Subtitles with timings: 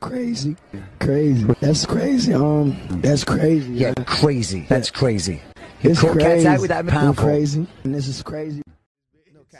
[0.00, 0.56] Crazy,
[0.98, 1.44] crazy.
[1.60, 2.34] That's crazy.
[2.34, 3.72] Um, that's crazy.
[3.72, 4.66] Yeah, crazy.
[4.68, 5.42] That's crazy.
[5.82, 6.46] it's crazy.
[6.46, 7.24] out with that I'm powerful.
[7.24, 8.62] crazy, and this is crazy.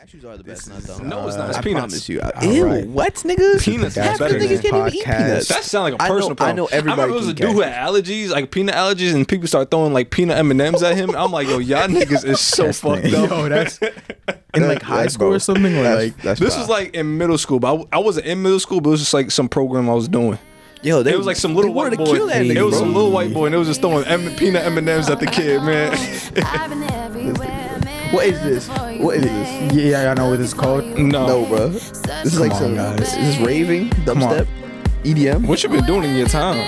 [0.00, 0.98] Cashews are the best nut though.
[0.98, 1.48] No, it's uh, not.
[1.50, 2.06] It's I peanuts.
[2.06, 2.22] promise you.
[2.42, 2.86] Ew, right.
[2.86, 3.62] what niggas?
[3.62, 5.16] Peanuts is Half the better niggas can't even eat podcast.
[5.26, 5.48] peanuts.
[5.48, 6.54] That sounds like a I know- personal problem.
[6.54, 8.74] I know everybody I remember there was a can dude who had allergies, like peanut
[8.76, 11.14] allergies, and people start throwing like peanut M and M's at him.
[11.14, 13.12] I'm like, yo, y'all niggas is so fucked up.
[13.30, 13.78] Yo, that's
[14.54, 15.38] in like high That's school or bro.
[15.38, 15.76] something.
[15.76, 16.62] Or That's- like that's This foul.
[16.62, 18.92] was like in middle school, but I, w- I wasn't in middle school, but it
[18.92, 20.38] was just like some program I was doing.
[20.82, 22.16] yo, they It was like some little they wanted white to boy.
[22.16, 22.80] kill that It was bro.
[22.80, 25.20] some little white boy, and it was just throwing M- peanut M and M's at
[25.20, 25.90] the kid, man.
[28.12, 28.68] What is this?
[29.00, 29.72] What is this?
[29.74, 30.84] yeah, I know what this is called.
[30.98, 31.26] no.
[31.26, 31.68] No, bro.
[31.68, 31.92] This
[32.24, 32.74] is like on, some.
[32.74, 33.00] guys.
[33.00, 33.84] Is this raving?
[33.90, 33.90] on.
[34.06, 34.46] Dubstep?
[35.04, 35.46] EDM?
[35.46, 36.58] What you been doing in your time?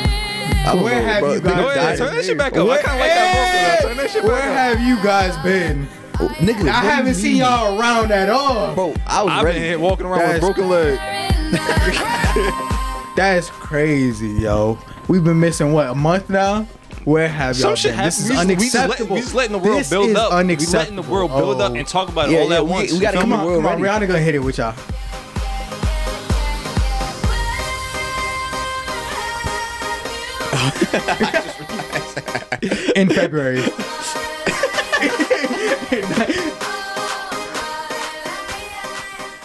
[0.64, 1.32] I don't Where know, have bro.
[1.34, 2.68] you guys Go ahead, turn that shit back up.
[2.68, 3.88] I kind of like that vocal.
[3.88, 4.78] Turn that shit Where back up.
[4.78, 5.88] have you guys been?
[6.20, 8.74] Oh, nigga, I haven't seen y'all around at all.
[8.74, 9.58] Bro, I was I've ready.
[9.58, 10.98] been here walking around with That's- broken leg.
[13.16, 14.78] That's crazy, yo.
[15.08, 16.66] We've been missing what a month now.
[17.04, 18.04] Where have y'all Some shit been?
[18.04, 18.48] This is happens.
[18.48, 20.30] We just- we just let- We just letting the world This build is up.
[20.32, 20.78] We Unacceptable.
[20.80, 21.74] letting the world build up Oh.
[21.74, 22.92] and talk about it Yeah, all yeah, at we- once.
[22.92, 23.54] we gotta You feel Come come me?
[23.56, 23.80] on, come on.
[24.02, 24.72] Rihanna gonna hit it with y'all.
[32.96, 33.62] In February.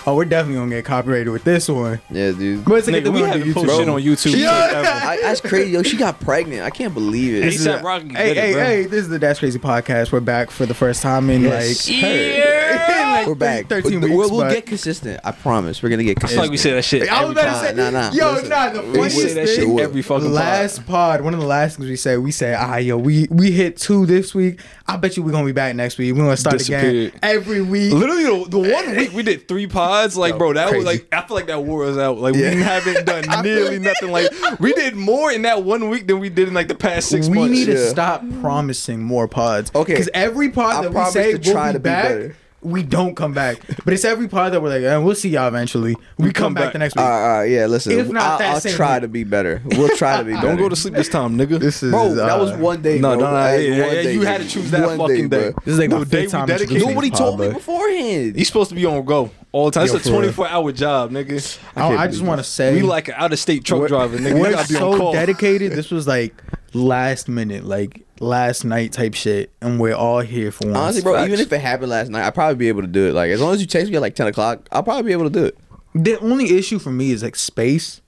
[0.08, 2.00] Oh, we're definitely gonna get copyrighted with this one.
[2.09, 2.63] Yeah, dude.
[2.66, 3.53] But it's a good Nigga, we on have to YouTube.
[3.53, 5.02] posted shit on YouTube Yeah.
[5.05, 5.72] I, that's crazy.
[5.72, 6.61] Yo, she got pregnant.
[6.64, 7.41] I can't believe it.
[7.41, 8.83] This This is a- Rocky Hey, did it, hey, hey!
[8.86, 10.11] This is the That's Crazy podcast.
[10.11, 11.88] We're back for the first time in Yes.
[11.89, 13.14] like, Yeah.
[13.17, 13.67] like We're back.
[13.67, 14.31] 13 We'll, weeks.
[14.31, 15.19] we'll but- get consistent.
[15.25, 15.83] I promise.
[15.83, 16.42] We're gonna get I feel consistent.
[16.44, 17.09] like we say that shit.
[17.09, 17.75] I was every about to time.
[17.75, 18.49] say, Nah, nah, yo, listen.
[18.49, 19.80] nah, the We We funniest say that shit thing.
[19.80, 22.97] every fucking last pod, one of the last things we said, we said, ah, yo,
[22.97, 24.59] we we hit two this week.
[24.89, 26.13] I bet you we're gonna be back next week.
[26.13, 27.13] We're gonna start again Disappeared.
[27.21, 27.91] every week.
[27.91, 30.77] Literally, the, the one week we did three pods, like, Yo, bro, that crazy.
[30.77, 32.19] was like, I feel like that wore us out.
[32.19, 32.55] Like, Yeah.
[32.55, 34.11] we haven't done I feel nearly nothing.
[34.11, 37.09] Like, we did more in that one week than we did in like the past
[37.09, 37.52] six we months.
[37.52, 39.71] We need to stop promising more pods.
[39.75, 39.93] Okay.
[39.93, 42.04] Because every pod I that we promise say to we'll try be to be back,
[42.05, 42.36] better.
[42.67, 43.58] We don't come back.
[43.86, 45.95] But it's every pod that we're like, eh, we'll see y'all eventually.
[46.17, 46.73] We, We come, come back, back.
[46.73, 47.04] the next week.
[47.05, 47.94] All right, all right, yeah, listen.
[47.94, 49.02] If not I'll, that I'll same try week.
[49.04, 49.61] to be better.
[49.66, 50.48] We'll try to be better.
[50.48, 51.60] Don't go to sleep this time, nigga.
[51.60, 53.00] this is Bro, that was uh, one day.
[53.00, 53.26] No, bro.
[53.26, 55.52] no, no, That yeah, yeah, yeah, day, you had to choose that fucking day.
[55.52, 55.61] bro.
[55.66, 58.36] This is like The my day fifth we dedicated- Nobody told me beforehand.
[58.36, 59.88] He's supposed to be on go all the time.
[59.88, 60.34] Yo, It's a for real.
[60.34, 61.60] 24 hour job, nigga.
[61.76, 63.88] I, can't I just want to say We like an out of state truck we're,
[63.88, 64.34] driver, nigga.
[64.36, 65.72] We we're so dedicated.
[65.72, 66.34] This was like
[66.77, 70.77] last minute, like last night type shit, and we're all here for once.
[70.77, 71.27] Honestly, bro, Facts.
[71.27, 73.14] even if it happened last night, I'd probably be able to do it.
[73.14, 75.26] Like, as long as you text me at like 10 o'clock, I'll probably be able
[75.26, 75.58] to do it.
[75.95, 78.02] The only issue for me is like space,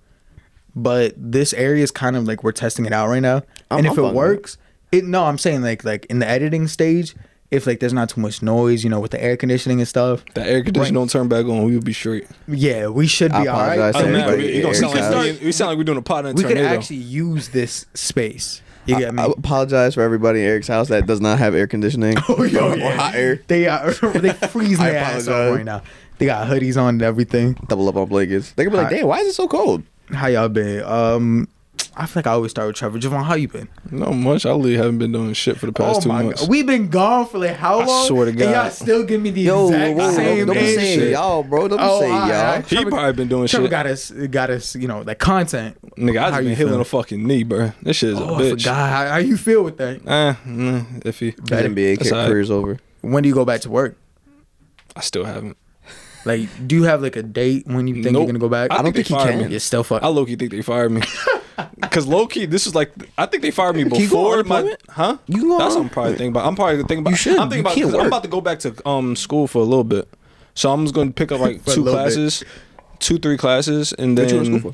[0.75, 3.37] but this area is kind of like we're testing it out right now,
[3.71, 4.57] I'm- and if I'm it works,
[4.91, 7.15] it no, I'm saying like like in the editing stage,
[7.51, 10.23] if like there's not too much noise, you know, with the air conditioning and stuff,
[10.35, 11.63] The air conditioner don't turn back on.
[11.65, 12.27] We'll be straight.
[12.47, 13.73] yeah, we should I be all right.
[13.79, 15.45] apologize to Other than we, you sound like exactly.
[15.45, 18.61] we sound like we're doing a pod in a we could actually use this space.
[18.85, 19.21] You get me?
[19.21, 22.71] I apologize for everybody in Eric's house that does not have air conditioning Oh, yo,
[22.71, 22.95] or yeah.
[22.95, 23.41] hot air.
[23.47, 25.55] They are they freezing I their ass off apologize.
[25.57, 25.81] right now.
[26.17, 27.53] They got hoodies on and everything.
[27.67, 28.51] Double up on blankets.
[28.53, 29.83] They could be like, I- damn, why is it so cold?
[30.11, 30.83] How y'all been?
[30.83, 31.47] Um,
[31.95, 32.97] I feel like I always start with Trevor.
[32.97, 33.67] Javon, how you been?
[33.91, 34.45] Not much.
[34.45, 36.47] I really haven't been doing shit for the past two months.
[36.47, 38.07] We've been gone for like how I long?
[38.07, 40.59] swear to And y'all still give me the Yo, exact whoa, whoa, same don't be
[40.61, 41.11] age saying shit.
[41.11, 41.67] y'all, bro.
[41.67, 42.55] Don't be Oh, saying all right, all y'all.
[42.55, 42.65] right.
[42.67, 43.71] He Trevor- probably been doing Trevor shit.
[43.71, 45.77] got us, got us, you know, like content.
[45.97, 47.71] Nigga, I How just been healing a fucking knee, bro.
[47.81, 48.49] This shit is Oh, a I bitch.
[48.61, 48.89] forgot.
[48.89, 49.95] How, how you feel with that?
[50.07, 51.33] Eh, nah, iffy.
[51.49, 52.27] His NBA That's all right.
[52.27, 52.79] career's over.
[53.01, 53.97] When do you go back to work?
[54.95, 55.57] I still haven't.
[56.25, 58.21] Like, do you have like a date when you think Nope.
[58.21, 58.71] you're gonna go back?
[58.71, 59.37] I, don't think, he can.
[59.39, 59.47] me.
[59.47, 60.03] You're still fuck.
[60.03, 61.01] I low key think they fired me.
[61.91, 64.43] Cause low key, this is like I think they fired me Can you go before
[64.43, 65.17] my huh.
[65.27, 66.45] You go That's what I'm probably thinking about.
[66.45, 67.09] I'm probably thinking about.
[67.11, 67.37] You should.
[67.37, 69.83] I'm thinking You about I'm about to go back to um school for a little
[69.83, 70.07] bit,
[70.53, 71.91] so I'm just to pick up like two little bit.
[71.91, 72.43] classes,
[72.99, 74.73] two three classes, and What you then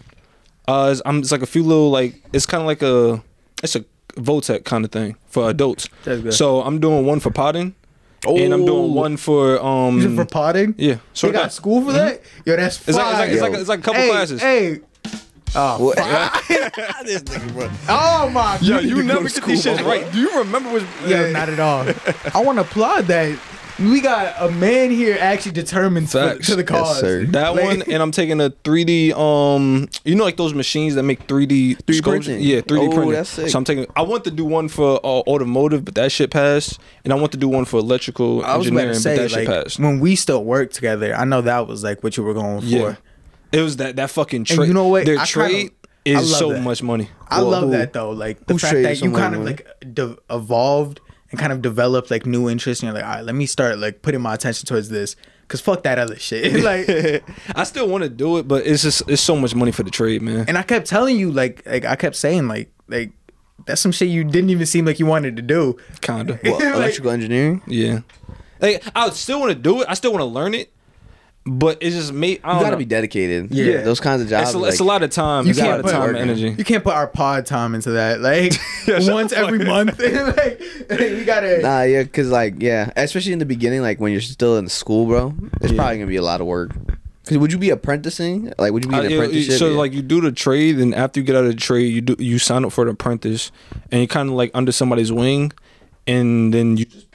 [0.68, 3.24] uh, it's, I'm it's like a few little like it's kind of like a
[3.64, 3.86] it's a
[4.16, 5.90] Votech kind of thing for adults.
[6.04, 6.34] That's good.
[6.34, 7.76] So I'm doing one for potting,
[8.28, 8.66] and I'm Oh.
[8.66, 10.76] doing one for um Is it for potting?
[10.78, 10.98] yeah.
[11.14, 12.22] So they got school for that?
[12.46, 14.42] Yo, that's It's like, it's, like, it's, like, it's like a couple hey, classes.
[14.42, 14.80] Hey.
[15.58, 15.96] Oh, What?
[17.06, 17.70] this nigga, bro.
[17.88, 18.84] oh my Yo, God.
[18.84, 19.88] you never to get these school, shits bro.
[19.88, 20.12] right.
[20.12, 20.84] Do you remember which?
[21.06, 21.88] Yeah, not at all.
[22.34, 23.40] I want to applaud that.
[23.78, 26.48] We got a man here actually determined to, Facts.
[26.48, 27.00] to the Yes, cause.
[27.02, 27.26] sir.
[27.26, 29.12] That Like- one, and I'm taking a 3D.
[29.14, 32.42] Um, you know, like those machines that make 3D 3D printing?
[32.42, 33.12] Yeah, 3D Oh, printing.
[33.12, 33.50] that's sick.
[33.50, 33.86] So I'm taking.
[33.96, 37.34] I want to do one for uh, automotive, but that shit passed, and I want
[37.34, 39.64] to do one for electrical I was about engineering, to say, but that shit like,
[39.64, 39.80] passed.
[39.80, 42.66] when we still worked together, I know that was like what you were going for.
[42.68, 42.96] Yeah,
[43.52, 44.68] it was that that fucking trade.
[44.68, 45.06] you know what?
[45.06, 45.72] Their I kinda- trade
[46.08, 46.62] I is love so that.
[46.62, 47.10] much money.
[47.28, 48.12] I Well, love who- that though.
[48.12, 49.56] Like the who fact traded that you some kind of money?
[49.58, 51.02] like de- evolved
[51.36, 52.82] and kind of develop like new interests.
[52.82, 55.16] And you're like, all right, let me start like putting my attention towards this
[55.48, 56.64] Cause fuck that other shit.
[56.64, 56.90] like,
[57.56, 59.92] I still want to do it, but it's just it's so much money for the
[59.92, 60.46] trade, man.
[60.48, 63.12] and I kept telling you, like, like I kept saying, like, like
[63.68, 65.78] that's some shit you didn't even seem like you wanted to do.
[66.02, 66.40] Kinda.
[66.44, 67.62] What, Like- electrical engineering.
[67.68, 68.00] Yeah.
[68.60, 69.88] Like I still want to do it.
[69.88, 70.72] I still want to learn it,
[71.46, 72.40] but it's just me.
[72.44, 72.78] I You don't gotta know.
[72.78, 73.52] be dedicated.
[73.52, 73.82] Yeah.
[73.82, 74.50] those kinds of jobs.
[74.50, 75.46] It's a, like, it's a lot of time.
[75.46, 76.56] You It's a lot can't of put time and energy.
[76.58, 78.20] You can't put our pod time into that.
[78.22, 78.54] Like
[78.86, 80.00] shut once every fuck month.
[80.00, 80.60] like
[80.90, 81.62] we gotta.
[81.62, 85.06] Nah, yeah, cause like yeah, especially in the beginning, like when you're still in school,
[85.06, 85.78] bro, it's Yeah.
[85.78, 86.72] probably gonna be a lot of work.
[87.28, 88.54] Cause would you be apprenticing?
[88.60, 89.58] Like, would you be Uh, an yeah, apprenticeship?
[89.58, 89.78] so Yeah.
[89.78, 92.16] like you do the trade, and after you get out of the trade, you do
[92.20, 93.52] you sign up for an apprentice,
[93.92, 95.52] and you're kind of like under somebody's wing,
[96.08, 97.15] and then you just put.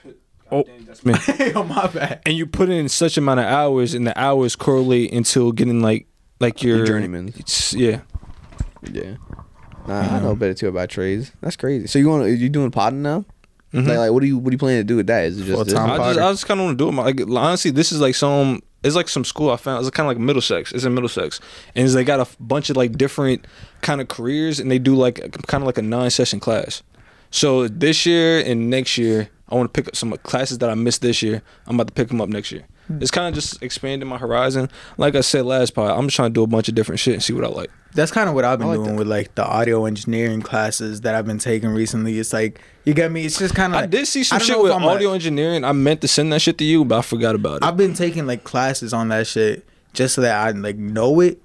[0.52, 1.14] Oh, that's me.
[1.54, 2.22] oh my bad.
[2.26, 6.06] and you put in such amount of hours, and the hours correlate until getting like
[6.40, 7.32] like your journeyman.
[7.36, 8.00] It's, yeah.
[8.90, 9.16] yeah.
[9.86, 11.32] Nah, I know a bit too about trades.
[11.40, 11.86] That's crazy.
[11.86, 13.24] So you want you doing podding now?
[13.72, 13.88] Mm-hmm.
[13.88, 15.24] Like, like, what do you what do you plan to do with that?
[15.26, 15.74] Is it just this?
[15.74, 15.90] Full-time.
[16.00, 16.92] I just, I just kind of want to do it.
[16.92, 18.62] My- Like, honestly, this is like some.
[18.82, 19.86] It's like some school I found.
[19.86, 20.72] It's kind of like Middlesex.
[20.72, 21.38] It's in Middlesex,
[21.76, 23.46] and they got a bunch of like different
[23.82, 25.16] kind of careers, and they do like
[25.46, 26.82] kind of like a nine-session class.
[27.30, 30.74] So this year and next year, I want to pick up some classes that I
[30.74, 31.42] missed this year.
[31.66, 32.64] I'm about to pick them up next year.
[32.86, 33.02] Hmm.
[33.02, 34.68] It's kind of just expanding my horizon.
[34.96, 37.14] Like I said last part, I'm just trying to do a bunch of different shit
[37.14, 37.70] and see what I like.
[37.94, 38.98] That's kind of what I've been like doing that.
[38.98, 42.18] with like the audio engineering classes that I've been taking recently.
[42.20, 43.24] It's like you get me.
[43.24, 43.82] It's just kind of.
[43.82, 45.64] I did see some shit with I'm a- audio engineering.
[45.64, 47.64] I meant to send that shit to you, but I forgot about it.
[47.64, 51.40] I've been taking like classes on that shit just so that I like know it.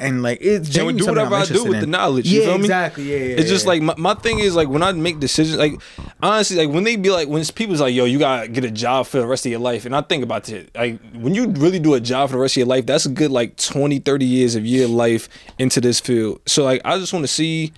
[0.00, 1.80] And like it's Can we genuinely do whatever I'm I do with in.
[1.80, 2.26] the knowledge?
[2.26, 2.64] You yeah, feel me?
[2.64, 3.04] exactly.
[3.04, 3.36] Yeah, yeah.
[3.36, 3.68] it's just yeah.
[3.68, 5.80] like my, my thing is like when I make decisions, like
[6.22, 9.06] honestly, like when they be like when people's like, yo, you gotta get a job
[9.06, 9.86] for the rest of your life.
[9.86, 12.54] And I think about it, like when you really do a job for the rest
[12.54, 15.28] of your life, that's a good like 20, 30 years of your life
[15.58, 16.40] into this field.
[16.46, 17.72] So like I just wanna see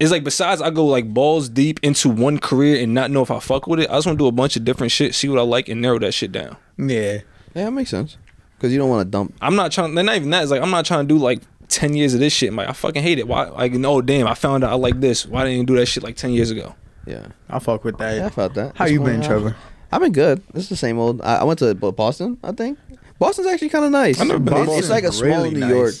[0.00, 3.30] it's like besides I go like balls deep into one career and not know if
[3.30, 5.38] I fuck with it, I just wanna do a bunch of different shit, see what
[5.38, 6.56] I like and narrow that shit down.
[6.76, 7.20] yeah.
[7.54, 8.18] yeah, that makes sense.
[8.64, 9.34] Cause you don't want to dump.
[9.42, 9.94] I'm not trying.
[9.94, 10.42] They're not even that.
[10.42, 12.48] It's like I'm not trying to do like ten years of this shit.
[12.48, 13.28] I'm like I fucking hate it.
[13.28, 13.44] Why?
[13.48, 14.26] Like no, damn.
[14.26, 15.26] I found out I like this.
[15.26, 16.74] Why didn't you do that shit like ten years ago?
[17.06, 18.16] Yeah, I fuck with that.
[18.16, 18.74] yeah, I felt that.
[18.76, 19.22] How What's you been, on?
[19.22, 19.56] Trevor?
[19.92, 20.42] I've been good.
[20.54, 21.20] It's the same old.
[21.20, 22.38] I, I went to Boston.
[22.42, 22.78] I think
[23.18, 24.18] Boston's actually kind of nice.
[24.18, 24.94] I've never been It's- It's Boston.
[24.94, 25.70] like a small Really New nice.
[25.70, 25.94] York.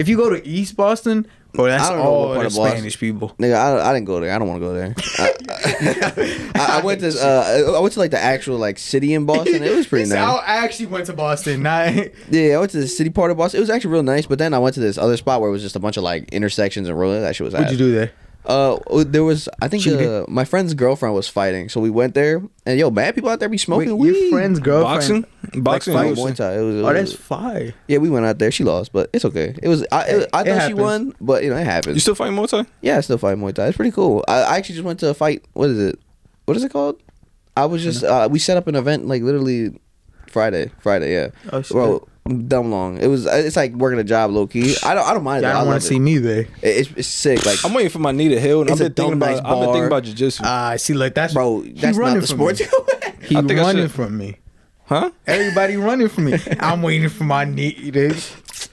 [0.00, 2.60] If you go to East Boston, bro, that's I don't know all what part the
[2.60, 3.30] of Spanish people.
[3.38, 4.34] Nigga, I, I didn't go there.
[4.34, 4.94] I don't want to go there.
[5.18, 9.26] I, I, I went to uh, I went to like the actual like city in
[9.26, 9.62] Boston.
[9.62, 10.18] It was pretty nice.
[10.18, 11.62] I actually went to Boston.
[11.62, 11.94] Not
[12.30, 13.58] Yeah, I went to the city part of Boston.
[13.58, 14.26] It was actually real nice.
[14.26, 16.02] But then I went to this other spot where it was just a bunch of
[16.02, 17.22] like intersections and roads.
[17.22, 17.54] That shit was.
[17.54, 17.72] what'd ass.
[17.72, 18.12] you do there?
[18.48, 22.42] Uh, there was I think uh, my friend's girlfriend was fighting, so we went there.
[22.64, 25.26] And yo, bad people out there be Wait, smoking your friend's girlfriend.
[25.52, 25.94] Boxing, boxing.
[25.94, 26.54] Like, I fight was- Muay Thai.
[26.58, 27.74] It was, it Oh, that's was- fire.
[27.88, 27.98] yeah.
[27.98, 28.50] We went out there.
[28.50, 29.54] She lost, but it's okay.
[29.62, 30.04] It was I.
[30.08, 31.96] It, I It thought she won, but you know it happens.
[31.96, 32.64] You still fighting Muay Thai?
[32.80, 33.66] yeah, I still fight Muay Thai.
[33.68, 34.24] It's pretty cool.
[34.26, 35.44] I, I actually just went to a fight.
[35.52, 36.00] What is it?
[36.46, 37.02] What is it called?
[37.54, 39.78] I was just uh, we set up an event like literally
[40.28, 40.70] Friday.
[40.80, 41.28] Friday, yeah.
[41.52, 41.72] Oh, shit.
[41.72, 42.98] Bro, dumb long.
[42.98, 43.26] It was.
[43.26, 44.74] It's like working a job, low key.
[44.84, 45.06] I don't.
[45.06, 45.42] I don't mind.
[45.42, 45.54] Yeah, it.
[45.54, 46.00] I don't want to see it.
[46.00, 46.40] me there.
[46.40, 47.44] It- It's, it's sick.
[47.46, 49.30] Like I'm waiting for my knee to heal, and I've been thinking about.
[49.30, 49.86] nice I've been thinking bar.
[49.86, 50.40] about jujitsu.
[50.44, 52.60] Ah, see, like that's bro, he that's not running the from sport.
[52.60, 52.66] me.
[53.26, 54.36] He I think running should- from me.
[54.86, 55.10] huh?
[55.26, 56.38] Everybody running from me.
[56.60, 58.14] I'm waiting for my knee to.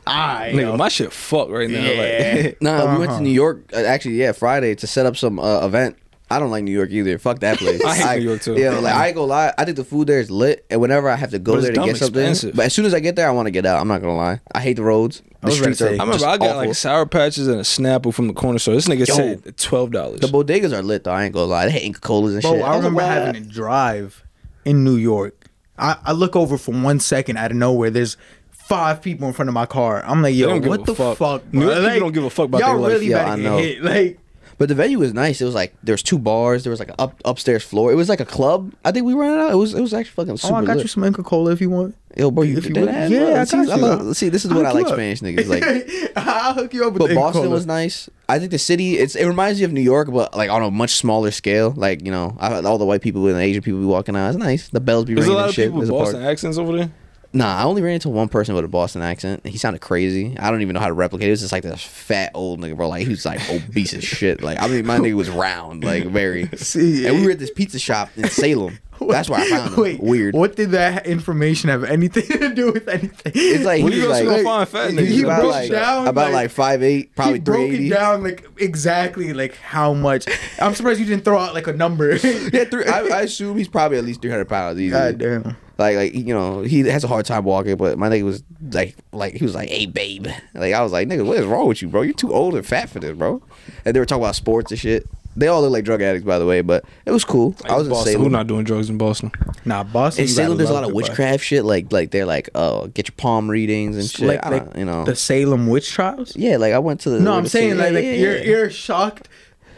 [0.08, 1.80] I Nigga, my shit fucked right now.
[1.84, 2.42] Yeah.
[2.44, 3.20] Like, nah, we went to Uh-huh.
[3.24, 3.72] New York.
[3.74, 5.98] Uh, actually, yeah, Friday to set up some uh, event.
[6.30, 7.18] I don't like New York either.
[7.20, 7.84] Fuck that place.
[7.86, 8.56] I hate New York, too.
[8.56, 9.54] Yeah, like I ain't gonna lie.
[9.58, 11.76] I think the food there is lit, and whenever I have to go there to
[11.76, 12.56] dumb get something, expensive.
[12.56, 13.80] but as soon as I get there, I want to get out.
[13.80, 14.40] I'm not gonna lie.
[14.54, 15.22] I hate the roads.
[15.26, 15.86] I The was gonna streets are.
[15.86, 16.58] say- I remember just I got awful.
[16.68, 18.74] like sour patches and a Snapple from the corner store.
[18.74, 19.14] This nigga Yo.
[19.16, 20.20] said twelve dollars.
[20.22, 21.12] the bodegas are lit though.
[21.12, 21.66] I ain't gonna lie.
[21.66, 22.62] They hate Inca Kolas and Bro, shit.
[22.64, 24.24] I was remember "What?" having to drive
[24.66, 25.46] in New York.
[25.78, 27.92] I, I look over for one second out of nowhere.
[27.92, 28.18] There's
[28.52, 30.04] five people in front of my car.
[30.06, 31.18] I'm like, yo, what the fuck.
[31.18, 31.54] fuck?
[31.54, 31.70] New bro?
[31.70, 32.92] York people don't give a fuck about y'all their life.
[32.94, 33.58] really Yeah, better I get know.
[33.58, 33.84] hit.
[33.84, 34.20] Like,
[34.58, 35.42] But the venue was nice.
[35.42, 36.64] It was like there was two bars.
[36.64, 37.92] There was like an up upstairs floor.
[37.92, 38.74] It was like a club.
[38.86, 39.52] I think we ran out.
[39.52, 40.84] It was it was actually fucking super oh, I got lit.
[40.86, 41.96] you some Inca Kola if you want.
[42.16, 43.10] Yo, bro, you if did you that?
[43.10, 43.84] would- yeah, Bro, I see, got you.
[43.86, 44.94] love- see, this is I'll what I like up.
[44.94, 45.48] Spanish niggas.
[45.50, 47.54] Like, I'll hook you up with but the Inca Boston Cola.
[47.54, 48.10] was nice.
[48.30, 48.98] I think the city.
[48.98, 51.74] It's it reminds you of New York, but like on a much smaller scale.
[51.76, 54.30] Like you know, I, all the white people and the Asian people be walking out.
[54.30, 54.70] It's nice.
[54.70, 55.66] The bells be There's a ringing lot of shit.
[55.68, 56.32] people with There's a Boston party.
[56.32, 56.92] accents over there.
[57.36, 59.46] Nah, I only ran into one person with a Boston accent.
[59.46, 60.38] He sounded crazy.
[60.40, 61.26] I don't even know how to replicate.
[61.26, 61.28] it.
[61.28, 62.88] It was just like this fat old nigga, bro.
[62.88, 64.42] Like he was like obese as shit.
[64.42, 66.48] Like I mean, my nigga was round, like very.
[66.56, 68.80] See, And we were at this pizza shop in Salem.
[69.10, 69.82] That's why I found him.
[69.82, 70.34] Wait, Weird.
[70.36, 73.32] What did that information have anything to do with anything?
[73.36, 75.46] It's like When he you was go like to find fat he niggas, He about
[75.46, 79.56] like down, about like- like five eight, probably he broke it down like exactly like
[79.58, 80.26] how much.
[80.60, 82.16] I'm surprised you didn't throw out like a number.
[82.56, 84.80] Yeah, three, I, I assume he's probably at least three hundred pounds.
[84.80, 85.12] Easily.
[85.14, 85.58] God damn.
[85.78, 88.96] Like like you know he has a hard time walking, but my nigga was like
[89.12, 91.82] like he was like, hey babe, like I was like nigga, what is wrong with
[91.82, 92.02] you, bro?
[92.02, 93.42] You're too old and fat for this, bro.
[93.84, 95.06] And they were talking about sports and shit.
[95.36, 97.56] They all look like drug addicts, by the way, but it was cool.
[97.66, 98.14] I was in Boston.
[98.14, 98.32] Who Salem.
[98.32, 99.32] not doing drugs in Boston?
[99.66, 100.24] Nah, Boston.
[100.24, 100.98] In Salem, there's a lot of it, bro.
[100.98, 101.66] witchcraft shit.
[101.66, 104.28] Like, like they're like, oh, get your palm readings and shit.
[104.28, 106.36] Like, I like you know, the Salem witch trials.
[106.36, 106.58] yeah.
[106.58, 107.20] Like I went to the.
[107.20, 108.44] No, I'm saying Salem- like, yeah, like yeah, you're yeah.
[108.44, 109.28] you're shocked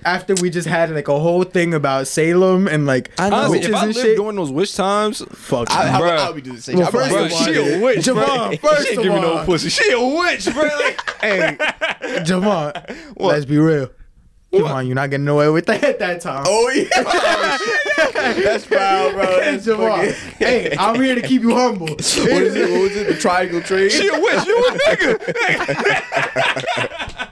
[0.08, 3.50] after we just had like a whole thing about Salem and like I know.
[3.50, 4.18] Witches if I and lived shit.
[4.18, 6.06] during those witch times, Fuck, I, I, you.
[6.06, 6.78] I would be doing the same.
[6.78, 6.94] Well, shit.
[6.94, 8.70] First like, of all, she a witch, Javon, bro.
[8.70, 9.70] first she ain't of give me no pussy.
[9.70, 10.64] She a witch, bro.
[10.64, 11.58] Like, hey,
[12.24, 13.90] Javon, let's be real.
[14.54, 16.46] Javon, you're not getting away with that at that time.
[16.48, 19.26] Oh yeah, oh, that's foul, bro.
[19.40, 21.88] That's Javon, fucking- hey, I'm here to keep you humble.
[21.98, 22.72] What is it?
[22.72, 23.08] What was it?
[23.08, 23.90] The triangle tree.
[23.90, 24.46] she a witch.
[24.46, 25.18] You a nigga.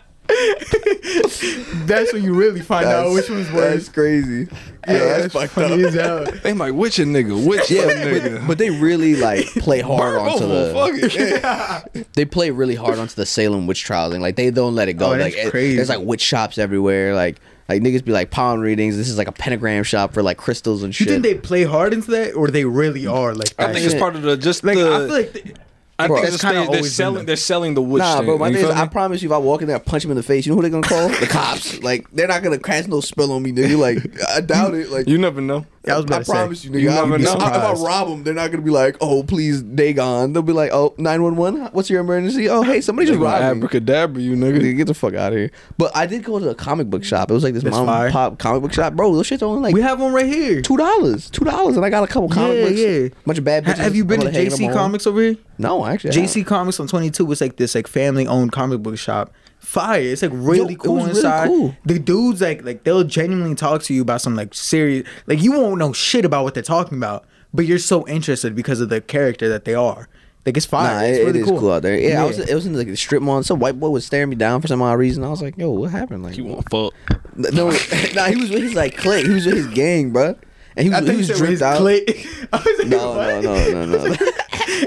[1.86, 3.90] That's when you really find out which one's That's worse.
[3.90, 4.48] crazy.
[4.88, 5.88] Yeah, that's, fucked funny up.
[5.90, 6.26] as hell.
[6.44, 7.46] They like witch a nigga.
[7.48, 10.72] Witch Yeah, a but, but they really like play hard onto the.
[10.74, 10.92] fuck
[11.96, 12.08] it.
[12.14, 14.94] They play really hard onto the Salem witch trials and like they don't let it
[14.94, 15.08] go.
[15.08, 15.76] Oh, that's like it- crazy.
[15.78, 17.16] there's like witch shops everywhere.
[17.16, 17.38] Like
[17.68, 18.96] like niggas be like palm readings.
[18.96, 21.08] This is like a pentagram shop for like crystals and shit.
[21.08, 23.74] You think they play hard into that, or they really are like I that?
[23.74, 24.94] think it's part of the just like the.
[24.94, 25.54] I feel like they,
[25.98, 27.20] I Bro, think that's it's kinda kinda they're selling.
[27.20, 28.00] the- They're selling the witch.
[28.02, 28.38] Nah, bro.
[28.38, 28.70] My thing is.
[28.70, 30.46] I promise you, if I walk in there, and punch him in the face.
[30.46, 31.08] You know who they're gonna call?
[31.22, 31.82] the cops.
[31.84, 33.78] Like they're not gonna cast no spell on me, nigga.
[33.78, 34.00] Like
[34.30, 34.90] I doubt it.
[34.92, 35.66] Like You never know.
[35.86, 36.82] Yeah, I was about I to say, promise you, nigga.
[36.82, 37.32] you I, never if, know.
[37.34, 37.84] I, if I Surprised.
[37.86, 41.70] rob them, they're not gonna be like, "Oh, please, Dagon." They'll be like, "Oh, 911,
[41.74, 42.50] What's your emergency?
[42.50, 44.60] Oh, hey, somebody just robbed me." Abracadabra, you nigga.
[44.62, 45.52] Nigga, Get the fuck out of here.
[45.78, 47.30] But I did go to a comic book shop.
[47.30, 48.06] It was like this That's mom fire.
[48.08, 49.16] and pop comic book shop, bro.
[49.16, 50.62] Those shit's only like we have one right here.
[50.64, 52.80] two dollars, two dollars, and I got a couple comic Yeah, books.
[52.80, 53.08] yeah.
[53.26, 53.78] bunch of bad bitches.
[53.78, 54.74] Have you been to I'm gonna hang them JC.
[54.74, 55.38] Comics over here?
[55.58, 59.32] No, actually, JC Comics on 22 was like this like family owned comic book shop.
[59.60, 60.00] Fire.
[60.02, 61.48] It's like really it cool was really inside.
[61.48, 61.76] cool.
[61.86, 65.54] The dudes like like they'll genuinely talk to you about some like serious like you
[65.54, 69.02] won't know shit about what they're talking about, but you're so interested because of the
[69.02, 70.08] character that they are.
[70.46, 70.94] Like it's fire.
[70.94, 71.72] Nah, it's it- really it is cool.
[71.72, 71.98] out there.
[71.98, 72.38] Yeah, I was.
[72.38, 73.38] It was in like the strip mall.
[73.38, 75.24] and Some white boy was staring me down for some odd reason.
[75.24, 76.94] I was like, "Yo, what happened?" Like, You want fuck?
[77.36, 77.70] no,
[78.14, 79.26] nah, he was with his like clique.
[79.26, 80.36] He was with his gang, bro.
[80.78, 81.78] And he was, think he was dripped out.
[81.78, 82.04] Clay.
[82.54, 83.44] I was like, No, what?
[83.44, 84.16] no, no, no, no.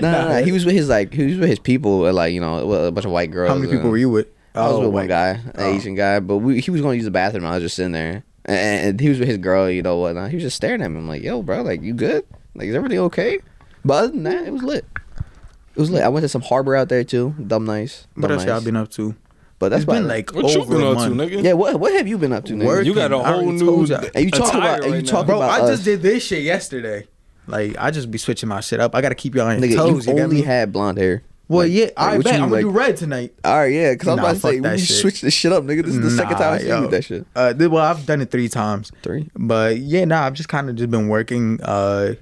[0.00, 0.42] No, no, no.
[0.44, 2.90] He was with his like he was with his people, uh, like you know, a
[2.92, 3.48] bunch of white girls.
[3.50, 4.28] How many people were you with?
[4.54, 5.74] I was Oh, with one guy, an Oh.
[5.74, 7.44] Asian guy, but we, he was going to use the bathroom.
[7.46, 10.30] I was just sitting there, and, and he was with his girl, you know whatnot.
[10.30, 10.98] He was just staring at me.
[10.98, 12.24] I'm like, "Yo, bro, like you good?
[12.54, 13.38] Like is everything okay?"
[13.84, 14.84] But other than that, it was lit.
[15.76, 16.02] It was lit.
[16.02, 17.34] I went to some harbor out there too.
[17.46, 18.06] Dumb nice.
[18.14, 19.14] What Dumb else y'all been up to?
[19.60, 21.30] But that's It's been like What you over been a up to, month.
[21.30, 21.44] nigga?
[21.44, 21.52] yeah.
[21.52, 22.66] What what have you been up to, nigga?
[22.66, 22.86] Work.
[22.86, 24.04] You got a whole told new y'all.
[24.14, 25.32] And you talk attire about- and you right talk now.
[25.34, 27.06] Bro, about I just did this shit yesterday.
[27.46, 28.94] Like I just be switching my shit up.
[28.94, 30.06] I gotta keep y'all on your Nigga, toes.
[30.06, 30.42] you You, got only me?
[30.42, 31.22] had blonde hair.
[31.48, 33.34] Well, Like- yeah, like, I what bet you I'm mean, gonna do like- red tonight.
[33.44, 34.96] All right, yeah, because I was Nah, about to fuck say that we shit.
[34.98, 35.84] switch this shit up, nigga.
[35.84, 36.76] This is the second time I Nah, seen yo.
[36.76, 37.26] you with that shit.
[37.34, 38.92] Uh, th- well, I've done it three times.
[39.02, 39.28] Three.
[39.36, 41.58] But yeah, nah, I've just kind of just been working.
[41.62, 42.14] Uh,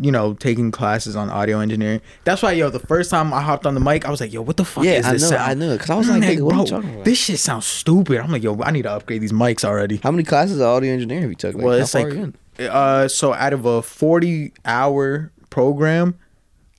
[0.00, 2.00] you know, taking classes on audio engineering.
[2.24, 4.42] That's why, yo, the first time I hopped on the mic, I was like, yo,
[4.42, 5.42] what the fuck Yeah, is I this know, sound?
[5.42, 7.04] I know, 'cause I was like, nigga, what are you talking about?
[7.04, 8.18] This shit sounds stupid.
[8.18, 9.98] I'm like, yo, I need to upgrade these mics already.
[10.02, 11.54] How many classes of audio engineering have you took?
[11.54, 12.34] Like, well, how it's far like, you in?
[12.58, 16.18] Uh, so out of a 40 hour program,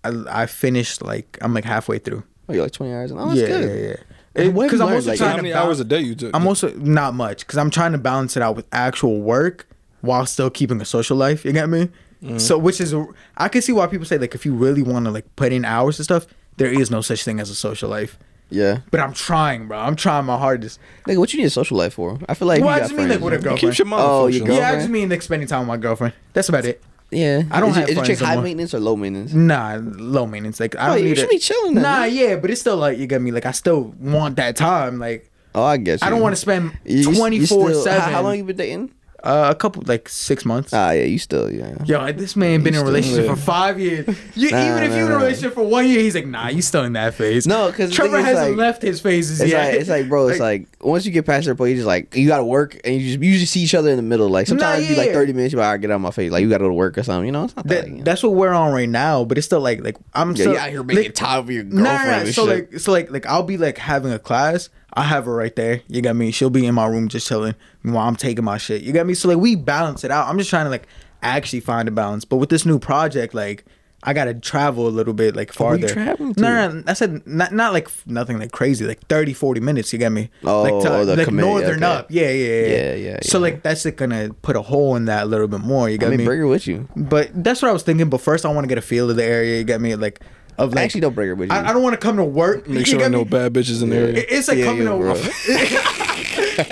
[0.04, 2.24] I, I finished like I'm like halfway through.
[2.48, 3.12] Oh, you're like 20 hours.
[3.12, 3.80] Oh, that's yeah, good.
[3.82, 3.96] yeah, yeah.
[4.36, 6.36] And what have Because I'm also Like, trying How many hours a day you took?
[6.36, 9.68] I'm also not much because I'm trying to balance it out with actual work
[10.02, 11.46] while still keeping a social life.
[11.46, 11.90] You get me?
[12.22, 12.38] Mm-hmm.
[12.38, 12.94] So, which is,
[13.38, 15.64] I can see why people say like if you really want to like put in
[15.66, 16.28] hours and stuff,
[16.58, 18.18] there is no such thing as a social life.
[18.50, 18.80] Yeah.
[18.92, 19.78] But I'm trying, bro.
[19.78, 20.80] I'm trying my hardest.
[21.08, 22.20] Nigga, what you need a social life for?
[22.30, 23.80] I feel like well, you I got just mean like with a Keep girlfriend.
[23.80, 24.48] your mouth Oh, shut.
[24.48, 26.14] your yeah, I just mean like spending time with my girlfriend.
[26.34, 26.82] That's about it.
[27.12, 27.44] Yeah.
[27.52, 29.34] I don't is, have Is your chick high maintenance or low maintenance?
[29.34, 30.60] Nah, low maintenance.
[30.60, 31.30] Like I Oh, don't you need should it.
[31.32, 32.14] be chilling then, Nah, man.
[32.14, 33.32] yeah, but it's still like you get me.
[33.32, 35.00] Like I still want that time.
[35.00, 36.04] Like Oh, I guess.
[36.04, 38.14] I don't want to spend twenty four still- How, seven.
[38.14, 38.92] how long you been dating?
[39.26, 40.72] Uh, a couple like six months.
[40.72, 41.76] Ah, yeah, you still, yeah.
[41.84, 43.40] Yo, this man been in a relationship live.
[43.40, 44.08] for five years.
[44.36, 45.18] You, Nah, even if nah, you in a nah.
[45.18, 47.48] relationship for one year, he's like, nah, you still in that phase.
[47.48, 49.72] No, because Trevor hasn't like- left his phases It's yet.
[49.72, 52.16] like it's like bro, it's like once you get past that point, you just like
[52.16, 54.30] you gotta work and you just you just see each other in the middle.
[54.30, 56.02] Like sometimes Nah, it be like thirty minutes, you like, all right, get out of
[56.02, 56.32] my face.
[56.32, 57.26] Like you gotta go to work or something.
[57.26, 57.82] You know, it's not that.
[57.86, 58.04] that, you know.
[58.04, 59.26] that's what we're on right now.
[59.26, 61.64] But it's still like like I'm yeah, still out here making like, time for your
[61.64, 61.84] girlfriend.
[61.84, 62.32] nah, nah.
[62.32, 62.72] So shit.
[62.74, 64.70] like so like like I'll be like having a class.
[64.96, 65.82] I have her right there.
[65.88, 66.32] You got me.
[66.32, 68.82] She'll be in my room just chilling while I'm taking my shit.
[68.82, 69.14] You got me.
[69.14, 70.28] So like we balance it out.
[70.28, 70.88] I'm just trying to like
[71.22, 72.24] actually find a balance.
[72.26, 73.66] But with this new project, like
[74.04, 75.90] I gotta travel a little bit like farther.
[75.90, 76.42] traveling to?
[76.42, 79.92] No, no, no, I said not not like nothing like crazy, like 30, 40 minutes.
[79.92, 80.30] You get me?
[80.44, 81.94] Oh, like to, oh, the like command, northern okay.
[81.94, 82.12] up.
[82.12, 82.68] Yeah, yeah, yeah.
[82.68, 83.42] Yeah, yeah, So yeah.
[83.42, 85.90] like that's like gonna put a hole in that a little bit more.
[85.90, 86.26] You I got mean, me?
[86.26, 86.88] bring her with you.
[86.96, 88.10] But that's what I was thinking.
[88.10, 89.58] But first, I want to get a feel of the area.
[89.58, 89.96] You got me?
[89.96, 90.22] Like,
[90.58, 91.56] of like, Actually, don't bring her with you.
[91.56, 92.68] I, I don't want to come to work.
[92.68, 93.30] Make You sure get I know me?
[93.30, 94.14] bad bitches in the area.
[94.18, 95.20] It- It's like Yeah, coming yo, to.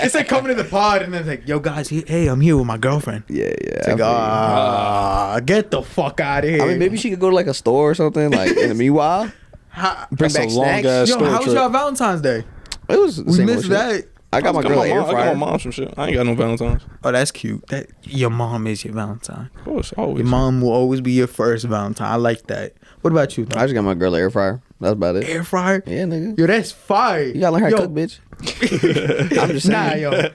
[0.04, 2.58] it's like coming to the pod and then like, yo guys, he- hey, I'm here
[2.58, 3.24] with my girlfriend.
[3.28, 3.50] yeah, yeah.
[3.52, 4.14] It's I like, feel you.
[4.14, 6.62] ah, get the fuck out of here.
[6.62, 8.32] I mean, maybe she could go to like a store or something.
[8.32, 9.32] Like in the meanwhile,
[9.70, 10.88] How, bring That's a back long snacks.
[10.88, 12.44] ass yo, store how was y'all Valentine's Day?
[12.90, 13.72] It was the We same missed old shit.
[13.72, 14.06] that.
[14.32, 15.94] I got my girl got an my air mom, I got my mom some shit.
[15.96, 16.82] I ain't got no Valentine's.
[17.04, 17.68] Oh, that's cute.
[17.68, 19.52] That your mom is your Valentine.
[19.58, 20.20] Of course, always.
[20.20, 22.12] Your mom will always be your first Valentine.
[22.12, 22.74] I like that.
[23.04, 23.46] What about you?
[23.52, 24.62] I just got my girl an air fryer.
[24.80, 25.28] That's about it.
[25.28, 25.84] Air fryer.
[25.86, 26.40] Yeah, nigga.
[26.40, 27.24] Yo, that's fire.
[27.24, 28.20] You gotta learn how Yo, to cook, bitch.
[29.42, 30.02] I'm just saying.
[30.02, 30.30] Nah, yo.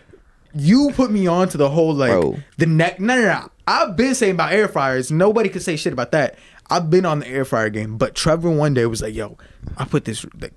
[0.54, 2.36] You put me on to the whole like Bro.
[2.58, 3.00] the neck.
[3.00, 3.48] No, no, no.
[3.66, 5.10] I've been saying about air fryers.
[5.10, 6.38] Nobody could say shit about that.
[6.68, 9.38] I've been on the air fryer game, but Trevor one day was like, "Yo,
[9.78, 10.52] I put this like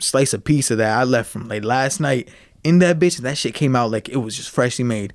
[0.00, 2.28] slice of pizza that I left from like last night
[2.64, 5.12] in that bitch, and that shit came out like it was just freshly made."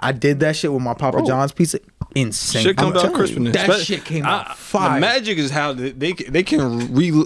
[0.00, 1.26] I did that shit with my Papa Bro.
[1.26, 1.78] John's pizza.
[2.14, 2.62] Insane.
[2.64, 3.52] Shit comes I'm out telling you, crispiness.
[3.52, 4.94] That But shit came I- out fire.
[4.94, 7.24] The magic is how they they, they can re,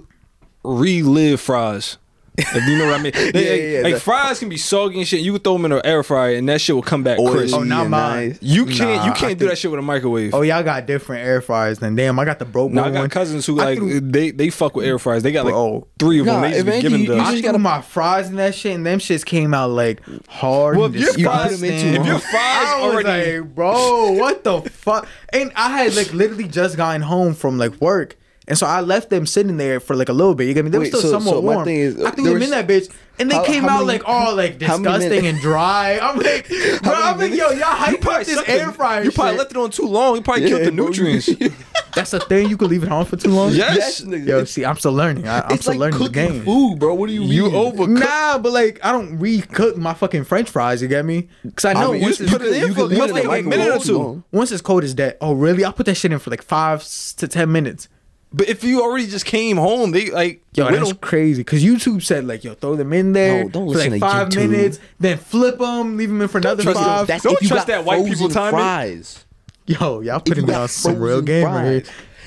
[0.63, 1.97] relive fries.
[2.37, 3.13] If you know what I mean.
[3.33, 5.21] They- Yeah, yeah, like that- fries can be soggy and shit.
[5.21, 7.33] You can throw them in an air fryer and that shit will come back Oily
[7.33, 7.55] crisp.
[7.55, 8.29] Oh, not and mine.
[8.31, 8.39] nice.
[8.43, 10.35] You can't Nah, you can't do think- that shit with a microwave.
[10.35, 12.19] Oh, y'all got different air fryers than damn.
[12.19, 12.95] I got the broke No, I one.
[12.95, 15.23] got cousins who I like threw- they they fuck with air fryers.
[15.23, 15.87] They got like Bro.
[15.99, 16.41] three of them.
[16.43, 17.15] They just if be giving you- the.
[17.17, 19.71] you I just got gotta- my fries and that shit, and them shits came out
[19.71, 20.77] like hard.
[20.77, 21.69] Well, and if your disgusting.
[21.71, 25.07] fries- if your fries already- like, bro, what the fuck?
[25.33, 29.11] And I had like literally just gotten home from like work, and so I left
[29.11, 30.47] them sitting there for like a little bit.
[30.49, 30.71] You get me?
[30.71, 31.65] They were Wait, still so- somewhat so my warm.
[31.65, 33.87] thing is, I threw them in was- that bitch, and they how- came how out
[33.87, 35.99] many- like all like how many disgusting minutes- and dry.
[36.03, 37.61] I'm like, bro, many I'm like, yo, minutes?
[37.61, 39.05] y'all hype up probably this air fryer.
[39.05, 39.39] You probably shit.
[39.39, 40.17] left it on too long.
[40.17, 40.87] You probably killed the bro.
[40.87, 41.31] nutrients.
[41.95, 42.51] That's a thing.
[42.51, 43.53] You could leave it on for too long.
[43.53, 43.77] Yes.
[43.77, 44.27] Yes, nigga.
[44.27, 45.29] Yo, see, I'm still learning.
[45.29, 46.43] I, I'm it's still like learning the cooking game.
[46.45, 46.93] food, bro.
[46.95, 47.31] What do you mean?
[47.31, 48.01] You overcook.
[48.01, 50.83] Nah, but like I don't recook my fucking French fries.
[50.83, 51.29] You get me?
[51.45, 53.23] Because I know mean, once you it's put it in you for- leave it it
[53.23, 53.99] in like the a minute or microwave two.
[53.99, 54.25] long.
[54.33, 55.17] Once it's cold as dead.
[55.21, 55.65] Oh really?
[55.65, 57.89] I put that shit in for like five s- to ten minutes.
[58.37, 61.43] But if you already just came home, they like Yo, we that's don't- crazy.
[61.43, 64.07] Because YouTube said like, yo, throw them in there No, don't for listen like to
[64.09, 64.51] five YouTube.
[64.51, 66.85] minutes, then flip them, leave them in for another trust them.
[66.85, 67.07] five.
[67.07, 68.51] That's Don't trust that white people frozen timing.
[68.61, 69.25] fries.
[69.67, 71.83] Yo, y'all If you putting me got on some real frozen game right here.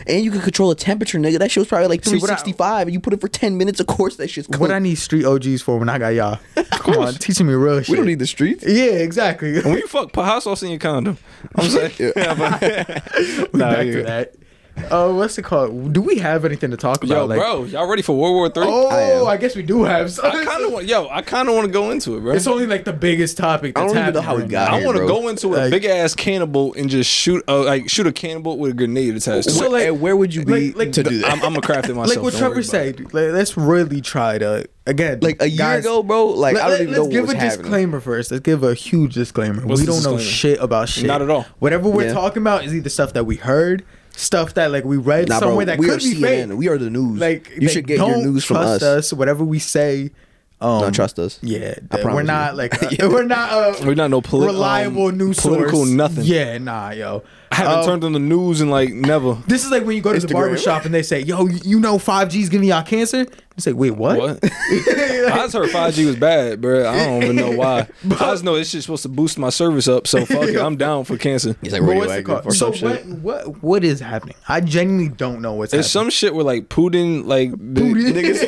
[0.06, 1.40] And you can control the temperature, nigga.
[1.40, 3.58] That shit was probably like See, what I- 365, and you put it for 10
[3.58, 3.80] minutes.
[3.80, 4.60] Of course, that shit's cooked.
[4.62, 6.40] What I need street OGs for when I got y'all?
[6.72, 7.90] Come on, teaching me real shit.
[7.90, 8.64] we don't need the streets.
[8.66, 9.60] yeah, exactly.
[9.62, 11.18] when you fuck, put hot sauce in your condom.
[11.56, 11.92] I'm saying.
[12.00, 12.14] Yeah.
[13.52, 13.92] we Nah, back yeah.
[13.94, 14.36] to that.
[14.92, 15.92] Uh, what's it called?
[15.92, 17.16] Do we have anything to talk about?
[17.16, 18.64] Yo, like, bro, y'all ready for World War Three?
[18.68, 20.12] Oh, I I, guess we do have.
[20.12, 20.26] Some.
[20.26, 22.34] I kind of want, yo, I kind of want to go into it, bro.
[22.34, 23.78] It's only like the biggest topic.
[23.78, 24.76] I don't even know how we got now.
[24.76, 27.90] I here, want to go into a big ass cannibal and just shoot, a, like
[27.90, 29.50] shoot a cannibal with a grenade attached.
[29.50, 29.72] to So, it.
[29.72, 31.28] like- and where would you be like- like to do that?
[31.32, 32.16] I'm, I'm gonna craft it myself.
[32.16, 32.98] Like what don't Trevor worry about it.
[32.98, 33.14] said.
[33.14, 35.20] Like, let's really try to again.
[35.22, 36.28] like a year guys, ago, bro.
[36.28, 37.62] Like let- I don't let- even let's know give what was a happening.
[37.64, 38.32] disclaimer first.
[38.32, 39.66] Let's give a huge disclaimer.
[39.66, 41.06] What's we don't know shit about shit.
[41.06, 41.46] Not at all.
[41.60, 42.14] Whatever we're Yeah.
[42.14, 43.84] talking about is either stuff that we heard,
[44.18, 45.76] stuff that like we read Nah, somewhere bro.
[45.76, 46.48] that we could are be CNN.
[46.50, 46.58] fake.
[46.58, 47.20] We are the news.
[47.20, 49.14] Like you should get your news from trust us.
[49.14, 50.12] Whatever we say.
[50.60, 51.38] Um, Don't trust us.
[51.44, 52.58] Yeah, I that- we're promise not you.
[52.58, 55.90] like uh, we're not a We're not no poli- reliable um, news political source.
[55.92, 56.24] nothing.
[56.24, 57.24] Yeah, nah, yo.
[57.52, 59.36] I haven't Um, turned on the news in like never.
[59.48, 60.34] This is like when you go to the Instagram.
[60.34, 63.26] barber shop and they say, "Yo, you you know 5G's giving y'all cancer." You
[63.60, 64.40] say, "Wait, what?" What?
[64.44, 66.88] I just heard 5G was bad, bro.
[66.90, 67.88] I don't even know why.
[68.06, 70.08] I just know it's just supposed to boost my service up.
[70.08, 71.56] So fuck it, I'm down for cancer.
[71.62, 72.46] He's like what's it radioactive called?
[72.48, 73.08] or So some what, shit.
[73.20, 74.36] what what is happening?
[74.48, 76.10] I genuinely don't know what's It's happening.
[76.10, 78.12] some shit where like Putin, like Putin?
[78.12, 78.40] niggas.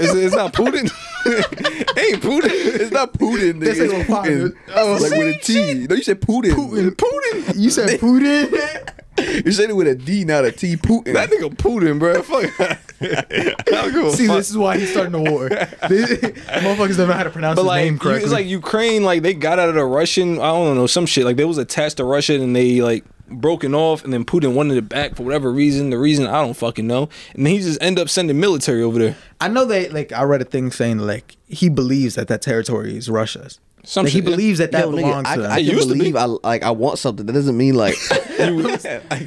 [0.00, 0.90] It's, it's not Putin.
[1.32, 2.50] Ain't Putin.
[2.80, 3.60] It's not Putin.
[3.60, 3.92] That's Nigga.
[3.92, 4.52] like It's Putin.
[4.52, 5.86] Putin- oh, like with a T.
[5.88, 6.52] No, you said Putin.
[6.52, 6.90] Putin.
[6.90, 7.52] Putin.
[7.56, 8.90] you said Putin?
[9.44, 10.76] You said it with a D, not a T.
[10.76, 11.12] Putin.
[11.14, 12.22] That nigga Putin, bro.
[12.22, 12.52] Fuck.
[13.00, 14.36] I don't give a See, fuck.
[14.36, 15.48] this is why he's starting the war.
[15.88, 18.22] This, motherfuckers don't know how to pronounce But his like, name correctly.
[18.22, 20.34] it's like Ukraine, like they got out of the Russian.
[20.38, 21.24] I don't know some shit.
[21.24, 24.76] Like they was attached to Russia and they like broken off, and then Putin wanted
[24.76, 25.90] it back for whatever reason.
[25.90, 27.08] The reason I don't fucking know.
[27.34, 29.16] And then he just end up sending military over there.
[29.40, 32.96] I know they like I read a thing saying like he believes that that territory
[32.96, 33.60] is Russia's.
[33.84, 34.30] Some like, he shit, yeah.
[34.36, 35.52] believes that that Yo, nigga, belongs I, to them.
[35.52, 35.98] I It can used to be.
[36.00, 37.24] believe I like I want something.
[37.26, 37.94] That doesn't mean like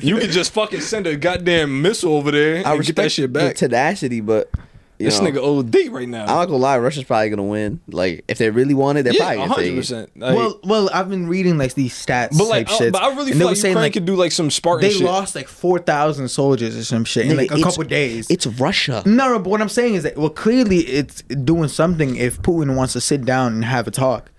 [0.01, 3.09] You could just fucking send a goddamn missile over there and I get respect that
[3.11, 3.55] shit the back.
[3.55, 4.59] tenacity, but you
[5.03, 6.21] this know, nigga OD right now.
[6.21, 6.77] I'm not gonna lie.
[6.77, 7.79] Russia's probably gonna win.
[7.87, 9.75] Like if they really want it, they're yeah, probably gonna take hundred it.
[9.75, 10.19] percent.
[10.19, 12.93] Like, well, well, I've been reading like these stats but like, type I, shit.
[12.93, 14.89] but I really and feel they like saying Ukraine like could do like some Spartan
[14.89, 15.05] they shit.
[15.05, 18.29] lost like four thousand soldiers or some shit in like a couple days.
[18.29, 19.03] It's Russia.
[19.05, 22.75] no, no, but what I'm saying is that well, clearly it's doing something if Putin
[22.75, 24.31] wants to sit down and have a talk.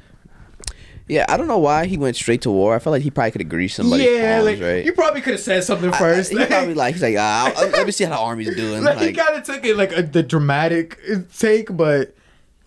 [1.12, 2.75] Yeah, I don't know why he went straight to war.
[2.75, 4.85] I felt like he probably could have greased somebody's yeah, palms, like right?
[4.85, 6.33] you probably could have said something I- first.
[6.33, 8.83] he probably like he's like, ah, I'll- let me see how the army's doing.
[8.83, 10.98] like, he Like, kind of took it like a, the dramatic
[11.38, 12.14] take, but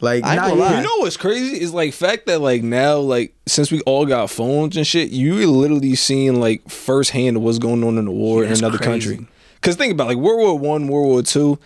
[0.01, 0.69] like I not gonna lie.
[0.71, 0.77] yet.
[0.77, 4.29] You know what's crazy is like fact that like now like since we all got
[4.29, 8.51] phones and shit, you literally seeing like firsthand what's going on in the war in
[8.51, 9.15] another crazy.
[9.15, 9.27] country.
[9.61, 11.57] Cause think about it, like World War One, World War Two.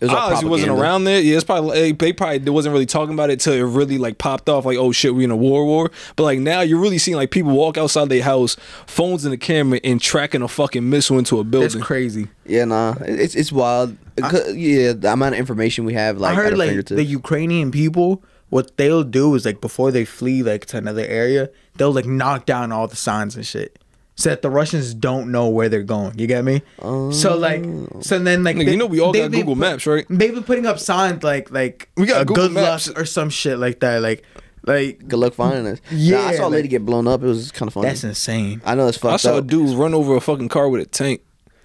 [0.00, 1.20] It was all Honestly, wasn't around there.
[1.20, 4.48] Yeah, it's probably they probably wasn't really talking about it till it really like popped
[4.48, 4.64] off.
[4.64, 5.90] Like, oh shit, we in a war, war.
[6.14, 8.56] But like now, you're really seeing like people walk outside their house,
[8.86, 11.80] phones in the camera, and tracking a fucking missile into a That's building.
[11.80, 12.28] crazy.
[12.46, 13.96] yeah, nah, it's it's wild.
[14.20, 16.96] 'Cause, yeah, the amount of information we have, like I heard like fingertips.
[16.96, 21.50] the Ukrainian people what they'll do is like before they flee like to another area,
[21.76, 23.78] they'll like knock down all the signs and shit.
[24.20, 26.18] So that the Russians don't know where they're going.
[26.18, 26.60] You get me?
[26.82, 27.64] So like,
[28.00, 30.04] so then like, Nigga, you know we all they've got been Google Maps, right?
[30.10, 32.88] They've been putting up signs like like We got uh, Google good Maps.
[32.88, 34.02] luck or some shit like that.
[34.02, 34.24] Like,
[34.66, 35.80] like Good luck finding us.
[35.92, 37.22] Yeah, nah, I saw a lady get blown up.
[37.22, 37.86] It was kind of funny.
[37.86, 38.60] that's insane.
[38.64, 40.86] I know it's fucked I saw a dude run over a fucking car with a
[40.86, 41.20] tank.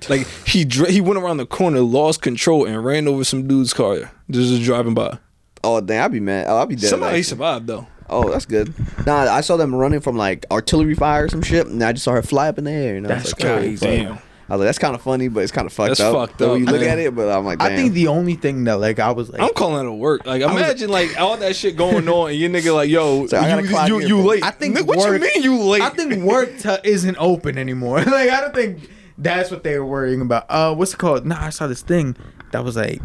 [0.07, 3.73] Like he dr- he went around the corner, lost control, and ran over some dude's
[3.73, 5.17] car just driving by.
[5.63, 6.45] Oh damn, I'd be mad.
[6.47, 6.89] Oh, I'd be dead.
[6.91, 7.23] Somehow he actually.
[7.23, 7.87] survived though.
[8.13, 8.73] Oh, that's good.
[9.05, 12.05] Nah, I saw them running from like artillery fire or some shit, and I just
[12.05, 12.95] saw her fly up in the air.
[12.95, 13.77] You know, That's like, crazy.
[13.77, 13.89] fuck.
[13.89, 14.19] Damn.
[14.49, 16.13] I was like, that's kind of funny, but it's kind of fucked That's up.
[16.13, 16.89] fucked the way up, you look man.
[16.89, 17.71] at it, but I'm like, damn.
[17.71, 20.25] I think the only thing that like I was like, I'm calling it work.
[20.25, 23.47] Like imagine like all that shit going on, and your nigga like, yo, So I
[23.49, 24.25] gotta you, clock you, here, you bro.
[24.25, 24.43] late.
[24.43, 25.81] I think Nigga, what you mean you late?
[25.81, 27.97] I think work t- isn't open anymore.
[28.03, 30.45] like I don't think that's what they were worrying about.
[30.49, 31.25] Uh, what's it called?
[31.25, 32.15] Nah, I saw this thing
[32.51, 33.01] that was like,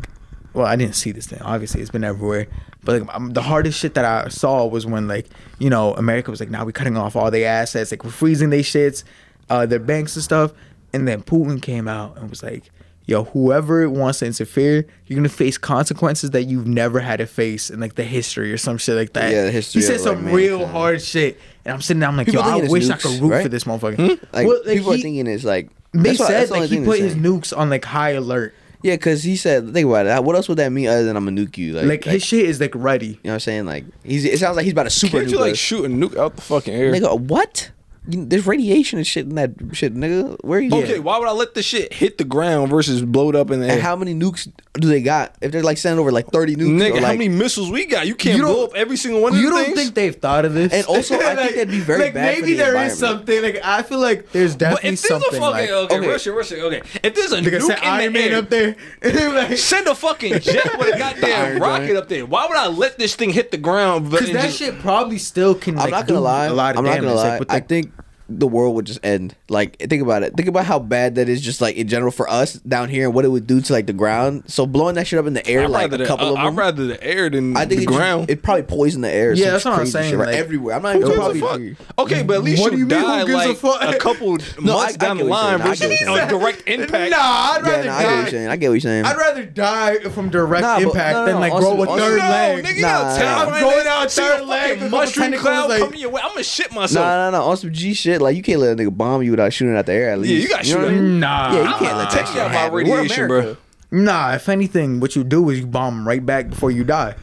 [0.59, 1.41] well, I didn't see this thing.
[1.43, 2.47] Obviously, it's been everywhere.
[2.85, 5.27] But like, um, the hardest shit that I saw was when like
[5.59, 8.51] you know America was like, now we're cutting off all their assets, like we're freezing
[8.51, 9.05] their shits,
[9.51, 10.53] uh, their banks and stuff.
[10.93, 12.71] And then Putin came out and was like.
[13.11, 17.71] Yo, whoever wants to interfere, you're gonna face consequences that you've never had to face
[17.71, 19.33] in like the history or some shit like that.
[19.33, 20.77] Yeah, the history He said of, like, some real mankind.
[20.77, 23.31] hard shit, and I'm sitting there, I'm like, People yo, I wish I could root
[23.31, 23.43] right?
[23.43, 24.21] for this motherfucker.
[24.35, 26.99] like Well, like, people are thinking it's like They what- said the like he put
[26.99, 28.55] his nukes on like high alert.
[28.83, 30.23] Yeah, because he said, think about it.
[30.25, 31.73] What else would that mean other than I'm gonna nuke you?
[31.75, 33.07] Like, Like, his shit is like ready.
[33.07, 33.67] You know what I'm saying?
[33.67, 34.25] Like, he's.
[34.25, 35.59] It sounds like he's about to super Can't you like us.
[35.59, 36.93] shoot a nuke out the fucking air?
[36.93, 37.71] Nigga, what?
[38.11, 40.37] You- There's radiation and shit in that shit, nigga.
[40.43, 40.75] Where are you?
[40.75, 43.61] Okay, why would I let the shit hit the ground versus blow it up in
[43.61, 43.73] the air?
[43.75, 45.35] And how many nukes do they got?
[45.43, 48.07] If they're like sending over like 30 nukes, Nigga, or, how many missiles we got?
[48.07, 49.45] You can't You blow up every single one of them.
[49.45, 49.79] You don't things.
[49.79, 50.73] think they've thought of this?
[50.73, 53.43] And also, I think that'd be very like, bad for Maybe the there is something.
[53.43, 55.41] Like I feel like there's but definitely if there's a something.
[55.41, 56.09] fucking like, okay, okay.
[56.09, 56.83] Russia, Russia, okay.
[57.03, 58.77] If there's a Nigga nuke said in Iron the Man air, up there.
[59.49, 61.99] like, send a fucking jet with a goddamn Iron rocket Giant.
[61.99, 62.25] up there.
[62.25, 64.11] Why would I let this thing hit the ground?
[64.11, 65.79] but- Because that just- shit probably still can.
[65.79, 66.47] I'm not gonna lie.
[66.47, 67.09] A lot of I'm not damage.
[67.11, 67.41] gonna lie.
[67.51, 67.93] I think
[68.29, 69.35] the world would just end.
[69.49, 70.35] Like, think about it.
[70.37, 73.15] Think about how bad that is, just like in general for us down here, and
[73.15, 74.45] what it would do to like the ground.
[74.47, 76.37] So blowing that shit up in the air, I'd like a the- couple uh, of
[76.37, 76.47] them.
[76.47, 78.31] I'd rather the air than I think the it, just- ground.
[78.31, 79.33] it probably poison the air.
[79.33, 80.27] Yeah, some that's what I'm saying, shit, right?
[80.29, 80.75] like- everywhere.
[80.77, 81.75] I'm not Who even gives a probably.
[81.75, 81.89] fuck?
[82.01, 83.95] Okay, but at least What you, do you mean, who die gives a like fuck?
[83.95, 85.61] a couple No, I- months I down get the line saying.
[85.63, 87.11] I versus get you're a direct impact.
[87.11, 88.31] Nah, I'd Yeah, rather no, I get what you're die.
[88.31, 88.49] saying.
[88.49, 89.05] I get what you're saying.
[89.07, 92.19] I'd rather die from direct Nah, impact no, no, than like also- grow a third
[92.19, 92.65] leg.
[92.65, 93.17] nigga, Nah, nah, nah.
[93.17, 93.55] terrifying.
[93.55, 96.21] I'm going out See a third leg, a fucking couple mushroom cloud coming your way.
[96.23, 97.07] I'm gonna shit myself.
[97.07, 97.45] No, no, no.
[97.45, 99.87] On some G shit, like you can't let a nigga bomb you without shooting at
[99.87, 100.11] the air.
[100.11, 101.21] At least Yeah, you gotta know shoot what I mean?
[101.21, 102.73] Nah, Yeah, you can't let that Take shit you happen.
[102.73, 103.57] We're radiation, America.
[103.91, 104.01] bro.
[104.03, 107.15] Nah, if anything, what you do is you bomb right back before you die.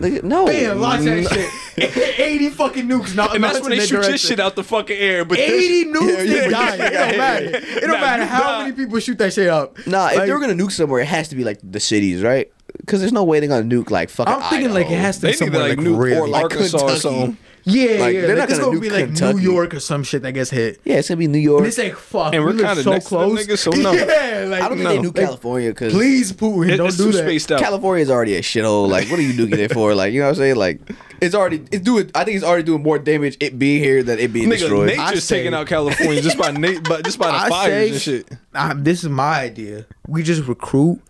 [0.00, 0.44] Nigga, no.
[0.46, 1.32] Bam, launch that mm.
[1.76, 2.18] shit.
[2.20, 3.14] 80 fucking nukes.
[3.14, 5.24] Not, And that's when they shoot this shit out the fucking air.
[5.24, 6.74] But 80 nukes, Yeah, they yeah, die.
[6.74, 7.44] It don't matter.
[7.44, 7.56] yeah.
[7.56, 8.62] It don't Nah, matter how die.
[8.64, 9.76] many people shoot that shit up.
[9.86, 12.22] Nah, if Like, they were gonna nuke somewhere, it has to be like the cities,
[12.22, 12.50] right?
[12.78, 14.34] Because there's no way they're gonna nuke like fucking.
[14.34, 16.16] I'm thinking like it has to They be need somewhere like like, nuke really.
[16.18, 17.00] or like Arkansas or Kentucky.
[17.00, 17.36] something.
[17.66, 18.20] Yeah, like, yeah.
[18.22, 19.36] they're Like, not it's gonna gonna nuke be like Kentucky.
[19.38, 20.80] New York or some shit that gets hit.
[20.84, 21.58] Yeah, it's gonna be New York.
[21.58, 22.32] And it's like fuck.
[22.32, 23.46] And we we're live kinda so next to close.
[23.46, 23.92] niggas, so no.
[23.92, 25.10] Yeah, like I don't think they No.
[25.10, 27.24] nuke California because Please, Putin, It- don't do too that.
[27.24, 27.48] spaced.
[27.48, 28.88] California is already a shithole.
[28.88, 29.94] Like, what are you doing it for?
[29.94, 30.56] Like, you know what I'm saying?
[30.56, 30.80] Like,
[31.20, 32.10] it's already it's doing.
[32.14, 34.90] I think it's already doing more damage it being here than it being Nigga, destroyed.
[34.92, 37.72] I nature's say- taking out California just by na- but just by the I fires
[37.72, 38.38] say- and shit.
[38.54, 39.86] Ah, this is my idea.
[40.06, 41.00] We just recruit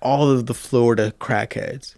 [0.00, 1.94] all of the Florida crackheads.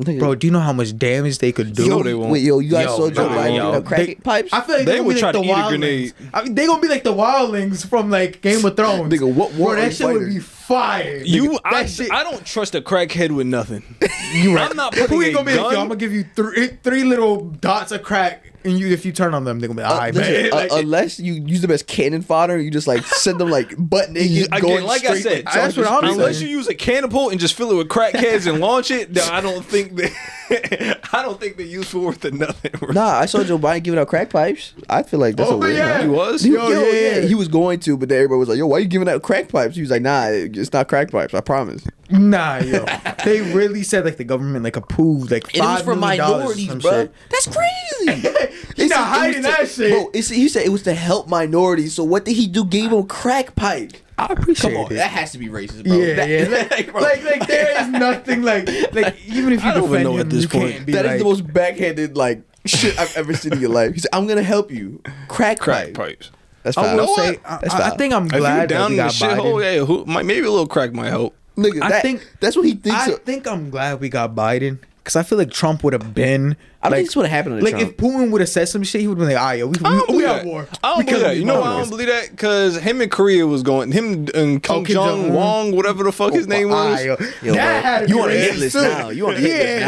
[0.00, 1.88] Nigga, Bro, do you know how much damage they could do?
[1.88, 2.30] No, they won't.
[2.32, 3.62] Wait, yo, you guys Yo, saw Joe Biden yo.
[3.64, 4.52] giving out crack They- pipes?
[4.52, 5.68] I feel like They they, would gonna try be to like the eat a wildlings.
[5.78, 6.12] grenade.
[6.34, 9.12] I mean, they gonna be like the wildlings from like Game of Thrones.
[9.12, 10.38] Nigga, what war Bro, that shit would be
[10.74, 11.22] fire.
[11.24, 12.12] You, Nigga, I, that shit.
[12.12, 13.82] I don't trust a crackhead with nothing.
[14.32, 14.70] You right.
[14.70, 16.22] I'm not Who putting you a gonna be like, gun- yo, I'm gonna give you
[16.36, 19.80] three three little dots of crack, and you if you turn on them, they're gonna
[19.80, 20.52] be Uh, alright, listen, man.
[20.52, 23.74] uh, Like, unless you use them as cannon fodder, you just like send them like
[23.76, 24.46] butt naked.
[24.46, 26.48] Again, going like I straight, said, like, that's what I'm charging Unless straight.
[26.48, 29.40] you use a catapult and just fill it with crackheads and launch it, then I
[29.40, 30.12] don't think that
[31.12, 32.70] I don't think they're useful worth of nothing.
[32.94, 34.74] Nah, I saw Joe Biden giving out crack pipes.
[34.88, 35.76] I feel like that's Oh, a weird.
[35.76, 36.02] yeah.
[36.02, 36.42] He was?
[36.44, 37.20] He, Yo, yo, yeah, yeah, yeah.
[37.26, 39.48] he was going to, but then everybody was like, "Yo, why you giving out crack
[39.48, 40.28] pipes?" He was like, "Nah,
[40.60, 41.34] it's not crack pipes.
[41.34, 42.84] I promise." nah, yo,
[43.24, 46.18] they really said like the government like approved like And it was five for million
[46.18, 46.90] dollars minorities, bro.
[47.02, 47.12] shit.
[47.30, 48.28] That's crazy.
[48.76, 49.92] He He not said it hiding to- that shit.
[49.92, 51.92] Bro, it's, he said it was to help minorities.
[51.94, 52.64] So what did he do?
[52.64, 53.92] Gave him crack pipe.
[54.16, 54.94] I appreciate Come on, it.
[54.96, 55.96] that has to be racist, bro.
[55.98, 56.68] Yeah, That- yeah.
[56.76, 59.90] Like, bro, like, like, there is nothing like, like, even if you I don't even
[59.90, 60.72] defend know him, at this you point.
[60.72, 63.70] can't be that is like, the most backhanded like shit I've ever seen in your
[63.70, 63.92] life.
[63.94, 65.94] He said, "I'm gonna help you." Crack, Crack pipe.
[65.94, 66.30] pipes.
[66.60, 66.96] Oh, that's I fine.
[66.96, 67.38] will know say.
[67.44, 69.54] I, I- I think I'm If you glad that down we in the got shithole,
[69.62, 69.74] Biden.
[69.78, 71.34] yeah, who, might, maybe a little crack might help.
[71.56, 72.98] Nigga, I that, think- that's what he thinks.
[73.00, 73.18] I of.
[73.22, 76.86] think I'm glad we got Biden because I feel like Trump would have been I
[76.88, 77.90] don't Like- think this would have happened to Like Trump.
[77.90, 79.74] if Putin would have said some shit, he would have been like, "Ah, yo, we,
[79.84, 81.36] I don't we, we believe at war." I don't We believe that.
[81.36, 82.30] You know why I don't believe that?
[82.30, 83.92] Because him and Korea was going.
[83.92, 85.32] Him and Kim, Oh, Kim Jong Jong-un.
[85.34, 87.04] Wong, whatever the fuck his name Ah, was.
[87.04, 89.08] yo, Yo, that bro, had to you be on a hit racist list now.
[89.10, 89.82] You on a hit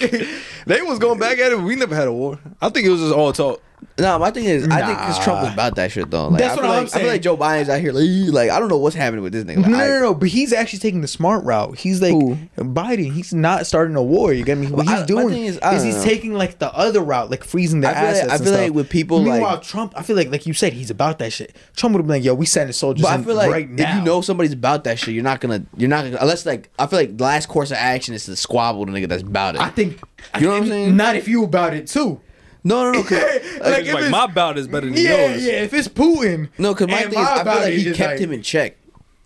[0.02, 0.28] now, like-
[0.66, 1.60] They was going back at it.
[1.60, 2.38] We never had a war.
[2.62, 3.62] I think it was just all talk.
[3.96, 5.52] No, my thing is, I think because Trump was Nah.
[5.54, 6.28] about that shit though.
[6.28, 8.32] Like, That's I what feel I'm like, I feel like Joe Biden's out here like,
[8.34, 9.58] like I don't know what's happening with this nigga.
[9.58, 11.78] Like, No, no, I- no, no, but he's actually taking the smart route.
[11.78, 12.36] He's like Who?
[12.58, 13.12] Biden.
[13.12, 14.32] He's not starting a war.
[14.32, 14.66] You get me?
[14.66, 16.02] What But I- he's my doing thing is, is, he's know.
[16.04, 18.30] taking like the other route, like freezing their I feel like- assets.
[18.30, 20.72] I and feel like with people, like- Meanwhile, Trump, I feel like, like you said,
[20.72, 21.54] he's about that shit.
[21.76, 23.90] Trump would have been like, "Yo, we sending soldiers But I feel like right now."
[23.90, 26.70] if you know somebody's about that shit, you're not gonna, you're not gonna, unless like
[26.78, 29.54] I feel like the last course of action is to squabble the nigga that's about
[29.56, 29.60] it.
[29.60, 30.00] I think
[30.36, 30.96] You know what I'm saying?
[30.96, 32.20] Not if you about it too.
[32.64, 33.10] no, no, no, 'cause-
[33.60, 35.44] Like, Like, if like my bout is better than Yeah, yours.
[35.44, 35.52] yeah.
[35.62, 38.18] If it's Putin, no, because my and thing is, I feel like he kept like-
[38.20, 38.76] him in check.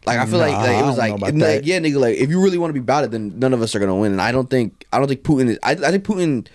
[0.05, 2.29] Like I feel like, Nah, like I it was like, like, yeah, nigga, like if
[2.29, 4.11] you really want to be about it, then none of us are gonna win.
[4.11, 5.59] And I don't think, I don't think Putin is.
[5.62, 6.46] I, I think Putin.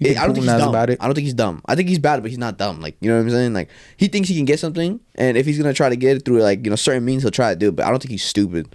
[0.00, 0.68] You think I don't Putin think he's dumb.
[0.70, 0.98] about it?
[1.00, 1.62] I don't think he's dumb.
[1.66, 2.80] I think he's bad, but he's not dumb.
[2.80, 3.52] Like you know what I'm saying?
[3.54, 6.24] Like he thinks he can get something, and if he's gonna try to get it
[6.24, 7.76] through like you know certain means, he'll try to do it.
[7.76, 8.74] But I don't think he's stupid.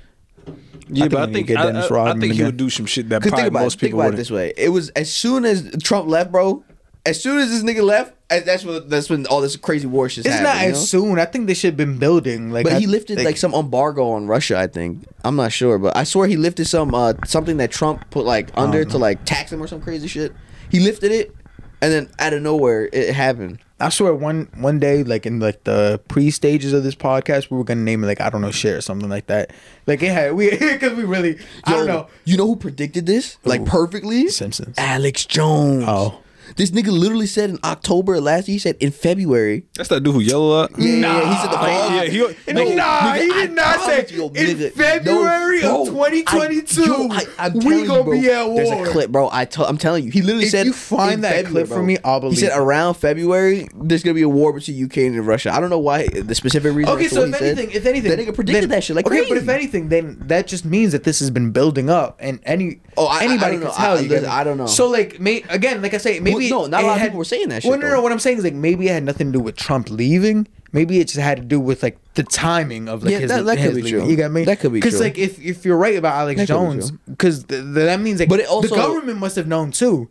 [0.87, 2.45] Yeah, I but I think we think get I, Dennis I- I think he again.
[2.45, 4.17] would do some shit that Cause probably think about most it, think people about wouldn't.
[4.19, 6.63] this way: it was as soon as Trump left, bro.
[7.07, 10.25] As soon as this nigga left, that's when that's when all this crazy war shit.
[10.25, 11.19] It's not as soon.
[11.19, 12.49] I think they should have been building.
[12.51, 14.57] Like, But I- he lifted like, some embargo on Russia.
[14.59, 18.09] I think I'm not sure, but I swear he lifted some uh something that Trump
[18.09, 20.33] put like under to like tax him or some crazy shit.
[20.69, 21.35] He lifted it,
[21.81, 23.59] and then out of nowhere it happened.
[23.79, 27.57] I swear one one day, like in like the pre stages of this podcast, we
[27.57, 29.51] were gonna name it like I don't know shit or something like that.
[29.85, 33.37] Like it had we because we really I don't know You know who predicted this
[33.43, 33.65] like Who?
[33.67, 34.29] perfectly?
[34.29, 34.75] Simpsons.
[34.77, 35.83] Alex Jones.
[35.87, 36.19] Oh.
[36.55, 38.53] This nigga literally said in October last year.
[38.55, 39.65] He said in February.
[39.75, 40.71] That's that dude who yellow up.
[40.77, 41.95] Yeah, yeah, yeah, he said the Like, fall.
[41.95, 45.87] yeah, he- No, nah, he I did not say you, in nigga, February no, of
[45.89, 46.83] 2022.
[46.83, 48.55] I- yo, I- we gonna bro, be at war.
[48.55, 49.29] There's a clip, bro.
[49.31, 50.11] I tell, I'm telling you.
[50.11, 50.65] He literally If said.
[50.65, 54.21] you find in that clip for me, I'll He said around February there's gonna be
[54.21, 55.53] a war between UK and Russia.
[55.53, 56.93] I don't know why the specific reason.
[56.93, 57.57] Okay, so what if he said.
[57.57, 59.29] anything, if anything, that nigga predicted then- that shit like okay, crazy.
[59.29, 62.79] but if anything, then that just means that this has been building up, and any
[62.97, 63.73] Oh, I- I- I anybody don't can know.
[63.75, 63.97] tell.
[63.97, 64.25] I- you get?
[64.25, 64.67] I don't know.
[64.67, 67.49] So like, again, like I say, maybe no, not a lot of people were saying
[67.49, 67.93] that shit, Well, no, no.
[67.95, 68.01] though.
[68.01, 70.47] What I'm saying is like maybe it had nothing to do with Trump leaving.
[70.71, 73.45] Maybe it just had to do with like the timing of like Yeah, his, that-
[73.45, 74.01] that could be leaving.
[74.01, 74.09] true.
[74.09, 74.43] You got me?
[74.43, 77.61] That could be Because like if if you're right about Alex That Jones, because th-
[77.63, 80.09] th- that means like But also- the government must have known too.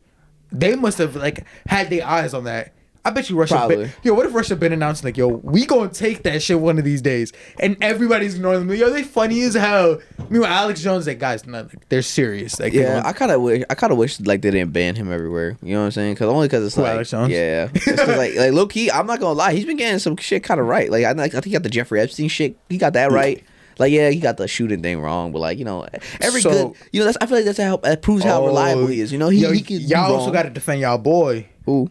[0.53, 2.73] They must have like had their eyes on that.
[3.07, 3.55] I bet you Russia.
[3.57, 3.77] Probably.
[3.77, 6.79] Been, yo, what if Russia been announcing like, yo, we gonna take that shit one
[6.79, 8.77] of these days, and everybody's ignoring them.
[8.77, 10.01] Yo, they funny as hell.
[10.31, 12.59] Meanwhile, Alex Jones, like, guys, no, like, they're serious.
[12.59, 13.63] Like, Yeah, I kind of wish.
[13.69, 15.59] I kind of wish like they didn't ban him everywhere.
[15.63, 16.15] You know what I'm saying?
[16.15, 17.31] Because only because it's Who, like, Alex Jones?
[17.31, 18.91] yeah, like like low key.
[18.91, 19.53] I'm not gonna lie.
[19.53, 20.91] He's been getting some shit kind of right.
[20.91, 22.57] Like I, like, I think he got the Jeffrey Epstein shit.
[22.71, 23.45] He got that right.
[23.79, 25.85] Like yeah, he got the shooting thing wrong, but like you know,
[26.21, 28.47] every So- good, you know, that's I feel like that's how that proves how Oh,
[28.47, 29.13] reliable he is.
[29.13, 29.81] You know, he yo, he can.
[29.81, 31.91] y'all also got to defend y'all boy Who?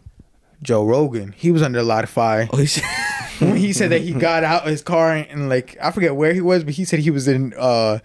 [0.63, 1.33] Joe Rogan.
[1.37, 2.47] He was under a lot of fire.
[2.51, 2.57] Oh,
[3.39, 6.15] when he said that he got out of his car and, and, like I forget
[6.15, 7.99] where he was, but he said he was in uh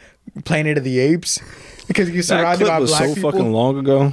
[0.45, 1.41] Planet of the Apes
[1.87, 3.31] because he was That surrounded clip by was black so people.
[3.33, 4.13] fucking long ago.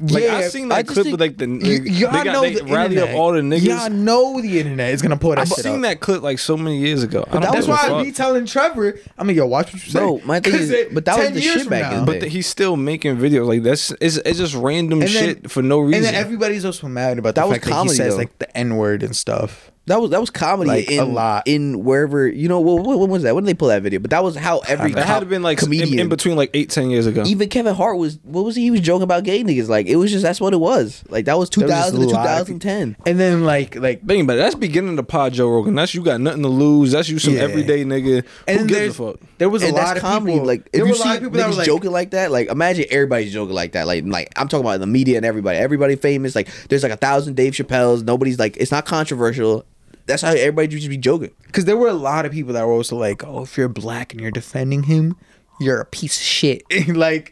[0.00, 2.26] Like yeah, I seen that just clip think- with like the Y- they y'all got
[2.26, 3.10] know they the rally internet.
[3.14, 3.62] up all the niggas.
[3.64, 5.82] Y'all know the internet is gonna put that I've shit seen up.
[5.82, 7.24] that clip like so many years ago.
[7.30, 8.98] I that That's why I be telling Trevor.
[9.16, 9.98] I mean, yo, watch what you say.
[10.00, 12.06] Bro, my thing 'Cause is- it- but that was the shit from back in the
[12.06, 12.18] But day.
[12.20, 15.78] the, he's still making videos like that's it's, it's just random then- shit for no
[15.78, 16.04] reason.
[16.04, 18.18] And then everybody's also mad about That the was fact that he comedy, says though.
[18.18, 19.70] like the N word and stuff.
[19.86, 21.42] That was that was comedy Like, in a lot.
[21.46, 24.00] in wherever you know what, what, when was that when did they pull that video?
[24.00, 26.48] But that was how every it had to been like comedian in, in between like
[26.54, 27.22] eight ten years ago.
[27.26, 28.62] even Kevin Hart was what was he?
[28.62, 29.68] He was joking about gay niggas.
[29.68, 31.04] Like it was just that's what it was.
[31.10, 32.96] Like that was There 2000 to a lot of 2010.
[33.06, 34.36] And then like like Think about it.
[34.38, 35.74] That's beginning the pod Joe Rogan.
[35.74, 36.92] That's you got nothing to lose.
[36.92, 37.40] That's you some Yeah.
[37.42, 38.24] everyday nigga.
[38.48, 39.20] and Who gives a fuck?
[39.36, 40.32] there was a and lot that's of comedy.
[40.32, 41.66] people Like if there you were a see lot of people that niggas were like
[41.66, 43.86] joking like that, like imagine everybody's joking like that.
[43.86, 45.58] Like like I'm talking about the media and everybody.
[45.58, 46.34] Everybody famous.
[46.34, 48.02] Like there's like a thousand Dave Chappelle's.
[48.02, 49.66] Nobody's like it's not controversial.
[50.06, 51.30] That's how everybody used to be joking.
[51.46, 54.12] because there were a lot of people that were also like, oh, if you're black
[54.12, 55.16] and you're defending him,
[55.60, 56.62] you're a piece of shit.
[56.88, 57.30] like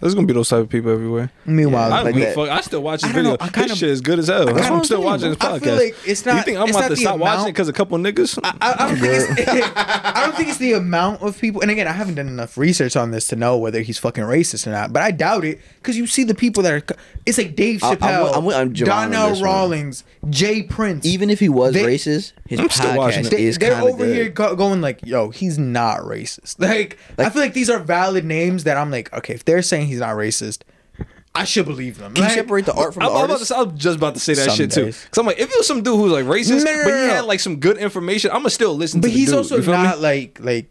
[0.00, 1.30] There's gonna be those type of people everywhere.
[1.44, 2.34] meanwhile, I like that.
[2.34, 2.48] fuck.
[2.48, 3.30] I still watch his I video.
[3.32, 4.46] know, I kind His of- shit is good as hell.
[4.46, 5.48] That's why I'm still saying, watching his bro.
[5.48, 5.54] podcast.
[5.54, 7.48] I feel like it's you think I'm it's about not to the stop watching amount-
[7.48, 8.38] it because a couple niggas?
[8.44, 11.60] I, I don't think it's, I don't think it's the amount of people.
[11.62, 14.66] And again, I haven't done enough research on this to know whether he's fucking racist
[14.66, 14.92] or not.
[14.92, 16.96] But I doubt it because you see the people that are.
[17.26, 19.50] It's like Dave I- I'm Chappelle, with- I'm I'm Donnell this one.
[20.28, 21.06] Rawlings, Jay Prince.
[21.06, 23.30] Even if he was They- racist, his I'm still watching podcast it.
[23.30, 24.14] they, is they're over good.
[24.14, 28.24] here go, going like, "Yo, he's not racist." Like, I feel like these are valid
[28.24, 30.62] names that I'm like, okay, if they're saying he's not racist,
[31.34, 32.14] I should believe them.
[32.14, 33.48] Can you separate the art from I'm, the I'm about artist?
[33.52, 34.86] to, I was just about to say that Some shit too.
[34.86, 37.06] Cause I'm like, if it was some dude who's like racist, No, no, but he
[37.06, 37.14] no.
[37.14, 39.00] had like some good information, I'm gonna still listen.
[39.00, 39.72] but to the he's dude, also you me?
[39.72, 40.68] not like like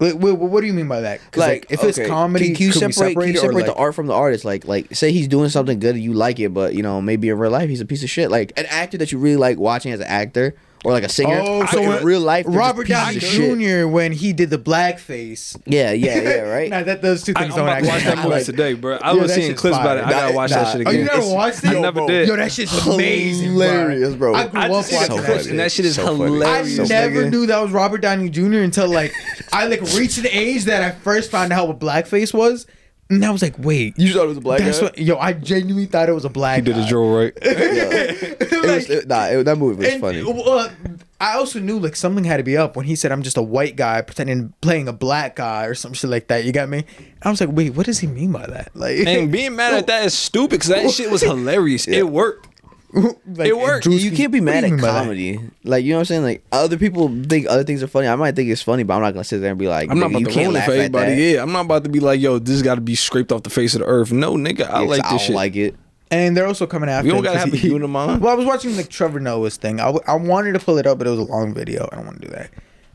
[0.00, 1.20] Like, wait, what do you mean by that?
[1.36, 4.14] like, if it's comedy, can, you we separate, can you separate the art from the
[4.14, 4.44] artist?
[4.44, 7.28] Like, like say he's doing something good and you like it, but you know maybe
[7.28, 8.30] in real life he's a piece of shit.
[8.30, 10.54] Like an actor that you really like watching as an actor
[10.84, 11.40] or like a singer.
[11.42, 13.58] Oh, so in real life, they're just Robert Downey of shit.
[13.58, 13.88] Jr.
[13.88, 15.60] when he did the blackface.
[15.66, 16.70] Yeah, yeah, yeah, right.
[16.70, 18.10] nah, that those two I, things am don't about to watch actually.
[18.14, 18.96] that movie like- today, bro.
[18.96, 20.04] I Yo, was that seeing shit's clips about it.
[20.04, 20.08] fire.
[20.08, 20.56] I gotta Nah, watch nah.
[20.62, 20.94] that shit Oh, again.
[20.94, 21.68] you never It's- watched it?
[21.68, 22.28] I never did.
[22.28, 24.34] Yo, that shit's amazing, hilarious, bro.
[24.34, 25.50] I grew I up just see watching so that clips, shit.
[25.50, 26.24] and that shit is So funny.
[26.32, 26.78] hilarious.
[26.80, 27.30] I So never nigga.
[27.30, 28.58] knew that was Robert Downey Jr.
[28.58, 29.12] until like
[29.52, 32.66] I like reached an age that I first found out what blackface was,
[33.10, 34.84] and I was like, wait, You thought it was a black that's guy?
[34.86, 34.98] what?
[34.98, 36.56] Yo, I genuinely thought it was a black.
[36.56, 36.90] He did his guy.
[36.90, 37.32] drill right.
[37.42, 40.22] it was, it- nah, it- that movie was And, funny.
[40.22, 40.68] uh,
[41.20, 43.42] I also knew like something had to be up when he said I'm just a
[43.42, 46.44] white guy pretending playing a black guy or some shit like that.
[46.44, 46.84] You got me?
[47.22, 48.70] I was like, wait, what does he mean by that?
[48.74, 51.88] Like, And being mad at that is stupid because that shit was hilarious.
[51.88, 52.46] It worked.
[52.94, 53.86] like, it worked.
[53.86, 54.90] Drewski- you can't be mad at mean that?
[55.02, 55.40] comedy.
[55.64, 56.22] Like you know what I'm saying?
[56.22, 58.08] Like other people think other things are funny.
[58.08, 59.98] I might think it's funny, but I'm not gonna sit there and be like, I'm
[59.98, 61.14] not "Nigga, about you to can't ruin it laugh for at everybody.
[61.14, 63.42] that." Yeah, I'm not about to be like, yo, this got to be scraped off
[63.42, 64.10] the face of the earth.
[64.12, 65.36] No, nigga, I Yeah, 'cause like I this don't shit.
[65.36, 65.74] like it.
[66.10, 67.06] And they're also coming after.
[67.06, 68.20] You don't gotta 'cause have a unimond.
[68.20, 69.80] Well, I was watching like Trevor Noah's thing.
[69.80, 71.88] I, w- I wanted to pull it up, but it was a long video.
[71.92, 72.50] I don't want to do that.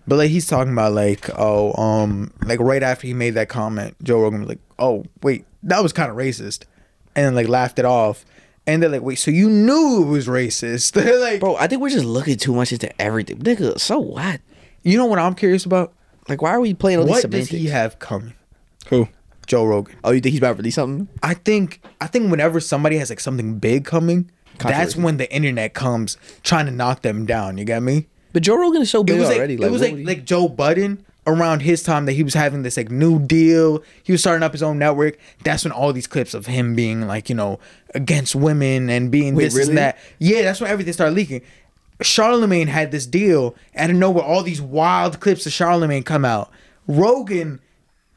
[0.08, 3.96] But like he's talking about like oh um like right after he made that comment,
[4.04, 6.64] Joe Rogan was like oh wait that was kind of racist,
[7.16, 8.26] and then like laughed it off,
[8.68, 10.92] and they're like wait so you knew it was racist?
[10.94, 13.40] They're like Bro, I think we're just looking too much into everything.
[13.40, 14.40] Nigga, so what?
[14.84, 15.94] you know what I'm curious about?
[16.30, 17.52] Like, why are we playing all these What does semantics?
[17.52, 18.34] he have coming?
[18.88, 19.08] Who?
[19.46, 19.96] Joe Rogan.
[20.06, 21.08] Oh, you think he's about to release something?
[21.22, 25.02] I think I think whenever somebody has like something big coming, that's Controversy.
[25.02, 27.58] when the internet comes trying to knock them down.
[27.58, 28.08] You get me?
[28.32, 29.54] But Joe Rogan is so It big was like already.
[29.56, 32.34] it was what like would he- like Joe Budden around his time that he was
[32.34, 33.84] having this like new deal.
[34.04, 35.18] He was starting up his own network.
[35.44, 37.60] That's when all these clips of him being like you know
[37.96, 39.70] against women and being Wait, this really?
[39.70, 39.98] and that.
[40.20, 41.42] Yeah, that's when everything started leaking.
[42.02, 46.04] Charlemagne had this deal, and I don't know where all these wild clips of Charlemagne
[46.04, 46.52] come out.
[46.88, 47.62] Rogan,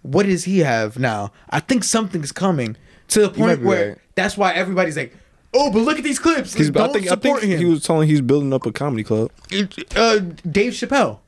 [0.02, 1.32] what does he have now?
[1.50, 2.76] I think something's coming
[3.08, 3.98] to the point where right.
[4.14, 5.14] that's why everybody's like,
[5.54, 6.54] "Oh, but look at these clips.
[6.54, 9.04] He's, Don't I think I think him." he was telling he's building up a comedy
[9.04, 9.30] club.
[9.94, 10.18] uh,
[10.50, 11.20] Dave Chappelle.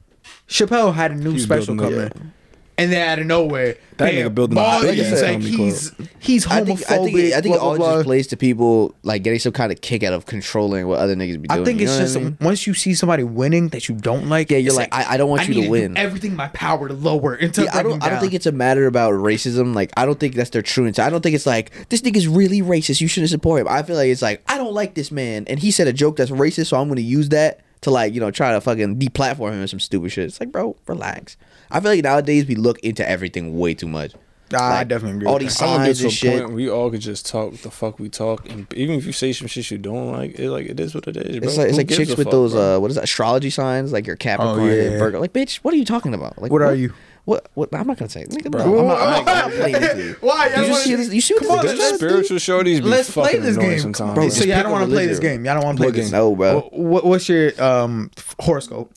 [0.49, 2.33] Chappelle had a new He's special building up, coming,
[2.79, 5.31] and then out of nowhere, That bam, nigga building a Ball, big he's ass like
[5.33, 6.65] comedy he's he's I homophobic.
[6.67, 7.95] think I think, I think it blah, all blah, blah.
[7.97, 11.15] just plays to people like getting some kind of kick out of controlling what other
[11.17, 11.61] niggas be doing.
[11.61, 12.39] I think you it's what just I mean?
[12.41, 14.51] once you see somebody winning that you don't like.
[14.51, 15.95] Yeah, you're it's like, I- I don't want you to need win.
[15.95, 18.03] do everything in my power to lower until Yeah, I don't.
[18.03, 19.75] I don't think it's a matter about racism.
[19.75, 21.07] Like, I don't think that's their true intent.
[21.07, 23.01] I don't think it's like this nigga's really racist.
[23.03, 23.69] You shouldn't support him.
[23.69, 26.17] I feel like it's like I don't like this man, and he said a joke
[26.17, 28.99] that's racist, so I'm going to use that to like you know try to fucking
[28.99, 30.25] deplatform him and some stupid shit.
[30.27, 31.37] It's like, bro, relax.
[31.71, 34.13] I feel like nowadays we look into everything way too much.
[34.51, 35.27] I Like, definitely agree.
[35.27, 35.67] all with these that.
[35.67, 36.33] Get signs to and a shit.
[36.33, 39.13] point where we all could just talk the fuck we talk, and even if you
[39.13, 41.49] say some shit you don't like, it like it is what it is, bro.
[41.49, 42.77] It's like it's like chicks with fuck, those bro?
[42.77, 44.83] uh what is that astrology signs like your Capricorn oh, yeah.
[44.85, 45.21] and Virgo.
[45.21, 46.41] Like, bitch, what are you talking about?
[46.41, 46.95] Like, What are you?
[47.29, 47.47] What?
[47.53, 47.69] What?
[47.75, 48.25] I'm not gonna say.
[48.25, 48.65] Nigga, Bro.
[48.65, 50.17] no, I'm not, I'm not gonna play into you.
[50.21, 50.47] Why?
[50.57, 51.13] I you wanna- see this?
[51.13, 51.99] You see what Come on, this Them let's- is?
[51.99, 54.15] spiritual shorties be Let's play fucking this annoying game, sometimes.
[54.15, 55.43] Bro, Bro, just so y'all pick don't a want to play this religion.
[55.43, 55.45] game.
[55.45, 56.11] Y'all don't want to play What this.
[56.11, 56.13] game?
[56.19, 56.61] No, bro.
[56.61, 58.11] Wh- What, what's your um
[58.41, 58.91] horoscope?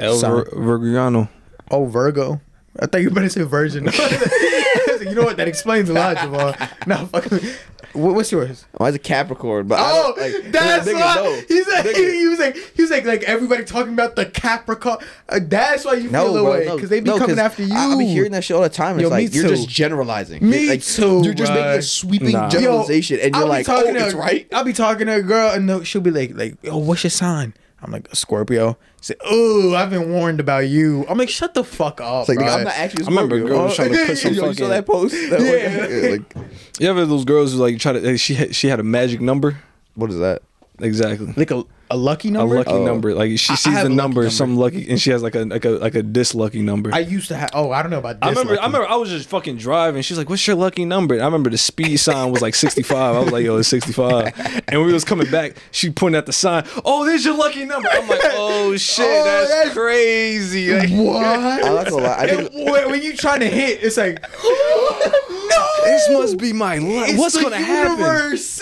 [0.00, 0.30] El Sign.
[0.32, 1.28] Vir- Virgiano.
[1.70, 2.40] Oh, Virgo.
[2.80, 3.84] I thought you better say Virgin.
[5.00, 5.36] you know what?
[5.36, 6.54] That explains a lot, Jamal.
[6.88, 7.26] No, fuck.
[7.98, 8.04] Me.
[8.04, 8.64] What, what's yours?
[8.80, 11.42] Mine's a Capricorn, but Oh, don't, like, that's why no.
[11.48, 14.98] he's like, he, he was like he was like like everybody talking about the Capricorn.
[15.28, 17.36] Uh, that's why you No, feel the bro, way no, because they be no, coming
[17.36, 17.74] 'cause after you.
[17.74, 18.96] I, I be hearing that shit all the time.
[18.98, 19.50] It's Yo, like you're too.
[19.50, 20.48] just generalizing.
[20.48, 22.48] Me You're, like, too, You're just making a sweeping Nah.
[22.48, 24.46] generalization, and you're be like, oh, talking to it's a- right.
[24.52, 27.10] I'll be talking to a girl and no, she'll be like, like, oh, what's your
[27.10, 27.54] sign?
[27.82, 28.76] I'm like a Scorpio.
[29.00, 31.06] Say, oh, I've been warned about you.
[31.08, 32.22] I'm like, shut the fuck up.
[32.22, 32.58] It's like, nigga, bruh.
[32.58, 33.02] I'm not actually.
[33.04, 33.56] a I remember a Scorpio.
[33.56, 34.54] girl was trying to put some Yo, you fucking.
[34.64, 35.14] saw that post?
[35.30, 36.10] That Yeah.
[36.10, 38.00] Like, You ever those girls who like try to?
[38.00, 39.58] Like, she had, she had a magic number.
[39.94, 40.42] what is that?
[40.80, 41.32] Exactly.
[41.36, 42.54] like a, a lucky number.
[42.54, 42.84] A lucky Oh.
[42.84, 43.14] number.
[43.14, 44.30] Like she I- I sees have the a number, number.
[44.30, 46.94] some lucky, and she has like a like a like a dislucky number.
[46.94, 47.50] I used to have.
[47.54, 48.20] Oh, I don't know about.
[48.20, 48.62] This I remember, lucky.
[48.62, 50.02] I remember, I was just fucking driving.
[50.02, 53.16] She's like, "What's your lucky number?" And I remember the speed sign was like 65.
[53.16, 55.56] I was like, "Yo, it's 65." And we was coming back.
[55.70, 56.64] She pointed at the sign.
[56.84, 57.88] Oh, there's your lucky number.
[57.90, 61.24] I'm like, "Oh shit, Oh, that's, that's- crazy." Like, What?
[61.64, 62.08] I'm not gonna.
[62.08, 65.66] I think when, when you trying to hit, it's like, no.
[65.84, 67.10] this must be my luck.
[67.16, 67.98] What's the gonna happen?
[67.98, 68.60] universe.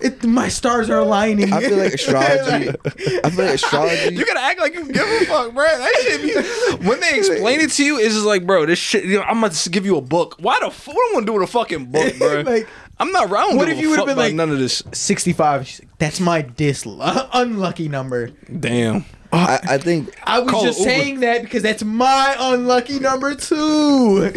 [0.00, 1.52] It, my stars are aligning.
[1.52, 2.55] I feel like astrology.
[2.62, 4.14] I feel like astrology.
[4.14, 5.64] You gotta act like you give a fuck, bro.
[5.64, 9.04] That shit be when they explain it to you, it's just like, bro, this shit.
[9.04, 10.36] You know, I'm gonna just give you a book.
[10.40, 10.70] Why the?
[10.70, 10.94] fuck?
[10.96, 12.40] I gonna do with a fucking book, bro?
[12.40, 13.56] Like, I'm not around.
[13.56, 14.82] what if you you would've been like- none of this?
[14.92, 15.66] 65.
[15.68, 16.84] She's like, That's my dis
[17.32, 18.30] unlucky number.
[18.58, 19.04] Damn.
[19.32, 24.32] I, I think I was just saying that because that's my unlucky number too.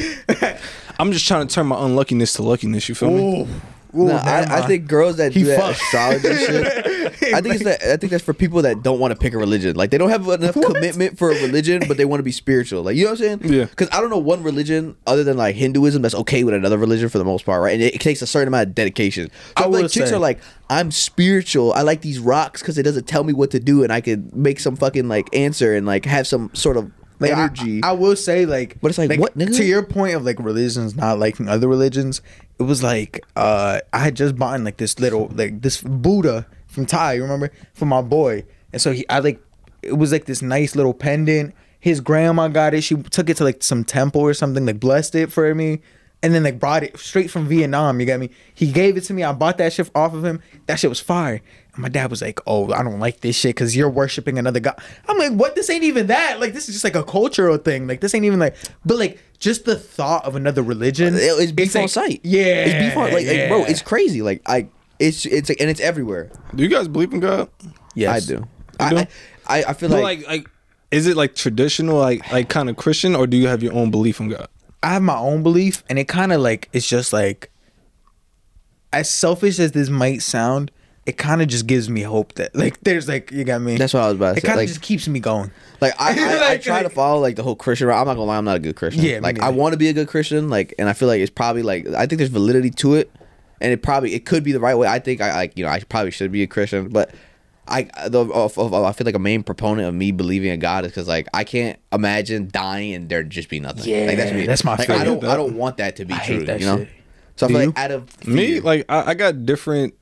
[1.00, 2.90] I'm just trying to turn my unluckiness to luckiness.
[2.90, 3.48] You feel me?
[3.94, 6.68] Oh, Ooh, No, I, I think girls that He do that astrology shit.
[7.34, 7.84] I think it's that.
[7.84, 9.76] I think that's for people that don't want to pick a religion.
[9.76, 12.82] Like they don't have enough commitment for a religion, but they want to be spiritual.
[12.84, 13.54] Like you know what I'm saying?
[13.54, 13.66] Yeah.
[13.66, 17.10] Because I don't know one religion other than like Hinduism that's okay with another religion
[17.10, 17.74] for the most part, right?
[17.74, 19.30] And it, it takes a certain amount of dedication.
[19.58, 21.74] I So will like chicks say- are like, I'm spiritual.
[21.74, 24.36] I like these rocks because it doesn't tell me what to do, and I could
[24.36, 27.82] make some fucking like answer and like have some sort of Like, I- energy.
[27.84, 29.56] I, will say like, But it's like, what, nigga?
[29.58, 32.22] To your point of like religions not liking other religions,
[32.60, 36.86] it was like uh I had just bought like this little like this Buddha from
[36.86, 39.42] Thai, you remember, for my boy, and so he I like
[39.82, 41.54] it was like this nice little pendant.
[41.80, 42.82] His grandma got it.
[42.82, 45.80] She took it to like some temple or something, like blessed it for me.
[46.22, 48.02] And then like brought it straight from Vietnam.
[48.02, 48.30] You got me.
[48.54, 49.24] He gave it to me.
[49.24, 50.42] I bought that shit off of him.
[50.66, 51.42] That shit was fire.
[51.80, 54.60] And my dad was like, "Oh, I don't like this shit because you're worshiping another
[54.60, 54.78] god."
[55.08, 55.56] I'm like, "What?
[55.56, 56.42] This ain't even that.
[56.42, 57.88] Like, this is just like a cultural thing.
[57.88, 61.16] Like, this ain't even like." But like, just the thought of another religion.
[61.16, 62.20] It- it's beef on like- sight.
[62.24, 63.64] Yeah, it's beef on like, like bro.
[63.64, 64.22] It's crazy.
[64.22, 64.68] Like I,
[65.00, 66.30] it's it's like, and it's everywhere.
[66.54, 67.48] Do you guys believe in God?
[67.96, 68.24] yes.
[68.24, 68.40] I do.
[68.42, 68.48] do?
[68.82, 69.08] I,
[69.48, 70.50] I I feel like, like, like,
[70.92, 73.90] is it like traditional, like, like kind of Christian, or do you have your own
[73.90, 74.50] belief in God?
[74.84, 77.50] I have my own belief, and it kind of like it's just like,
[78.92, 80.72] as selfish as this might sound,
[81.10, 83.78] it kind of just gives me hope that like there's like you got me.
[83.78, 85.52] That's what I was about to It say, kind of like- just keeps me going.
[85.82, 87.88] like I, I, I Like- try to follow like the whole Christian.
[87.88, 88.00] route.
[88.00, 89.04] I'm not gonna lie, I'm not a good Christian.
[89.04, 90.50] Yeah, like I want to be a good Christian.
[90.50, 93.12] Like, and I feel like it's probably like I think there's validity to it,
[93.60, 94.88] and it probably it could be the right way.
[94.88, 97.12] I think I like you know I probably should be a Christian, but.
[97.72, 100.86] I the, of, of, I feel like a main proponent of me believing in God
[100.86, 104.08] is because like I can't imagine dying and there just be nothing.
[104.08, 104.48] like, that's me.
[104.48, 106.40] that's my like, I don't I don't want that to be I true.
[106.40, 106.78] hate that you know.
[106.80, 106.90] shit.
[107.36, 107.68] So I Do feel you?
[107.70, 109.94] like out of Me, like, I, I got different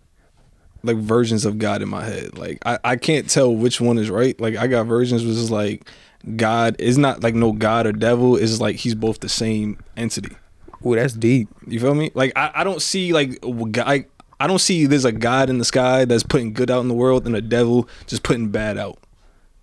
[0.84, 2.38] like versions of God in my head.
[2.38, 4.39] Like, I, I can't tell which one is right.
[4.39, 5.89] Like, I got versions which is like
[6.36, 8.36] God is not like no God or devil.
[8.36, 10.36] Is like he's both the same entity.
[10.86, 11.49] Ooh, that's deep.
[11.65, 12.11] You feel me?
[12.13, 13.39] Like I, I don't see like
[13.78, 14.05] I,
[14.39, 16.93] I don't see there's a God in the sky that's putting good out in the
[16.93, 18.99] world and a devil just putting bad out.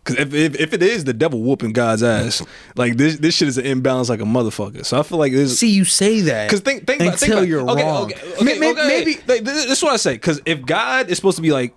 [0.05, 2.43] Cause if, if, if it is the devil whooping God's ass,
[2.77, 4.85] like this this shit is an imbalance like a motherfucker.
[4.85, 5.59] So I feel like this.
[5.59, 8.05] See, you say that Cause think think about, think until about, you're okay, wrong.
[8.13, 8.87] Okay, okay, May- may- okay.
[8.87, 10.19] Maybe Like, th- this is what I say.
[10.19, 11.75] Cause if God is supposed to be like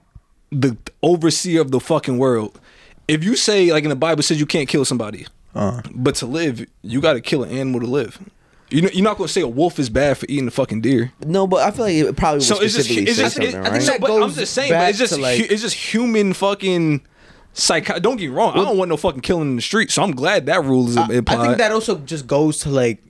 [0.52, 2.60] the overseer of the fucking world,
[3.08, 5.26] if you say like in the Bible says you can't kill somebody,
[5.56, 5.82] Uh.
[5.96, 8.20] but to live you got to kill an animal to live.
[8.70, 11.14] You know, you're not gonna say a wolf is bad for eating a fucking deer.
[11.26, 13.56] no, but I feel like it probably would So it's just, it's just, right?
[13.56, 15.76] I think so, That but I'm just saying, but it's just, like- hu- it's just
[15.94, 17.00] human fucking
[17.58, 17.99] psycho.
[17.99, 19.91] Don't get me wrong, I don't want no fucking killing in the street.
[19.91, 21.39] So I'm glad that rule is I, implied.
[21.39, 23.03] I think that also just goes to like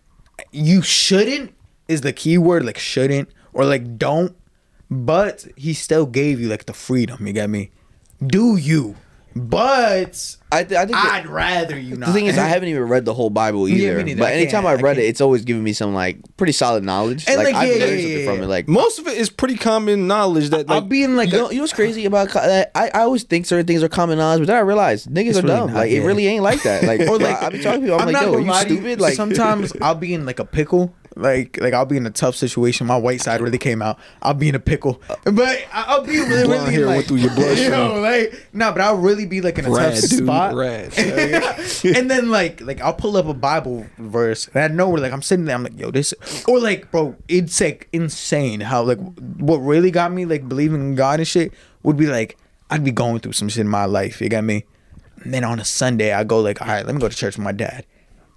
[0.51, 1.53] you shouldn't
[1.87, 4.35] is the key word like shouldn't or like don't
[4.89, 7.71] but he still gave you like the freedom you get me
[8.25, 8.95] do you
[9.39, 12.83] but I, th- I think I'd rather you not The thing is, I haven't even
[12.83, 14.03] read the whole Bible Yeah, either.
[14.03, 14.19] neither.
[14.19, 16.83] but anytime can't- I I read it, it's always giving me some like pretty solid
[16.83, 17.25] knowledge.
[17.27, 18.47] And, like, like, I've yeah, learned yeah, something yeah, from it.
[18.47, 21.37] Like most of it is pretty common knowledge that I'll like be in like you
[21.37, 24.17] know, you know what's crazy about uh, I, I always think certain things are common
[24.17, 25.67] knowledge, but then I realize niggas are really dumb.
[25.73, 26.83] not, like it really ain't like that.
[26.83, 29.01] Like or like I be talking to people, I'm, like, yo, are you stupid?
[29.01, 30.93] Like sometimes I'll be in like a pickle.
[31.17, 32.85] Like like I'll be in a tough situation.
[32.85, 33.97] My white side really came out.
[34.21, 37.57] I'll be in a pickle, but I'll be really Blonde really like, through your bloodstream.
[37.57, 40.53] You know, like no, but I'll really be like in a rad, tough dude, spot.
[40.53, 40.93] rad.
[41.83, 45.11] and then like like I'll pull up a Bible verse and I know where like
[45.11, 46.13] I'm sitting there I'm like yo this
[46.47, 48.99] or like bro it's like insane how like
[49.39, 51.51] what really got me like believing in God and shit
[51.81, 52.37] would be like
[52.69, 54.65] I'd be going through some shit in my life you got me
[55.23, 57.37] and then on a Sunday I go like all right let me go to church
[57.37, 57.85] with my dad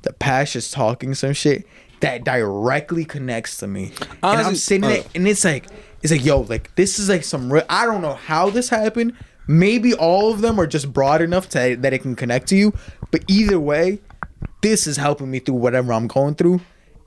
[0.02, 1.66] the pastor's talking some shit
[2.00, 3.92] that directly connects to me.
[4.22, 5.66] And I'm sitting uh, there and it's like
[6.02, 9.14] it's like yo like this is like some real I don't know how this happened.
[9.46, 12.72] Maybe all of them are just broad enough to, that it can connect to you.
[13.10, 14.00] But either way
[14.62, 16.60] this is helping me through whatever I'm going through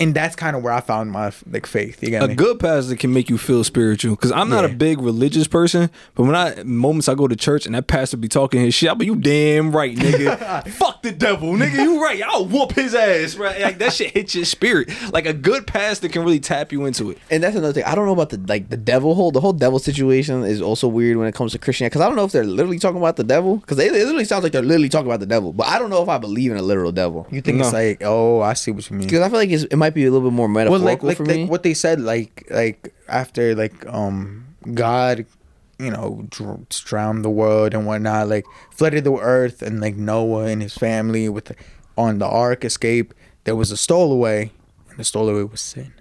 [0.03, 2.59] and that's kind of where I found my like faith you get a me good
[2.59, 4.15] pastor can make you feel spiritual.
[4.15, 7.65] Cause I'm not a big religious person, but when I moments I go to church
[7.65, 10.67] and that pastor be talking his shit, I be you damn right, nigga.
[10.73, 11.73] Fuck the devil, nigga.
[11.73, 12.21] You right.
[12.23, 13.35] I'll whoop his ass.
[13.35, 13.61] Right.
[13.61, 14.89] Like that shit hits your spirit.
[15.11, 17.17] Like a good pastor can really tap you into it.
[17.31, 17.83] and that's another thing.
[17.85, 20.87] I don't know about the like the devil whole the whole devil situation is also
[20.87, 23.15] weird when it comes to Christianity because I don't know if they're literally talking about
[23.15, 25.79] the devil because it literally sounds like they're literally talking about the devil, but I
[25.79, 28.53] don't know if I believe in a literal devil you think it's like oh I
[28.53, 30.35] see what you mean because I feel like it's, it might be a little bit
[30.35, 31.45] more well metaphorical like like, for like me.
[31.45, 35.25] what they said like like after like um God
[35.79, 40.45] you know dr- drowned the world and whatnot like flooded the earth and like Noah
[40.45, 41.51] and his family with
[41.97, 43.13] on the ark escape
[43.43, 44.51] there was a stowaway
[44.89, 45.93] and the stowaway was sin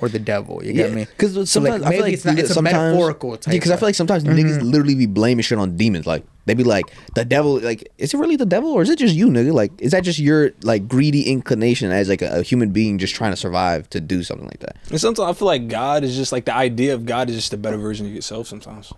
[0.00, 2.24] or the devil you get me Because So, sometimes like, I feel maybe like it's
[2.24, 5.42] not- it's sometimes- metaphorical type Yeah, because I feel like sometimes niggas literally be blaming
[5.42, 6.06] shit on demons.
[6.06, 8.98] Like, They be like, the devil, like, is it really the devil or is it
[8.98, 9.52] just you, nigga?
[9.52, 13.14] Like, is that just your like greedy inclination as like a, a human being just
[13.14, 14.76] trying to survive to do something like that?
[14.90, 17.52] And sometimes I feel like God is just like the idea of God is just
[17.52, 18.46] a better version of yourself.
[18.46, 18.92] Sometimes.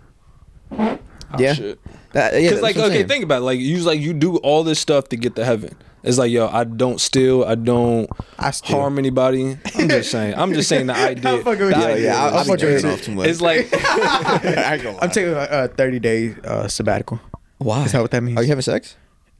[0.71, 0.99] Oh,
[1.39, 1.79] yeah, shit.
[2.13, 2.51] That- yeah.
[2.51, 3.07] Cause like that's what I'm okay, saying.
[3.07, 3.45] think about it.
[3.45, 5.75] Like you like you do all this stuff to get to heaven.
[6.03, 8.77] It's like yo, I don't steal, I don't I steal.
[8.77, 9.57] harm anybody.
[9.75, 10.35] I'm just saying.
[10.35, 11.31] I'm just saying the idea.
[11.31, 11.81] I'm fucking with you.
[11.81, 12.89] Yeah, yeah, I, I I'm fucking with you.
[12.89, 13.27] off too much.
[13.27, 17.19] It's like i go i'm taking a, a 30 day uh, sabbatical.
[17.63, 17.85] Why?
[17.85, 18.37] Is that what that means?
[18.37, 18.95] Are you having sex?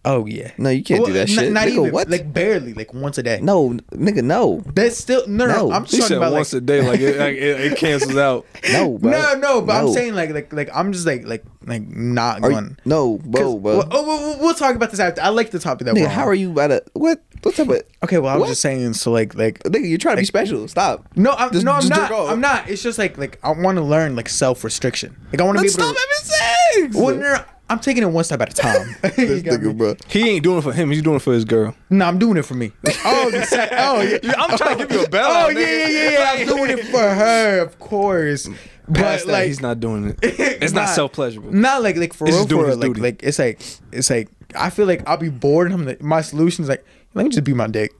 [0.05, 0.51] Oh yeah.
[0.57, 1.51] No, you can't do that n- shit.
[1.53, 2.09] Not Nigga, even what?
[2.09, 3.39] like barely, like once a day.
[3.41, 5.69] No, nigga, no, That's still no, no.
[5.69, 5.71] No.
[5.71, 7.77] I'm he just talking said about once like a day, like it, like, it, it
[7.77, 8.45] cancels out.
[8.73, 9.11] no, bro.
[9.11, 9.61] no, no.
[9.61, 12.65] But I'm saying like like like I'm just like like like not Are going.
[12.71, 13.77] you, no, 'Cause- bro, bro.
[13.77, 15.21] Well, oh, we'll, we'll talk about this after.
[15.21, 17.23] I like the topic that nigga, we're how are you about to what?
[17.43, 18.91] What type of Okay, well, I was just saying.
[18.95, 19.87] So like like nigga?
[19.87, 20.67] You're trying to be special.
[20.67, 21.07] Stop.
[21.15, 22.11] no, I'm Just- no, I'm not.
[22.11, 22.69] I'm not.
[22.69, 25.15] It's just like like I want to learn like self restriction.
[25.31, 26.75] Like I want to be Let's able stop to.
[26.75, 26.95] having sex.
[27.01, 27.43] Well, no, no,
[27.73, 28.95] I'm taking it one step at a time.
[29.01, 29.95] This nigga, bro.
[30.07, 30.91] He ain't doing it for him.
[30.91, 31.75] He's doing it for his girl.
[31.89, 32.71] No, I'm doing it for me.
[33.05, 34.33] Oh, the se- oh, yeah.
[34.37, 35.29] I'm trying to give you a bell.
[35.29, 36.31] Oh yeah, yeah, yeah, yeah.
[36.41, 38.47] I'm doing it for her, of course.
[38.87, 40.19] But Past that, like, he's not doing it.
[40.21, 40.93] It's not Nah.
[40.93, 41.51] self pleasurable.
[41.53, 42.75] not like like for He's real, just doing for real.
[42.75, 43.01] his Like duty.
[43.01, 43.61] like it's like
[43.91, 45.67] it's like I feel like I'll be bored.
[45.71, 47.91] And I'm like my solution is like let me just be my dick.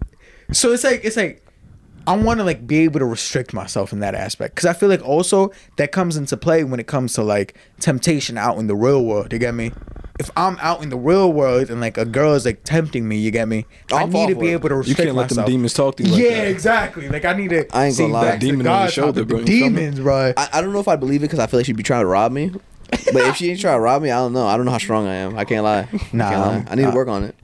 [0.52, 1.44] So it's like it's like
[2.06, 4.90] I want to like be able to restrict myself in that aspect because I feel
[4.90, 8.76] like also that comes into play when it comes to like temptation out in the
[8.76, 9.32] real world.
[9.32, 9.72] You get me?
[10.20, 13.18] If I'm out in the real world and like a girl is like tempting me,
[13.18, 13.66] you get me?
[13.92, 15.00] I need to be able to restrict myself.
[15.00, 16.12] You can't let them demons talk to you.
[16.12, 16.48] Like yeah, that.
[16.50, 17.10] exactly.
[17.10, 17.76] Like I need to.
[17.76, 18.32] I ain't see gonna lie.
[18.34, 19.40] to Demon the on your shoulder, bro.
[19.42, 19.80] The You feel me?
[19.82, 20.34] demons, bro.
[20.38, 22.02] I, I don't know if I believe it because I feel like she'd be trying
[22.02, 22.52] to rob me.
[22.92, 24.46] But if she ain't trying to rob me, I don't know.
[24.46, 25.36] I don't know how strong I am.
[25.38, 25.88] I can't lie.
[25.92, 26.66] I Nah, can't lie.
[26.70, 27.36] I need to uh, work on it.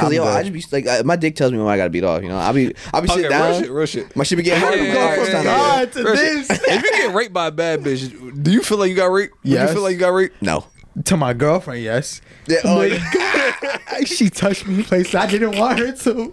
[0.00, 2.04] Cause yo, I just be like, I, my dick tells me when I gotta beat
[2.04, 2.22] off.
[2.22, 3.62] You know, I'll be, I'll be Okay, sitting real down.
[3.62, 4.16] shit, real shit.
[4.16, 4.74] My shit be getting hard.
[4.78, 5.44] Yeah, I'm yeah, going yeah, first yeah, time.
[5.44, 5.56] yeah.
[5.56, 6.50] God to this.
[6.50, 9.34] if you get raped by a bad bitch, do you feel like you got raped?
[9.44, 9.68] Would Yes.
[9.68, 10.40] you feel like you got raped?
[10.42, 10.64] No.
[11.04, 12.20] To my girlfriend, yes.
[12.48, 12.78] Yeah, oh,
[13.92, 16.32] Like, she touched me in places I didn't want her to.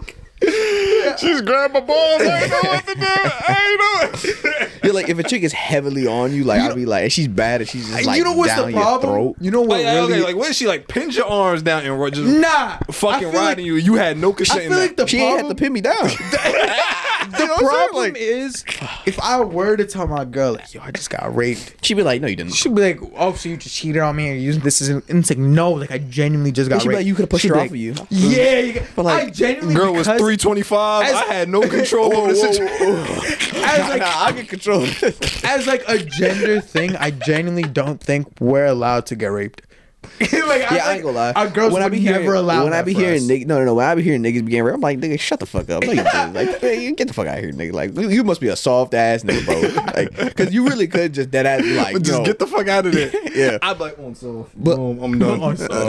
[1.18, 2.22] She's grabbed my balls.
[2.22, 3.06] I ain't know what to do.
[3.06, 4.68] I ain't know.
[4.84, 7.28] You're like, if a chick is heavily on you, like I'll be like, and she's
[7.28, 9.12] bad, and she's just like you know what's down the your problem?
[9.12, 9.36] throat.
[9.40, 10.14] You know what Like, really?
[10.14, 10.88] okay, like what is she like?
[10.88, 13.74] Pins your arms down and ro- just nah, fucking riding like, you.
[13.76, 14.60] You had no I consent.
[14.62, 15.02] feel in like that.
[15.04, 15.96] the She problem, had to pin me down.
[17.30, 18.64] the problem is
[19.06, 22.02] if I were to tell my girl like, "Yo, I just got raped," She'd be
[22.02, 22.54] like, no, you didn't.
[22.54, 25.02] she'd be like, "Oh, so you just cheated on me and using this as an?"
[25.08, 26.98] And it's like, no, like I genuinely just got she'd be raped.
[27.00, 27.94] like, you could've pushed She'd her off like, of you.
[28.10, 30.97] Yeah, you, But, like, I genuinely Girl was three twenty five.
[30.98, 32.66] Um, as- I had no control over the situation.
[33.64, 34.82] as like I get control.
[35.44, 39.62] as like a gender thing, I genuinely don't think we're allowed to get raped.
[40.20, 41.32] like, Yeah, I ain't gonna lie.
[41.32, 43.64] Our girls when I be never hearing, allow when I be hearing niggas, no, no,
[43.66, 43.74] no.
[43.74, 45.82] When I be hearing niggas be getting I'm like, nigga, shut the fuck up.
[46.38, 47.72] Like, man, you get the fuck out of here, nigga.
[47.72, 49.82] Like, you must be a soft ass nigga, bro.
[49.94, 52.68] Like, because you really could just dead ass be like, But just get the fuck
[52.68, 53.10] out of there.
[53.38, 53.58] Yeah.
[53.62, 54.48] I'd be like, oh, on so.
[54.56, 55.40] But- Boom, I'm done.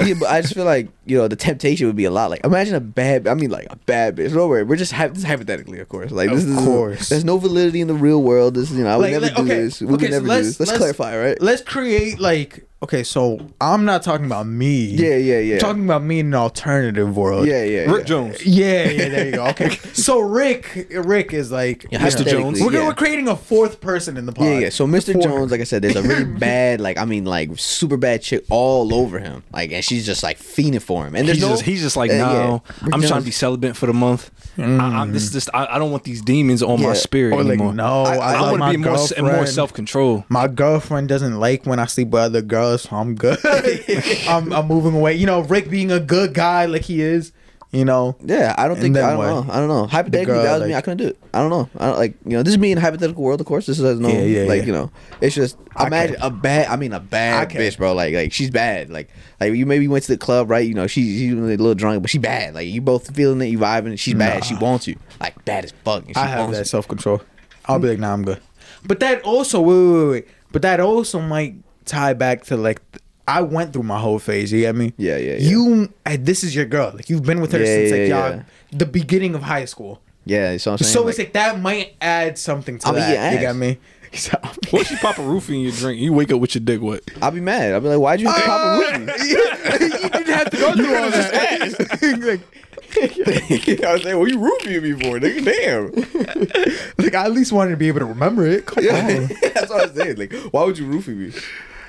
[0.08, 2.30] yeah, but I just feel like you know the temptation would be a lot.
[2.30, 3.28] Like, imagine a bad.
[3.28, 4.34] I mean, like a bad bitch.
[4.34, 6.12] No worry, we're just hy- this is hypothetically, of course.
[6.12, 7.10] Like, this Of is course.
[7.10, 8.54] There's no validity in the real world.
[8.54, 9.82] This, is, you know, I would Like- never like, do okay, this.
[9.82, 10.60] We okay, would so never do this.
[10.60, 11.42] Let's, let's- clarify, right?
[11.42, 14.86] Let's create like okay, so I'm not talking about me.
[14.86, 15.54] Yeah, yeah, yeah.
[15.56, 17.48] I'm talking about me in an alternative world.
[17.48, 18.04] yeah, yeah, Rick yeah.
[18.04, 18.46] Jones.
[18.46, 19.48] Yeah, yeah, there you go.
[19.48, 19.70] Okay.
[19.94, 22.26] so Rick Rick is like Yeah, Mr.
[22.26, 22.62] Jones.
[22.62, 22.88] We're, yeah.
[22.88, 24.46] we're creating a fourth person in the pod.
[24.46, 24.70] Yeah, yeah.
[24.70, 25.14] So Mr.
[25.14, 25.22] Four.
[25.24, 28.46] Jones, like I said, there's a really bad, like I mean, like super bad chick
[28.50, 29.44] all over him.
[29.52, 31.16] Like, and she's just like fiending for him.
[31.16, 32.64] And there's He's no, just he's just like Uh, no.
[32.84, 34.32] Rick I'm trying to be celibate for the month.
[34.58, 36.88] I, I'm, this is just I, I don't want these demons on Yeah.
[36.88, 37.74] my spirit Or like anymore.
[37.74, 40.26] no, I, I- I, love want to be more s- more self control.
[40.30, 43.38] My girlfriend doesn't like when I sleep with other girls, so I'm good.
[44.28, 45.16] I'm, I'm moving away.
[45.16, 47.32] You know, Rick being a good guy like he is.
[47.72, 49.46] You know, Yeah, I don't think then I don't what?
[49.48, 49.54] know.
[49.54, 49.86] I don't know.
[49.86, 50.74] Hypothetically, girl, that was me.
[50.74, 51.20] I couldn't do it.
[51.36, 51.70] I don't know.
[51.78, 52.42] I don't like you know.
[52.42, 53.68] This is me in a hypothetical world, of course.
[53.68, 54.66] This is no Yeah, yeah, like yeah.
[54.66, 54.92] you know.
[55.22, 56.34] It's just I imagine can't.
[56.34, 56.68] a bad.
[56.68, 57.94] I mean, a bad bitch, bro.
[57.94, 58.90] Like like she's bad.
[58.90, 60.68] Like like you maybe went to the club, right?
[60.68, 62.56] You know, she she's a little drunk, but she bad.
[62.56, 64.00] Like you both feeling it, you vibing.
[64.00, 64.44] She's bad.
[64.46, 64.96] She wants you.
[65.22, 66.06] Like bad as fuck.
[66.08, 67.22] She I have wants that self control.
[67.68, 68.42] I'll be like, nah, I'm good.
[68.84, 70.28] But that also, wait, wait, wait, wait.
[70.52, 71.54] But that also might
[71.90, 72.82] tie back to like,
[73.28, 74.52] I went through my whole phase.
[74.52, 74.94] You get me?
[74.98, 75.50] Yeah, yeah, yeah.
[75.50, 76.92] You, and this is your girl.
[76.96, 78.44] Like you've been with her Yeah, since like yeah, y'all, yeah.
[78.72, 80.02] the beginning of high school.
[80.26, 80.94] Yeah, so I'm saying.
[80.94, 83.14] So like, it's like that might add something to I mean, that.
[83.14, 83.78] yeah, you got me?
[84.12, 84.36] So,
[84.72, 86.00] What if you pop a roofie in your drink?
[86.02, 87.02] You wake up with your dick wet.
[87.22, 87.74] I'll be mad.
[87.74, 89.14] I'll be like, why'd you have to pop a uh, with me?
[89.30, 91.80] you didn't have to go through all this.
[92.26, 95.46] like, I was like, well, you roofing me for, nigga.
[95.46, 96.96] Damn.
[96.98, 98.66] like I at least wanted to be able to remember it.
[98.66, 99.28] Come Yeah, on.
[99.54, 100.18] that's what I was saying.
[100.18, 101.32] Like, why would you roofie me?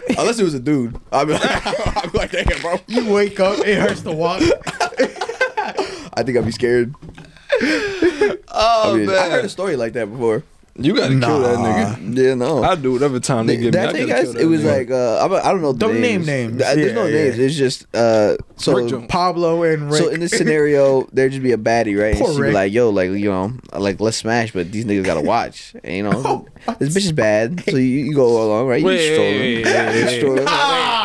[0.09, 0.99] Unless it was a dude.
[1.13, 1.43] I'd be like,
[1.97, 2.77] I'd be like, damn, bro.
[2.87, 4.43] You wake up, it hurts to walk.
[6.15, 6.95] I think I'd be scared.
[8.53, 10.43] Oh I, mean, I heard a story like that before.
[10.83, 12.17] You gotta kill that nigga.
[12.17, 12.63] Yeah, no.
[12.63, 13.81] I'll do whatever time they give Did me.
[13.81, 14.33] I I tell you gotta guys?
[14.33, 14.79] kill It that was nigga.
[14.79, 15.73] like uh, I'm, don't know.
[15.73, 16.27] the Don't name names.
[16.27, 16.57] names.
[16.63, 17.39] Th- There's no Yeah, names.
[17.39, 18.37] It's just uh.
[18.57, 20.03] So Rick Pablo and Rick.
[20.03, 22.15] So in this scenario, there'd just be a baddie, right?
[22.17, 25.05] Poor and she'd be like, "Yo, like you know, like let's smash, but these niggas
[25.05, 28.67] gotta watch." And, you know, Oh, this bitch is bad, so you, you go along,
[28.69, 28.81] right?
[28.81, 29.73] You Wait, just stroll wait, them.
[29.95, 30.45] wait, You wait, stroll wait.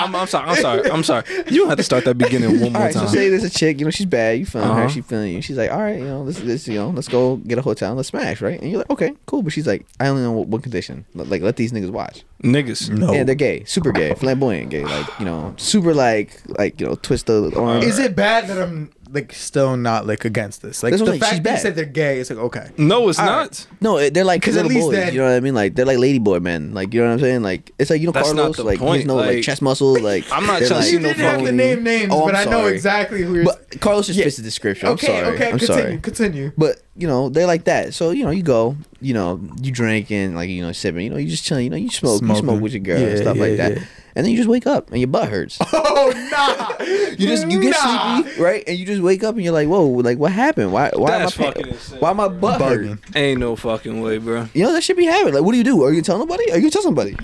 [0.06, 0.16] Them.
[0.16, 0.50] I'm, I'm sorry.
[0.50, 0.92] I'm sorry.
[0.92, 1.24] I'm sorry.
[1.50, 2.76] You don't have to start that beginning one more time.
[2.76, 3.10] All right, so time.
[3.10, 4.40] say there's a chick, you know, she's bad.
[4.40, 4.90] You feeling her, Uh-huh.
[4.90, 5.42] she feeling you.
[5.42, 7.90] She's like, all right, you know, let's, let's, you know, let's go get a hotel,
[7.90, 8.60] and let's smash, right?
[8.62, 9.42] And you're like, okay, cool.
[9.44, 12.24] But she's like, I only know one condition, like let these niggas watch.
[12.44, 12.90] Niggas.
[12.90, 13.14] no.
[13.14, 16.96] Yeah, they're gay, super gay, flamboyant gay, like you know, super like, like you know,
[16.96, 17.82] twist the arm.
[17.82, 20.84] Is it bad that I'm like still not like against this?
[20.84, 21.62] Like That's the what I'm fact she's that you bad.
[21.62, 22.70] said they're gay, it's like okay.
[22.78, 23.68] No, it's All not.
[23.82, 24.96] No, they're like 'Cause at little least boys.
[24.96, 25.54] then- you know what I mean?
[25.56, 26.74] Like they're like ladyboy men.
[26.74, 27.42] Like you know what I'm saying?
[27.44, 28.58] Like it's like you know That's not Carlos.
[28.58, 30.00] the like he point, has no like, like- chest muscles.
[30.02, 31.56] Like I'm not they're, trying to like, see You no didn't have to phone.
[31.58, 32.74] name names, Oh, I'm but I know sorry.
[32.74, 33.44] exactly who you're.
[33.46, 34.26] But Carlos just Yeah.
[34.26, 34.90] fits the description.
[34.90, 35.36] okay, I'm sorry.
[35.36, 35.98] okay, I'm continue, sorry.
[36.00, 36.52] continue.
[36.58, 37.94] But you know they're like that.
[37.94, 38.76] So you know you go.
[39.02, 41.02] You know you drink and like you know sipping.
[41.06, 41.66] You know you just chilling.
[41.66, 42.22] You know you smoke.
[42.22, 42.44] You Smoking.
[42.44, 43.72] smoke with your girl and Yeah, stuff like that.
[43.78, 43.84] yeah.
[44.18, 45.60] And then you just wake up and your butt hurts.
[45.74, 46.86] Oh nah!
[46.86, 48.22] You just you get Nah.
[48.22, 48.64] sleepy, right?
[48.68, 50.72] And you just wake up and you're like, whoa, like what happened?
[50.72, 52.00] Why why That's am I fucking insane.
[52.00, 53.00] why my butt hurt?
[53.16, 54.48] Ain't no fucking way, bro.
[54.54, 55.34] You know that should be happening.
[55.36, 55.84] Like what do you do?
[55.84, 56.52] Are you tell nobody?
[56.52, 57.16] Are you gonna somebody?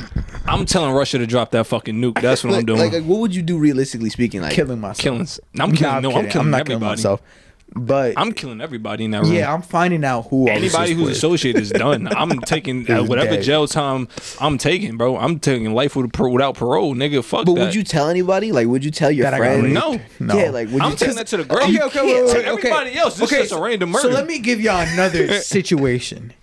[0.47, 2.19] I'm telling Russia to drop that fucking nuke.
[2.21, 2.79] That's what I'm doing.
[2.79, 4.41] Like, like, what would you do realistically speaking?
[4.41, 4.97] Like Killing myself.
[4.99, 5.39] Killings.
[5.59, 6.01] I'm Nah, killing.
[6.01, 6.31] no, I'm kidding.
[6.31, 6.79] killing not everybody.
[6.79, 7.21] killing myself.
[7.73, 9.31] But I'm killing everybody in that room.
[9.31, 11.11] yeah, I'm finding out who Anybody who's with.
[11.15, 12.07] associated is done.
[12.17, 13.43] I'm taking uh, whatever dead.
[13.43, 14.09] jail time
[14.41, 15.15] I'm taking, bro.
[15.17, 17.23] I'm taking life with, without parole, nigga.
[17.23, 17.61] Fuck But that.
[17.61, 18.51] would you tell anybody?
[18.51, 19.73] Like, would you tell your That I got friends?
[19.73, 20.01] No.
[20.19, 20.37] No.
[20.37, 21.63] Yeah, like, would I'm you taking tell that to the grave.
[21.69, 22.99] Okay, okay, wait, To wait, wait, everybody okay.
[22.99, 24.09] else, this is just a so- random murder.
[24.09, 26.33] So let me give y'all another situation.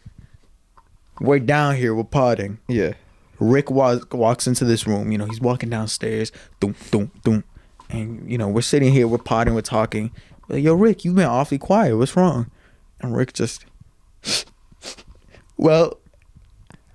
[1.20, 2.59] We're down here, we're potting.
[2.68, 2.93] Yeah.
[3.39, 5.12] Rick wa- walks into this room.
[5.12, 6.33] You know, he's walking downstairs.
[6.61, 7.45] Doom, doom, doom.
[7.91, 10.11] And, you know, we're sitting here, we're potting, we're talking.
[10.49, 11.96] We're like, Yo, Rick, you've been awfully quiet.
[11.96, 12.51] What's wrong?
[13.01, 13.64] And Rick just,
[15.57, 15.99] well,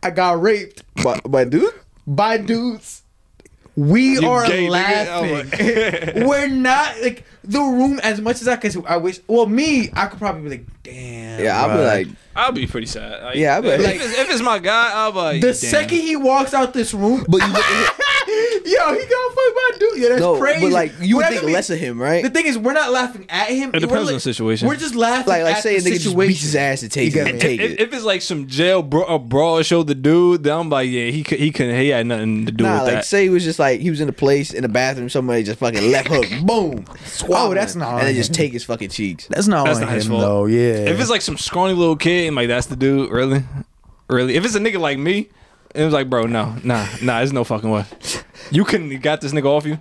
[0.01, 1.73] I got raped by, but dude,
[2.05, 3.01] by dudes.
[3.75, 4.69] We You are gay nigga.
[4.69, 6.21] laughing.
[6.21, 8.85] Oh We're not like the room as much as I could.
[8.85, 9.19] I wish.
[9.27, 11.43] Well, me, I could probably be like, damn.
[11.43, 11.87] yeah, I'll be bruh.
[11.87, 13.23] like, I'll be pretty sad.
[13.23, 15.47] Like, Yeah, I'll be if, like- it's, if it's my guy, I'll be like, the
[15.47, 15.55] damn.
[15.55, 18.05] second he walks out this room, but you look at him,
[18.65, 19.97] yo, he got fucked by a dude.
[19.97, 20.61] Yeah, that's no, crazy.
[20.61, 22.23] but like you would think gonna be- less of him, right?
[22.23, 23.69] The thing is, we're not laughing at him.
[23.69, 24.67] It depends We're on the situation.
[24.67, 26.27] We're just laughing Like, like at say a the nigga just situation.
[26.29, 27.79] beats his ass and takes You it, and take if, it.
[27.81, 31.05] if it's like some jail bro, a brawl show the dude, then I'm like, yeah,
[31.11, 33.05] he could, he couldn't, he had nothing to do Nah, with like that.
[33.05, 35.59] say he was just like he was in a place in the bathroom, somebody just
[35.59, 38.63] fucking left hook, boom, swallow Oh, that's him, not and then on just take his
[38.63, 39.27] fucking cheeks.
[39.27, 40.21] That's not That's on not his him fault.
[40.21, 40.45] though.
[40.45, 40.89] Yeah.
[40.91, 43.43] If it's like some scrawny little kid, and like that's the dude, really,
[44.09, 44.35] really.
[44.35, 45.29] If it's a nigga like me,
[45.73, 47.85] it was like, bro, no, nah, nah, there's no fucking way.
[48.51, 49.79] You couldn't got this nigga off you.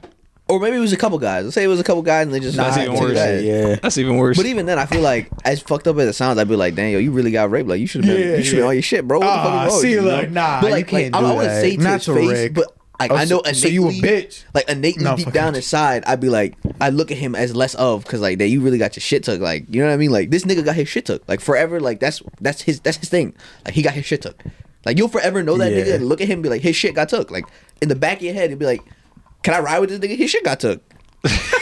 [0.49, 1.45] Or maybe it was a couple guys.
[1.45, 3.15] Let's say it was a couple guys and they just That's nah, even worse.
[3.15, 3.43] that.
[3.43, 3.77] yeah.
[3.77, 4.37] That's even worse.
[4.37, 6.75] But even then, I feel like as fucked up as it sounds, I'd be like,
[6.75, 7.69] "Daniel, you really got raped.
[7.69, 8.67] Like you should have been, Yeah, you should be yeah.
[8.67, 9.21] on your shit, bro.
[9.21, 10.35] What the Ah, fuck is wrong with see, you, look, know?
[10.43, 11.61] nah, but you like, can't like, do I, I wouldn't that.
[11.63, 12.55] say to Not his to face, Rick.
[12.55, 14.45] but like Oh, I know so- innately, so you a bitch.
[14.53, 15.59] like innately No, deep fuck down it.
[15.59, 18.61] inside, I'd be like, I look at him as less of because like that you
[18.61, 19.41] really got your shit took.
[19.41, 20.11] Like you know what I mean?
[20.11, 21.27] Like this nigga got his shit took.
[21.29, 21.81] Like forever.
[21.81, 23.35] Like that's that's his that's his thing.
[23.65, 24.43] Like he got his shit took.
[24.85, 25.85] Like you'll forever know that Yeah.
[25.85, 27.31] nigga and look at him and be like, his shit got took.
[27.31, 27.45] Like
[27.81, 28.83] in the back of your head, you'll be like,
[29.43, 30.17] can I ride with this nigga?
[30.17, 30.83] His shit got took.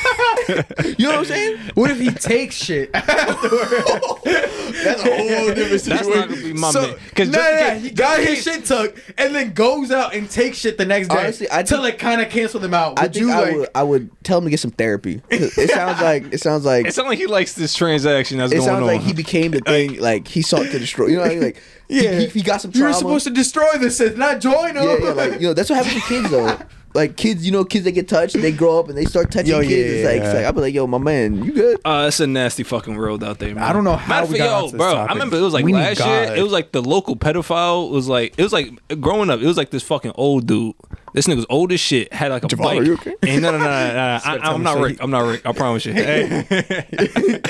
[0.98, 1.58] you know what I'm saying?
[1.74, 4.22] What if he takes shit afterwards?
[4.84, 5.88] That's a whole different situation.
[5.88, 6.96] That's not gonna be my so, man.
[7.08, 10.78] Because nah, nah, he got his shit took and then goes out and takes shit
[10.78, 12.90] the next day Honestly, I to think- like kind of cancel them out.
[12.90, 13.56] Would I think you I like?
[13.56, 15.22] would I would tell him to get some therapy.
[15.30, 18.56] It sounds like it sounds like It sounds like he likes this transaction that's it
[18.56, 18.86] going sounds on.
[18.86, 19.98] like he became the thing.
[19.98, 21.06] Like he sought to destroy.
[21.08, 21.42] You know what I mean?
[21.42, 22.12] Like Yeah.
[22.12, 22.92] he, he, he got some you trauma.
[22.94, 24.84] were supposed to destroy this, and not join them.
[24.84, 26.58] yeah, yeah, like you know that's what happens to kids though.
[26.92, 29.50] Like kids, you know, kids that get touched, they grow up and they start touching
[29.52, 29.70] Yo, kids.
[29.70, 30.32] yeah, it's like, it's yeah.
[30.34, 31.78] like I'll be like, yo, my man, you good?
[31.84, 33.62] Uh, it's a nasty fucking world out there, man.
[33.62, 34.92] I don't know how Matter we fact, got yo, onto this bro.
[34.94, 35.10] topic.
[35.10, 36.26] I remember it was like We need last year.
[36.26, 36.38] God.
[36.38, 39.40] It was like the local pedophile was like it was like growing up.
[39.40, 40.74] It was like this fucking old dude.
[41.12, 42.12] This nigga was old as shit.
[42.12, 42.80] Had like a Jamal, bike.
[42.80, 43.14] are you okay?
[43.22, 44.20] And no, no, no, no, no, no.
[44.24, 44.98] I, I'm not Rick.
[45.00, 45.46] I'm not Rick.
[45.46, 45.92] I promise you.
[45.94, 47.40] Hey.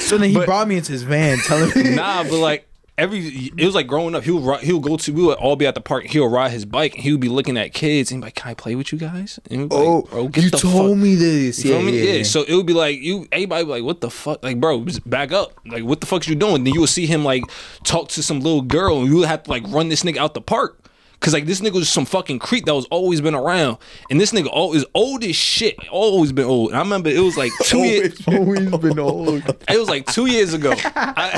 [0.00, 2.66] So then he But- brought me into his van, telling me, nah, but like
[2.98, 4.22] every it was like growing up.
[4.24, 6.04] He would ri- he would go to we would all be at the park.
[6.06, 8.50] He'll ride his bike and he would be looking at kids and be like, "Can
[8.50, 10.98] I play with you guys?" And be like, "Oh, bro, get you the told fuck-
[10.98, 11.98] me this." You Yeah, feel me?
[12.06, 12.22] yeah, Yeah.
[12.24, 14.42] So it would be like you, everybody be like, what the fuck?
[14.42, 15.52] Like, bro, just back up.
[15.66, 16.64] Like, what the fuck's you doing?
[16.64, 17.42] Then you would see him like
[17.84, 20.34] talk to some little girl, and you would have to like run this nigga out
[20.34, 20.78] the park.
[21.22, 23.78] Cause like this nigga was some fucking creep that was always been around,
[24.10, 26.70] and this nigga all is old as shit, always been old.
[26.70, 28.20] And I remember it was like two years.
[28.26, 29.42] always been old.
[29.68, 30.72] It was like two years ago.
[30.76, 31.30] I,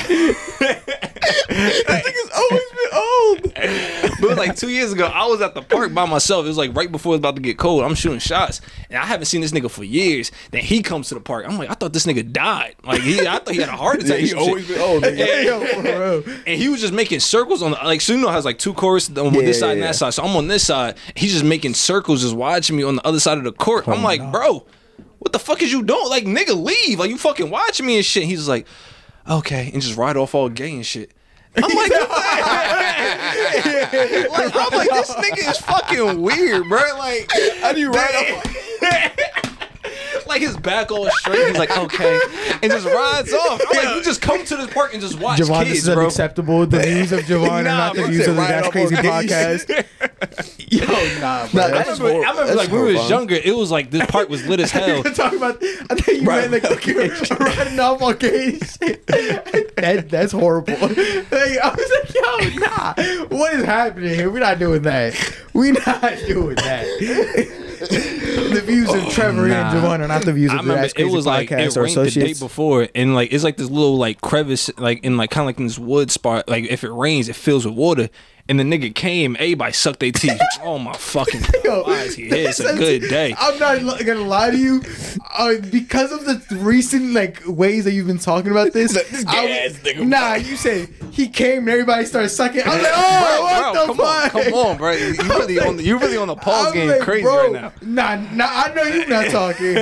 [1.50, 4.20] Niggas always been old.
[4.20, 6.44] But like two years ago, I was at the park by myself.
[6.44, 7.84] It was like right before it was about to get cold.
[7.84, 10.32] I'm shooting shots, and I haven't seen this nigga for years.
[10.50, 11.44] Then he comes to the park.
[11.46, 12.76] I'm like, I thought this nigga died.
[12.84, 14.20] Like he, I thought he had a heart attack.
[14.20, 14.76] he always shit.
[14.76, 15.14] been old, nigga.
[15.44, 15.80] Yeah.
[15.98, 16.22] Real.
[16.46, 19.32] And he was just making circles on the like Suno has like two choruses on
[19.32, 20.14] this Yeah, side and that side.
[20.14, 20.96] So I'm on this side.
[21.14, 23.86] He's just making circles, just watching me on the other side of the court.
[23.88, 24.66] I'm like, bro,
[25.18, 26.08] what the fuck is you doing?
[26.08, 26.98] Like, nigga, leave.
[26.98, 28.24] Like you fucking watching me and shit.
[28.24, 28.66] He's like,
[29.28, 31.12] okay, and just ride off all gay and shit.
[31.56, 32.00] I'm like, like,
[34.56, 36.82] I'm like, this nigga is fucking weird, bro.
[36.98, 38.42] Like, how do you ride
[40.34, 41.46] Like his back all straight.
[41.46, 42.18] He's like, okay,
[42.60, 43.60] and just rides off.
[43.70, 45.94] I'm like, you just come to this park and just watch Javon, kids, this is
[45.94, 46.02] bro.
[46.02, 46.66] unacceptable.
[46.66, 48.96] The views of Javon are Nah, not the bro, views of the right That's Crazy
[48.96, 49.86] podcast.
[50.72, 50.86] Yo,
[51.20, 51.60] nah, bro.
[51.60, 54.04] Nah, I that's remember, I remember like when we was younger, it was like this
[54.06, 55.04] park was lit as hell.
[55.04, 55.62] talking about.
[55.62, 57.10] I think you Right, meant like okay.
[57.38, 59.06] riding off on gay shit.
[59.06, 60.74] that that's horrible.
[60.80, 62.94] Like, I was like, yo, nah.
[63.36, 64.30] What is happening here?
[64.30, 65.14] We're not doing that.
[65.52, 67.60] We're not doing that.
[68.34, 69.70] The views of oh, Trevor Nah.
[69.70, 71.48] and Javon are not the views I of the remember That's it Crazy was like
[71.48, 74.70] podcast it or rained the day before, and like it's like this little like crevice,
[74.78, 76.48] like in like kind of like in this wood spot.
[76.48, 78.08] Like if it rains, it fills with water.
[78.46, 80.38] And the nigga came, everybody sucked their teeth.
[80.62, 82.48] oh my fucking Yo, God, why is he here?
[82.50, 83.34] It's a good day.
[83.38, 84.82] I'm not li- gonna lie to you,
[85.38, 88.92] uh, because of the recent like ways that you've been talking about this.
[89.10, 90.06] This I was- nigga.
[90.06, 92.60] nah, you say he came and everybody started sucking.
[92.66, 94.34] I'm like, Bro, oh, what bro, the come fuck?
[94.34, 94.92] on, come on, bro.
[94.92, 97.52] You really on the, you really on the pause I'm game like, crazy bro, right
[97.52, 97.72] now.
[97.80, 99.74] Nah, nah, I know you're not talking.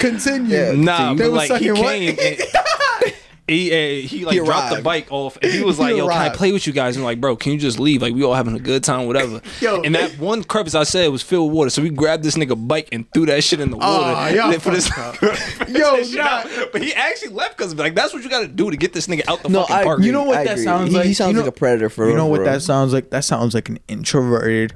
[0.00, 0.56] Continue.
[0.56, 1.92] Yeah, Nah, They but was like he sucking what?
[1.92, 2.18] came.
[2.20, 3.14] And,
[3.48, 6.08] he uh, he like He dropped the bike off and he was He like, "Yo,
[6.08, 8.00] can I play with you guys?" And like, "Bro, can you just leave?
[8.00, 9.82] Like, we all having a good time, whatever." Yo.
[9.82, 12.68] and that one crevice I said was filled with water, so we grabbed this nigga
[12.68, 13.90] bike and threw that shit in the water.
[13.92, 16.44] Aw, y'all and then put Yo, Yo, nah.
[16.72, 19.06] but he actually left because like that's what you got to do to get this
[19.08, 20.00] nigga out the No, fucking I- park.
[20.02, 20.64] You know what I that agree.
[20.64, 21.06] sounds He- like?
[21.06, 23.10] he sounds You know- like a predator for You know what that sounds like?
[23.10, 24.72] That sounds like an introverted,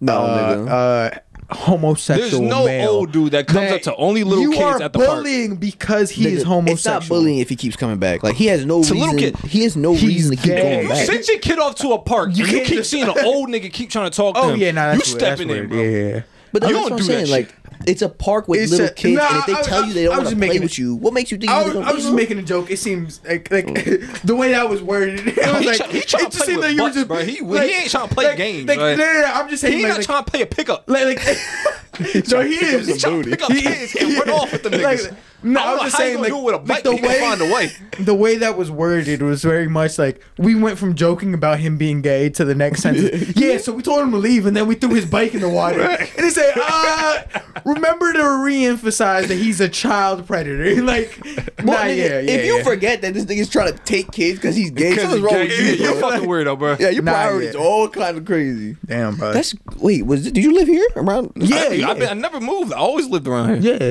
[0.00, 0.68] No, uh, nigga.
[1.16, 1.18] uh,
[1.56, 2.88] homosexual There's no male.
[2.90, 5.08] old dude that comes up to only little you kids are at the park.
[5.10, 6.96] bullying because he is Nigga, homosexual.
[6.98, 8.22] It's not bullying if he keeps coming back.
[8.22, 9.16] Like he has no It's a reason.
[9.16, 9.50] little kid.
[9.50, 10.62] He has no He's reason to keep gay.
[10.62, 11.06] going You back.
[11.06, 12.30] Send your kid off to a park.
[12.36, 14.54] You, can't keep just- seeing an old nigga keep trying to talk oh, to Oh
[14.54, 14.60] him.
[14.60, 15.20] yeah, nah, you that's weird.
[15.20, 15.68] That's stepping in, weird.
[15.70, 15.82] bro.
[15.82, 16.22] Yeah, yeah.
[16.52, 17.26] But You that's don't what I'm do that saying.
[17.26, 17.32] shit.
[17.32, 19.84] Like it's a park with It's little a- kids, Nah, and if they I- tell
[19.86, 21.38] you they I don't was want to just play making with you, what makes you
[21.38, 21.86] think I you're was, gonna?
[21.86, 22.70] I was just making a joke.
[22.70, 24.22] It seems like like mm.
[24.24, 25.26] the way that was worded.
[25.26, 26.94] It was he like try- he trying to play seemed with like you were butts,
[26.96, 27.18] just bro.
[27.24, 28.96] He- he ain't trying to play like, games, Like, right?
[28.98, 30.46] no, no, no, I'm just saying He ain't like, not like, trying to play a
[30.46, 30.84] pickup.
[30.86, 31.38] like, like
[32.24, 32.86] so he is.
[32.86, 35.16] He's trying to pick up kids and run off with Like, niggas.
[35.42, 36.96] no, I I'm know just saying you like, gonna do it with a like the
[37.08, 37.70] way find a way.
[38.00, 41.76] the way that was worded was very much like we went from joking about him
[41.76, 43.36] being gay to the next sentence.
[43.36, 45.48] yeah, so we told him to leave, and then we threw his bike in the
[45.48, 47.22] water, and he said, "Uh,
[47.64, 51.18] remember to re-emphasize that he's a child predator." like,
[51.62, 52.20] nah, nigga, yeah, yeah.
[52.20, 52.62] if you yeah.
[52.62, 55.58] forget that this nigga's trying to take kids because he's gay, Because something's wrong he's
[55.58, 55.84] with you.
[55.86, 56.10] You're bro.
[56.10, 56.76] fucking weirdo, bro.
[56.78, 57.60] Yeah, your Nah, priorities yeah.
[57.60, 58.76] all kind of crazy.
[58.86, 59.32] damn, bro.
[59.32, 60.06] That's wait.
[60.06, 61.32] Was it, did you live here around?
[61.36, 61.90] Yeah, yeah.
[61.90, 62.72] I've been, I never moved.
[62.72, 63.78] I always lived around here.
[63.80, 63.90] yeah.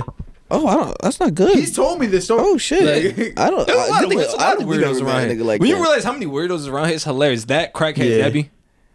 [0.54, 0.98] Oh, I don't.
[1.02, 1.58] That's not good.
[1.58, 2.42] He's told me this story.
[2.44, 3.18] oh shit.
[3.18, 3.66] Like- I don't.
[3.68, 5.06] There's a I, lot of, think- there's a I lot don't of we weirdos ever
[5.10, 5.44] around here.
[5.46, 7.46] like when you realize how many weirdos around here, it's hilarious.
[7.46, 8.18] That crackhead Yeah.
[8.18, 8.50] Debbie.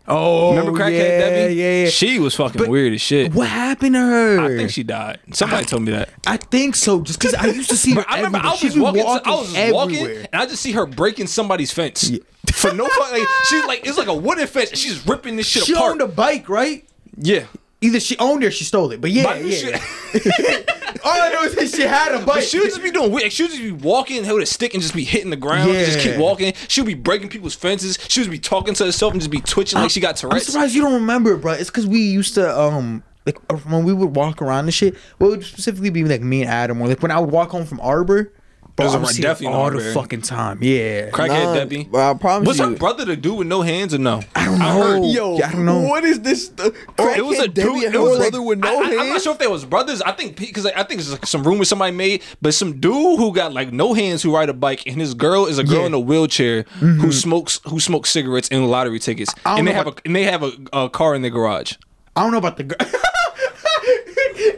[0.08, 1.54] Oh, Remember crackhead yeah, Debbie?
[1.54, 1.88] Yeah, yeah.
[1.88, 3.34] She was fucking But weird as shit.
[3.34, 4.38] What happened to her?
[4.40, 5.18] I think she died.
[5.32, 6.10] Somebody told me that.
[6.26, 7.00] I think so.
[7.00, 8.04] Just because I used to see her.
[8.06, 8.58] I remember I everywhere.
[8.58, 11.72] She was be walking, I was just walking, and I just see her breaking somebody's
[11.72, 12.12] fence
[12.52, 13.10] for no fuck.
[13.12, 14.70] Like, she's like, it's like a wooden fence.
[14.70, 15.92] and She's ripping this shit She apart.
[15.92, 16.86] owned a bike, right?
[17.16, 17.46] yeah,
[17.80, 19.00] Either she owned it or she stole it.
[19.00, 19.78] But yeah, But yeah.
[19.78, 20.20] she-
[21.04, 22.26] All I know is that she had a bike.
[22.26, 23.32] But she would just be doing weird.
[23.32, 25.70] She would just be walking with a stick and just be hitting the ground.
[25.70, 26.52] and just keep walking.
[26.68, 27.98] She would be breaking people's fences.
[28.08, 30.74] She would be talking to herself and just be twitching like she got I'm surprised
[30.74, 31.52] you don't remember it, bro.
[31.52, 34.96] It's because we used to um like uh, when we would walk around and shit.
[35.18, 37.66] What would specifically be like me and Adam, or like when I would walk home
[37.66, 38.32] from Arbor.
[38.76, 40.58] Bro, There's a I would see definitely her all the fucking time.
[40.60, 41.08] Yeah.
[41.08, 41.84] Crackhead Nah, Debbie.
[41.84, 42.66] bro, I promise Was you.
[42.68, 44.20] her brother the dude with no hands or no?
[44.34, 45.08] I don't heard- know.
[45.08, 45.80] Yo, Yeah, I don't know.
[45.80, 46.48] What is this?
[46.48, 47.54] The oh, it was a crackhead dude.
[47.54, 49.00] Debbie and It was brother like, with no I, I, hands.
[49.00, 50.02] I'm not sure if they was brothers.
[50.02, 53.32] I think because I think it's like some rumor somebody made, but some dude who
[53.34, 55.86] got like no hands who ride a bike, and his girl is a girl Yeah.
[55.86, 57.10] in a wheelchair who mm-hmm.
[57.12, 60.24] smokes who smokes cigarettes and lottery tickets, I don't and they have a and they
[60.24, 61.72] have a, a car in their garage.
[62.14, 62.78] I don't know about the girl.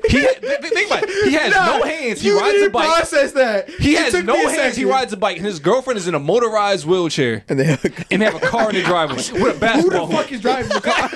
[0.09, 1.29] He th- th- think about it.
[1.29, 2.21] He has Nah, no hands.
[2.21, 2.87] He you rides need a to bike.
[2.89, 3.69] Process that.
[3.71, 4.77] He It has no hands.
[4.77, 7.85] He rides a bike, and his girlfriend is in a motorized wheelchair, and they have,
[8.11, 9.47] and they have a car in the driveway with a basketball.
[9.47, 11.11] Who the basketball fuck is driving the car?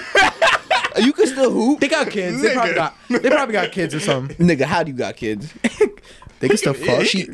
[1.02, 2.40] you can still hoop, they got kids.
[2.42, 2.96] They probably got.
[3.08, 4.36] They probably got kids or something.
[4.46, 4.62] nigga.
[4.64, 5.52] How do you got kids?
[6.40, 7.04] They can still fuck.
[7.06, 7.28] She,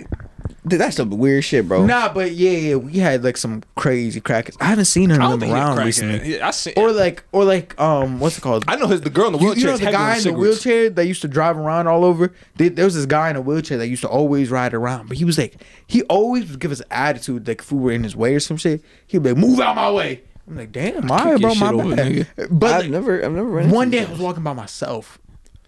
[0.68, 1.84] Dude, that's some weird shit, bro.
[1.86, 4.56] Nah, but yeah, yeah, we had like some crazy crackers.
[4.60, 5.84] I haven't seen none I don't think he's a around crackhead.
[5.84, 6.34] recently.
[6.36, 6.72] Yeah, I see.
[6.76, 8.64] Or like, or like, um, what's it called?
[8.68, 9.60] I know his the girl in the You, wheelchair.
[9.60, 10.40] you know is the heavy on guy in the cigarettes.
[10.64, 12.32] wheelchair that used to drive around all over.
[12.56, 15.16] There, there was this guy in a wheelchair that used to always ride around, but
[15.16, 15.54] he was like,
[15.86, 18.56] he always would give us attitude, like if we were in his way or some
[18.56, 18.82] shit.
[19.06, 21.70] He'd be like, "Move out my way, I'm like, damn, all right, your bro, my
[21.70, 22.48] shit over, bad.
[22.50, 23.48] But I've like, never, I've never.
[23.48, 25.18] Ran one day I was walking by myself.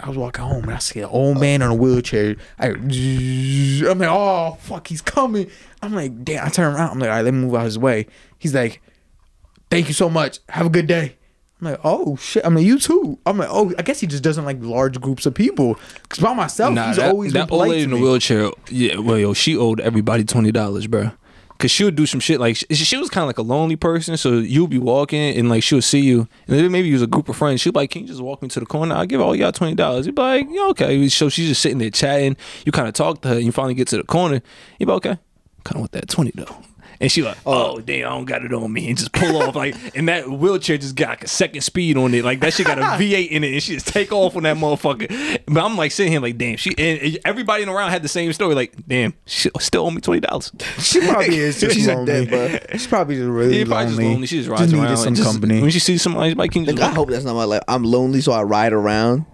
[0.03, 2.37] I was walking home and I see an old man on a wheelchair.
[2.59, 5.51] I, I'm like, oh fuck, he's coming.
[5.83, 6.47] I'm like, damn.
[6.47, 6.91] I turn around.
[6.91, 8.07] I'm like, all right, let me move out of his way.
[8.39, 8.81] He's like,
[9.71, 10.41] thank you so much.
[10.49, 11.17] Have a good day.
[11.61, 12.45] I'm like, oh shit.
[12.45, 13.19] I'm like, you too.
[13.27, 15.79] I'm like, oh, I guess he just doesn't like large groups of people.
[16.09, 18.51] Cause by myself, Nah, he's that, always been that old lady in the wheelchair.
[18.71, 21.11] Yeah, well, yo, she owed everybody twenty dollars, bro.
[21.61, 23.77] Cause she would do some shit like she, she was kind of like a lonely
[23.77, 24.17] person.
[24.17, 27.29] So you'll be walking and like she'll see you, and then maybe was a group
[27.29, 27.61] of friends.
[27.61, 28.95] She'll be like, "Can you just walk me to the corner?
[28.95, 31.77] I'll give all y'all twenty dollars." You'd be like, "Yeah, okay." So she's just sitting
[31.77, 32.39] there chatting.
[32.65, 34.41] You kind of talk to her, and you finally get to the corner.
[34.79, 35.19] You be like, "Okay,
[35.65, 36.70] kind of want that twenty though."
[37.03, 37.77] And she like, oh.
[37.77, 40.29] oh, damn, I don't got it on me, and just pull off like, and that
[40.29, 43.29] wheelchair just got like a second speed on it, like that shit got a V8
[43.31, 45.41] in it, and she just take off on that motherfucker.
[45.47, 48.55] But I'm like sitting here like, damn, she and everybody around had the same story,
[48.55, 50.53] like, damn, she still owe me twenty dollars.
[50.79, 52.25] She probably is just She's like lonely.
[52.27, 53.97] that, She's probably just really Yeah, probably lonely.
[54.03, 54.27] just lonely.
[54.27, 54.83] She just rides around.
[54.83, 55.63] needed some just- company.
[55.63, 57.63] When she sees somebody, she's like, can you Like, I hope that's not my life.
[57.67, 59.25] I'm lonely, so I ride around.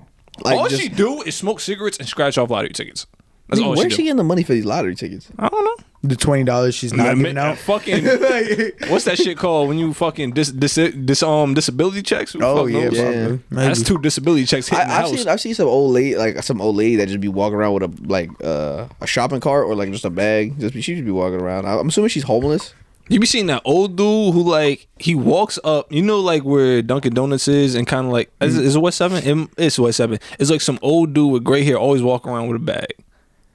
[0.45, 3.07] Like, all just, she do is smoke cigarettes and scratch off lottery tickets.
[3.49, 5.29] That's all where's she she getting the money for these lottery tickets?
[5.39, 5.85] I don't know.
[6.07, 7.59] The twenty dollars she's not Man, giving man, out.
[7.59, 8.04] Fucking,
[8.88, 12.32] what's that shit called when you fucking dis, dis, dis um disability checks?
[12.32, 12.96] Who Oh fuck yeah, knows?
[12.98, 13.36] Yeah.
[13.50, 15.18] That's two disability checks hitting the I, I've house.
[15.18, 17.74] seen I've seen some old lady like some old lady that just be walking around
[17.74, 20.59] with a like uh, a shopping cart or like just a bag.
[20.61, 21.66] Just be, she just be walking around.
[21.66, 22.74] I'm assuming she's homeless.
[23.09, 26.82] You be seeing that old dude who like he walks up, you know, like where
[26.82, 29.22] Dunkin' Donuts is, and kind of like is, it- is it West Seven?
[29.40, 30.18] It- It's West Seven.
[30.40, 32.88] It's like some old dude with gray hair, always walking around with a bag.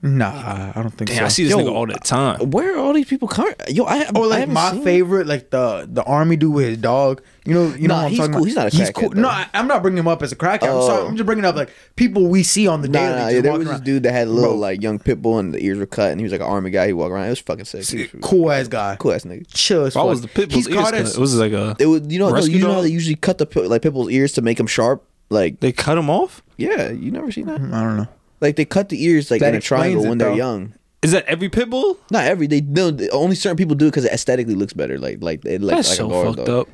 [0.04, 1.26] Nah, I don't think Damn, so.
[1.26, 2.50] I see this Yo, nigga all the time.
[2.50, 3.54] Where are all these people coming?
[3.70, 6.78] Yo, I Oh, like haven't my seen- favorite, like the the army dude with his
[6.80, 7.22] dog.
[7.46, 8.42] You know, you know what I'm he's talking cool.
[8.42, 8.46] about.
[8.48, 9.10] He's not a He's crackhead, cool.
[9.12, 9.22] though.
[9.22, 10.64] No, I, I'm not bringing him up as a crackhead.
[10.64, 10.88] I'm, Oh.
[10.88, 13.16] sorry, I'm just bringing up like people we see on the Nah, daily.
[13.20, 14.60] nah, yeah, there walking was this dude that had a little Bro.
[14.60, 16.72] like young pit bull and the ears were cut, and he was like an army
[16.72, 16.88] guy.
[16.88, 17.28] He walked around.
[17.28, 17.86] It was fucking sick.
[17.86, 18.96] He was- cool ass guy.
[19.00, 19.46] cool ass nigga.
[19.54, 20.10] Chill as Why fuck.
[20.10, 21.06] was the pit bull's He's ears caught cut?
[21.16, 23.16] It was like a It was you know no, Rescue you know how they usually
[23.16, 25.04] cut the like pit bull's ears to make them sharp.
[25.30, 26.42] Like they cut them off.
[26.58, 27.62] yeah, you never seen that.
[27.62, 28.08] Mm, I don't know.
[28.42, 30.36] Like they cut the ears like That in a explains triangle it, when they're though.
[30.36, 30.74] young.
[31.04, 31.98] Is that every pit bull?
[32.12, 35.00] Not every they no only certain people do it because it aesthetically looks better.
[35.00, 36.50] Like like it like That's like so a fucked dog.
[36.50, 36.68] up.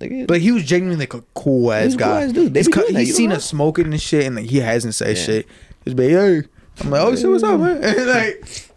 [0.00, 2.22] Like, But he was genuinely like a cool ass He's a cool guy.
[2.24, 2.54] ass dude.
[2.54, 4.36] They He's, be cut- doing that, he's you seen don't us smoking and shit, and
[4.36, 5.22] like, he hasn't said Yeah.
[5.22, 5.46] shit.
[5.84, 6.42] He's be hey.
[6.80, 7.80] I'm like, oh shit, what's up, man?
[8.06, 8.67] like,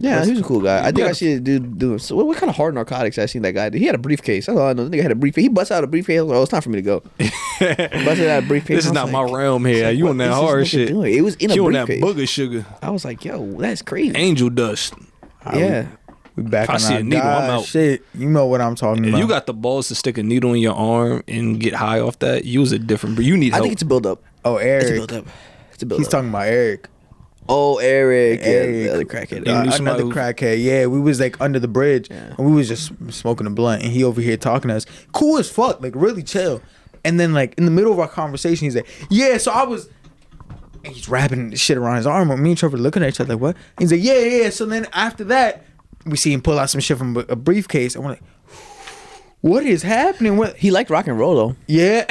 [0.00, 0.80] yeah, he was a cool guy.
[0.80, 1.06] I think Yeah.
[1.06, 1.98] I see a dude doing.
[2.00, 3.68] So what, what kind of hard narcotics I seen that guy?
[3.68, 3.78] do?
[3.78, 4.46] He had a briefcase.
[4.46, 4.88] That's all I know.
[4.88, 5.42] The nigga had a briefcase.
[5.42, 6.18] He busts out a briefcase.
[6.18, 7.00] I was like, oh, it's time for me to go.
[7.60, 8.76] busted out a briefcase.
[8.78, 9.86] This is I was not my realm here.
[9.86, 10.88] like, you what on that is this hard shit.
[10.88, 11.14] doing?
[11.14, 12.04] It was in a you on that briefcase.
[12.14, 12.66] booger sugar.
[12.82, 14.16] I was like, yo, that's crazy.
[14.16, 14.94] Angel dust.
[15.54, 15.86] yeah.
[16.36, 17.64] we back If I see a needle, I'm God out.
[17.64, 19.18] Shit, you know what I'm talking If about.
[19.18, 22.18] you got the balls to stick a needle in your arm and get high off
[22.20, 23.16] that, use a different.
[23.16, 23.64] But you need I help.
[23.64, 24.22] think it's a build up.
[24.44, 24.82] oh Eric.
[24.84, 25.26] It's a build up.
[25.74, 26.12] It's a build He's up.
[26.12, 26.88] talking about Eric.
[27.52, 28.40] Oh, Eric.
[28.42, 28.66] Eric.
[28.76, 29.46] Yeah, the other crackhead.
[29.48, 30.62] Uh, knew somebody another who- crackhead.
[30.62, 32.34] Yeah, we was like under the bridge, Yeah.
[32.38, 35.36] and we was just smoking a blunt, and he over here talking to us, cool
[35.38, 36.62] as fuck, like really chill.
[37.04, 39.88] And then like in the middle of our conversation, he's like, "Yeah, so I was."
[40.84, 42.30] And he's wrapping shit around his arm.
[42.30, 44.64] and Me and Trevor looking at each other like, "What?" He's like, "Yeah, yeah." So
[44.66, 45.64] then after that,
[46.06, 48.22] we see him pull out some shit from a a briefcase, and we're like,
[49.40, 50.56] "What is happening?" What?
[50.56, 51.56] He liked rock and roll though.
[51.66, 52.04] Yeah.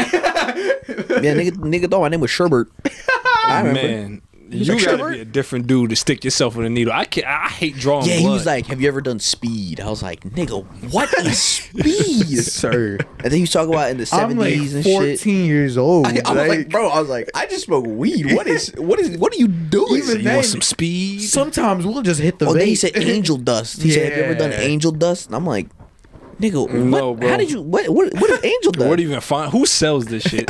[0.90, 2.66] Yeah, nigga, nigga thought my name was Sherbert.
[3.46, 3.82] I remember.
[3.82, 4.22] Man,
[4.52, 6.94] you like, gotta be a different dude to stick yourself with a needle.
[6.94, 7.28] I can't.
[7.28, 8.08] I hate drawing.
[8.08, 11.40] Yeah, he was like, "Have you ever done speed?" I was like, "Nigga, what is
[11.42, 12.98] speed?" Sir.
[13.20, 15.26] And then he was talking about in the I'm like seventies and 14 shit.
[15.26, 16.08] years old.
[16.08, 18.34] I, I was like, bro, I was like, I just smoke weed.
[18.34, 19.98] What is, what is, what are you doing?
[19.98, 21.22] Even you then- want some speed?
[21.22, 23.82] sometimes we'll just hit the oh, then he said angel dust.
[23.82, 25.68] He said, "Have you ever done angel dust?" And I'm like,
[26.40, 26.74] "Nigga, what?
[26.74, 27.30] No, bro.
[27.30, 27.62] How did you?
[27.62, 27.90] What?
[27.90, 30.50] What, what is angel dust?" Where do you even find who sells this shit?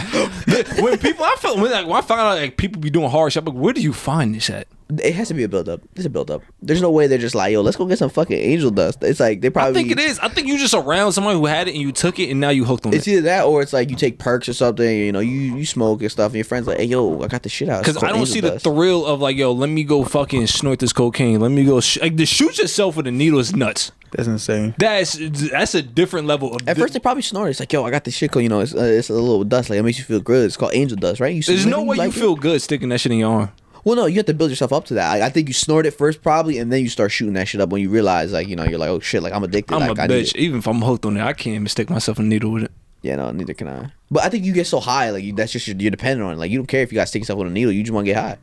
[0.81, 3.33] when people, I felt when, like, when I found out like people be doing hard
[3.33, 4.67] shit, I'm like, where do you find this at?
[4.97, 5.81] it has to be a build up.
[5.95, 6.41] It's a build up.
[6.63, 9.19] There's no way they're just like, "Yo, let's go get some fucking angel dust." It's
[9.19, 9.79] like they probably.
[9.79, 10.17] I think it is.
[10.19, 12.49] I think you just around someone who had it and you took it and now
[12.49, 13.11] you hooked on It's it.
[13.11, 14.89] either that or it's like you take perks or something.
[14.89, 17.43] You know, you you smoke and stuff, and your friends like, "Hey, yo, I got
[17.43, 20.03] the shit out." Because I don't see the thrill of like, yo, let me go
[20.03, 21.39] fucking snort this cocaine.
[21.39, 21.99] Let me go sh-.
[21.99, 23.91] like to shoot yourself with a needle is nuts.
[24.11, 24.75] That's insane.
[24.77, 25.13] That's
[25.49, 26.67] that's a different level of.
[26.67, 27.49] At di- first, they probably snort.
[27.49, 29.43] It's like, yo, I got this shit called, you know, it's, uh, it's a little
[29.43, 29.69] dust.
[29.69, 30.45] Like, it makes you feel good.
[30.45, 31.33] It's called angel dust, right?
[31.35, 32.19] You there's snort no way you like it?
[32.19, 33.51] feel good sticking that shit in your arm.
[33.83, 35.09] Well, no, you have to build yourself up to that.
[35.09, 37.61] I, I think you snort it first, probably, and then you start shooting that shit
[37.61, 39.73] up when you realize, like, you know, you're like, oh shit, like I'm addicted.
[39.73, 40.35] I'm like, a I bitch.
[40.35, 42.71] Even if I'm hooked on it, I can't mistake myself a needle with it.
[43.01, 43.91] Yeah, no, neither can I.
[44.11, 46.33] But I think you get so high, like, you, that's just your, you're dependent on
[46.33, 46.37] it.
[46.37, 47.71] Like, you don't care if you got to stick yourself with a needle.
[47.71, 48.37] You just want to get high.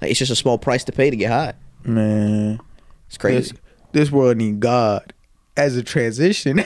[0.00, 1.52] Like, it's just a small price to pay to get high.
[1.84, 2.60] Man.
[3.08, 3.52] It's crazy.
[3.52, 3.60] This,
[3.92, 5.12] this world need God
[5.56, 6.64] as a transition.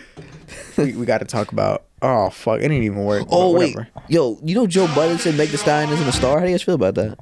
[0.76, 1.84] we, we got to talk about.
[2.00, 2.58] Oh fuck!
[2.58, 3.28] It didn't even work.
[3.30, 3.76] Oh wait,
[4.08, 6.38] yo, you know Joe Budden said Meg Thee Stallion isn't a star.
[6.38, 7.18] How do you guys feel about that?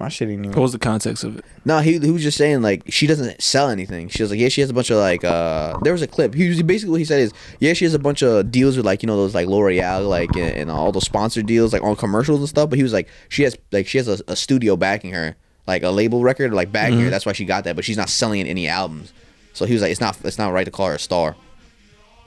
[0.00, 0.52] My shit ain't even.
[0.52, 1.44] What was the context of it?
[1.66, 4.08] No, he, he was just saying like she doesn't sell anything.
[4.08, 5.76] She was like, yeah, she has a bunch of like uh.
[5.82, 6.32] There was a clip.
[6.32, 8.86] He was basically what he said is yeah, she has a bunch of deals with
[8.86, 11.96] like you know those like L'Oreal like and, and all those sponsored deals like on
[11.96, 12.70] commercials and stuff.
[12.70, 15.36] But he was like she has like she has a, a studio backing her
[15.66, 17.10] like a label record like backing here.
[17.10, 17.76] That's why she got that.
[17.76, 19.12] But she's not selling any albums.
[19.52, 21.36] So he was like, it's not it's not right to call her a star.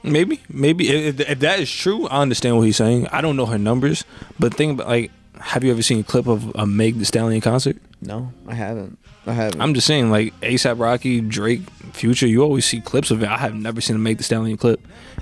[0.02, 3.06] Maybe, maybe if, if that is true, I understand what he's saying.
[3.08, 4.04] I don't know her numbers,
[4.38, 5.10] but think about like,
[5.40, 7.78] have you ever seen a clip of a Meg Thee Stallion concert?
[8.02, 8.98] No, I haven't.
[9.26, 9.62] I haven't.
[9.62, 11.62] I'm just saying, like ASAP Rocky, Drake,
[11.94, 12.26] Future.
[12.26, 13.28] You always see clips of it.
[13.30, 14.78] I have never seen a Meg Thee Stallion clip.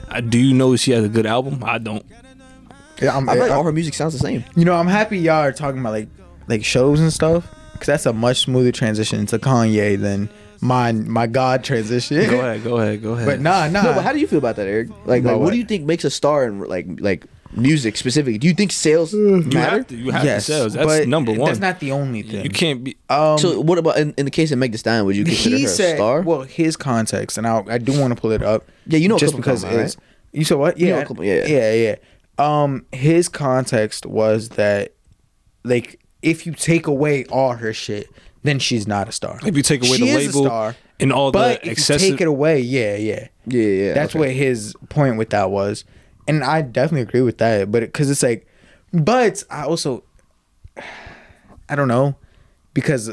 [0.09, 1.63] Uh, do you know she has a good album?
[1.63, 2.05] I don't.
[3.01, 4.45] Yeah, I'm, I feel like I- all her music sounds the same.
[4.57, 6.09] you know, I'm happy y'all are talking about like
[6.49, 7.47] like shows and stuff
[7.83, 10.31] because that's a much smoother transition to Kanye than
[10.61, 12.31] my my God transition.
[12.31, 13.27] Go ahead, go ahead, go ahead.
[13.27, 13.83] But nah, nah.
[13.83, 14.91] No, but how do you feel about that, Eric?
[14.91, 15.41] Like, like what?
[15.41, 15.51] what?
[15.51, 17.27] do you think makes a star in like like
[17.57, 18.39] music specifically?
[18.39, 19.79] Do you think sales you matter?
[19.79, 20.75] have to, you have yes, to sales.
[20.75, 21.49] That's but number one.
[21.49, 22.45] That's not the only thing.
[22.45, 22.97] you can't be.
[23.11, 25.05] Um, so what about in, in the case of Meg Thee Stallion?
[25.07, 26.21] Would you consider he her said, a star?
[26.23, 28.69] well, his context, and I I do want to pull it up.
[28.87, 29.97] Yeah, you know just because talking about, it's
[30.31, 30.79] you said what?
[30.79, 31.97] You know Yeah, yeah, yeah, yeah.
[32.39, 34.95] Um, his context was that
[35.65, 38.09] like if you take away all her shit,
[38.43, 39.39] then she's not a star.
[39.45, 42.15] If you take away She the label star, and all but the if excessive, you
[42.15, 43.95] take it away, yeah, yeah, yeah, yeah.
[43.95, 44.19] That's okay.
[44.19, 45.85] what his point with that was,
[46.27, 47.71] and I definitely agree with that.
[47.71, 48.47] But because it's like,
[48.93, 50.05] but I also,
[51.69, 52.17] I don't know,
[52.75, 53.11] because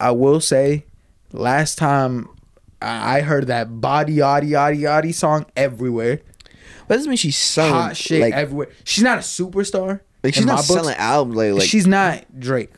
[0.00, 0.84] I will say,
[1.32, 2.28] last time
[2.80, 6.20] I I heard that body yaddy yaddy yaddy song everywhere,
[6.88, 8.68] But doesn't mean she's selling hot shit like, everywhere.
[8.84, 10.00] She's not a superstar.
[10.22, 10.68] Like she's not books.
[10.68, 12.70] selling albums like, like she's not Drake.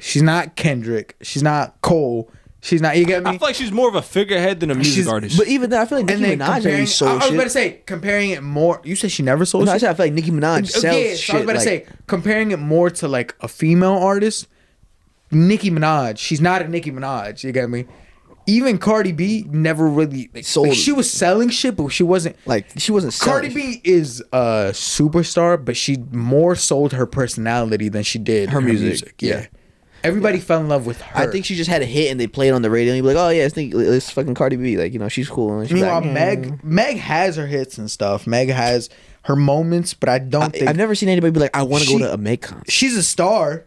[0.00, 1.16] She's not Kendrick.
[1.22, 2.30] She's not Cole.
[2.60, 2.96] She's not.
[2.96, 3.28] You get me?
[3.30, 5.36] I feel like she's more of a figurehead than a music She's- artist.
[5.36, 7.34] But even then, I feel like Nicki Minaj comparing, already I, I was shit.
[7.34, 8.80] about to say comparing it more.
[8.84, 11.10] You said she never sold no, I said I feel like Nicki Minaj sells yeah,
[11.10, 11.34] so shit.
[11.34, 14.48] I was about like, to say comparing it more to like a female artist.
[15.30, 17.44] Nicki Minaj, she's not a Nicki Minaj.
[17.44, 17.84] You get me?
[18.46, 20.68] Even Cardi B never really like, Sold.
[20.68, 22.36] like, she was selling shit, but she wasn't.
[22.46, 27.88] like she wasn't selling Cardi B is a superstar, but she more sold her personality
[27.88, 29.40] than she did Her music, Yeah.
[29.40, 29.46] yeah.
[30.02, 31.18] Everybody fell in love with her.
[31.18, 33.10] I think she just had a hit and they played on the radio and you'd
[33.10, 34.76] be like, oh yeah, it's, it's fucking Cardi B.
[34.76, 35.58] Like you know, she's cool.
[35.58, 36.64] And she's Meanwhile, like, Meg mm.
[36.64, 38.26] Meg has her hits and stuff.
[38.26, 38.90] Meg has
[39.22, 41.84] her moments, but I don't I, think I've never seen anybody be like, I want
[41.84, 42.70] to go to a Meg concert.
[42.70, 43.64] she's a star.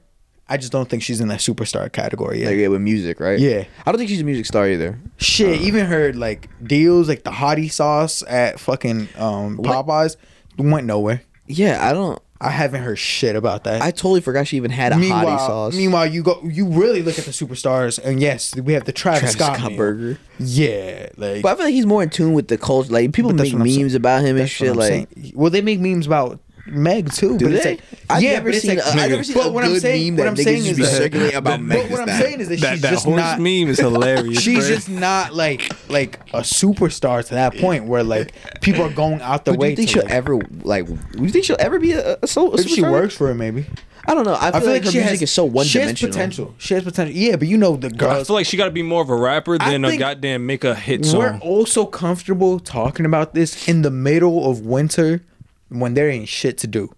[0.49, 2.49] I just don't think she's in that superstar category yet.
[2.49, 3.37] Like yeah, with music, right?
[3.37, 3.65] Yeah.
[3.85, 4.97] I don't think she's a music star either.
[5.17, 10.15] Shit, even her like deals like the hottie sauce at fucking um Popeyes
[10.57, 11.21] went nowhere.
[11.47, 12.21] Yeah, I don't.
[12.39, 13.81] I haven't heard shit about that.
[13.81, 15.75] I totally forgot she even had a meanwhile, hottie sauce.
[15.75, 19.33] meanwhile, you go you really look at the superstars, and yes, we have the Travis,
[19.33, 20.19] Travis Scott, Scott burger.
[20.37, 22.91] Yeah, like But I feel like he's more in tune with the culture.
[22.91, 24.75] Like people make what memes about him and what shit.
[24.75, 25.33] Like, saying.
[25.33, 26.39] well, they make memes about
[26.69, 27.37] Meg too.
[27.37, 27.71] Do but it's they?
[27.71, 29.63] like, I've yeah, never but it's seen like, a- I've never seen but a what
[29.63, 31.99] I'm good saying, meme what that I'm saying is that, circulating about but Meg what
[32.01, 33.39] I'm saying is that, that, she's that just horse not.
[33.39, 34.41] meme is hilarious.
[34.41, 34.75] She's bro.
[34.75, 39.45] just not like like a superstar to that point where like people are going out
[39.45, 40.85] the but do way you think to she'll like, ever like?
[40.87, 43.35] Do you think she'll ever be a, a, so, a if she works for it
[43.35, 43.65] maybe.
[44.09, 44.37] I don't know.
[44.39, 46.11] I feel, like, her she music has, is so one She has dimensional.
[46.13, 46.55] potential.
[46.59, 47.13] She has potential.
[47.13, 48.09] Yeah, but you know the girl.
[48.09, 48.27] I girls.
[48.27, 50.75] feel like she got to be more of a rapper than a goddamn make a
[50.75, 51.19] hit song.
[51.19, 55.23] We're also comfortable talking about this in the middle of winter
[55.69, 56.93] when there ain't shit to do.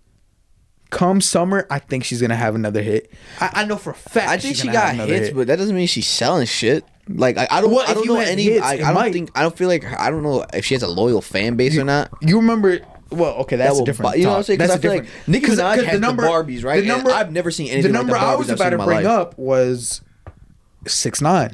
[0.92, 3.12] Come summer, I think she's gonna have another hit.
[3.40, 4.28] I, I know for a fact.
[4.30, 5.36] I think she got hits, hit.
[5.36, 6.84] but that doesn't mean she's selling shit.
[7.08, 8.44] Like I, I don't, Well, I if don't you know any.
[8.44, 9.14] hits, I, I don't might.
[9.14, 9.30] think.
[9.36, 9.84] I don't feel like.
[9.86, 12.10] I don't know if she has a loyal fan base or not.
[12.22, 12.80] you remember?
[13.12, 14.18] Well, okay, that's That a different.
[14.18, 14.60] you know what I'm saying?
[14.60, 15.28] That's I feel a like different.
[15.28, 16.76] Nicki 'cause- Minaj 'cause had the Barbies, right?
[16.76, 18.78] The And number I've never seen anything The like number the I was about to
[18.78, 19.06] bring life.
[19.06, 20.02] up was
[20.88, 21.54] six nine.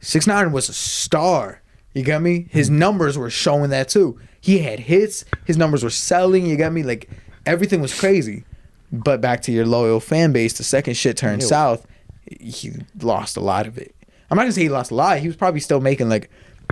[0.00, 1.60] Six nine was a star.
[1.94, 2.46] You got me?
[2.50, 2.78] His Hmm.
[2.78, 4.18] numbers were showing that too.
[4.42, 5.24] He had hits.
[5.46, 6.44] His numbers were selling.
[6.44, 6.82] You got me?
[6.82, 7.08] Like
[7.46, 8.44] everything was crazy.
[8.92, 11.48] But back to your loyal fan base, the second shit turned Ew.
[11.48, 11.86] south,
[12.40, 13.94] he lost a lot of it.
[14.30, 15.18] I'm not gonna say he lost a lot.
[15.20, 16.28] He was probably still making like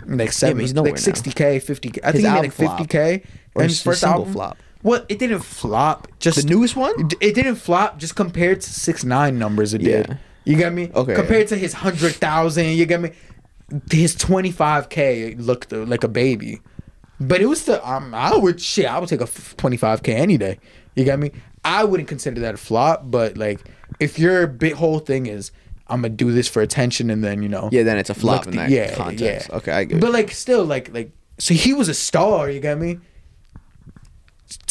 [0.06, 2.00] like seven, he's nowhere like sixty k, fifty k.
[2.02, 3.22] I His think he made like fifty k.
[3.54, 4.58] Or And his first single album flop.
[4.82, 6.08] Well, it didn't flop.
[6.18, 6.94] Just The newest one?
[7.20, 7.98] It, didn't flop.
[7.98, 10.08] Just compared to six nine numbers, it did.
[10.08, 10.16] Yeah.
[10.44, 10.90] You get me?
[10.94, 11.14] Okay.
[11.14, 13.12] Compared to his hundred thousand, you get me?
[13.90, 16.60] His twenty five k looked like a baby,
[17.20, 17.80] but it was still.
[17.84, 18.86] Um, I would shit.
[18.86, 20.58] I would take a twenty five k any day.
[20.94, 21.30] You got me?
[21.64, 23.60] I wouldn't consider that a flop, but like
[24.00, 25.52] if your big whole thing is
[25.88, 28.46] I'm gonna do this for attention, and then you know, Yeah, then it's a flop
[28.46, 29.50] in the- that context.
[29.50, 30.00] Okay, I get it.
[30.00, 32.48] But like still, like like so he was a star.
[32.50, 32.98] You got me?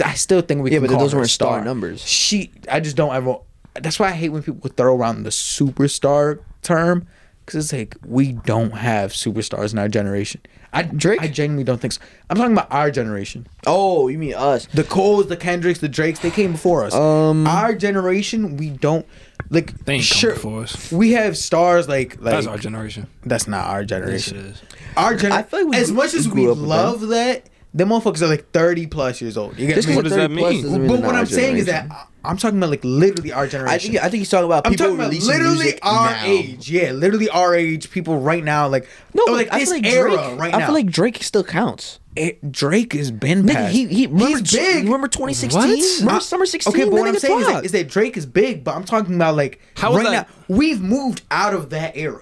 [0.03, 2.01] I still think we Yeah, but those weren't star numbers.
[2.05, 3.37] She, I just don't ever.
[3.75, 7.07] That's why I hate when people throw around the superstar term,
[7.45, 10.41] because it's like we don't have superstars in our generation.
[10.71, 11.21] I Drake?
[11.21, 12.01] I genuinely don't think so.
[12.29, 13.47] I'm talking about our generation.
[13.65, 14.67] Oh, you mean us?
[14.67, 16.93] The Coles, the Kendricks, the Drakes, they came before us.
[16.93, 19.05] Um, our generation, we don't
[19.49, 19.73] like.
[19.85, 20.91] They ain't come sure, before us.
[20.91, 23.07] We have stars like like That's our generation.
[23.25, 24.37] that's not our Yes, it generation.
[24.37, 24.61] is.
[24.95, 27.07] Our gen- I feel like we as grew- much as we we up with love
[27.09, 29.57] that, the motherfuckers are like 30 plus years old.
[29.59, 29.95] You get Just me?
[29.95, 30.63] What does that 30 plus mean?
[30.63, 31.87] doesn't But they're what I'm our saying is that.
[32.25, 33.91] I'm talking about like literally our I generation.
[33.93, 36.25] think I think he's talking about I'm people talking about releasing literally music our now.
[36.25, 36.69] age.
[36.69, 37.89] Yeah, literally our age.
[37.91, 40.51] People right now, like No, oh, but like I this feel like era Drake, right
[40.51, 40.57] now.
[40.57, 41.99] I feel like Drake still counts.
[42.17, 43.73] it, Drake has been Nigga, past.
[43.73, 44.83] he he remember, he's big.
[44.83, 45.61] Remember 2016?
[45.61, 45.99] What?
[45.99, 46.73] Remember I- summer 16?
[46.73, 49.35] Okay, but what I'm saying is that, that Drake is big, but I'm talking about
[49.37, 52.21] like How is right now we've moved out of that era.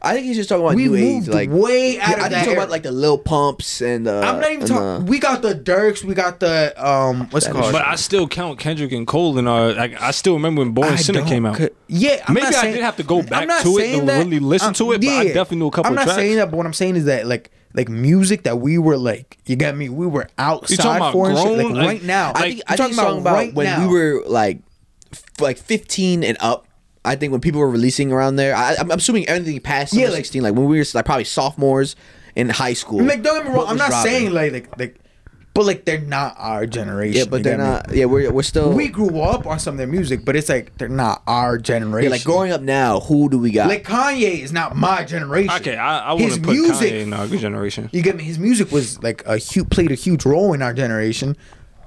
[0.00, 2.18] I think he's just talking about We new age, moved like way out Yeah, of
[2.20, 2.58] I think that he's talking era.
[2.62, 4.84] about like the Lil Pumps and uh, I'm not even talking.
[4.84, 6.04] uh, We got the Durks.
[6.04, 7.28] We got the um.
[7.30, 7.72] What's it called?
[7.72, 9.72] But I still count Kendrick and Cole in our.
[9.72, 11.56] Like I still remember when Born I Sinner came out.
[11.56, 13.70] co- Yeah, I'm Maybe not I saying- did have to go I'm back not to
[13.70, 15.94] it saying to really listen I'm- to it, but I definitely knew a couple I'm
[15.96, 16.16] not tracks.
[16.16, 19.36] saying that, but what I'm saying is that like like music that we were like,
[19.46, 19.88] you got me.
[19.88, 21.58] We were outside about for and shit.
[21.58, 23.80] Like Like, right now, I think, I'm I think he's talking about right when now.
[23.88, 24.60] we were like
[25.12, 26.66] f- like 15 and up.
[27.08, 30.02] I think when people were releasing around there, I, I'm I'm assuming everything past Yeah,
[30.06, 31.96] summer like- 16, like when we were like probably sophomores
[32.36, 33.02] in high school.
[33.02, 33.66] like don't get me wrong.
[33.68, 34.10] I'm not dropping.
[34.12, 35.00] saying like like like,
[35.54, 37.18] but like they're not our generation.
[37.18, 37.70] yeah, but they're get me?
[37.70, 37.92] not.
[37.94, 38.72] Yeah, we're we're still.
[38.72, 42.04] We grew up on some of their music, but it's like they're not our generation.
[42.10, 43.66] yeah, like growing up now, who do we got?
[43.68, 45.50] Like Kanye is not my generation.
[45.56, 47.90] Okay, I, I His wouldn't put music- Kanye in our generation.
[47.92, 48.22] You get me?
[48.22, 51.36] His music was like a huge played a huge role in our generation,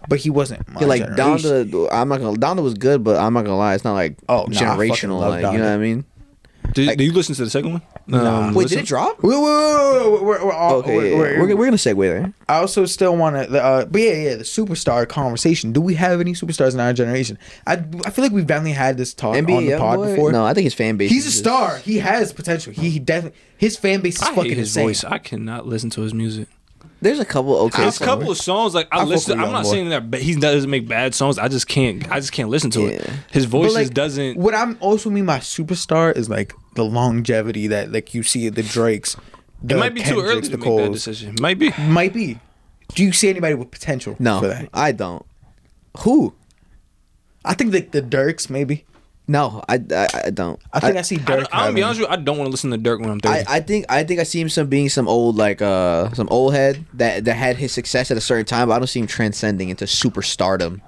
[0.10, 1.72] but he wasn't my Yeah, like generation.
[1.72, 2.38] Donda, I'm not gonna.
[2.38, 4.58] Donda was good, but I'm not gonna lie, it's not like Oh, nah, I fucking
[4.94, 5.20] generational.
[5.20, 6.06] love Like you know what I mean?
[6.74, 7.82] Did, did you listen to the second one?
[8.08, 8.48] Nah.
[8.48, 9.22] Um, Wait, listen- did it drop?
[9.24, 9.52] Wait, wait, wait,
[10.04, 11.18] wait, wait, we're, we're, all- Okay, we're, yeah, yeah.
[11.18, 12.34] we're- We're, we're gonna segue there.
[12.48, 15.74] I also still want to, uh, but yeah, yeah, the superstar conversation.
[15.74, 17.38] Do we have any superstars in our generation?
[17.68, 20.16] I, I feel like we've definitely had this talk NBA on the pod Youngboy?
[20.16, 20.32] before.
[20.32, 21.10] No, I think his fan base.
[21.12, 21.78] he's a is just- star.
[21.80, 22.72] He has potential.
[22.74, 24.86] He, he definitely his fan base is I fucking hate his insane.
[24.86, 25.04] voice.
[25.04, 26.48] I cannot listen to his music.
[27.02, 27.82] There's a couple okay.
[27.82, 29.38] There's a couple of songs like I, fuck listen.
[29.40, 29.72] with I'm not Youngboy.
[29.72, 31.40] saying that, but he doesn't make bad songs.
[31.40, 32.10] I just can't.
[32.12, 33.10] I just can't listen to it.
[33.32, 34.38] His voice like, just doesn't.
[34.38, 38.62] What I'm also mean by superstar is like the longevity that like you see the
[38.62, 39.18] Drakes.
[39.64, 41.36] The It might be too early Kendricks, to the make that decision.
[41.42, 41.72] Might be.
[41.80, 42.40] Might be.
[42.94, 44.70] Do you see anybody with potential No, for that?
[44.74, 45.26] I don't.
[46.00, 46.34] Who?
[47.44, 48.86] I think like the Durks maybe.
[49.32, 50.60] No, I, I, I don't.
[50.74, 51.48] I think I, see I, Durk.
[51.54, 52.14] I'm gonna be honest with you.
[52.14, 53.48] I don't want to listen to Durk when I'm 30.
[53.48, 56.28] I, I think I think I see him some being some old like uh some
[56.30, 59.00] old head that that had his success at a certain time, but I don't see
[59.00, 60.82] him transcending into superstardom.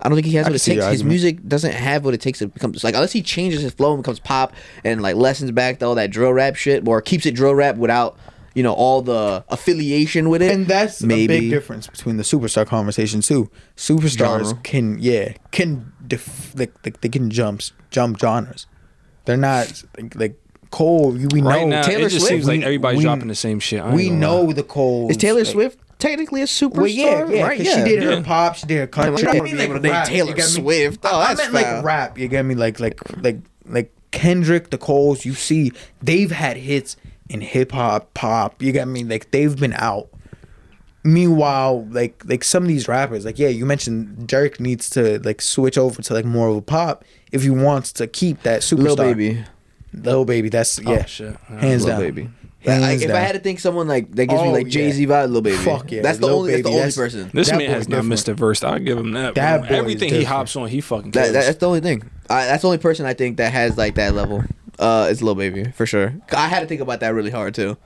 [0.00, 0.86] I don't think he has I what it takes.
[0.86, 3.92] His music doesn't have what it takes to become like unless he changes his flow
[3.92, 7.26] and becomes pop and like lessens back to all that drill rap shit or keeps
[7.26, 8.16] it drill rap without
[8.54, 10.50] you know all the affiliation with it.
[10.50, 13.50] and that's maybe a big difference between the superstar conversation too.
[13.76, 14.60] Superstars Genre.
[14.62, 18.66] can yeah can def- like, like they can jumps jump genres.
[19.24, 20.40] They're not like, like
[20.70, 21.12] Cole.
[21.12, 23.34] We know right now, Taylor it just Swift, seems like we- everybody's we- dropping the
[23.34, 23.80] same shit.
[23.80, 24.52] I we gonna know lie.
[24.52, 25.10] the Cole.
[25.10, 26.76] Is Taylor Swift technically a superstar?
[26.76, 27.58] Well, yeah, yeah, right?
[27.58, 28.22] because she did her Yeah.
[28.22, 29.22] pop, she did her country.
[29.22, 30.50] I'm I not mean, gonna be able like to name rap, Taylor you get me?
[30.52, 31.00] Swift.
[31.04, 32.18] Oh, I, I that's meant like rap.
[32.18, 32.54] You get me?
[32.54, 35.24] Like like like like Kendrick, the Coles.
[35.24, 36.96] You see, they've had hits
[37.28, 38.60] in hip hop, pop.
[38.62, 39.04] You get me?
[39.04, 40.08] Like they've been out.
[41.06, 45.42] Meanwhile, like like some of these rappers, like yeah, you mentioned Durk needs to like
[45.42, 48.78] switch over to like more of a pop if he wants to keep that superstar.
[48.84, 49.44] Lil baby,
[49.92, 50.48] Lil baby.
[50.48, 51.36] That's yeah, Oh, shit.
[51.48, 52.00] hands Lil down.
[52.00, 52.30] baby.
[52.62, 54.68] Yeah, like, Hands if I had to think someone like that gives me Oh, like
[54.68, 55.08] Jay Z yeah.
[55.10, 55.58] vibe, little Baby.
[55.58, 57.30] Fuck yeah, that's the Lil only that's the only that's- person.
[57.34, 58.08] This man boy has not different.
[58.08, 58.64] missed a verse.
[58.64, 59.34] I give him that.
[59.34, 59.68] That bro.
[59.68, 61.32] boy is Everything he hops on, he fucking kills.
[61.32, 62.02] that- that's the only thing.
[62.30, 64.42] I, that's the only person I think that has like that level.
[64.78, 66.14] Uh, it's Lil Baby for sure.
[66.34, 67.76] I had to think about that really hard too.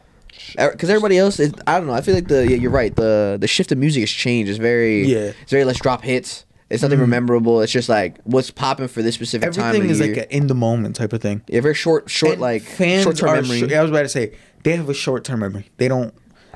[0.57, 1.93] Because er, everybody else, is, I don't know.
[1.95, 2.95] I feel like the yeah, you're right.
[2.95, 4.51] The the shift of music has changed.
[4.51, 5.33] It's very Yeah.
[5.43, 6.45] It's very let's drop hits.
[6.71, 7.11] It's nothing mm-hmm.
[7.11, 7.63] memorable.
[7.63, 9.65] It's just like what's popping for this specific time.
[9.67, 10.09] Everything of is year.
[10.09, 11.43] like an in the moment type of thing.
[11.49, 13.61] yeah, very short, short And like fans short term are memory.
[13.61, 15.71] short- I was about to say they have a short term memory.
[15.79, 16.15] They don't.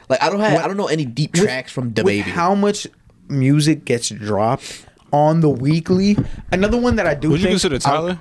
[0.09, 2.31] like I don't have What- I don't know any deep with- tracks from the baby.
[2.31, 2.87] How much
[3.29, 6.19] music gets dropped on the weekly?
[6.51, 7.31] Another one that I do.
[7.31, 8.21] Would you think consider Tyler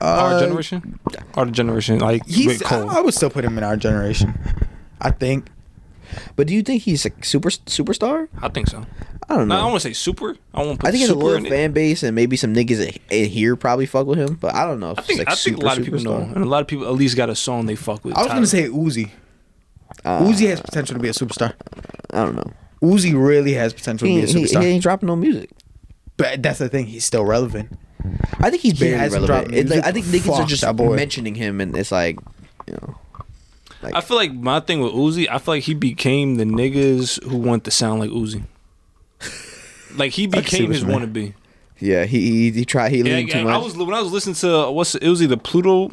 [0.00, 0.98] our Uh, generation?
[1.34, 2.46] Our generation, like He's.
[2.46, 2.90] with I, Cole.
[2.90, 4.34] I would still put him in our generation.
[5.00, 5.46] I think.
[6.36, 8.28] but do you think he's a super superstar?
[8.42, 8.84] I think so.
[9.28, 9.60] I don't No, know.
[9.62, 10.34] I want to say super.
[10.52, 11.50] I want to put I think it's a super loyal in it.
[11.50, 14.34] fan base, and maybe some niggas in- in here probably fuck with him.
[14.40, 14.90] But I don't know.
[14.90, 16.60] If I think like I think a super, lot of people know, and a lot
[16.62, 18.14] of people at least got a song they fuck with.
[18.16, 18.36] I was Tyler.
[18.38, 19.10] gonna say Uzi.
[20.04, 21.52] Uh, Uzi has potential to be a superstar.
[22.12, 22.52] I don't know.
[22.82, 24.62] Uzi really has potential He, to ain't- be a he, superstar.
[24.62, 25.50] he ain't dropping no music.
[26.16, 26.86] but that's the thing.
[26.86, 27.78] He's still relevant.
[28.40, 29.48] I think he's He barely hasn't relevant.
[29.52, 30.96] dropped It's like, I think niggas are just boy.
[30.96, 32.18] mentioning him, and it's like,
[32.66, 32.96] you know,
[33.82, 37.22] like I feel like my thing with Uzi, I feel like he became the niggas
[37.24, 38.44] who want to sound like Uzi.
[39.96, 41.34] Like he became his wannabe.
[41.78, 43.64] yeah, he he, he tried he Yeah, leaned too I much.
[43.64, 45.90] was when I was listening to uh, what's it was either Pluto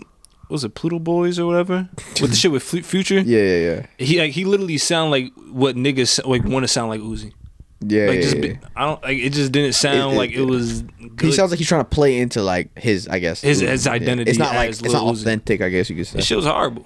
[0.50, 1.90] was it Pluto Boys or whatever
[2.22, 3.20] with the shit with Future.
[3.20, 3.86] Yeah, yeah, yeah.
[3.98, 7.34] He like he literally sound like what niggas like want to sound like Uzi.
[7.80, 10.42] Yeah, Like yeah, just be, I don't like it just didn't sound it- like it
[10.42, 10.84] was.
[11.22, 14.30] He sounds like he's trying to play into like his, I guess, His- his identity
[14.32, 15.22] It's not like it's not Lil Uzi.
[15.22, 16.18] authentic, I guess you could say.
[16.18, 16.86] That shit was horrible.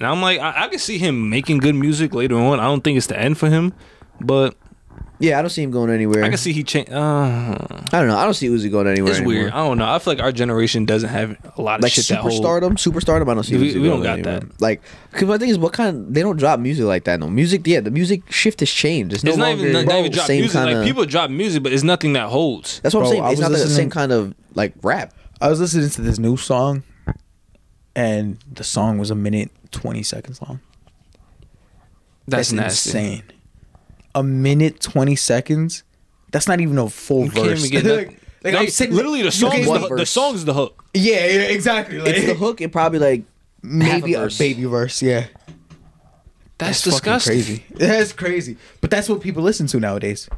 [0.00, 2.58] And I'm like, I, I can see him making good music later on.
[2.58, 3.74] I don't think it's the end for him,
[4.20, 4.56] but
[5.20, 6.24] Yeah, I don't see him going anywhere.
[6.24, 6.90] I can see he changed.
[6.92, 8.16] Uh, I don't know.
[8.16, 9.10] I don't see Uzi going anywhere.
[9.12, 9.42] it's anymore.
[9.42, 9.52] weird.
[9.52, 9.88] I don't know.
[9.88, 12.32] I feel like our generation doesn't have a lot of Like shit that hold.
[12.32, 13.30] superstardom, superstardom.
[13.30, 13.56] I don't see.
[13.56, 14.40] We- Uzi we don't going got anywhere.
[14.40, 14.60] that.
[14.60, 14.82] Like,
[15.12, 16.12] because my thing is, what kind?
[16.12, 17.20] They don't drop music like that.
[17.20, 17.64] No music.
[17.64, 19.14] Yeah, the music shift has changed.
[19.14, 20.60] It's no It's not longer even not, even drop same music.
[20.60, 22.80] kinda, Like people drop music, but it's nothing that holds.
[22.80, 23.24] That's what Bro, I'm saying.
[23.24, 25.14] It's was not the same kind of like rap.
[25.40, 26.82] I was listening to this new song,
[27.94, 30.58] and the song was a minute twenty seconds long.
[32.26, 32.88] That's, That's, nasty.
[32.98, 33.22] insane.
[34.14, 35.82] A minute twenty seconds.
[36.30, 37.66] That's not even a full You can't verse.
[37.66, 38.20] even get like, nothing.
[38.44, 40.84] like, I'm sitting literally the you song's can't- the, one the song's the hook.
[40.94, 41.98] Yeah, yeah, exactly.
[41.98, 43.24] Like, It's the hook and probably like
[43.62, 45.02] maybe half a, baby verse.
[45.02, 45.26] Yeah,
[46.58, 47.32] That's, fucking disgusting.
[47.32, 47.64] crazy.
[47.74, 48.56] That's crazy.
[48.80, 50.28] But that's what people listen to nowadays.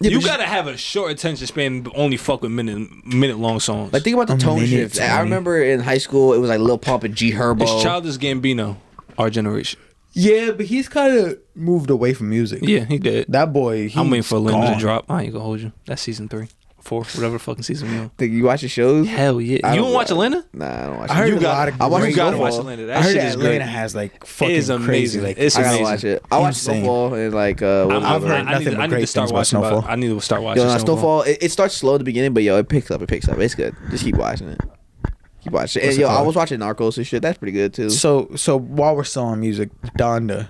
[0.00, 3.60] Yeah, you gotta have a short attention span, but only fuck with minute minute long
[3.60, 3.92] songs.
[3.92, 5.00] Like think about the A tone minute shift.
[5.00, 7.62] I remember in high school it was like Lil Pump and G Herbo.
[7.62, 8.76] it's Childish Gambino,
[9.18, 9.80] our generation.
[10.18, 12.60] Yeah, but he's kind of moved away from music.
[12.62, 13.26] Yeah, he did.
[13.28, 13.90] That boy.
[13.94, 14.78] I'm waiting for a limited gone.
[14.80, 15.10] drop.
[15.10, 15.72] I ain't gonna hold you.
[15.84, 16.48] That's season three,
[16.80, 18.08] four, whatever fucking season we on.
[18.16, 19.06] Think you watch the shows?
[19.06, 19.58] Hell yeah!
[19.62, 20.42] I You don't watch Atlanta?
[20.54, 21.10] Nah, I don't watch.
[21.10, 21.42] I heard it.
[21.42, 22.86] a lot of I watched great You gotta watch Atlanta.
[22.86, 23.68] That I heard shit that is Atlanta great.
[23.68, 24.84] has like fucking is crazy.
[24.86, 25.22] amazing.
[25.22, 25.84] Like, It's I gotta amazing.
[25.92, 26.22] watch it.
[26.30, 26.82] I watched Insane.
[26.84, 28.86] Snowfall and like uh, what I'm, was I've heard other I, nothing need, but I
[28.86, 29.58] need great to start things about watching.
[29.60, 29.84] Snowfall.
[29.86, 30.62] I need to start watching.
[30.62, 30.86] Yo, Snowfall.
[30.86, 31.22] Snowfall.
[31.22, 33.02] It, it starts slow at the beginning, but yo, it picks up.
[33.02, 33.36] It picks up.
[33.38, 33.76] It's good.
[33.90, 34.60] Just keep watching it.
[35.46, 35.86] Keep watching it.
[35.86, 37.22] And it yo, I was watching Narcos and shit.
[37.22, 37.90] That's pretty good too.
[37.90, 40.48] So so while we're still on music, Donda,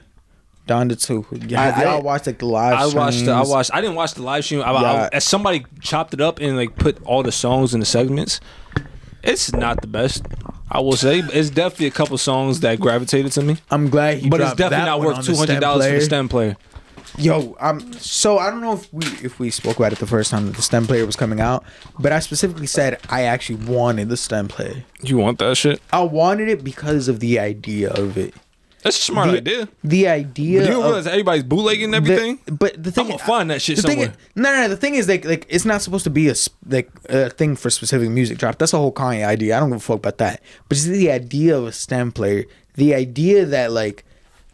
[0.67, 1.27] Donda two.
[1.47, 2.75] Yeah, have I y'all didn't- watched like the live?
[2.75, 3.25] I watched.
[3.25, 3.71] The, I watched.
[3.75, 4.63] I didn't watch the live stream.
[4.63, 5.09] I, I, Yeah.
[5.13, 8.41] as somebody chopped it up and like put all the songs in the segments.
[9.23, 10.25] It's not the best.
[10.71, 14.29] I will say it's definitely a couple songs that gravitated to me, I'm glad he.
[14.29, 16.57] but it's definitely that not worth two hundred dollars for the stem player.
[17.19, 20.31] Yo, um, so I don't know if we if we spoke about it the first
[20.31, 21.65] time that the stem player was coming out,
[21.99, 24.85] but I specifically said I actually wanted the stem player.
[25.03, 25.81] You want that shit?
[25.93, 28.35] I wanted it because of the idea of it.
[28.83, 29.69] That's a smart the, idea.
[29.83, 30.61] The idea.
[30.61, 32.39] But you don't of- realize everybody's bootlegging the- everything.
[32.53, 34.11] but the thing I'ma find that shit the thing somewhere.
[34.11, 34.69] is- no, no, no.
[34.69, 36.35] The thing is, like, like it's not supposed to be a
[36.69, 38.59] like a thing for specific music drop.
[38.59, 39.57] That's a whole Kanye idea.
[39.57, 40.43] I don't give a fuck about that.
[40.69, 42.45] But it's the idea of a stem player.
[42.75, 44.05] The idea that like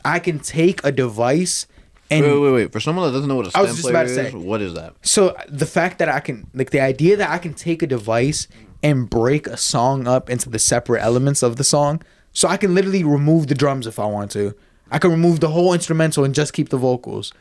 [0.05, 1.66] I can take a device
[2.12, 2.72] and Wait, wait, wait.
[2.72, 4.32] For someone that doesn't know what a I was stem just player about to is,
[4.32, 4.39] say.
[4.39, 4.94] what is that?
[5.02, 8.48] so the fact that I can like the idea that I can take a device
[8.82, 12.02] and break a song up into the separate elements of the song.
[12.32, 14.55] So I can literally remove the drums if I want to.
[14.90, 17.32] I can remove the whole instrumental and just keep the vocals.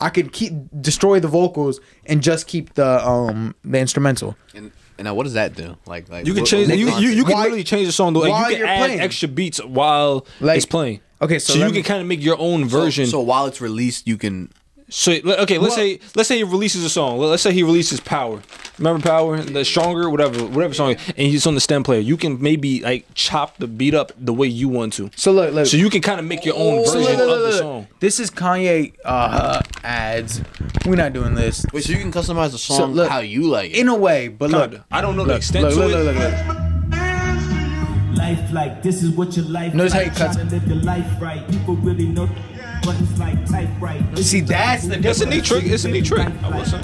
[0.00, 4.36] I could keep destroy the vocals and just keep the um the instrumental.
[4.54, 5.76] And, and now, what does that do?
[5.86, 6.68] Like, like You can what- change.
[6.68, 8.14] what You, you, you can Why- literally change the song.
[8.14, 9.00] Like, while you can you're add playing.
[9.00, 11.00] extra beats while Like- it's playing.
[11.20, 13.06] Okay, so so, you me- can kind of make your own version.
[13.06, 14.50] So, while it's released, you can.
[14.90, 17.18] So okay, let's Well- say let's say he releases a song.
[17.18, 18.40] Let's say he releases Power.
[18.78, 22.00] Remember Power, the stronger, whatever, whatever song, and he's on the stem player.
[22.00, 25.10] You can maybe like chop the beat up the way you want to.
[25.14, 25.66] So look, look.
[25.66, 27.86] So you can kind of make your own So version look, look, of the song.
[28.00, 30.40] This is Kanye uh ads.
[30.86, 31.66] We're not doing this.
[31.74, 33.76] Wait, so you can customize the song look, how you like it.
[33.76, 34.70] In a way, but look.
[34.70, 34.86] Kinda.
[34.90, 36.57] I don't know the look, extent look, to look, it.
[38.18, 40.12] Life like this is what your life Notice how like.
[40.12, 41.48] he cuts Tryna live your life right.
[41.50, 42.28] People really know
[42.88, 44.18] buttons like type right.
[44.18, 45.34] See, that's the It's a difference.
[45.34, 45.64] neat trick.
[45.64, 46.28] It's a neat trick.
[46.42, 46.76] I will say.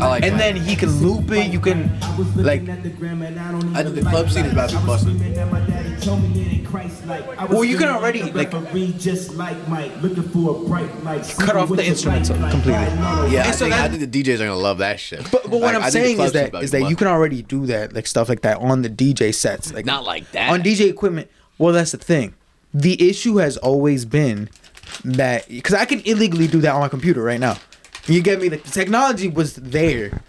[0.00, 0.38] I like And that.
[0.38, 1.50] then he can loop it.
[1.52, 1.90] You can
[2.36, 2.64] like.
[2.66, 4.86] the I don't I even think the club scene is about to be life.
[4.86, 5.16] Busted.
[5.16, 7.38] screaming at my daddy, told me it ain't Christ-like.
[7.38, 10.68] I was Well, you can already, at the like- just like Mike, looking for a
[10.68, 11.24] bright light.
[11.38, 12.82] Cut off the your instrumental light, like, completely.
[12.84, 14.78] riding on a Yeah, I And so think, I think the DJs are gonna love
[14.78, 15.22] that shit.
[15.30, 16.90] But, but what Like, I'm I saying is scene's that about is to be that
[16.90, 19.72] you can already do that like stuff like that on the DJ sets.
[19.72, 20.50] Like Not like that.
[20.50, 21.28] on DJ equipment.
[21.58, 22.34] Well, that's the thing.
[22.72, 24.48] The issue has always been
[25.04, 27.56] that because I can illegally do that on my computer right now.
[28.06, 28.48] You get me?
[28.48, 30.22] Like the technology was there,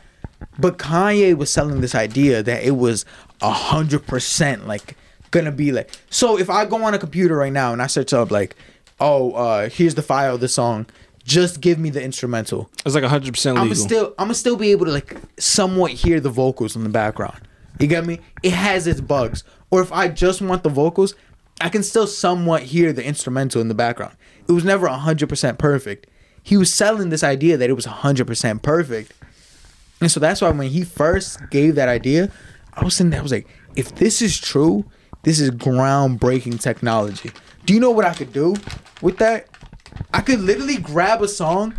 [0.60, 3.06] but Kanye was selling this idea that it was
[3.42, 4.96] a hundred percent like
[5.32, 5.90] gonna be like.
[6.10, 8.56] So if I go on a computer right now and I search up like,
[9.00, 10.86] oh, uh, here's the file of the song.
[11.24, 12.70] Just give me the instrumental.
[12.84, 16.20] It's like hundred percent I'm still I'm gonna still be able to like somewhat hear
[16.20, 17.40] the vocals in the background.
[17.80, 18.20] You get me?
[18.44, 19.44] It has its bugs.
[19.70, 21.16] Or if I just want the vocals,
[21.62, 24.16] I can still somewhat hear the instrumental in the background.
[24.48, 26.08] It was never 100% perfect.
[26.44, 29.14] He was selling this idea that it was 100% perfect.
[30.00, 32.32] And so that's why when he first gave that idea,
[32.74, 34.86] I was sitting there, I was like, if this is true,
[35.24, 37.32] this is groundbreaking technology.
[37.66, 38.56] Do you know what I could do
[39.02, 39.48] with that?
[40.14, 41.76] I could literally grab a song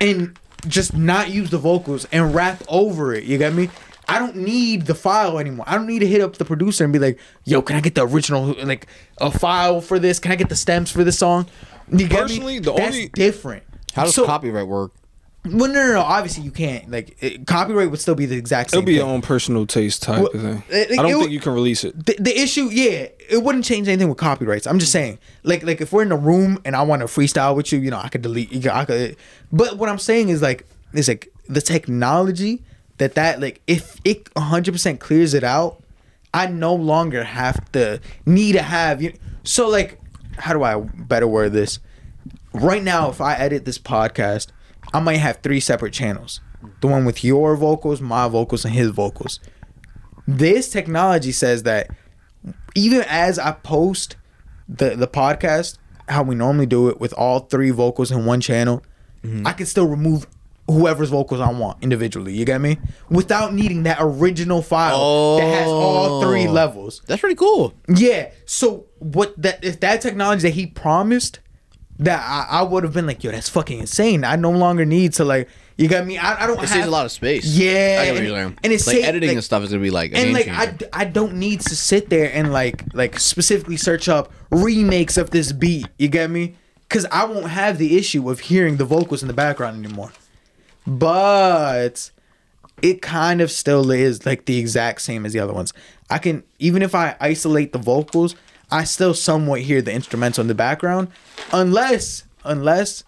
[0.00, 3.24] and just not use the vocals and rap over it.
[3.24, 3.68] You get me?
[4.08, 5.64] I don't need the file anymore.
[5.68, 7.94] I don't need to hit up the producer and be like, "Yo, can I get
[7.94, 8.86] the original like
[9.18, 10.18] a file for this?
[10.18, 11.46] Can I get the stems for this song?"
[11.90, 12.58] You get Personally, me?
[12.60, 13.62] the That's only- different.
[13.94, 14.92] How does So- copyright work?
[15.44, 16.00] Well, no, no, no.
[16.02, 16.88] Obviously, you can't.
[16.88, 18.78] Like, it, copyright would still be the exact same.
[18.78, 20.62] It'll be your own personal taste type Well, of thing.
[20.70, 22.06] it- I don't it- think you can release it.
[22.06, 24.68] the, the issue, yeah, it wouldn't change anything with copyrights.
[24.68, 27.56] I'm just saying, like, like if we're in a room and I want to freestyle
[27.56, 28.52] with you, you know, I could delete.
[28.52, 29.16] You could, I could.
[29.50, 30.64] But what I'm saying is like,
[30.94, 32.62] it's like the technology
[32.98, 35.82] that that like if it 100 percent clears it out,
[36.32, 39.10] I no longer have to need to have you.
[39.10, 39.98] Know, So like,
[40.42, 41.78] how do I better word this?
[42.52, 44.48] Right now, if I edit this podcast,
[44.92, 46.40] I might have three separate channels.
[46.80, 49.40] The one with your vocals, my vocals, and his vocals
[50.26, 51.90] this technology says that
[52.74, 54.16] even as I post
[54.68, 55.78] the the podcast,
[56.08, 58.82] how we normally do it with all three vocals in one channel,
[59.24, 59.46] mm-hmm.
[59.46, 60.26] I can still remove
[60.68, 62.34] whoever's vocals I want individually.
[62.34, 62.78] You get me?
[63.10, 66.22] Without needing that original file that has all oh.
[66.22, 67.02] three levels.
[67.06, 67.74] That's pretty cool.
[67.88, 68.30] Yeah.
[68.46, 71.40] So what that if that technology that he promised
[71.98, 74.24] that I, I would have been like, yo, that's fucking insane.
[74.24, 76.18] I no longer need to like you got me.
[76.18, 77.44] I, I don't It have saves a lot of space.
[77.46, 78.58] Yeah, I get what and- you're saying.
[78.62, 80.76] and it's like editing like- and stuff is gonna be like and like I.
[80.92, 85.50] I don't need to sit there and like like specifically search up remakes of this
[85.52, 86.56] beat you get me
[86.86, 90.12] because i won't have the issue of hearing the vocals in the background anymore
[90.86, 92.10] but
[92.80, 95.72] it kind of still is like the exact same as the other ones
[96.10, 98.34] i can even if i isolate the vocals
[98.70, 101.08] i still somewhat hear the instrumental in the background
[101.52, 103.04] unless unless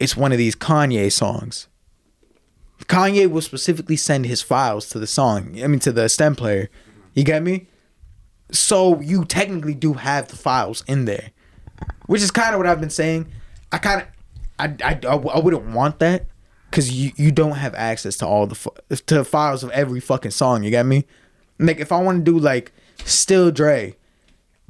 [0.00, 1.68] it's one of these kanye songs
[2.88, 5.62] Kanye will specifically send his files to the song.
[5.62, 6.70] I mean, to the stem player.
[7.14, 7.66] You get me?
[8.50, 11.30] So you technically do have the files in there,
[12.06, 13.26] which is kind of what I've been saying.
[13.72, 14.08] I kind of,
[14.58, 16.26] I, I, I wouldn't want that
[16.70, 18.70] because you you don't have access to all the fi-
[19.06, 20.62] to files of every fucking song.
[20.62, 21.04] You get me?
[21.58, 22.72] Like if I want to do like
[23.04, 23.96] Still Dre,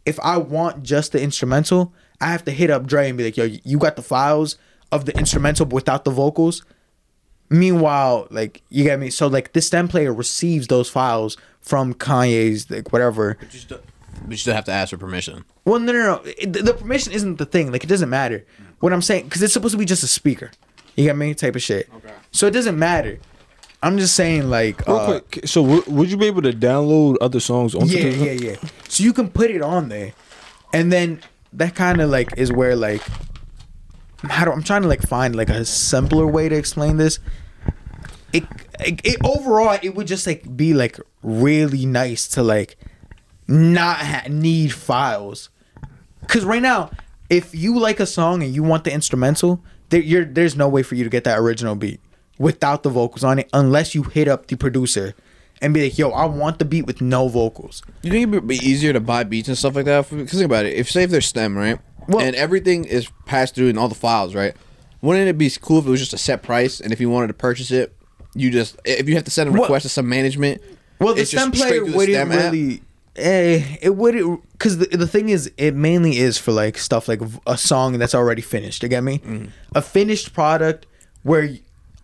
[0.06, 3.36] if I want just the instrumental, I have to hit up Dre and be like,
[3.36, 4.56] "Yo, you got the files
[4.92, 6.64] of the instrumental without the vocals."
[7.50, 12.70] Meanwhile, like you get me, so like this stem player receives those files from Kanye's
[12.70, 13.38] like whatever.
[13.40, 13.80] But you still,
[14.22, 15.46] but you still have to ask for permission.
[15.64, 16.22] Well, no, no, no.
[16.36, 17.72] It- the, the permission isn't the thing.
[17.72, 18.44] Like it doesn't matter.
[18.80, 20.50] What I'm saying, because it's supposed to be just a speaker.
[20.98, 21.32] You get me?
[21.32, 21.88] Type of shit.
[21.94, 22.12] Okay.
[22.32, 23.20] So it doesn't matter.
[23.84, 27.16] I'm just saying, like, Real uh, quick, so w- would you be able to download
[27.20, 28.56] other songs onto yeah, yeah, yeah.
[28.88, 30.12] So you can put it on there,
[30.72, 31.20] and then
[31.52, 33.00] that kind of like is where like
[34.24, 37.20] how do I'm trying to like find like a simpler way to explain this.
[38.32, 38.42] It,
[38.80, 42.76] it, it overall it would just like be like really nice to like
[43.46, 45.48] not ha- need files,
[46.22, 46.90] because right now
[47.30, 50.82] if you like a song and you want the instrumental, there you're there's no way
[50.82, 52.00] for you to get that original beat
[52.38, 55.14] without the vocals on it unless you hit up the producer
[55.60, 57.82] and be like, yo, I want the beat with no vocals.
[58.02, 60.08] You think it'd be easier to buy beats and stuff like that?
[60.08, 60.74] Because think about it.
[60.74, 63.94] If say if they're STEM, right, Well- and everything is passed through in all the
[63.96, 64.54] files, right?
[65.02, 67.28] Wouldn't it be cool if it was just a set price, and if you wanted
[67.28, 67.94] to purchase it,
[68.34, 70.60] you just if you have to send a Well- request to some management,
[71.00, 72.52] Well, the it's stem player wouldn't STEM app?
[73.18, 74.14] Eh, it would
[74.52, 78.14] because the, the thing is, it mainly is for like stuff like a song that's
[78.14, 78.82] already finished.
[78.82, 79.18] You get me?
[79.18, 79.46] Mm-hmm.
[79.74, 80.86] A finished product
[81.22, 81.50] where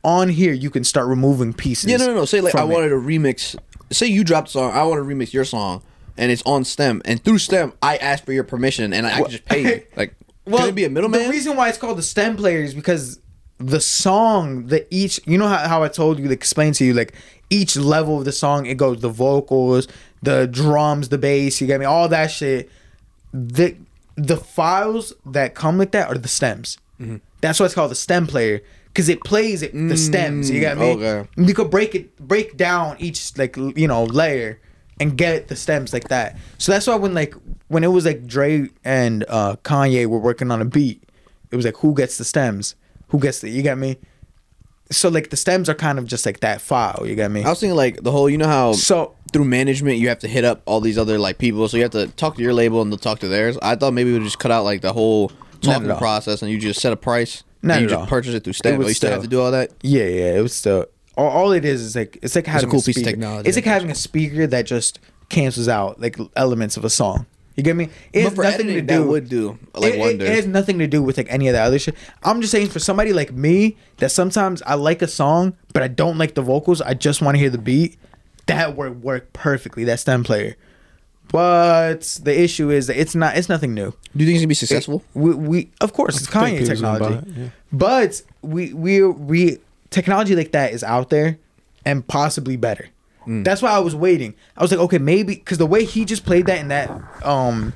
[0.03, 1.91] on here you can start removing pieces.
[1.91, 2.25] Yeah, no, no, no.
[2.25, 2.69] Say like I it.
[2.69, 3.57] wanted a remix.
[3.93, 4.73] Say you dropped a song.
[4.73, 5.83] I want to remix your song,
[6.17, 7.03] and it's on STEM.
[7.05, 9.83] And through STEM, I asked for your permission, and I, I just pay you.
[9.97, 10.15] Like,
[10.47, 11.23] can it be a middleman?
[11.23, 13.21] The reason why it's called the stem player is because
[13.59, 16.93] the song that each you know how, how I told you, like explain to you,
[16.93, 17.15] like
[17.51, 19.89] each level of the song, it goes the vocals,
[20.25, 22.71] the drums, the bass, you get me, all that shit.
[23.33, 23.77] The
[24.17, 26.79] the files that come like that are the stems.
[27.01, 27.17] Mm-hmm.
[27.41, 28.63] That's why it's called the stem player.
[28.95, 30.95] Cause it plays it the stems, you get me.
[30.95, 31.29] Mm, okay.
[31.37, 34.61] You could break it, break down each like you know layer,
[35.01, 36.37] and get the stems like that.
[36.59, 37.35] So that's why when like
[37.67, 41.03] when it was like Dre and uh, Kanye were working on a beat,
[41.51, 42.77] it was like who gets the stems,
[43.09, 43.97] who gets the you get me.
[44.93, 47.43] So like the stems are kind of just like that file, you get me.
[47.43, 48.31] I was thinking like the whole.
[48.31, 51.37] You know how So through management you have to hit up all these other like
[51.37, 53.59] people, so you have to talk to your label and they'll talk to theirs.
[53.61, 55.31] I thought maybe we would just cut out like the whole
[55.61, 57.45] talking process and you just set a price.
[57.61, 58.81] Not and you just purchase it through It STEM.
[58.83, 59.73] Oh, you still have to do all that.
[59.83, 60.87] yeah, yeah, it was still
[61.17, 63.11] all, all it is is like it's like having a cool a piece of speaker.
[63.11, 65.01] technology, It's like having a speaker that just
[65.31, 67.27] cancels out like elements of a song.
[67.57, 67.89] You get me?
[68.13, 68.87] It has nothing to do.
[68.89, 70.29] that would do like it, it- wonders.
[70.29, 71.95] it has nothing to do with like any of that other shit.
[72.23, 75.89] I'm just saying for somebody like me that sometimes I like a song but I
[75.89, 76.81] don't like the vocals.
[76.83, 77.97] I just want to hear the beat.
[78.47, 79.85] That would work perfectly.
[79.85, 80.57] That stem player.
[81.29, 83.37] But the issue is that it's not.
[83.37, 83.91] It's nothing new.
[84.17, 85.03] do you think it's gonna be successful?
[85.15, 87.49] We, we of course it's think Kanye people's gonna buy technology, it, yeah.
[87.73, 89.59] but we we we
[89.91, 91.39] technology like that is out there
[91.85, 92.89] and possibly better.
[93.27, 94.35] That's why I was waiting.
[94.55, 96.91] I was like, okay, maybe because the way he just played that in that
[97.25, 97.73] um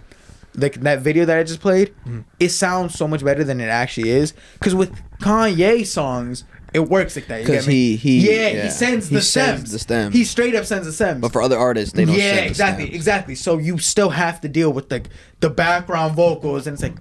[0.54, 1.94] like that video that I just played,
[2.38, 4.34] it sounds so much better than it actually is.
[4.54, 7.40] Because with Kanye songs, it works like that.
[7.40, 7.96] You 'Cause get me?
[7.96, 8.62] he- he- yeah, yeah.
[8.64, 9.72] he sends He the sends stems.
[9.72, 10.14] the stems.
[10.14, 11.20] He straight up sends the stems.
[11.20, 12.14] But for other artists, they don't.
[12.16, 12.94] yeah, send the exactly, stems.
[12.96, 13.34] exactly.
[13.34, 15.08] So you still have to deal with like
[15.40, 16.94] the background vocals, and it's like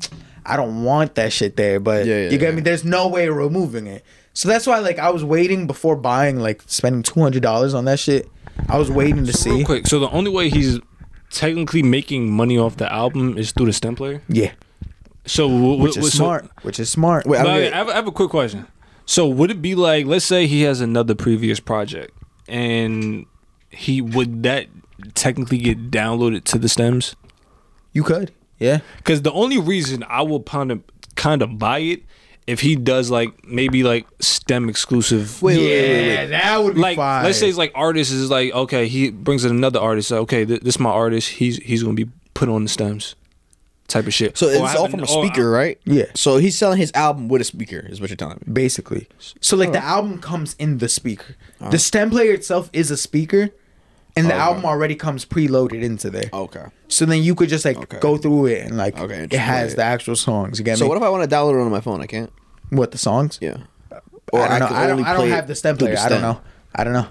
[0.45, 1.79] I don't want that shit there.
[1.79, 2.55] But Yeah, yeah, you get yeah.
[2.55, 2.61] me?
[2.61, 4.05] There's no way of removing it.
[4.33, 7.85] So that's why like I was waiting before buying like spending two hundred dollars on
[7.85, 8.29] that shit.
[8.69, 9.49] I was waiting to see.
[9.51, 9.87] Real quick.
[9.87, 10.79] So the only way he's
[11.29, 14.21] technically making money off the album is through the stem player.
[14.29, 14.51] Yeah,
[15.25, 16.49] So wh- which wh- is so- smart.
[16.61, 17.25] Which is smart.
[17.27, 18.65] Wait, I But don't I, have, I have a quick question.
[19.07, 22.13] So would it be like, let's say he has another previous project,
[22.47, 23.25] and
[23.71, 24.67] he would that
[25.15, 27.15] technically get downloaded to the stems?
[27.93, 28.31] you could.
[28.59, 28.81] Yeah.
[28.97, 30.83] Because the only reason I will kind of
[31.15, 32.03] kind of buy it
[32.45, 35.41] if he does like maybe like stem exclusive.
[35.41, 36.25] Wait, yeah, wait, wait, wait, wait.
[36.27, 37.23] that would be like fine.
[37.23, 40.61] let's say it's like artist is like okay he brings in another artist okay th-
[40.61, 43.15] this is my artist he's he's gonna be put on the stems
[43.87, 45.79] type of shit So it's all from a or- speaker, right?
[45.85, 46.05] Yeah.
[46.15, 48.53] So he's selling his album with a speaker, is what you're telling me.
[48.53, 49.07] basically.
[49.41, 51.35] So like the album comes in the speaker.
[51.71, 53.49] The stem player itself is a speaker,
[54.15, 54.41] and the Okay.
[54.41, 56.29] album already comes preloaded into there.
[56.33, 56.65] Okay.
[56.87, 57.99] So then you could just like Okay.
[57.99, 60.57] go through it and like Okay, it just has play the actual songs.
[60.59, 60.89] You get So me?
[60.89, 62.01] what if I want to download it on my phone?
[62.01, 62.31] I can't.
[62.69, 63.37] what the songs?
[63.41, 63.57] Yeah.
[63.91, 63.99] Uh,
[64.33, 64.67] I don't know.
[64.67, 65.95] can I don't, only I don't play have the stem through player.
[65.95, 66.31] the I don't stem.
[66.33, 66.41] know.
[66.75, 67.07] I don't know.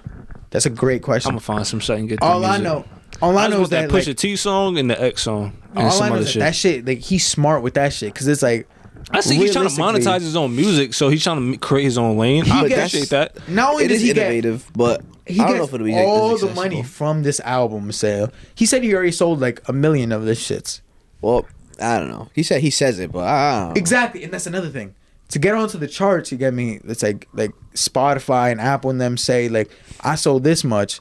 [0.51, 1.31] That's a great question.
[1.31, 1.53] I'm question.
[1.55, 2.21] gonna find some site and get.
[2.21, 2.63] All the I music.
[2.65, 2.85] know,
[3.21, 5.53] all I I know know is that like, Pusha T song and the X song
[5.71, 6.39] and all I some know other is that, shit.
[6.41, 8.67] that shit like he's smart with that shit because it's like
[9.11, 11.97] I see he's trying to monetize his own music, so he's trying to create his
[11.97, 12.43] own lane.
[12.43, 13.47] He I gets- appreciate that.
[13.49, 15.73] Not only It does is he get innovative, but he I don't gets know if
[15.75, 18.29] it'll be all the money from this album sale.
[18.53, 20.81] He said he already sold like a million of this shits.
[21.21, 21.45] Well,
[21.81, 22.27] I don't know.
[22.33, 23.73] He said he says it, but I don't know.
[23.79, 24.93] Exactly, and that's another thing.
[25.29, 26.79] To get onto the charts, you get me.
[26.83, 29.69] It's like like Spotify and Apple and them say like
[30.01, 30.99] I sold this much.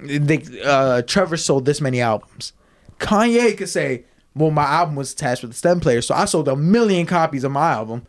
[0.00, 2.52] They, uh, Trevor sold this many albums.
[3.00, 4.04] Kanye could say,
[4.34, 7.44] "Well, my album was attached with the stem player, so I sold a million copies
[7.44, 8.06] of my album."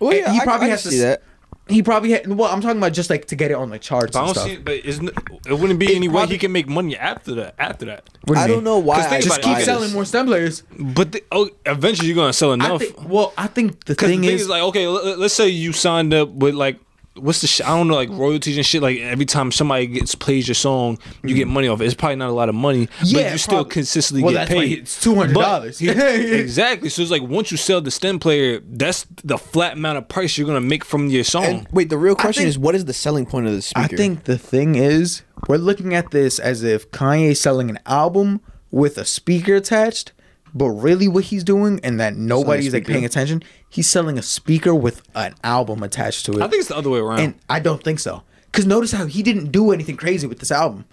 [0.00, 1.22] Well, yeah, he probably I has can to see that.
[1.68, 2.28] He probably had.
[2.28, 4.34] Well, I'm talking about just like to get it on the charts But I don't
[4.34, 4.46] stuff.
[4.46, 5.08] see, but isn't
[5.46, 7.54] it wouldn't be any way he can make money after that.
[7.58, 8.48] After that, do I mean?
[8.54, 8.96] don't know why.
[9.02, 10.62] 'Cause I Just keep selling more stem players.
[10.78, 12.80] but the, oh, eventually you're gonna sell I enough.
[12.82, 13.08] think.
[13.08, 15.72] Well, I think the thing, the thing is, is, like, okay, let, us say you
[15.72, 16.78] signed up with like,
[17.18, 18.82] what's the sh- I don't know, like royalties and shit.
[18.82, 21.84] Like every time somebody gets plays your song, you get money off it.
[21.86, 22.90] It's probably not a lot of money, Mm.
[23.04, 24.78] Yeah, but you still prob- consistently Well, get that's why paid.
[24.80, 25.34] it's $200.
[25.34, 25.80] But
[26.40, 26.88] exactly.
[26.88, 30.36] So it's like once you sell the stem player, that's the flat amount of price
[30.38, 31.44] you're gonna make from your song.
[31.44, 33.94] And wait, the real question think- is, what is the selling point of the speaker?
[33.94, 38.40] I think the thing is, we're looking at this as if Kanye's selling an album
[38.70, 40.12] with a speaker attached,
[40.56, 44.74] but really what he's doing, and that nobody's like paying attention, he's selling a speaker
[44.74, 46.42] with an album attached to it.
[46.42, 47.20] I think it's the other way around.
[47.20, 48.22] and I don't think so.
[48.46, 50.86] Because notice how he didn't do anything crazy with this album.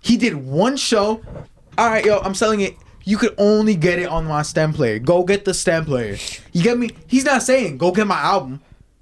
[0.00, 1.22] He did one show.
[1.76, 2.74] All right, yo, I'm selling it.
[3.04, 4.98] You could only get it on my stem player.
[4.98, 6.16] Go get the stem player.
[6.52, 6.90] You get me?
[7.06, 8.60] He's not saying go get my album.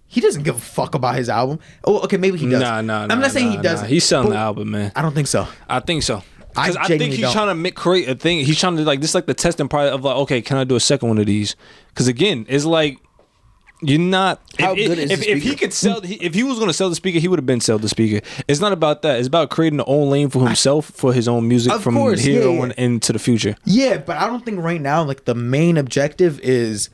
[0.09, 1.59] He doesn't give a fuck about his album.
[1.85, 2.60] Oh, okay, maybe he does.
[2.60, 3.02] Nah, nah, nah.
[3.02, 3.62] I'm nah, not saying nah, he nah.
[3.62, 3.89] doesn't.
[3.89, 4.93] He's selling the album, man.
[4.94, 5.48] I don't think so.
[5.68, 6.23] I think so.
[6.57, 7.33] I Because I, think he's don't.
[7.33, 8.45] trying to make create a thing.
[8.45, 10.77] He's trying to like this, like the testing part of like, okay, can I do
[10.77, 11.57] a second one of these?
[11.89, 12.99] Because again, it's like
[13.83, 14.41] you're not.
[14.59, 16.73] How if, good if, is if, if he could sell, if he was going to
[16.74, 18.27] sell the speaker, he would have been sell the speaker.
[18.49, 19.19] It's not about that.
[19.19, 22.20] It's about creating their own lane for himself for his own music Of from course,
[22.20, 22.62] here yeah, yeah.
[22.62, 23.55] on into the future.
[23.65, 26.89] Yeah, but I don't think right now like the main objective is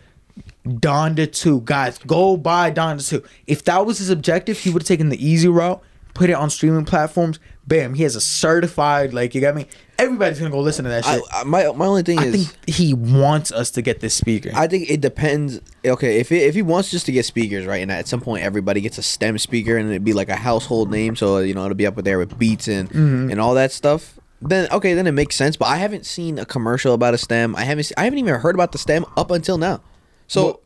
[0.66, 1.62] Donda 2.
[1.62, 3.22] Guys, go buy Donda 2.
[3.46, 5.80] If that was his objective, he would have taken the easy route,
[6.14, 7.38] put it on streaming platforms.
[7.66, 9.66] Bam, he has a certified like you got me.
[9.98, 11.24] Everybody's going to go listen to that I, shit.
[11.32, 14.50] I, my my only thing I, is, think he wants us to get this speaker.
[14.54, 15.60] I think it depends.
[15.84, 18.42] Okay, if it, if he wants just to get speakers, right, and at some point
[18.42, 21.64] everybody gets a stem speaker, and it'd be like a household name, so you know
[21.64, 23.30] it'll be up there with beats and Mm-hmm.
[23.30, 24.18] and all that stuff.
[24.40, 25.56] Then okay, then it makes sense.
[25.56, 27.54] But I haven't seen a commercial about a stem.
[27.54, 27.84] I haven't.
[27.84, 29.82] se- I haven't even heard about the stem up until now.
[30.26, 30.44] So.
[30.44, 30.60] Well,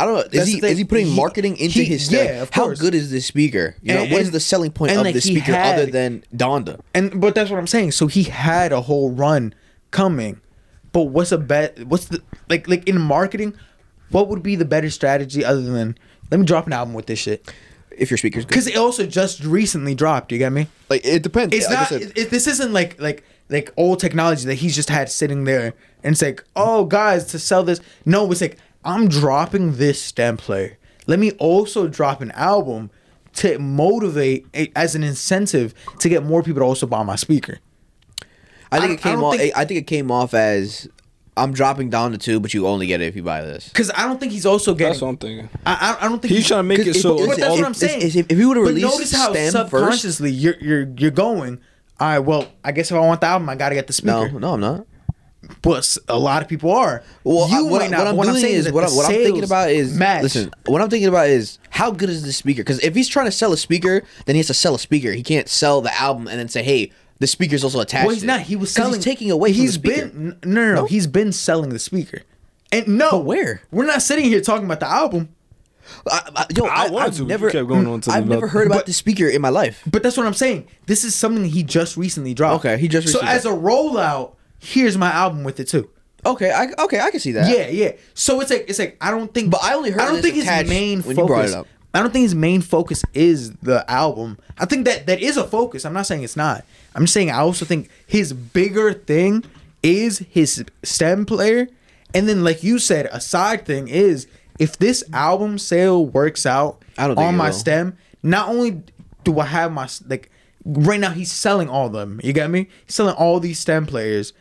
[0.00, 0.22] I don't know.
[0.22, 2.26] that's Is he is he putting He- marketing into he- his stem?
[2.26, 2.80] yeah, of How course.
[2.80, 3.76] good is this speaker?
[3.82, 6.24] You know, And- what is the selling point of like, the speaker had- other than
[6.34, 6.80] Donda?
[6.94, 7.92] And but that's what I'm saying.
[7.92, 9.54] So he had a whole run
[9.90, 10.40] coming.
[10.92, 13.54] But what's a bet what's the like like in marketing,
[14.10, 15.96] what would be the better strategy other than
[16.30, 17.52] let me drop an album with this shit?
[17.96, 20.32] If your speakers, Because it also just recently dropped.
[20.32, 20.68] You get me?
[20.88, 21.54] like it depends.
[21.54, 21.92] It's Like I not.
[21.92, 25.74] It, it- this isn't like like like old technology that he's just had sitting there,
[26.04, 27.80] and it's like, oh guys, to sell this.
[28.06, 30.78] No, it's like I'm dropping this stem player.
[31.06, 32.90] Let me also drop an album
[33.34, 37.58] to motivate a- as an incentive to get more people to also buy my speaker.
[38.72, 39.36] I think I- it came don't off.
[39.36, 40.88] think- I think it came off as
[41.36, 43.68] I'm dropping Donda two, but you only get it if you buy this.
[43.68, 44.92] Because I don't think he's also getting.
[44.92, 45.48] That's what I'm thinking.
[45.64, 47.18] I, I, I don't think He's trying to make it so.
[47.20, 48.02] if- But that's if- what I'm saying.
[48.02, 51.58] if- if he would've released notice how STEM first- subconsciously you're you're you're going.
[51.98, 54.30] All right, well, I guess if I want the album, I gotta get the speaker.
[54.32, 54.86] No, no, I'm not.
[55.62, 57.02] But a lot of people are.
[57.24, 59.06] Well, I- what, might I, what, I'm what I'm saying is that what, I'm, what
[59.06, 60.22] I'm thinking about is match.
[60.22, 60.50] listen.
[60.66, 62.62] What I'm thinking about is how good is the speaker?
[62.62, 65.12] Because if he's trying to sell a speaker, then he has to sell a speaker.
[65.12, 68.24] He can't sell the album and then say, "Hey, the speaker's also attached." Well, he's
[68.24, 68.42] not.
[68.42, 68.94] He was selling.
[68.94, 69.52] He's taking away.
[69.52, 70.08] He's from the speaker.
[70.08, 70.84] been no, no, no, No?
[70.86, 72.22] He's been selling the speaker.
[72.72, 73.62] And no, But where?
[73.72, 75.30] We're not sitting here talking about the album.
[76.08, 78.46] I, I, yo, I I, wanted I've to, never kept going on to I've never
[78.46, 79.82] heard about But- the speaker in my life.
[79.90, 80.68] But that's what I'm saying.
[80.86, 82.64] This is something he just recently dropped.
[82.64, 85.90] Okay, he just So recently as a rollout, here's my album with it too.
[86.24, 87.50] Okay, I okay, I can see that.
[87.50, 87.92] Yeah, yeah.
[88.14, 89.50] So it's like it's like I don't think.
[89.50, 91.18] But I only heard I don't think his main when focus.
[91.18, 91.66] you brought it up.
[91.92, 94.38] I don't think his main focus is the album.
[94.58, 95.84] I think that that is a focus.
[95.84, 96.64] I'm not saying it's not.
[96.94, 99.44] I'm just saying I also think his bigger thing
[99.82, 101.68] is his stem player,
[102.14, 104.26] and then like you said, a side thing is
[104.58, 107.54] if this album sale works out I don't on my will.
[107.54, 107.96] stem.
[108.22, 108.82] Not only
[109.24, 110.30] do I have my like
[110.64, 112.20] right now, he's selling all of them.
[112.22, 112.68] You get me?
[112.84, 114.34] He's selling all these stem players,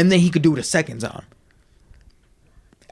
[0.00, 1.12] and then he could do the seconds on.
[1.12, 1.24] 'em.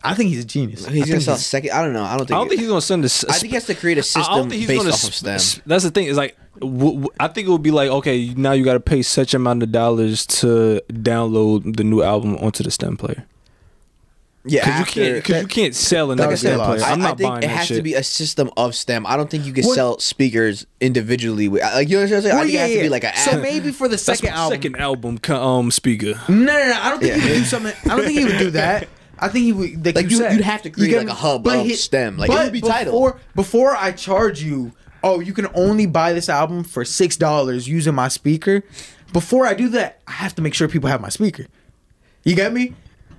[0.04, 0.86] I think he's a genius.
[0.86, 1.72] I he's gonna think sell second.
[1.72, 2.04] I don't know.
[2.04, 2.36] I don't think.
[2.36, 3.24] I don't think he's gonna send this.
[3.24, 4.94] I think he has to create a system I don't think he's based gonna.
[4.94, 5.34] off of STEM.
[5.34, 6.06] s- That's the thing.
[6.06, 8.80] Is like, w- w- I think it would be like, okay, now you got to
[8.80, 13.26] pay such amount of dollars to download the new album onto the stem player.
[14.48, 15.14] Yeah, Because you can't.
[15.24, 16.80] Because you can't sell another would stem player.
[16.82, 17.76] I, I'm I not think buying it that has shit.
[17.76, 19.06] to be a system of STEM.
[19.06, 21.48] I don't think you can What- sell speakers individually.
[21.48, 22.32] With, like you know what I'm saying?
[22.32, 23.40] I Well, think it has to be like an So app.
[23.42, 24.56] maybe for the That's second my album.
[24.56, 26.14] second album co- um speaker.
[26.28, 26.78] No, no, no.
[26.80, 27.72] I don't think he would do something.
[27.84, 28.88] I don't think he would do that.
[29.20, 29.84] I think he would.
[29.84, 31.12] Like, Like, you you- said, you'd have to create, get like, me?
[31.12, 32.18] a hub But of STEM.
[32.18, 32.94] Like, it but would be titled.
[32.94, 34.72] before, Before I charge you,
[35.02, 38.62] oh, you can only buy this album for six dollars using my speaker.
[39.12, 41.46] Before I do that, I have to make sure people have my speaker.
[42.24, 42.74] You get me?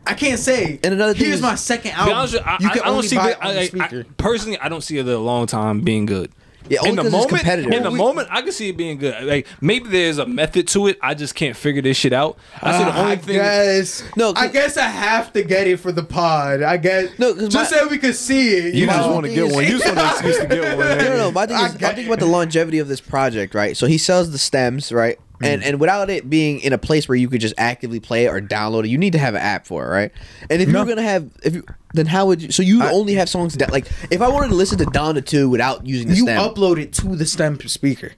[0.07, 0.79] I can't say.
[0.83, 2.15] And another thing here's is- my second To album.
[2.15, 3.59] honest I, you I- can I don't only see buy the, it on I, the
[3.59, 4.05] I- speaker.
[4.17, 6.31] personally, I don't see it a long time being good.
[6.67, 7.71] Yeah, only in the 'cause it's moment, competitive.
[7.73, 9.23] in the We- moment, I can see it being good.
[9.23, 10.99] Like maybe there's a method to it.
[11.01, 12.37] I just can't figure this shit out.
[12.61, 13.35] I see the Uh, only I thing.
[13.37, 14.03] guess.
[14.15, 16.61] No, I 'cause- guess I have to get it for the pod.
[16.61, 17.09] I guess.
[17.17, 18.75] No, 'cause just my- so we could see it.
[18.75, 18.93] you know?
[18.93, 19.63] just want to get one.
[19.63, 20.87] You just want an excuse to get one.
[20.87, 21.31] No, no, no.
[21.31, 23.75] My thing I is, I'm got thinking about the longevity of this project, right?
[23.75, 25.17] So he sells the stems, right?
[25.41, 25.67] And hmm.
[25.69, 28.41] and without it being in a place where you could just actively play it or
[28.41, 30.11] download it, you need to have an app for it, right?
[30.49, 30.79] And if No.
[30.79, 31.63] you're gonna have, if you,
[31.93, 32.51] then how would you?
[32.51, 35.49] So you only have songs that, like, if I wanted to listen to Donda Two
[35.49, 38.11] without using the You stem, upload it to the stem speaker.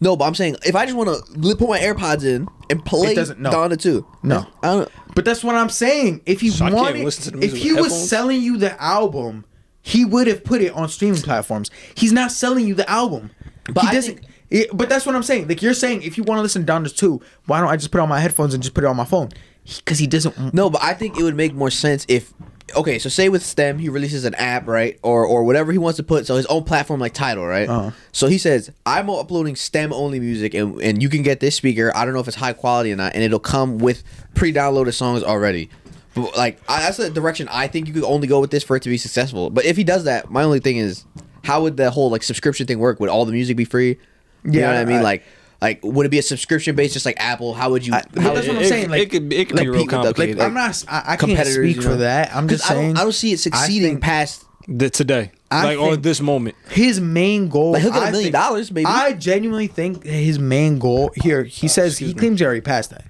[0.00, 1.08] no, but I'm saying if I just want
[1.42, 3.50] to put my AirPods in and play doesn't- no.
[3.50, 4.46] Donda Two, No.
[4.62, 4.88] I don't.
[5.16, 6.20] But that's what I'm saying.
[6.26, 8.08] If he So wanted, to the if he was headphones?
[8.08, 9.44] selling you the album,
[9.82, 11.72] he would have put it on streaming platforms.
[11.96, 13.32] He's not selling you the album.
[13.72, 14.20] But he I doesn't.
[14.50, 15.48] It- but that's what I'm saying.
[15.48, 17.90] Like you're saying, if you want to listen to Donda Two, why don't I just
[17.90, 19.28] put on my headphones and just put it on my phone?
[19.76, 20.54] Because he doesn't.
[20.54, 22.32] No, but I think it would make more sense if
[22.76, 24.98] okay, so say with STEM he releases an app, right?
[25.02, 27.68] Or or whatever he wants to put, so his own platform like title, right?
[27.68, 27.90] Uh-huh.
[28.12, 31.92] So he says, I'm uploading STEM only music and and you can get this speaker.
[31.94, 34.02] I don't know if it's high quality or not, and it'll come with
[34.34, 35.68] pre-downloaded songs already.
[36.14, 38.76] But like I, that's the direction I think you could only go with this for
[38.76, 39.50] it to be successful.
[39.50, 41.04] But if he does that, my only thing is
[41.44, 43.00] how would the whole like subscription thing work?
[43.00, 43.98] Would all the music be free?
[44.44, 44.98] You know Yeah, what I mean?
[44.98, 45.22] I- like
[45.60, 47.52] like would it be a subscription based just like Apple?
[47.54, 49.56] How would you I- how that's would what I'm saying, It, like- could it could
[49.56, 50.40] like be real people that- like- complicated.
[50.40, 50.84] I'm not.
[50.88, 51.96] I, I can't speak you for know?
[51.96, 52.34] that.
[52.34, 52.96] I'm 'Cause just I don't.
[52.98, 56.54] I don't see it succeeding think- past The- today, I like or this moment.
[56.70, 57.72] his main goal.
[57.72, 58.86] Like, he'll get a I million think- dollars, maybe.
[58.86, 61.42] I genuinely think his main goal here.
[61.44, 62.18] He oh, says he excuse me.
[62.20, 63.04] claims he already passed that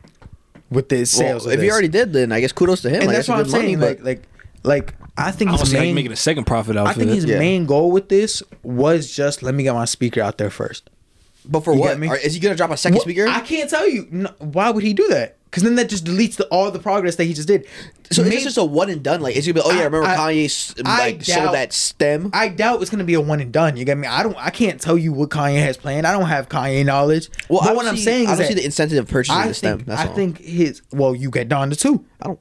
[0.70, 1.44] with the sales.
[1.44, 3.00] Well, of if he already did, then I guess kudos to him.
[3.00, 3.80] and like, that's that's, what I'm good money, saying.
[3.80, 4.22] Like, like,
[4.64, 5.94] like I think I his main.
[5.94, 6.96] making a second profit out of this.
[6.96, 7.14] I think it.
[7.16, 7.38] his Yeah.
[7.38, 10.88] main goal with this was just let me get my speaker out there first.
[11.48, 11.98] But for You what?
[11.98, 12.08] me?
[12.08, 13.26] Are- is he gonna drop a second What- speaker?
[13.26, 14.06] I can't tell you.
[14.10, 15.36] No, why would he do that?
[15.50, 17.64] Because then that just deletes the, all the progress that he just did.
[18.10, 19.22] so Maybe- it's just a one and done.
[19.22, 19.60] Like it's gonna be.
[19.64, 22.30] Oh yeah, I- remember I- Kanye I like sold doubt- that stem.
[22.34, 23.78] I doubt it's gonna be a one and done.
[23.78, 24.06] You get me?
[24.06, 24.36] I don't.
[24.36, 26.06] I can't tell you what Kanye has planned.
[26.06, 27.30] I don't have Kanye knowledge.
[27.48, 29.84] well, but what I'm saying I is don't see the incentive of purchasing the stem.
[29.86, 30.14] That's I all.
[30.14, 30.82] think his.
[30.92, 32.04] Well, you get Donda too.
[32.20, 32.40] I don't.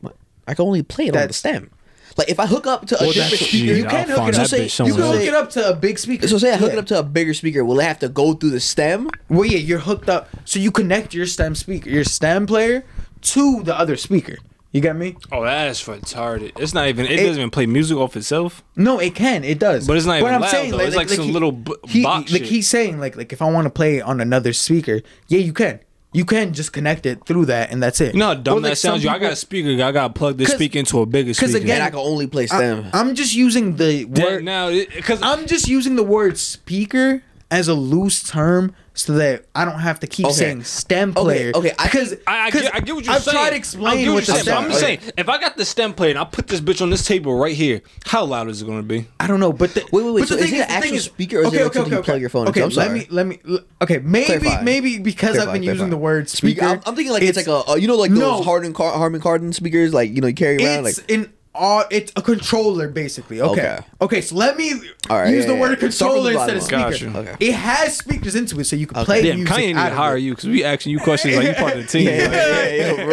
[0.00, 0.16] What?
[0.48, 1.70] I can only play it on the stem.
[2.16, 4.28] Like if I hook up to a Well, different speaker, yeah, You can I'll hook
[4.28, 4.48] it up.
[4.48, 6.28] that say- You can hook it up to a big speaker.
[6.28, 7.64] so say I hook it up to a bigger speaker.
[7.64, 9.08] Will it have to go through the stem?
[9.28, 10.28] Well, yeah, you're hooked up.
[10.44, 12.84] So you connect your stem speaker, your stem player,
[13.22, 14.38] to the other speaker.
[14.72, 15.16] You get me?
[15.30, 16.50] Oh, that's retarded.
[16.58, 17.06] It's not even.
[17.06, 18.64] It, It- doesn't even play music off itself.
[18.74, 19.44] No, it can.
[19.44, 19.86] It does.
[19.86, 20.78] But it's not even loud, though.
[20.80, 22.48] It's like some he- little b- he, box Like shit.
[22.50, 25.78] he's saying, like like if I want to play on another speaker, yeah, you can.
[26.14, 28.14] You can't just connect it through that, and that's it.
[28.14, 29.04] You know how dumb Or, that like, some sounds.
[29.04, 29.82] You, I got a speaker.
[29.82, 31.48] I got to plug this speaker into a bigger speaker.
[31.52, 32.86] Because again- And I can only play stem.
[32.92, 34.44] I, am just using the Yeah, word.
[34.44, 39.64] now because I'm just using the word speaker as a loose term so that I
[39.64, 40.34] don't have to keep Okay.
[40.34, 41.52] saying stem Okay, player.
[41.54, 43.16] okay, I because think- I, I, get, I get what you're saying.
[43.16, 43.34] I've saying.
[43.34, 44.56] tried to I get explain what what the you're saying, stem.
[44.64, 46.90] I'm just saying, if I got the stem plate and I put this bitch on
[46.90, 49.06] this table right here, how loud is it going to be?
[49.18, 50.68] I don't know, but the, Wait, wait, wait, But so the is thing it an
[50.68, 52.50] the thing actual speaker or is it like something you plug your phone into?
[52.60, 52.98] Okay, I'm let sorry.
[53.00, 53.38] me let me.
[53.82, 54.62] Okay, maybe Clarify.
[54.62, 55.90] maybe because I've Clarify, been using clarify.
[55.90, 56.64] the word speaker.
[56.64, 58.36] I'm, I'm thinking like it's, like a uh, you know like No.
[58.36, 61.32] those Harman Car- Harman Kardon speakers like you know you carry around it's like an
[61.54, 63.40] uh, it's a controller basically.
[63.40, 63.52] Okay.
[63.74, 63.78] Okay.
[64.02, 64.72] Okay, so let me
[65.08, 65.88] All right, use yeah, the word yeah.
[65.88, 67.18] Start from the controller instead of bottom speaker.
[67.18, 67.24] up.
[67.26, 67.36] Gotcha.
[67.44, 69.54] It has speakers into it, so you can play Damn, music.
[69.54, 71.86] Kanye need to hire you because we asking you questions like you part of the
[71.86, 72.06] team.
[72.08, 73.04] yeah, yeah, yeah, yeah,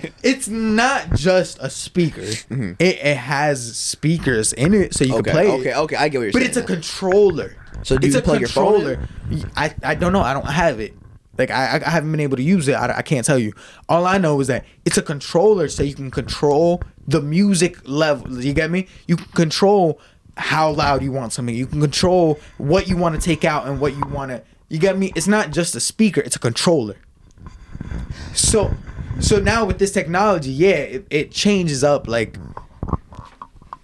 [0.00, 0.10] bro.
[0.24, 2.22] It's not just a speaker.
[2.22, 5.20] It, it has speakers in it, so you Mm-hmm.
[5.20, 5.48] Okay, can play.
[5.48, 5.60] it.
[5.60, 6.48] okay, okay, I get what you're But saying.
[6.48, 7.56] it's a controller.
[7.82, 8.96] So do it's you a plug your phone in?
[8.96, 9.50] controller.
[9.56, 10.22] I I don't know.
[10.22, 10.94] I don't have it.
[11.38, 12.74] Like I I haven't been able to use it.
[12.74, 13.52] I, I can't tell you.
[13.88, 18.42] All I know is that it's a controller, so you can control the music level.
[18.42, 18.86] You get me?
[19.06, 20.00] You can control
[20.36, 21.54] how loud you want something.
[21.54, 24.42] You can control what you want to take out and what you want to.
[24.68, 25.12] You get me?
[25.14, 26.20] It's not just a speaker.
[26.20, 26.96] It's a controller.
[28.32, 28.74] So,
[29.20, 32.08] so now with this technology, yeah, it, it changes up.
[32.08, 32.38] Like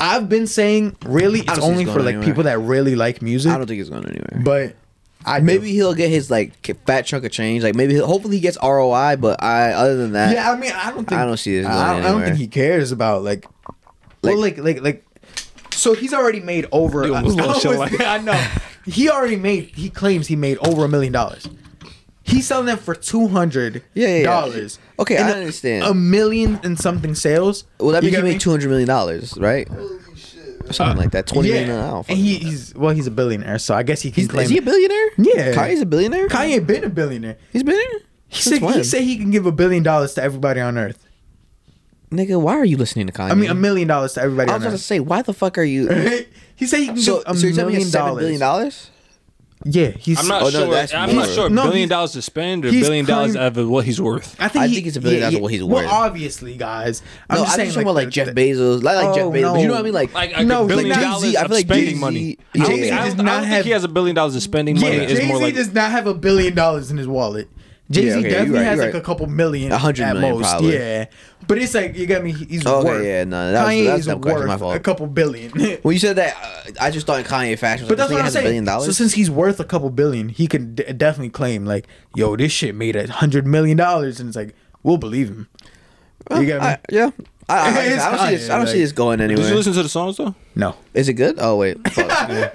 [0.01, 2.27] I've been saying, really, it's only this for like anywhere.
[2.27, 3.52] people that really like music.
[3.52, 4.43] I don't think it's going anywhere.
[4.43, 4.74] but
[5.24, 5.72] I maybe do.
[5.72, 6.52] he'll get his like
[6.86, 7.62] fat chunk of change.
[7.62, 9.16] Like maybe hopefully he gets ROI.
[9.16, 11.66] But I other than that, Yeah, I mean, I don't think I don't see this
[11.66, 13.47] going I, don't- I don't think he cares about like,
[14.22, 15.05] well, like, like, like.
[15.72, 17.06] So he's already made over.
[17.06, 18.01] You almost I, was- life.
[18.01, 18.38] I know.
[18.86, 19.66] He already made.
[19.74, 21.48] He claims he made over a million dollars.
[22.22, 24.22] He's selling them for two hundred Yeah, yeah, yeah.
[24.24, 24.78] dollars.
[24.98, 25.84] Okay, And I a- understand.
[25.84, 27.64] A million and something sales.
[27.78, 28.30] well that You means he get me?
[28.32, 29.66] made two hundred million dollars, right?
[30.70, 31.26] Or something like that.
[31.26, 31.70] Twenty million.
[31.70, 34.28] I don't and he, he's well, he's a billionaire, so I guess he can He's,
[34.30, 34.44] claim.
[34.44, 35.10] is he a billionaire?
[35.18, 35.52] Yeah.
[35.52, 36.28] Kanye's a billionaire.
[36.28, 37.36] Kanye been a billionaire.
[37.52, 38.01] He's a billionaire.
[38.28, 38.74] He said, when?
[38.74, 41.05] he said he can give a billion dollars to everybody on Earth.
[42.12, 43.30] Nigga, why are you listening to Kanye?
[43.30, 44.80] I mean, a million dollars to everybody I on was about to Earth.
[44.82, 45.88] say, why the fuck are you?
[46.56, 48.22] he said he can so, give a so you're telling me million it's seven dollars.
[48.22, 48.89] billion dollars?
[49.66, 50.19] Yeah, he's.
[50.19, 50.70] I'm not Oh, no, sure.
[50.70, 51.51] that's I'm not sure.
[51.51, 54.35] No, billion dollars to spend or he's billion dollars claim- of what he's worth.
[54.41, 55.93] I think, I he- think it's a billion dollars of what he's well, worth.
[55.93, 57.03] obviously, guys.
[57.28, 59.24] I'm no, just I'm saying, just talking about like Jeff the- Bezos, like, like Jeff
[59.27, 59.61] Oh, Bezos.
[59.61, 59.93] You know what I mean?
[59.93, 62.39] Like, Like, like No, a billion Jay-Z, dollars I feel of like spending Jay-Z- money.
[62.55, 63.89] I Yeah, don't, think, I does don't, I not don't think have- he has a
[63.89, 64.97] billion dollars of spending money.
[64.97, 67.51] Yeah, It's Jay Z like does not have a billion dollars in his wallet.
[67.90, 69.02] Jay Z okay, definitely right, has like right.
[69.02, 70.50] a couple million, A hundred at million, most.
[70.50, 70.74] probably.
[70.74, 71.06] Yeah,
[71.48, 72.32] but it's like you got me.
[72.32, 73.04] He's Okay, worth.
[73.04, 74.76] yeah, no, that was- Kanye that's is no question, my fault.
[74.76, 75.50] a couple billion.
[75.82, 77.88] when you said that, uh, I just thought in Kanye fashion.
[77.88, 78.64] But that's like, what I'm has a billion saying.
[78.66, 78.86] dollars.
[78.86, 82.52] So since he's worth a couple billion, he can d- definitely claim like, "Yo, this
[82.52, 84.54] shit made a hundred million dollars," and it's like
[84.84, 85.48] we'll believe him.
[86.30, 86.66] You get me?
[86.68, 87.10] I, yeah,
[87.51, 87.68] I, I,
[88.09, 88.51] I, don't see this.
[88.51, 89.43] I don't see this going anywhere.
[89.44, 90.35] Did you listen to the songs though?
[90.55, 91.36] no, Is it good?
[91.39, 92.10] Oh wait, fuck.
[92.10, 92.51] I,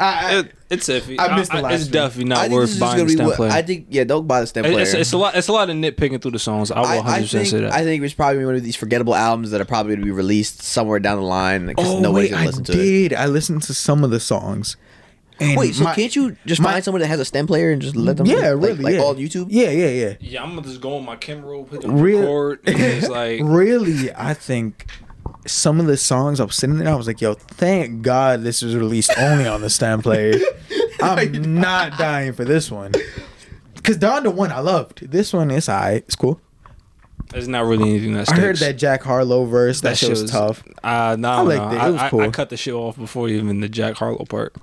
[0.00, 1.16] I, It, it's iffy.
[1.18, 1.92] I missed the I- last It's one.
[1.92, 3.50] definitely I not think worth this is buying gonna the be stem what player.
[3.50, 3.86] I think.
[3.90, 4.80] Yeah, don't buy the stem player.
[4.80, 5.34] It's, it's a lot.
[5.36, 6.70] It's a lot of nitpicking through the songs.
[6.70, 7.72] I will I, 100 I percent think say that.
[7.72, 10.10] I think it's probably one of these forgettable albums that are probably going to be
[10.12, 12.76] released somewhere down the line because oh nobody's wait, going I to listen to it.
[13.08, 13.14] did.
[13.14, 14.76] I listened to some of the songs.
[15.40, 17.70] And Wait, so my- can't you just my- find someone that has a stem player
[17.70, 18.26] and just let them?
[18.26, 18.74] Yeah, like, really.
[18.84, 19.00] like yeah.
[19.00, 19.46] all YouTube.
[19.48, 20.14] Yeah, yeah, yeah.
[20.20, 23.08] yeah, I'm gonna just go on my camera roll, hit the Real- record, and it's
[23.20, 24.86] like really, I think
[25.46, 28.60] some of the songs I was sitting there, I was like, "Yo, thank God this
[28.62, 30.34] was released only on the stem player."
[31.02, 32.92] I'm not dying for this one.
[33.82, 35.10] Cause Don the one I loved.
[35.10, 36.04] This one is alright.
[36.06, 36.38] It's cool.
[37.34, 39.80] it's not really anything that I heard that Jack Harlow verse.
[39.80, 40.62] That, shit was, tough.
[40.84, 41.76] Uh, no, I no, liked it.
[41.86, 42.20] It was I, I- cool.
[42.20, 44.54] I cut the shit off before even the Jack Harlow part.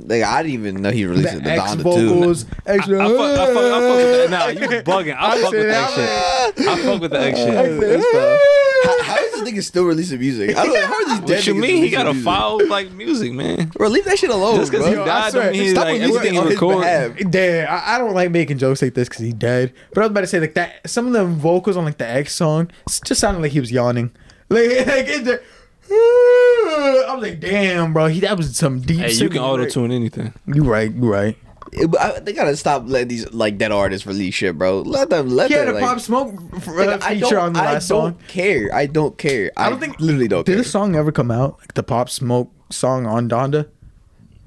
[0.00, 2.50] Like I didn't even know he released The the X Donda vocals, too.
[2.66, 2.98] I, I, extra.
[2.98, 4.30] fuck, I, fuck, I fuck with that.
[4.30, 5.16] Nah, you bugging.
[5.16, 6.68] I, I fuck with that that shit.
[6.68, 8.44] I fuck with the X shit.
[8.84, 10.56] How, how is this nigga still releasing music?
[10.56, 10.86] I don't know.
[10.86, 11.82] How are these dead What you mean?
[11.82, 12.24] He got a music?
[12.24, 13.66] file like music, man.
[13.70, 15.00] Bro, leave that shit alone, Just because bro.
[15.00, 16.78] he died, swear, don't mean stop like everything he on his record.
[16.78, 17.30] behalf.
[17.30, 17.68] Dead.
[17.68, 19.72] I, I don't like making jokes like this because he dead.
[19.92, 20.88] But I was about to say like that.
[20.88, 22.70] Some of the vocals on like the X song
[23.04, 24.12] just sounded like he was yawning.
[24.50, 25.42] Like, like it just,
[25.90, 28.06] I was like, damn, bro.
[28.06, 28.98] He that was some deep.
[29.00, 29.72] Hey, you can auto right?
[29.72, 30.32] tune anything.
[30.46, 30.92] You right.
[30.92, 31.36] You right.
[31.72, 34.80] It- but I- they gotta stop letting these like dead artists release shit, bro.
[34.82, 35.28] Let them.
[35.28, 35.76] Let He had them.
[35.76, 37.98] a like, Pop Smoke f- Nigga, uh, I feature on the last song.
[37.98, 38.74] I don't care.
[38.74, 39.50] I don't care.
[39.56, 40.62] I, I don't think literally don't Did care.
[40.62, 41.58] the song ever come out?
[41.60, 43.66] Like the Pop Smoke song on Donda?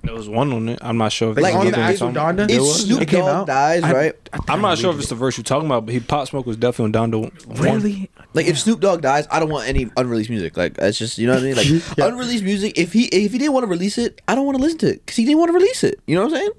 [0.03, 0.79] There was one on it.
[0.81, 2.11] I'm not sure if Like, it's on the the actual.
[2.11, 2.49] Donda?
[2.49, 3.47] If Snoop It came Dogg out?
[3.47, 4.13] dies, I- right?
[4.49, 6.57] I'm not sure if it's the verse you're talking about, but he Pop Smoke was
[6.57, 7.21] definitely on Donda.
[7.47, 7.57] one.
[7.59, 8.09] Really?
[8.33, 10.57] Like if Snoop Dogg dies, I don't want any unreleased music.
[10.57, 11.55] Like that's just you know what I mean.
[11.55, 11.67] Like
[11.97, 12.07] Yeah.
[12.07, 12.77] unreleased music.
[12.79, 14.87] If he if he didn't want to release it, I don't want to listen to
[14.87, 15.99] it because he didn't want to release it.
[16.07, 16.51] You know what I'm saying?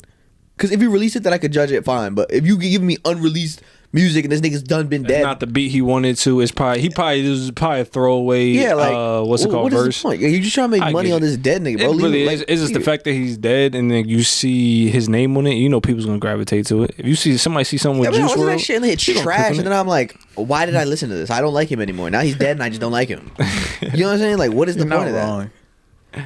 [0.56, 2.14] Because if he released it, then I could judge it fine.
[2.14, 3.60] But if you give me unreleased
[3.92, 6.40] music and this nigga's done been It's dead, not the beat he wanted to.
[6.40, 8.46] It's probably he probably this is probably a throwaway.
[8.46, 9.64] yeah, like uh, what's it wh- called?
[9.64, 10.02] What is verse.
[10.02, 10.20] the point?
[10.20, 11.92] You just trying to make I money on this dead nigga, bro.
[11.92, 12.44] It really like, is.
[12.48, 15.54] It's just the fact that he's dead, and then you see his name on it.
[15.54, 16.94] You know, people's gonna gravitate to it.
[16.98, 18.64] If you see somebody see something I with mean, I Juice listen to WRLD, that
[18.64, 21.08] shit and it's you gonna click trash, and then I'm like, why did I listen
[21.10, 21.30] to this?
[21.30, 22.10] I don't like him anymore.
[22.10, 23.30] Now he's dead, and I just don't like him.
[23.82, 24.38] You know what I'm saying?
[24.38, 25.50] Like, what is the You're not point of that?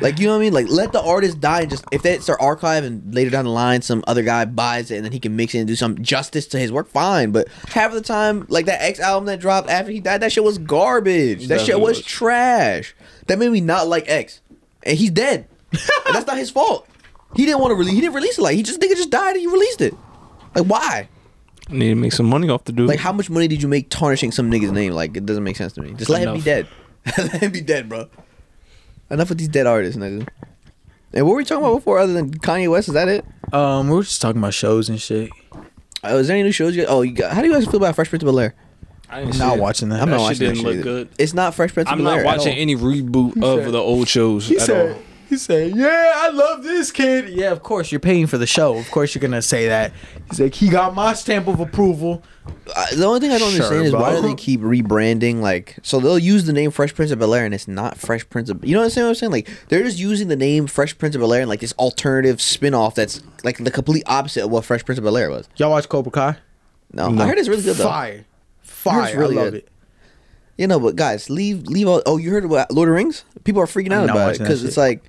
[0.00, 0.52] Like you know what I mean?
[0.52, 3.50] Like let the artist die and just if that's their archive and later down the
[3.50, 6.02] line some other guy buys it and then he can mix it and do some
[6.02, 7.30] justice to his work, fine.
[7.30, 10.32] But half of the time, like that X album that dropped after he died, that
[10.32, 11.46] shit was garbage.
[11.48, 12.06] That shit was was.
[12.06, 12.94] trash.
[13.26, 14.40] That made me not like X.
[14.82, 15.48] And he's dead.
[15.72, 16.88] and that's not his fault.
[17.34, 19.34] He didn't want to release he didn't release it like he just nigga just died
[19.34, 19.94] and you released it.
[20.54, 21.08] Like why?
[21.68, 22.88] I need to make some money off the dude.
[22.88, 24.92] Like how much money did you make tarnishing some nigga's name?
[24.92, 25.94] Like it doesn't make sense to me.
[25.94, 26.66] Just let him be dead.
[27.18, 28.08] let him be dead, bro.
[29.11, 30.27] Enough with these dead artists, nigga.
[31.12, 32.89] And what were we talking about before other than Kanye West?
[32.89, 33.24] Is that it?
[33.53, 35.31] Um, we were just talking about shows and shit.
[36.05, 36.77] Uh, is there any new shows?
[36.77, 38.55] You oh, you got, how do you guys feel about Fresh Prince of Bel Air?
[39.09, 40.03] I didn't see Not watching that.
[40.03, 40.83] I'm That not watching that didn't shit look either.
[40.83, 41.09] good.
[41.19, 42.27] It's not Fresh Prince of I'm Bel not Air.
[42.27, 45.03] at watching any reboot of the old shows He at said, all.
[45.28, 47.28] he said, yeah, I love this kid.
[47.28, 48.77] Yeah, of course you're paying for the show.
[48.77, 49.93] Of course you're gonna say that.
[50.31, 52.23] He's like, he got my stamp of approval.
[52.77, 55.40] Uh, the only thing I don't Sure, understand is why do they keep rebranding?
[55.40, 58.28] Like, so they'll use the name Fresh Prince of Bel Air, and it's not Fresh
[58.28, 58.65] Prince of.
[58.65, 59.07] You know what I'm saying?
[59.09, 61.61] I'm saying like they're just using the name Fresh Prince of Bel Air and like
[61.61, 65.31] this alternative spin-off that's like the complete opposite of what Fresh Prince of Bel Air
[65.31, 65.48] was.
[65.57, 66.36] Y'all watch Cobra Kai?
[66.93, 67.85] No, I heard it's really good though.
[67.89, 68.24] Fire,
[68.62, 69.19] fire.
[69.19, 69.62] really I love good.
[69.65, 69.69] it.
[70.59, 72.03] You know, but guys, leave leave all.
[72.07, 73.24] Oh, you heard about Lord of the Rings?
[73.45, 75.05] People are freaking out about it because it's like.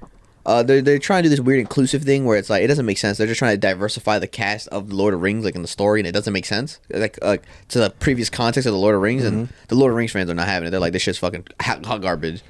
[0.45, 2.85] Uh, they're, they're trying to do this weird inclusive thing where it's like it doesn't
[2.85, 3.17] make sense.
[3.17, 5.61] They're just trying to diversify the cast of the Lord of the Rings, like in
[5.61, 8.79] the story, and it doesn't make sense, like like to the previous context of the
[8.79, 9.25] Lord of the Rings.
[9.25, 9.53] And Mm-hmm.
[9.67, 10.71] the Lord of the Rings fans are not having it.
[10.71, 12.43] They're like, this shit's fucking hot, hot garbage.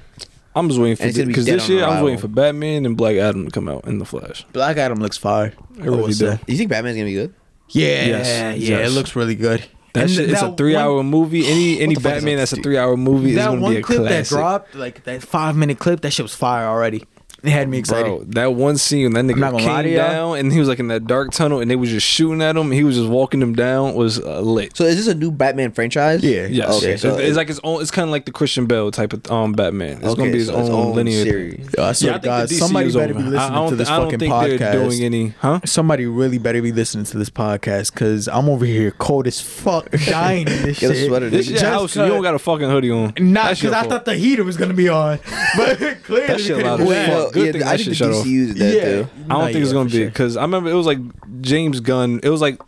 [0.54, 2.04] I'm just waiting for And it's gonna be because dead this year I was arrival.
[2.06, 4.46] waiting for Batman and Black Adam to come out in the Flash.
[4.52, 5.52] Black Adam looks fire.
[5.80, 6.38] I really will do.
[6.46, 7.34] You think Batman's gonna be good?
[7.70, 8.88] Yeah, Yes, yeah, yes.
[8.90, 9.64] it looks really good.
[9.98, 11.46] That And shit is that a three hour movie.
[11.46, 13.96] Any any is Batman that's a three hour movie is That gonna be a classic.
[13.96, 17.04] That one clip that dropped, like that five minute clip, that shit was fire already.
[17.42, 18.04] It had me excited.
[18.04, 20.68] Bro, that one scene when that nigga gonna lie to came down and he was
[20.68, 22.72] like in that dark tunnel and they was just shooting at him.
[22.72, 23.94] He was just walking them down.
[23.94, 24.76] Was uh, lit.
[24.76, 26.24] So is this a new Batman franchise?
[26.24, 26.46] Yeah.
[26.46, 27.80] Yes, Okay, it's, so it's like his own.
[27.80, 29.98] It's kind of like the Christian Bale type of um Batman.
[29.98, 31.68] It's okay, gonna be his so own, linear series.
[31.76, 33.22] Yo, I swear Yeah, I to think God, the DC somebody is better over.
[33.22, 34.58] be I- listening I don't, to this I don't fucking think podcast.
[34.58, 35.60] they're doing any, huh?
[35.64, 39.88] Somebody really better be listening to this podcast because I'm over here cold as fuck,
[40.06, 41.06] dying in this Get a shit.
[41.08, 41.50] sweater, This nigga.
[41.50, 41.96] your Just house.
[41.96, 43.12] You don't got a fucking hoodie on.
[43.20, 45.20] Not That's because I thought the heater was gonna be on,
[45.56, 47.44] but clearly That shit couldn't loud do as that.
[47.44, 47.44] fuck.
[47.44, 48.26] Well, Good yeah, thing I that think shit the shut DC off.
[48.26, 48.82] used that Yeah.
[48.84, 48.88] too.
[48.88, 50.06] I don't Nah, think it's yeah, gonna for be sure.
[50.06, 50.98] because I remember it was like
[51.40, 52.20] James Gunn.
[52.22, 52.60] It was like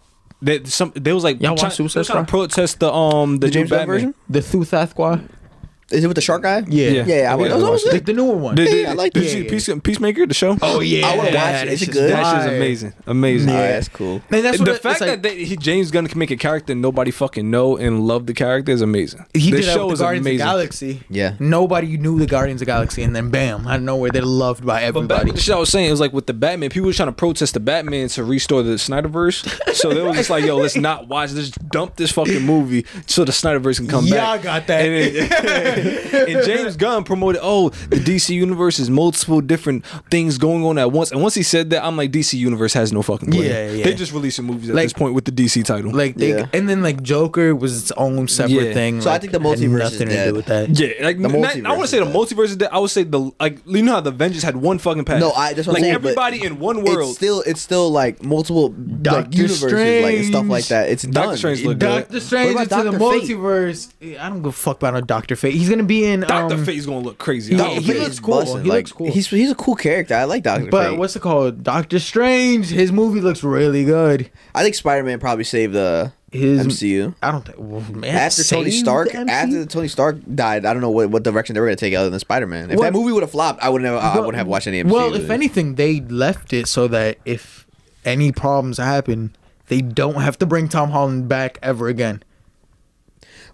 [0.43, 0.67] that.
[0.69, 2.39] Some they was like Y'all watch trying, Suicide they was trying to Squad?
[2.39, 3.95] protest the um the, The new James Gunn Batman.
[3.95, 4.15] version?
[4.29, 5.29] The Suicide Squad.
[5.91, 6.59] Is it with the shark guy?
[6.69, 6.91] Yeah, Yeah.
[6.91, 7.33] Yeah, yeah.
[7.33, 8.55] I, oh, Yeah, was, I was, I was The, the newer one.
[8.55, 9.25] Did, Yeah, did, I like did that.
[9.25, 10.57] you see Yeah, Peace, Peacemaker the show?
[10.63, 11.73] oh yeah, I wanna watch that it.
[11.75, 12.13] Is it shit's good?
[12.13, 13.51] that shit's amazing, amazing.
[13.51, 13.73] All right, Yeah.
[13.73, 14.23] that's cool.
[14.31, 16.37] Man, that's what the it- fact like, that they, he, James Gunn can make a
[16.37, 19.25] character nobody fucking know and love the character is amazing.
[19.35, 20.41] he this did that show with is the Guardians amazing.
[20.47, 21.03] of the Galaxy.
[21.11, 21.35] Yeah.
[21.41, 24.65] Nobody knew the Guardians of the Galaxy, and then bam, out of nowhere, they're loved
[24.65, 25.31] by everybody.
[25.31, 27.09] to the shit I was saying, it was like with the Batman, people were trying
[27.09, 29.75] to protest the Batman to restore the Snyderverse.
[29.75, 33.25] so they was just like, yo, let's not watch, let's dump this fucking movie so
[33.25, 34.31] the Snyderverse can come back." Yeah.
[34.31, 35.80] I got that.
[35.81, 40.93] And, James Gunn promoted, oh, the DC universe is multiple different things going on at
[40.93, 41.11] once.
[41.13, 43.49] And once he said that, I'm like, DC universe has no fucking play.
[43.49, 43.85] Yeah, yeah.
[43.85, 45.93] They just releasing movies at Like- this point with the DC title.
[45.93, 46.47] Like they, Yeah.
[46.53, 48.73] and then like Joker was its own separate Yeah.
[48.75, 49.01] thing.
[49.01, 50.29] So I like, think the had multiverse is nothing to dead.
[50.29, 50.69] do with that.
[50.79, 52.69] yeah, like The not- I multiverse want to say the is multiverse is dead.
[52.73, 55.21] I would say the like you know how the Avengers had one fucking path.
[55.21, 55.95] No, I that's what like I'm saying.
[56.03, 57.11] but everybody in one world.
[57.11, 60.69] It's still it's still like multiple like Doctor universes like and stuff like Strange.
[60.87, 60.89] that.
[60.93, 61.37] It's Doctor done.
[61.39, 61.87] Strange look good.
[61.89, 63.21] Doctor Strange What into about the Dr.
[63.27, 63.37] Fate?
[63.37, 63.89] multiverse.
[64.21, 65.55] I don't give a fuck about no Doctor Fate.
[65.55, 66.21] He's gonna be in.
[66.21, 67.55] Doctor um, Fate's gonna look crazy.
[67.55, 68.45] Yeah, he looks cool.
[68.45, 69.11] He like, looks cool.
[69.11, 70.15] He's he's a cool character.
[70.15, 70.99] I like Doctor But Fate.
[70.99, 71.63] what's it called?
[71.63, 72.69] Doctor Strange.
[72.69, 74.31] His movie looks really good.
[74.55, 77.15] I think Spider Man probably saved the His MCU.
[77.23, 77.59] I don't think.
[77.59, 81.09] Well, man, After Tony saved Stark, the after Tony Stark died, I don't know what,
[81.11, 82.71] what direction they were gonna take other than Spider Man.
[82.71, 83.97] If Well- that movie would have flopped, I would never.
[83.97, 84.91] I wouldn't have watched any MCU.
[84.93, 87.67] Well, if anything, they left it so that if
[88.05, 89.35] any problems happen,
[89.69, 92.23] they don't have to bring Tom Holland back ever again.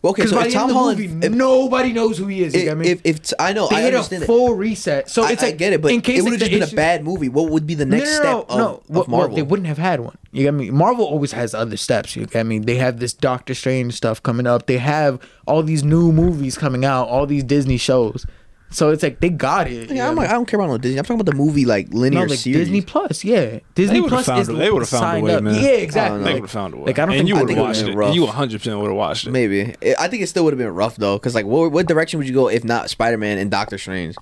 [0.03, 2.19] Well, okay, so by if the Tom end of the Holland, movie, if, nobody knows
[2.19, 2.55] who he is.
[2.55, 2.89] You get me?
[2.89, 4.27] if, if I know, they I hit a understand it.
[4.27, 5.11] full reset.
[5.11, 6.59] So I, it's I like get it, but in case it would have just the
[6.61, 7.29] been a bad movie.
[7.29, 8.67] What would be the next no, step no, of, no.
[8.67, 9.37] of well, Marvel?
[9.37, 10.17] they wouldn't have had one.
[10.33, 10.71] You get me?
[10.71, 12.15] Marvel always has other steps.
[12.15, 12.59] You get me?
[12.59, 14.67] They have this Doctor Strange stuff coming up.
[14.67, 17.09] They have all these new movies coming out.
[17.09, 18.27] All these Disney shows.
[18.71, 19.91] So it's like they got it.
[19.91, 20.29] yeah, I'm like.
[20.29, 20.99] I don't care about no Disney.
[20.99, 22.59] I'm talking about the movie like no, linear like series.
[22.59, 23.61] Disney Plus, yeah.
[23.75, 25.43] Disney would've Plus found is a- they would've found a signed way, up.
[25.45, 25.55] man.
[25.55, 26.19] Yeah, exactly.
[26.19, 26.87] They Like- would have found a way.
[26.87, 27.97] Like I don't and think you I would think have it would've watched been it.
[27.97, 28.15] rough.
[28.15, 29.31] You 100 percent would have watched it.
[29.31, 31.87] Maybe It- I think it still would have been rough though, because like, what, what
[31.87, 34.17] direction would you go if not Spider Man and Doctor Strange?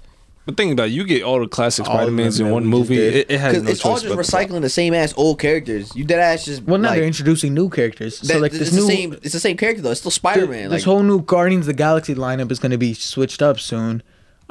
[0.46, 2.50] But think about it, you get all the classic All of Spider Mans them in
[2.50, 2.96] that one we just movie.
[2.96, 3.14] did.
[3.14, 5.14] It, it has Because no it's all choice just but to recycling the same ass
[5.16, 5.96] old characters.
[5.96, 8.18] You dead ass just Well, now like, they're introducing new characters.
[8.18, 9.12] So like it's this the new same.
[9.22, 9.90] It's the same character though.
[9.92, 10.64] It's still Spider Man.
[10.68, 13.58] Like this whole new Guardians of the Galaxy lineup is going to be switched up
[13.58, 14.02] soon.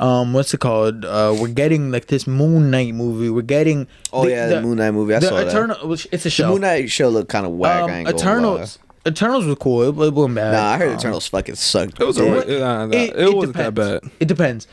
[0.04, 1.06] Um, what's it called?
[1.06, 3.30] Uh, we're getting like this Moon Knight movie.
[3.30, 3.88] We're getting.
[4.12, 5.16] oh yeah, the, Moon Knight movie.
[5.16, 5.48] I the saw that.
[5.48, 5.88] Eternal.
[5.88, 6.52] Which, it's a The show.
[6.52, 7.84] Moon Knight show looked kind of whack.
[7.84, 8.80] um, I ain't Eternals.
[9.08, 9.82] Eternals was cool.
[9.84, 10.42] It, it wasn't lie.
[10.42, 10.52] bad.
[10.54, 12.00] Nah, I heard Um, Eternals fucking sucked.
[12.02, 12.24] It was Yeah.
[12.26, 12.50] alright.
[12.50, 14.02] It, nah, nah, It, it wasn't that bad.
[14.20, 14.68] It depends.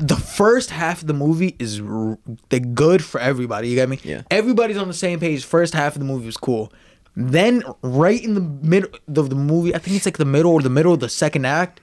[0.00, 2.18] the first half of the movie is r-
[2.48, 3.68] the good for everybody.
[3.68, 3.98] You get me?
[4.02, 4.22] Yeah.
[4.30, 5.44] Everybody's on the same page.
[5.44, 6.72] First half of the movie was cool.
[7.14, 10.62] Then right in the middle of the movie, I think it's like the middle or
[10.62, 11.80] the middle of the second act.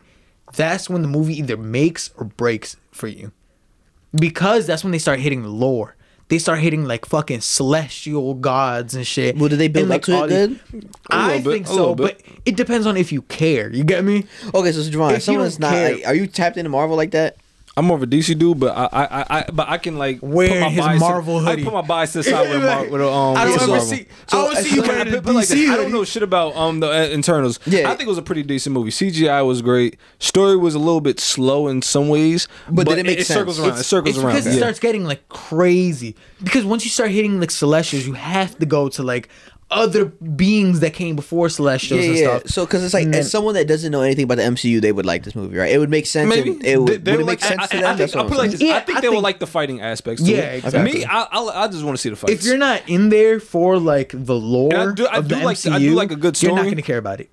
[0.55, 3.31] That's when the movie either makes or breaks for you,
[4.13, 5.95] because that's when they start hitting the lore.
[6.27, 9.35] They start hitting like fucking celestial gods and shit.
[9.35, 10.89] Well, did they build And, up to it all these- good?
[11.09, 13.73] I bit, think so, but it depends on if you care.
[13.73, 14.25] You get me?
[14.53, 16.95] Okay, so Javon, If if someone's not, don't care- like, are you tapped into Marvel
[16.95, 17.37] like that?
[17.79, 20.19] I'm more of a DC dude, but I, I, I, I but I can like
[20.21, 21.63] Wear put my his Marvel I hoodie.
[21.63, 23.37] put my bias to the side with, a with a, um.
[23.37, 24.05] I don't ever see.
[24.27, 25.69] I don't see you I wearing a like DC this?
[25.69, 27.57] I don't know shit about um the uh, Eternals.
[27.65, 27.89] Yeah.
[27.89, 28.89] I think it was a pretty decent movie.
[28.89, 29.95] CGI was great.
[30.19, 33.67] Story was a little bit slow in some ways, But did it make circles sense?
[33.69, 33.79] around.
[33.79, 34.33] it circles it's around.
[34.33, 34.57] because it yeah.
[34.57, 36.17] starts getting like crazy.
[36.43, 39.29] Because once you start hitting like celestials, you have to go to like
[39.71, 42.37] other beings that came before celestials Yeah, and yeah.
[42.39, 42.49] stuff.
[42.49, 44.81] So, because it's like, And then- as someone that doesn't know anything about the MCU,
[44.81, 45.71] they would like this movie, right?
[45.71, 46.27] It would make sense.
[46.27, 47.93] Maybe and It would, They- they would it make sense I, to I, them?
[47.93, 48.61] I think I'll put like this.
[48.61, 50.23] Yeah, I think I they will think- like the fighting aspects.
[50.23, 50.63] To Yeah, it.
[50.65, 50.99] exactly.
[51.01, 52.33] Me, I, I, I just want to see the fights.
[52.33, 55.35] if you're not in there for like the lore And I do- I of do
[55.35, 57.29] the like- MCU, I do like a good You're not gonna care about it.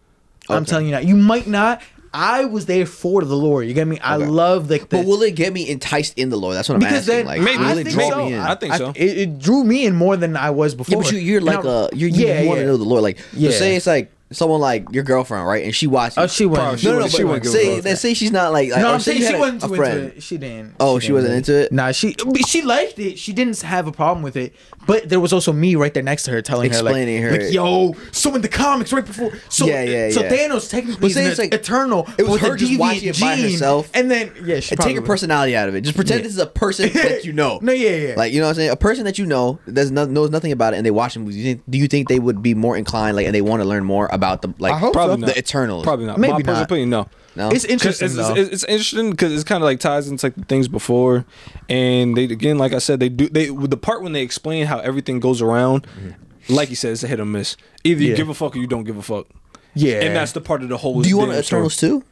[0.49, 0.99] I'm telling you now.
[1.01, 1.81] You might not.
[2.13, 3.63] I was there for the lore.
[3.63, 3.99] You get me?
[4.01, 4.99] I love like the.
[4.99, 6.55] But will it get me enticed in the lore?
[6.55, 7.17] That's what I'm because asking.
[7.17, 7.59] then like, Maybe.
[7.59, 8.27] will I it think draw so.
[8.27, 8.41] me in?
[8.41, 8.91] I think so.
[8.91, 10.99] It, it drew me in more than I was before.
[11.03, 13.01] Yeah, but you, you're like Now- uh, you're, you yeah, want to know the lore.
[13.01, 13.51] Like, Yeah.
[13.51, 15.65] so say it's like someone like your girlfriend, right?
[15.65, 16.19] And she watches.
[16.19, 16.81] Oh, she wasn't.
[16.81, 17.05] She no, no, no.
[17.05, 17.85] wouldn't- she but wouldn't give a say, fuck.
[17.85, 18.71] let's say she's not like.
[18.71, 19.99] like No, or I'm say saying you she had wasn't a too friend.
[20.01, 20.23] into it.
[20.23, 20.75] She didn't.
[20.81, 21.49] Oh, she wasn't didn't.
[21.49, 21.73] into it?
[21.73, 22.15] Nah, she
[22.47, 23.19] she liked it.
[23.19, 24.55] She didn't have a problem with it.
[24.87, 27.43] But there was also me right there next to her, telling Explaining her her- like,
[27.47, 30.31] like, "Yo, so in the comics, right before, so Yeah, yeah, so yeah.
[30.31, 32.09] Thanos technically But is an it's like- eternal.
[32.19, 33.51] it was her just deviant watching it by gene.
[33.51, 33.91] herself.
[33.95, 35.81] and then yeah, she And take your personality out of it.
[35.83, 36.25] Just pretend Yeah.
[36.25, 37.59] this is a person that you know.
[37.63, 38.15] No, yeah, yeah.
[38.17, 38.71] Like you know what I'm saying?
[38.71, 41.21] A person that you know that no, knows nothing about it, and they watch the
[41.21, 41.37] movies.
[41.37, 43.69] You think, do you think they would be more inclined, like, and they want to
[43.69, 45.21] learn more about the like I hope Probably so.
[45.21, 45.27] not.
[45.35, 45.83] the Eternals?
[45.85, 46.19] Probably not.
[46.19, 46.65] Maybe My personal not.
[46.65, 47.09] opinion, no.
[47.37, 47.51] No.
[47.51, 50.35] It's 'Cause interesting It's, it's, it's interesting because it's kind of like ties into like
[50.37, 51.25] the things before,
[51.69, 54.67] and they again, like I said, they do they with the part when they explain
[54.67, 55.87] how everything goes around.
[55.87, 56.55] Mm-hmm.
[56.55, 57.57] Like you said, it's a hit or miss.
[57.85, 58.17] Either you Yeah.
[58.17, 59.27] give a fuck or you don't give a fuck,
[59.75, 61.03] yeah, and that's the part of the whole.
[61.03, 61.59] do you want damn story.
[61.61, 62.03] Eternals too?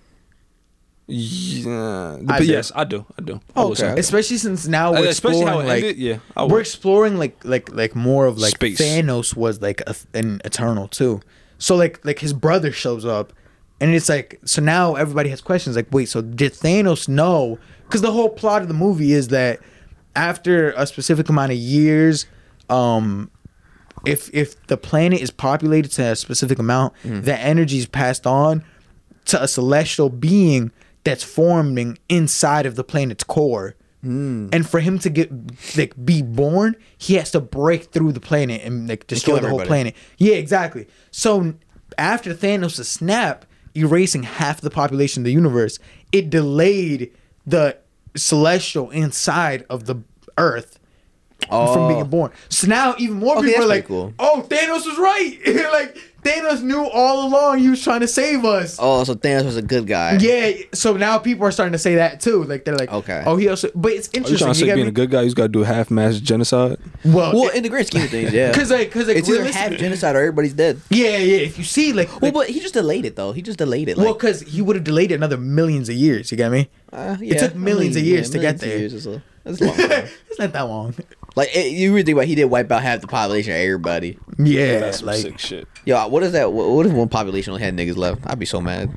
[1.06, 2.44] Yeah, I but do.
[2.46, 3.04] yes, I do.
[3.18, 3.40] I do.
[3.54, 3.94] I will say.
[3.98, 7.94] especially since now we're especially exploring it like ended, yeah, we're exploring like like like
[7.94, 8.80] more of like Space.
[8.80, 11.20] Thanos was like a, an eternal too.
[11.58, 13.34] So like like his brother shows up,
[13.80, 17.58] and it's like so now everybody has questions like wait so did Thanos know?
[17.84, 19.60] Because the whole plot of the movie is that
[20.16, 22.26] after a specific amount of years,
[22.70, 23.30] um,
[24.06, 28.64] if if the planet is populated to a specific amount, the energy is passed on
[29.26, 30.70] to a celestial being
[31.04, 33.74] that's forming inside of the planet's core.
[34.52, 35.30] And for him to get
[35.78, 39.58] like be born, he has to break through the planet and like destroy the whole
[39.66, 39.94] planet.
[40.18, 40.86] Yeah, exactly.
[41.10, 41.54] So
[41.96, 45.78] after Thanos' snap, erasing half the population of the universe,
[46.12, 47.12] it delayed
[47.46, 47.76] the
[48.16, 49.96] celestial inside of the
[50.38, 50.78] Earth
[51.48, 52.30] from being born.
[52.48, 53.38] So now even more Oh.
[53.40, 54.12] Okay, people are like, cool.
[54.18, 55.38] "Oh, Thanos was right!
[55.72, 59.56] like Thanos knew all along he was trying to save us." Oh, so Thanos was
[59.58, 60.16] a good guy.
[60.20, 62.44] Yeah, so now people are starting to say that too.
[62.44, 63.22] Like they're like, Okay.
[63.26, 64.38] oh, he also, but it's Are you interesting.
[64.38, 64.88] trying to You say being me?
[64.88, 66.78] a good guy, he's got to do half mass genocide?
[67.04, 68.48] well, Well, in the grand scheme of things, yeah.
[68.52, 70.80] because like, because like, it's either half genocide or everybody's dead.
[70.88, 71.38] Yeah, yeah.
[71.38, 73.32] If you see, like, Well, like- but he just delayed it though.
[73.32, 73.98] He just delayed it.
[73.98, 76.30] Like, well, because he would have delayed it another millions of years.
[76.30, 76.70] You get me?
[76.92, 78.78] uh, it took I millions of mean, years to get there.
[78.78, 80.06] years is a- That's a long time.
[80.30, 80.94] it's not that long.
[81.36, 83.58] Like it, you really think about, it, he did wipe out half the population of
[83.58, 84.18] everybody.
[84.38, 85.68] Yeah, That's some like sick shit.
[85.84, 86.52] Yo, what is that?
[86.52, 88.22] What, what if one population only had niggas left?
[88.26, 88.90] I'd be so mad.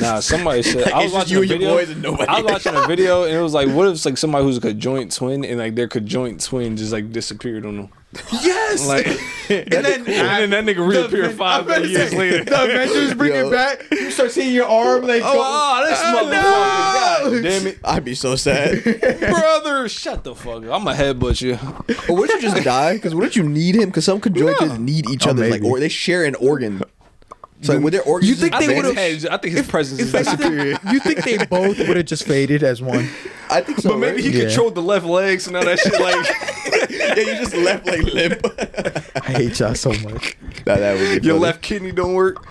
[0.00, 1.74] Nah, somebody said I was watching you a and your video.
[1.76, 4.04] boys and nobody I was watching a video and it was like, what if it's
[4.04, 7.64] like somebody who's like a joint twin and like their conjoint twin just like disappeared
[7.66, 7.88] on them?
[8.42, 8.86] Yes.
[8.86, 9.06] Like,
[9.50, 12.44] and then and then that nigga reappeared five I'm years say, later.
[12.44, 13.48] The Avengers bring Yo.
[13.48, 13.86] it back.
[13.90, 15.40] You start seeing your arm like Oh, go.
[15.42, 16.30] Ah, oh, this Oh, motherfucker!
[16.30, 17.30] no.
[17.30, 18.82] God damn it, I'd be so sad.
[18.84, 19.88] brother!
[19.88, 20.80] Shut the fuck up!
[20.80, 21.54] I'm a headbutt you.
[22.08, 22.94] or what if you just die?
[22.94, 23.86] Because what if you need him?
[23.90, 24.66] Because some conjoined Yeah.
[24.68, 25.48] twins need each Oh, other.
[25.48, 26.82] Like, or they share an organ.
[27.62, 28.30] So like, would their organs?
[28.30, 28.98] You think they I think, vanish?
[28.98, 30.78] his head, I think his presence is If they- that superior.
[30.92, 33.08] you think they both would have just faded as one?
[33.50, 33.90] I think so.
[33.90, 34.30] But maybe he?
[34.30, 34.46] Yeah.
[34.46, 38.46] controlled the left leg, so now that shit like yeah, you just left like limp.
[39.26, 40.36] I hate y'all so much.
[40.66, 41.38] Nah, that would be your funny.
[41.38, 42.46] left kidney don't work.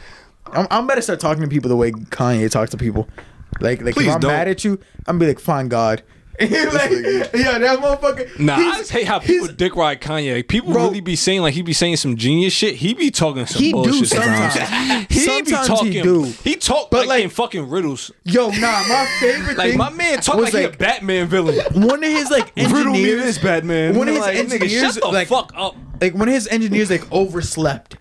[0.52, 3.08] I'm, I'm better start talking to people the way Kanye talks to people.
[3.62, 4.32] Like, like Please if I'm don't.
[4.32, 4.74] mad at you,
[5.08, 6.04] I'm gonna be like, "Fine, God."
[6.42, 6.92] like,
[7.34, 8.40] yeah, that motherfucker.
[8.40, 10.48] Nah, I just hate how people he's- dick ride Kanye.
[10.48, 10.86] People Bro.
[10.86, 12.76] really be saying like he be saying some genius shit.
[12.76, 14.54] He be talking some He do bullshit sometimes.
[15.10, 16.04] He Sometimes be he talking.
[16.04, 16.24] do.
[16.44, 18.12] He talk But, like, like- in fucking riddles.
[18.24, 19.78] Yo, nah, my favorite Like thing.
[19.78, 21.58] my man talk was like, he a Batman villain.
[21.74, 23.24] one of his like Riddle me engineers.
[23.24, 23.96] this, Batman.
[23.98, 25.76] One of his like, nigga, engineers, shut the like- fuck up.
[26.00, 27.98] like one of his engineers like overslept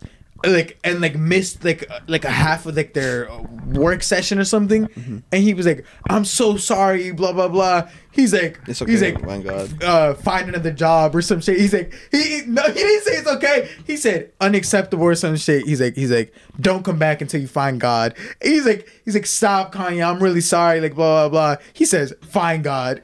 [0.47, 3.29] like and like missed like like a half of like their
[3.73, 5.19] work session or something, Mm-hmm.
[5.33, 7.89] and he was like, "I'm so sorry," blah blah blah.
[8.13, 8.91] He's like, It's okay.
[8.91, 9.83] he's like, my God.
[9.85, 11.57] uh, find another job or some shit.
[11.59, 13.69] He's like, he- no, he didn't say it's okay.
[13.87, 15.65] He said unacceptable or some shit.
[15.67, 18.15] He's like, he's like, don't come back until you find God.
[18.43, 20.05] He's like, he's like, stop, Kanye.
[20.05, 20.81] I'm really sorry.
[20.81, 21.65] Like blah blah blah.
[21.75, 23.03] He says, find God.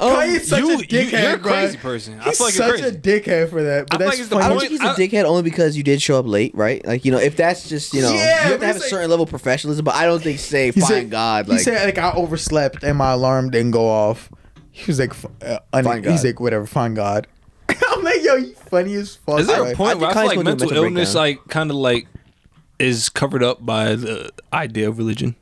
[0.00, 1.52] I was like, Kanye's such you, a dickhead, you, are a bro.
[1.52, 2.20] crazy person.
[2.20, 2.96] I He's feel like you're such crazy.
[2.96, 3.86] a dickhead for that.
[3.88, 5.42] But I feel that's like it's the I don't think he's a I- dickhead only
[5.42, 6.84] because you did show up late, right?
[6.86, 8.76] Like you know, if that's just you know, Yeah, you have but to have a
[8.78, 9.84] it's like- certain level of professionalism.
[9.84, 12.82] But I don't think say He find said- God He like said like I overslept
[12.82, 14.30] and my alarm didn't go off.
[14.70, 16.26] He was like, f- uh, un- Find he's God.
[16.28, 17.28] like, whatever, find God.
[17.90, 19.38] I'm like, yo, you funny as fuck.
[19.40, 19.70] Is there bro.
[19.70, 21.22] a point where I I feel think like gonna do a mental mental illness, breakdown.
[21.44, 22.06] like, kind of like,
[22.80, 25.36] is covered up by the idea of religion?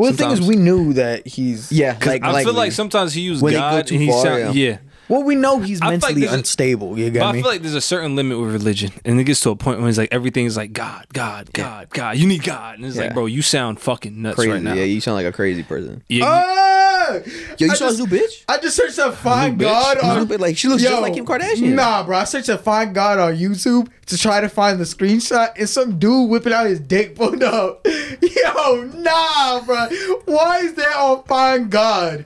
[0.00, 0.48] Well, the thing is, sometimes.
[0.48, 1.70] we knew that he's.
[1.70, 1.98] yeah.
[2.06, 4.24] like I feel like sometimes he used When they go God too and he far,
[4.24, 4.70] sound, yeah.
[4.70, 4.78] yeah.
[5.10, 6.98] Well, we know he's I feel like mentally there's a- unstable.
[6.98, 7.42] You But get I me?
[7.42, 9.88] feel like there's a certain limit with religion, and it gets to a point where
[9.88, 12.16] it's like everything is like God, God, God, God.
[12.16, 13.02] You need God, and it's Yeah.
[13.04, 14.50] like, bro, you sound fucking nuts crazy.
[14.52, 14.74] right now.
[14.74, 16.02] Yeah, you sound like a crazy person.
[16.08, 17.12] Yeah, you- Ah!
[17.58, 18.44] Yo, you I saw his just- new bitch?
[18.48, 19.68] I just searched up Find New bitch?
[19.68, 20.18] God His on.
[20.18, 21.74] new bitch, like she looks just like Kim Kardashian.
[21.74, 22.18] Nah, bro.
[22.18, 25.98] I searched up Find God on YouTube to try to find the screenshot, and some
[25.98, 27.84] dude whipping out his dick pulled up.
[28.22, 29.88] Yo, nah, bro.
[30.26, 32.24] Why is that on Find God?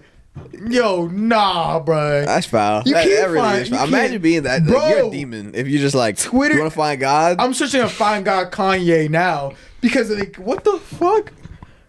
[0.69, 2.25] Yo, nah, bro.
[2.25, 2.83] That's foul.
[2.87, 3.89] You that, can't that really find- is foul.
[3.89, 4.63] Imagine being that.
[4.63, 4.89] Like, Bro.
[4.89, 7.37] you're a demon if you just like Twitter- You want to find God?
[7.39, 11.33] I'm searching to Find God Kanye now because like, what the fuck,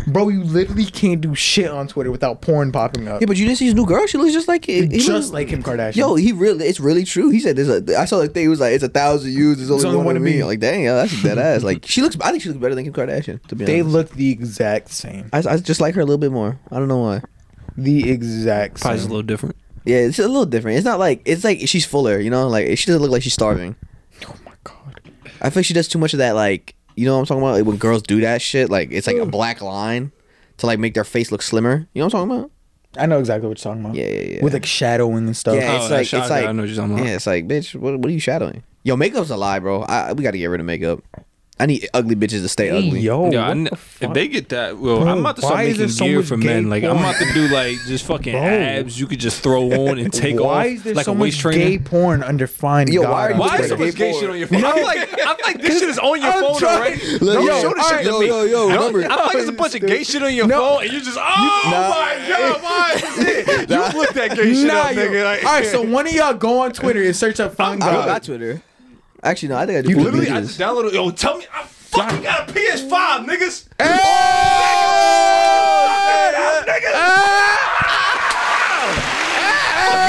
[0.07, 0.29] bro?
[0.29, 3.21] You literally can't do shit on Twitter without porn popping up.
[3.21, 4.05] yeah, but you didn't see his new girl.
[4.05, 5.95] She looks just like he just like Kim Kardashian.
[5.95, 7.29] Yo, he really, it's really true.
[7.29, 8.43] He said, "There's a." I saw the thing.
[8.43, 9.57] He was like, "It's a thousand views.
[9.57, 11.63] There's only, one, of me." I'm like, dang, yeah, that's dead ass.
[11.63, 12.17] Like, she looks.
[12.21, 13.41] I think she looks better than Kim Kardashian.
[13.47, 15.29] To be they honest, look the exact same.
[15.33, 16.59] I, I just like her a little bit more.
[16.71, 17.21] I don't know why.
[17.77, 19.55] The exact probably just a little different.
[19.85, 20.77] Yeah, it's a little different.
[20.77, 22.19] It's not like it's like she's fuller.
[22.19, 23.75] You know, like she doesn't look like she's starving.
[24.27, 25.01] Oh my god.
[25.41, 26.35] I feel like she does too much of that.
[26.35, 27.55] Like, you know what I'm talking about?
[27.55, 30.11] Like when girls do that shit, like it's like a black line
[30.57, 31.87] to like make their face look slimmer.
[31.93, 32.51] You know what I'm talking about?
[32.97, 33.95] I know exactly what you're talking about.
[33.95, 34.43] Yeah, yeah, yeah.
[34.43, 35.55] With like shadowing and stuff.
[35.55, 37.05] Yeah, Oh, it's that like shot it's guy, like I know what you're talking about.
[37.05, 38.63] Yeah, it's like, bitch, what, what are you shadowing?
[38.83, 39.81] Yo, makeup's a lie, bro.
[39.81, 41.03] I, we got to get rid of makeup.
[41.57, 42.99] I need ugly bitches to stay Hey, ugly.
[42.99, 45.41] yo, Yeah, I what kn- the if they get that, well, Bro, I'm about to
[45.41, 46.69] start why is making there so gear much for gay men.
[46.69, 48.41] Like I'm about to do like just fucking Bro.
[48.43, 50.41] abs you could just throw on and take off.
[50.47, 51.69] why off is there like so a waist much trainer.
[51.69, 53.11] gay porn under Find Yo, God?
[53.11, 54.65] why are you Why is so much gay shit on your phone?
[54.65, 57.19] I'm like, I'm like, this shit is on your I'm phone trying- already.
[57.19, 58.27] Look, Don't yo, show this shit yo, to me.
[58.27, 60.59] yo, yo, Don't- remember- I'm like, there's a bunch of gay shit on your No.
[60.59, 61.71] phone, and you just, oh Nah.
[61.71, 63.17] my god, why is
[63.47, 63.69] it?
[63.69, 65.37] You look that gay shit up, nigga.
[65.45, 68.05] All right, so one of y'all go on Twitter and search up Find I don't
[68.05, 68.61] got Twitter.
[69.25, 69.89] Actually, no, I think I do.
[69.89, 70.93] You literally, I just downloaded.
[70.93, 73.65] Yo, tell me, I fucking got a PS5, niggas.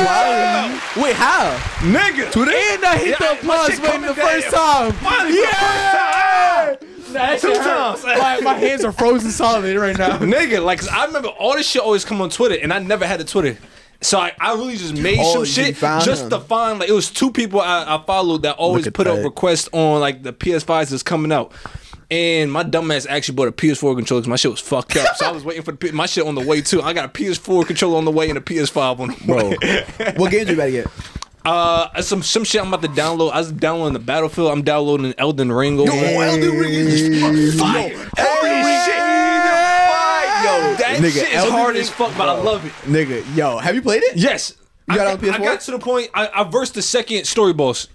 [0.04, 0.80] Wow.
[1.02, 1.56] Wait, how?
[1.80, 4.92] Nigga, And I hit Yeah, the applause shit the first time.
[4.92, 6.76] Finally, yeah.
[7.12, 7.64] That Two shit hurt.
[7.64, 8.04] times.
[8.04, 10.18] My, my hands are frozen solid right now.
[10.18, 13.20] Nigga, like, I remember all this shit always come on Twitter, and I never had
[13.20, 13.56] a Twitter.
[14.02, 16.30] So I, I really just made Oh, some shit just him.
[16.30, 19.68] to find like it was two people I, I followed that always put up requests
[19.72, 21.52] on like the PS5s that's coming out.
[22.08, 25.16] And my dumbass actually bought a PS4 controller because my shit was fucked up.
[25.16, 26.80] so I was waiting for the, my shit on the way too.
[26.82, 29.56] I got a PS4 controller on the way and a PS5 on the way.
[30.06, 30.86] Bro, what games you about to get?
[31.46, 33.30] Uh, some some shit I'm about to download.
[33.30, 34.50] I was downloading the Battlefield.
[34.50, 35.78] I'm downloading Elden Ring.
[35.78, 37.94] Yo, Elden Ring is fire.
[38.18, 39.15] Holy shit!
[40.44, 42.72] Yo, that Nigga, shit is Elden hard Ring- as fuck, but I love it.
[42.90, 44.16] Nigga, yo, have you played it?
[44.16, 44.54] Yes.
[44.88, 45.44] You I, got it on I PS4?
[45.44, 46.10] got to the point.
[46.14, 47.88] I, I versed the second story boss.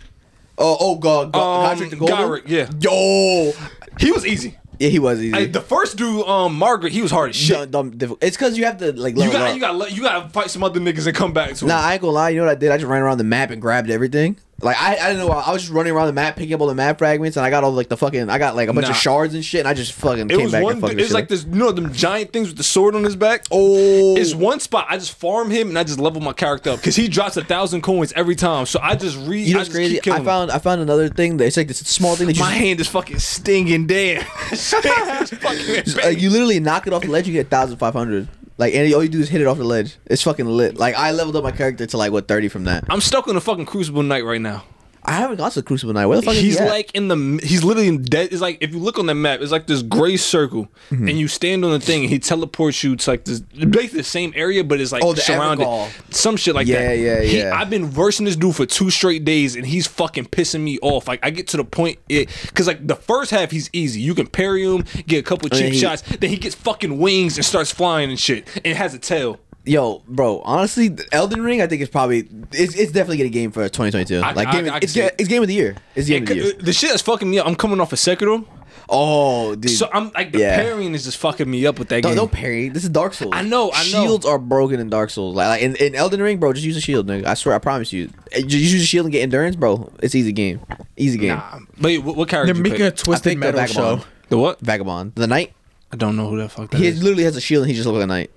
[0.58, 1.40] Oh, oh, God, God,
[1.72, 2.18] Um, Godric the Golden.
[2.18, 2.70] Godric, yeah.
[2.80, 3.54] Yo,
[4.00, 4.58] He was easy.
[4.80, 5.36] yeah, he was easy.
[5.36, 7.72] Hey, the first dude, um, Margit, he was hard as shit.
[7.72, 8.24] Dumb- dumb, difficult.
[8.24, 9.56] It's because you have to like You level got, up.
[9.56, 11.68] you got, you got to fight some other niggas and come back to it.
[11.68, 11.86] Nah, him.
[11.86, 12.30] I ain't gonna lie.
[12.30, 12.72] You know what I did?
[12.72, 14.38] I just ran around the map and grabbed everything.
[14.64, 15.30] Like I, I didn't know.
[15.34, 17.50] I was just running around the map, picking up all the map fragments, and I
[17.50, 18.30] got all like the fucking.
[18.30, 18.92] I got like a bunch Nah.
[18.92, 20.74] of shards and shit, and I just fucking It came was back one.
[20.74, 20.98] and fucking.
[21.00, 21.30] It was shit like up.
[21.30, 23.46] this, you know, them giant things with the sword on his back.
[23.52, 24.86] Oh, It's one spot.
[24.90, 27.44] I just farm him and I just level my character up because he drops a
[27.44, 28.66] thousand coins every time.
[28.66, 29.48] So I just read.
[29.48, 29.94] you know I what's just crazy?
[29.96, 30.26] keep killing I him.
[30.26, 32.80] found I found another thing that it's like this small thing that you my hand
[32.80, 33.88] is fucking stinging.
[33.88, 34.26] Damn.
[34.52, 34.70] It's
[35.38, 38.28] fucking just, like, you literally knock it off the ledge, you get thousand five hundred.
[38.58, 39.98] Like and all you do is hit it off the ledge.
[40.06, 40.78] It's fucking lit.
[40.78, 42.84] Like I leveled up my character to like what thirty from that.
[42.90, 44.64] I'm stuck on the fucking Crucible Knight right now.
[45.04, 46.06] I haven't got to the Crucible Knight.
[46.06, 46.70] Where the fuck is He's he at?
[46.70, 47.40] like in the.
[47.44, 48.30] He's literally in dead.
[48.32, 51.08] It's like if you look on the map, it's like this gray circle, Mm-hmm.
[51.08, 54.04] and you stand on the thing, and he teleports you to like this, basically the
[54.04, 55.66] same area, but it's like Oh, the surrounded.
[55.66, 56.14] Evergaol.
[56.14, 56.98] Some shit like Yeah, that.
[56.98, 57.56] yeah, He- yeah.
[57.56, 61.08] I've been versing this dude for two straight days, and he's fucking pissing me off.
[61.08, 64.02] Like I get to the point, it because like the first half he's easy.
[64.02, 67.38] You can parry him, get a couple cheap he- shots, then he gets fucking wings
[67.38, 69.40] and starts flying and shit, and has a tail.
[69.64, 73.52] Yo, bro, honestly, Elden Ring, I think is probably it's, it's definitely getting a game
[73.52, 74.20] for 2022.
[74.20, 75.76] I- like I- game, I can it's, see it's game of the year.
[75.96, 76.54] It's game of the year.
[76.54, 77.46] The, the shit that's fucking me up.
[77.48, 78.46] I'm coming off a of Sekiro,
[78.90, 79.70] Oh, dude.
[79.72, 80.56] so I'm like the Yeah.
[80.56, 82.18] parrying is just fucking me up with that don't, game.
[82.18, 82.70] don't parry.
[82.70, 83.32] This is Dark Souls.
[83.36, 84.04] I know, I know.
[84.04, 85.36] Shields are broken in Dark Souls.
[85.36, 87.28] Like, like in, in Elden Ring, bro, just use a shield, nigga.
[87.28, 88.10] I swear, I promise you.
[88.32, 89.92] Eh, Just use a shield and get endurance, bro.
[90.02, 90.60] It's easy game.
[90.98, 91.36] Easy game.
[91.38, 92.52] Nah, but what, what character?
[92.54, 93.00] They're you making a pick?
[93.00, 94.02] twisted picked the show.
[94.30, 94.60] The what?
[94.60, 95.14] Vagabond.
[95.16, 95.54] The knight.
[95.92, 97.04] I don't know who the fuck that He is.
[97.04, 98.32] literally has a shield and he just looks like a knight.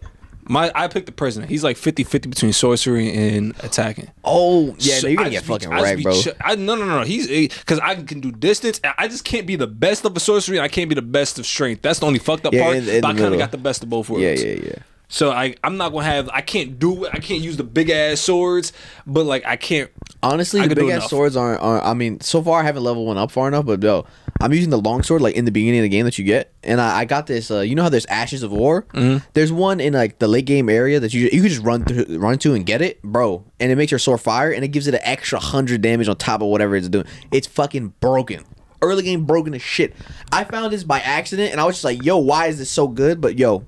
[0.46, 1.46] My I picked the prisoner.
[1.46, 4.10] He's like 50-50 between sorcery and attacking.
[4.24, 6.20] Oh, yeah, So no, you're gonna get just be- fucking I just wrecked, be bro.
[6.20, 7.04] ch- I, no, no, no, no.
[7.04, 8.80] He's because I can do distance.
[8.98, 10.58] I just can't be the best of a sorcery.
[10.58, 11.82] and I can't be the best of strength.
[11.82, 12.76] That's the only fucked up Yeah, part.
[12.76, 14.22] in- in but I kind of got the best of both worlds.
[14.42, 14.74] yeah, yeah, yeah.
[15.08, 16.28] So I I'm not gonna have.
[16.32, 17.10] I can't do it.
[17.14, 18.72] I can't use the big ass swords.
[19.06, 19.90] But like I can't.
[20.22, 21.10] Honestly, I the big ass enough.
[21.10, 21.84] swords aren't, aren't.
[21.84, 24.06] I mean, so far I haven't leveled one up far enough, but yo,
[24.40, 26.52] I'm using the long sword like in the beginning of the game that you get,
[26.62, 27.50] and I, I got this.
[27.50, 28.82] Uh, you know how there's ashes of war?
[28.92, 29.24] Mm-hmm.
[29.32, 32.18] There's one in like the late game area that you you can just run through,
[32.18, 33.44] run to and get it, bro.
[33.60, 36.16] And it makes your sword fire, and it gives it an extra hundred damage on
[36.16, 37.06] top of whatever it's doing.
[37.30, 38.44] It's fucking broken.
[38.82, 39.94] Early game broken as shit.
[40.30, 42.86] I found this by accident, and I was just like, yo, why is this so
[42.86, 43.20] good?
[43.20, 43.64] But yo,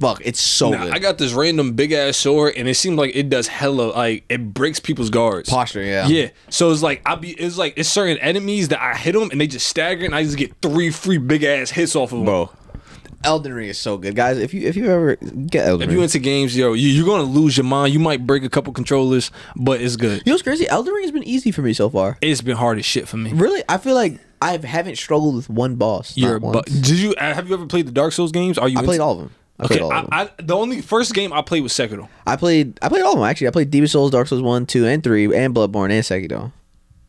[0.00, 0.94] fuck, it's so Nah, good.
[0.94, 4.24] I got this random big ass sword, and it seems like it does hella like
[4.28, 5.48] it breaks people's guards.
[5.48, 6.06] Posture, yeah.
[6.06, 6.28] Yeah.
[6.50, 7.30] So it's like I be.
[7.30, 10.22] It's like it's certain enemies that I hit them and they just stagger, and I
[10.24, 12.24] just get three free big ass hits off of them.
[12.26, 12.50] bro.
[13.24, 14.38] Elden Ring is so good, guys.
[14.38, 17.04] If you if you ever get Elden If Ring, you into games, yo, you, you're
[17.04, 17.92] gonna lose your mind.
[17.92, 20.18] You might break a couple controllers, but it's good.
[20.24, 20.68] You know what's crazy?
[20.68, 22.16] Elden Ring has been easy for me so far.
[22.20, 23.32] It's been hard as shit for me.
[23.32, 26.16] Really, I feel like I haven't struggled with one boss.
[26.16, 26.70] not You're, a bu- once.
[26.70, 28.56] did you uh, have you ever played the Dark Souls games?
[28.56, 28.78] Are you?
[28.78, 29.30] I played all of them.
[29.64, 30.06] Okay, I.
[30.12, 32.08] I, the only first game I played was Sekiro.
[32.26, 32.78] I played.
[32.80, 33.48] I played all of them actually.
[33.48, 36.52] I played Demon Souls, Dark Souls one, two, and three, and Bloodborne and Sekiro.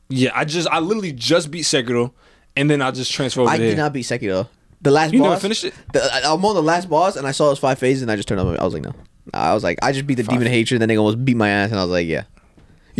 [0.09, 2.11] Yeah, I just I literally just beat Sekiro,
[2.55, 3.69] and then I just transferred over I there.
[3.69, 4.47] did not beat Sekiro.
[4.81, 5.41] The last You never boss.
[5.41, 5.73] finished it?
[5.93, 8.15] The, I- I'm on the last boss, and I saw those five phases, and I
[8.15, 8.57] just turned on.
[8.59, 8.93] I was like, no.
[9.33, 11.69] I was like, I just beat the demon hatred, then they almost beat my ass,
[11.69, 12.23] and I was like, yeah.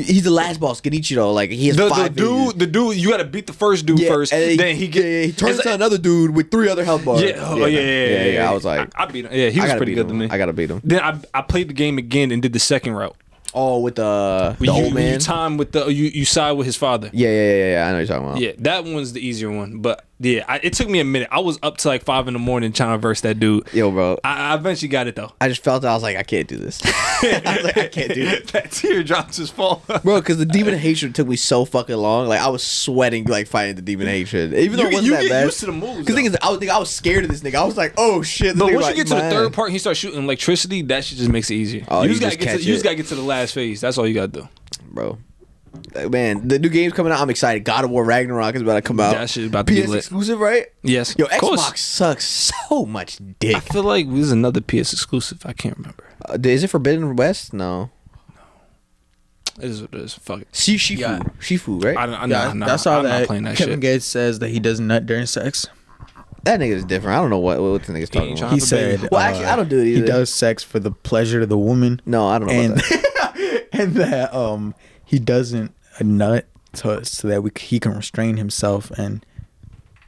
[0.04, 1.34] He- He's the last boss, Genichiro.
[1.34, 2.54] Like he has the, the five phases.
[2.54, 4.34] dude, the dude, you got to beat the first dude Yeah, first.
[4.34, 7.06] and then he get yeah, he turns to like- another dude with three other health
[7.06, 7.22] bars.
[7.22, 9.32] Yeah, oh, yeah, yeah, yeah, yeah, I was like, I, I beat him.
[9.34, 10.28] Yeah, he was pretty good to me.
[10.30, 10.82] I gotta beat him.
[10.84, 13.16] Then I I played the game again and did the second route.
[13.54, 15.20] Oh, with the the you, old you man.
[15.20, 17.10] time with the you you side with his father.
[17.14, 17.84] yeah, yeah, yeah, yeah.
[17.86, 18.40] I know what you're talking about.
[18.42, 19.80] Yeah, that one's the easier one.
[19.80, 21.30] But yeah, I, it took me a minute.
[21.32, 23.68] I was up to like five in the morning trying to verse that dude.
[23.74, 24.18] Yo, bro.
[24.24, 25.32] I, I eventually got it though.
[25.40, 26.82] I just felt I was like, I can't do this.
[26.86, 28.52] I was like, I can't do this.
[28.52, 29.82] that teardrops his fall.
[30.04, 32.28] Bro, because the demon hatred took me so fucking long.
[32.28, 35.12] Like I was sweating, like fighting the demon hatred, even though You it wasn't you
[35.14, 35.46] that get bad.
[35.46, 37.56] used to the moves, Because thing is, I was, I was scared of this nigga.
[37.56, 38.58] I was like, oh shit.
[38.58, 41.18] But once you get to the third part and he starts shooting electricity, that shit
[41.18, 41.86] just makes it easier.
[41.88, 43.22] Oh, you, you just gotta just get to catch you just gotta get to the
[43.22, 43.80] last phase.
[43.82, 44.48] That's all you gotta do.
[44.92, 45.18] bro.
[45.96, 47.20] Like, Man, the new game's coming out.
[47.20, 47.64] I'm excited.
[47.66, 49.14] God of War Ragnarok is about to come out.
[49.16, 49.98] That shit about to be PS lit.
[50.00, 50.68] exclusive, right?
[50.84, 51.62] Yes, Yo, of course.
[51.62, 52.26] Xbox sucks
[52.70, 53.56] so much dick.
[53.56, 55.46] I feel like this is another PS exclusive.
[55.46, 56.04] I can't remember.
[56.28, 57.54] Uh, is it Forbidden West?
[57.54, 57.90] No.
[58.30, 58.42] No.
[59.64, 60.14] It is what it is.
[60.14, 60.48] Fuck it.
[60.54, 60.98] Shi- Shifu.
[61.00, 61.20] Yeah.
[61.40, 61.98] Shifu, right?
[61.98, 63.82] I, I, Yeah, nah, nah, that's all I'm that, not playing that Kevin shit.
[63.82, 65.68] Gates says that he doesn't nut during sex.
[66.44, 67.18] that nigga is different.
[67.18, 68.48] I don't know what what the nigga's talking ain't about.
[68.50, 70.92] trying- He said, Well, actually, uh, I don't do it He does sex for the
[70.92, 73.68] pleasure of the woman, No, I don't know and about that.
[73.74, 74.74] and that um
[75.10, 79.26] he doesn't nut to, so that we he can restrain himself and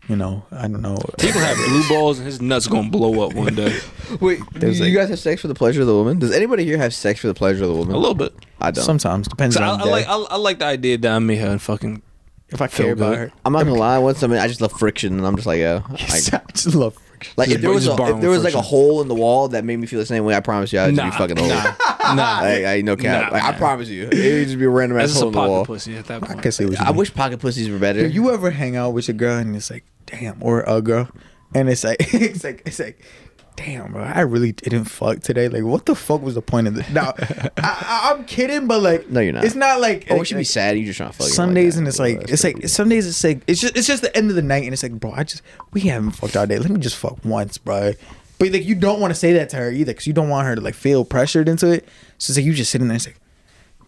[0.07, 0.97] you know I don't know.
[1.19, 3.77] He gonna have blue balls and his nuts gonna blow up one day.
[4.21, 6.19] Wait, There's you like- guys have sex for the pleasure of the woman?
[6.19, 7.95] Does anybody here have sex for the pleasure of the woman?
[7.95, 8.33] A little bit.
[8.59, 8.83] I don't.
[8.83, 10.11] Sometimes depends So I, on I the like day.
[10.11, 12.01] I, I like the idea that I made her fucking.
[12.49, 13.17] if I feel care about good.
[13.17, 13.31] her.
[13.45, 13.97] I'm not gonna lie.
[13.97, 15.81] Once I mean, I just love friction, and I'm just like, yeah.
[15.89, 15.97] I, I
[16.53, 17.10] just love friction.
[17.37, 19.47] Like Just if there was a, if there was like a hole in the wall
[19.49, 21.49] that made me feel the same way, I promise you, I'd Nah, be fucking old.
[21.49, 21.63] nah,
[22.13, 22.39] nah.
[22.41, 23.31] I, I no cap.
[23.31, 25.39] Nah, like, I promise you, it would just be a random ass hole in the
[25.39, 25.65] wall.
[25.65, 26.41] pussy at that I point.
[26.41, 26.97] can see what you I mean.
[26.97, 28.07] wish pocket pussies were better.
[28.07, 31.09] Do you ever hang out with your girl and it's like, damn, or a girl,
[31.53, 33.01] and it's like, it's like, it's like,
[33.65, 35.47] damn, bro, I really didn't fuck today.
[35.47, 36.89] Like, what the fuck was the point of this?
[36.89, 39.43] Now, I, I, I'm kidding, but like, No, you're not.
[39.43, 40.77] It's not like, Oh, like, we should be sad.
[40.77, 41.27] You just trying to fuck.
[41.27, 44.01] Sundays like and it's like it's like some days it's like it's just it's just
[44.01, 45.41] the end of the night and it's like bro I just
[45.73, 47.93] we haven't fucked all day let me just fuck once bro
[48.39, 50.47] but like you don't want to say that to her either because you don't want
[50.47, 53.05] her to like feel pressured into it so it's like you just sitting there and
[53.05, 53.19] it's like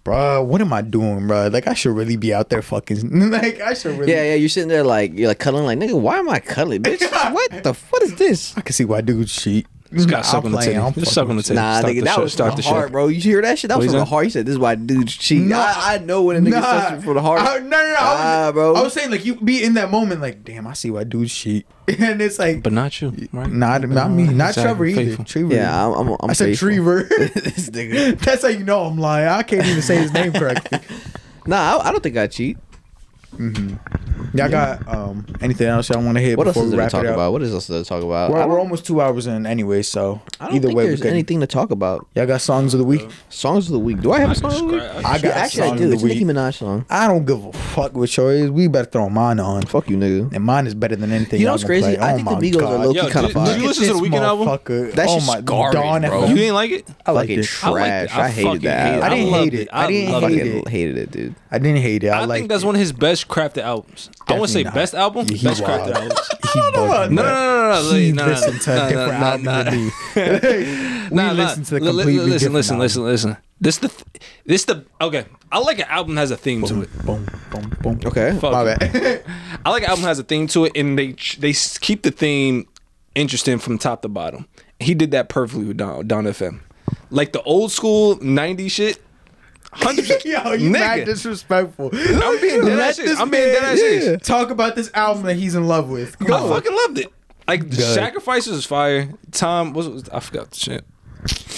[0.04, 3.62] bro what am I doing bro like I should really be out there fucking like
[3.62, 4.36] I should really Yeah, yeah.
[4.36, 6.00] You're sitting there like you're like cuddling, like nigga.
[6.00, 7.02] Why am I cuddling, bitch?
[7.34, 7.74] what the?
[7.90, 8.56] What is this?
[8.58, 11.00] I can see why dudes cheat Nah, gotta suck on the titty.
[11.00, 11.56] Just suck on the titty.
[11.56, 12.74] Nah, Start nigga, that was start from the the show.
[12.74, 13.08] heart, bro.
[13.08, 13.70] You hear that shit?
[13.70, 14.24] That was from you the heart.
[14.26, 15.58] He said, "This is why dudes cheat." Nah.
[15.60, 16.62] I, I know when a nigga Nah.
[16.90, 17.42] sucks from the heart.
[17.42, 17.96] I- no, no, no.
[18.00, 18.76] I was, bro.
[18.76, 21.34] I was saying like you be in that moment like, damn, I see why dudes
[21.34, 23.50] cheat, and it's like, But not you, right?
[23.52, 24.64] not not me, not Exactly.
[24.64, 25.04] Trevor either.
[25.06, 25.26] Faithful.
[25.26, 25.54] Trevor.
[25.56, 25.94] Yeah, I'm.
[25.94, 26.70] I'm, I'm I said faithful.
[26.70, 27.04] Trevor.
[27.04, 28.18] this nigga.
[28.26, 29.28] That's how you know I'm lying.
[29.28, 30.80] I can't even say his name correctly.
[31.46, 32.58] Nah, I, I don't think I cheat.
[34.36, 37.06] Y'all got um anything else y'all want to hit What else is there to talk
[37.06, 37.32] about?
[37.34, 38.32] What is else to talk about?
[38.32, 41.02] We're, we're almost two hours in anyway, so I don't either think way, we there's
[41.02, 41.12] could.
[41.12, 42.08] anything to talk about.
[42.16, 43.08] Y'all got songs of the week?
[43.30, 44.02] Songs of the week.
[44.02, 44.82] Do I have a can song of the week?
[44.84, 45.88] I got Yeah, actually, I do.
[45.88, 46.26] the It's a Nicki.
[46.26, 46.86] Minaj song.
[46.90, 48.50] I don't give a fuck what yours.
[48.50, 49.64] We better throw mine on.
[49.64, 50.34] Fuck you, nigga.
[50.34, 51.40] And mine is better than anything.
[51.40, 51.96] You know what's crazy?
[51.96, 51.98] play.
[51.98, 53.46] I Oh think the my Migos are low-key kinda did- fire.
[53.54, 54.48] did you listen to the This Weeknd album?
[54.48, 56.26] motherfucker- That oh shit's garbage, bro.
[56.28, 56.88] You didn't like it?
[57.06, 57.46] I like it it.
[57.46, 58.10] trash.
[58.16, 59.04] I, hated that.
[59.04, 59.70] I didn't hate it.
[59.72, 60.68] I didn't hate fucking it.
[60.70, 61.36] hated it, dude.
[61.52, 62.10] I didn't hate it.
[62.10, 64.10] I, I think that's one of his best crafted albums.
[64.28, 65.96] I want to say Definitely best album, Yeah, he best crafted wild.
[65.96, 66.30] albums.
[66.54, 67.16] He bugged me.
[67.16, 67.96] No, no, no, no, no.
[67.96, 69.92] He no, no, listened to no, a different no, album no, than me.
[71.10, 71.44] we Nah, nah.
[71.44, 72.82] listened to the Li- li- completely listen, different listen, album.
[72.82, 73.38] listen, listen.
[73.60, 74.04] This the
[74.46, 75.26] this the okay.
[75.52, 77.06] I like an album has a theme to it.
[77.06, 78.00] Boom, boom, boom.
[78.06, 78.38] Okay.
[78.40, 78.80] Fuck My it.
[78.80, 79.24] bad.
[79.66, 82.12] I like an album has a theme to it, and they they s- keep the
[82.12, 82.68] theme
[83.16, 84.48] interesting from top to bottom.
[84.80, 86.60] He did that perfectly with Dawn, Dawn FM,
[87.10, 89.02] like the old school '90s shit.
[89.74, 90.26] Hundred percent.
[90.26, 91.06] Yo, you mad Nigga.
[91.06, 91.90] disrespectful.
[91.94, 93.20] I'm being dead Let ass serious.
[93.20, 94.06] I'm being man- dead ass serious.
[94.06, 94.16] yeah.
[94.18, 96.16] Talk about this album that he's in love with.
[96.22, 96.50] I Go.
[96.50, 97.08] fucking loved it.
[97.48, 97.80] Like Good.
[97.80, 99.10] Sacrifices is fire.
[99.32, 100.86] Tom was, was I forgot the shit.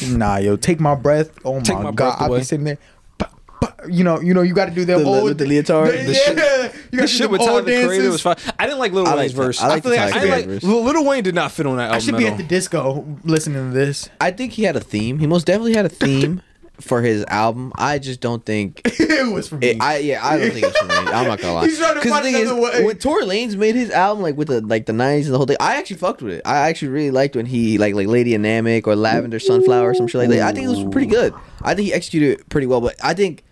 [0.10, 1.32] Nah, yo, take my breath.
[1.46, 2.40] Oh Take my, My god, I'll Away.
[2.40, 2.78] be sitting there.
[3.18, 3.32] But,
[3.62, 5.92] but, you know, you know, you got to do that The- old with the leotard?
[5.92, 7.72] The, The yeah, shit- you got The to shit do with the Tyler old the
[7.72, 8.12] Creator dances.
[8.12, 8.36] was fire.
[8.60, 9.62] I didn't like Lil I Wayne's like- verse.
[9.62, 10.70] I like feel like the I Tyler should I be Creator like verse.
[10.70, 11.96] Lil, Lil Wayne did not fit on that album.
[11.96, 12.50] I should be at at the all.
[12.50, 14.10] disco listening to this.
[14.22, 15.20] I think he had a theme.
[15.20, 16.42] He most definitely had a theme
[16.82, 17.72] for his album.
[17.76, 18.82] I just don't think.
[18.86, 19.72] it was for me.
[19.72, 20.94] It, I yeah, I don't think it's for me.
[20.94, 21.66] I'm not gonna lie.
[21.66, 22.84] He's trying to find the thing another way.
[22.84, 25.46] when Tory Lanez made his album like with the like the '90s and the whole
[25.46, 26.42] thing, I actually fucked with it.
[26.46, 30.08] I actually really liked when he like like Lady Anamic or Lavender Sunflower or some
[30.08, 30.42] shit like that.
[30.42, 31.34] I think it was pretty good.
[31.62, 32.82] I think he executed it pretty well.
[32.82, 33.44] But I think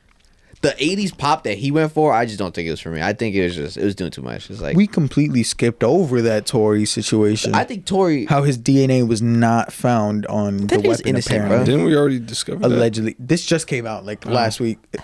[0.63, 3.01] the '80s pop that he went for, I just don't think it was for me.
[3.01, 4.49] I think it was just it was doing too much.
[4.49, 7.53] It's like we completely skipped over that Tory situation.
[7.53, 8.25] I think Tory.
[8.25, 11.07] how his DNA was not found on the That is weapon.
[11.07, 11.45] innocent, bro.
[11.45, 12.71] apparently, Didn't we already discover that?
[12.75, 14.79] allegedly, this just came out like last week.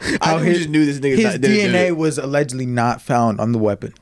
[0.00, 3.40] I How think we just knew this nigga his not, DNA was allegedly not found
[3.40, 3.94] on the weapon.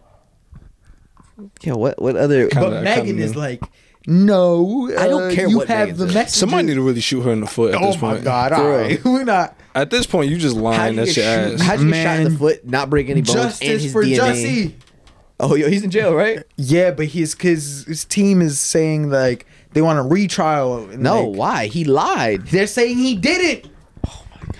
[1.62, 2.48] Yeah, what what other?
[2.48, 3.62] Kinda- But kinda Megan is like,
[4.06, 6.30] no, I don't uh, care you what have the message.
[6.39, 8.24] Somebody need to really shoot her in the foot at Oh this my point.
[8.24, 8.48] god!
[8.52, 8.98] For All real.
[9.05, 10.97] we're not At this point, you just How lying.
[10.97, 11.61] That's your shoot- ass.
[11.62, 12.39] How'd you get shot in the Man.
[12.39, 14.19] foot, not break any bones, and justice his for DNA?
[14.19, 14.73] Jussie.
[15.40, 16.43] Oh, yo, he's in jail, right?
[16.57, 20.89] Yeah, but his his his team is saying like they want a retrial.
[20.90, 21.66] and, No, like, why?
[21.66, 22.47] He lied.
[22.49, 23.70] they're saying he didn't.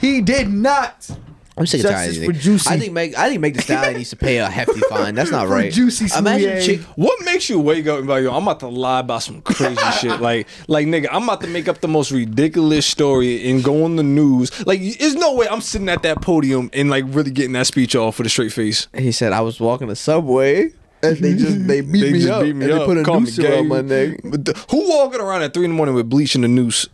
[0.01, 1.09] He did not.
[1.57, 2.69] I'm sick of tired of Justice these for.
[2.71, 2.71] Jussie.
[2.73, 3.15] I think Meg.
[3.15, 5.15] I think Meg Thee Stallion needs to pay a hefty fine.
[5.15, 5.71] That's not right.
[5.73, 6.65] Jussie Imagine Smollett.
[6.65, 6.81] chick.
[6.97, 9.43] What makes you wake up and be like, yo, I'm about to lie about some
[9.43, 10.19] crazy shit?
[10.21, 13.97] Like, like nigga, I'm about to make up the most ridiculous story and go on
[13.97, 14.67] the news.
[14.67, 17.95] Like, there's no way I'm sitting at that podium and like really getting that speech
[17.95, 18.89] off with a straight face.
[18.97, 20.73] He said I was walking the subway.
[21.05, 22.43] And they just they beat They me just up.
[22.45, 24.21] beat me and up, They put a call me noose around my neck.
[24.25, 26.89] But the- who walking around at three in the morning with bleach and a noose?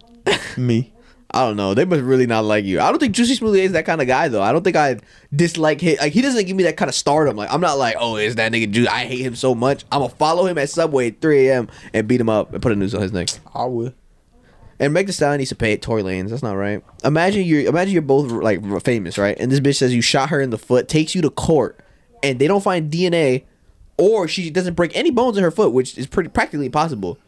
[0.56, 0.92] Me.
[1.30, 1.74] I don't know.
[1.74, 2.80] They must really not like you.
[2.80, 4.42] I don't think Jussie Smollett is that kind of guy though.
[4.42, 4.98] I don't think I
[5.34, 5.98] dislike him.
[6.00, 7.36] Like he doesn't give me that kind of stardom.
[7.36, 8.86] Like I'm not like, oh, is that nigga Jussie?
[8.86, 9.84] I hate him so much.
[9.92, 11.68] I'm gonna follow him at Subway at 3 a.m.
[11.92, 13.28] and beat him up and put a noose on his neck.
[13.54, 13.94] I would.
[14.80, 16.30] And Meg Thee Stallion needs to pay at Tory Lanez.
[16.30, 16.82] That's not right.
[17.04, 19.36] Imagine you're imagine you're both like famous, right?
[19.38, 21.78] And this bitch says you shot her in the foot, takes you to court,
[22.22, 23.44] and they don't find DNA,
[23.96, 27.18] or she doesn't break any bones in her foot, which is pretty practically impossible.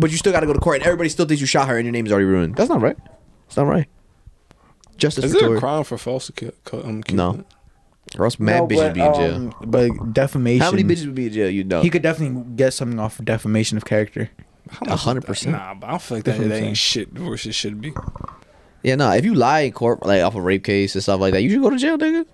[0.00, 1.76] But you still got to go to court, and everybody still thinks you shot her,
[1.76, 2.56] and your name's already ruined.
[2.56, 2.96] That's not right.
[3.46, 3.86] It's not right.
[4.96, 5.56] Justice Is for there Tory.
[5.58, 7.44] a crime for false ac- um, No.
[8.18, 9.34] Or else mad No, bitches but, be in jail.
[9.34, 10.60] um, but defamation.
[10.62, 11.48] How many bitches would be in jail?
[11.50, 14.30] You know, He could definitely get something off of defamation of character.
[14.82, 15.56] a hundred percent.
[15.56, 17.80] Nah, but I don't feel like that, what I'm that ain't shit worse it should
[17.80, 17.92] be.
[18.82, 19.10] Yeah, no.
[19.12, 21.50] If you lie in court, like off a rape case and stuff like that, you
[21.50, 22.26] should go to jail, nigga.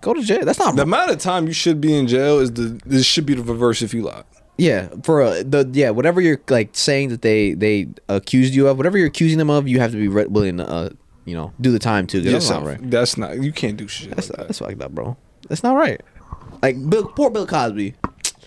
[0.00, 0.44] Go to jail.
[0.44, 3.26] That's not The amount of time you should be in jail is the this should
[3.26, 4.24] be the reverse if you lie.
[4.60, 8.76] Yeah, for uh, the yeah, whatever you're like saying that they they accused you of,
[8.76, 10.90] whatever you're accusing them of, you have to be re- willing to uh,
[11.24, 12.22] you know do the time too.
[12.22, 12.78] 'cause That's not right.
[12.90, 14.10] That's not you can't do shit.
[14.14, 14.46] That's like not, that.
[14.48, 15.16] that's fucked up, bro.
[15.48, 16.00] That's not right.
[16.62, 17.94] Like Bill, poor Bill Cosby.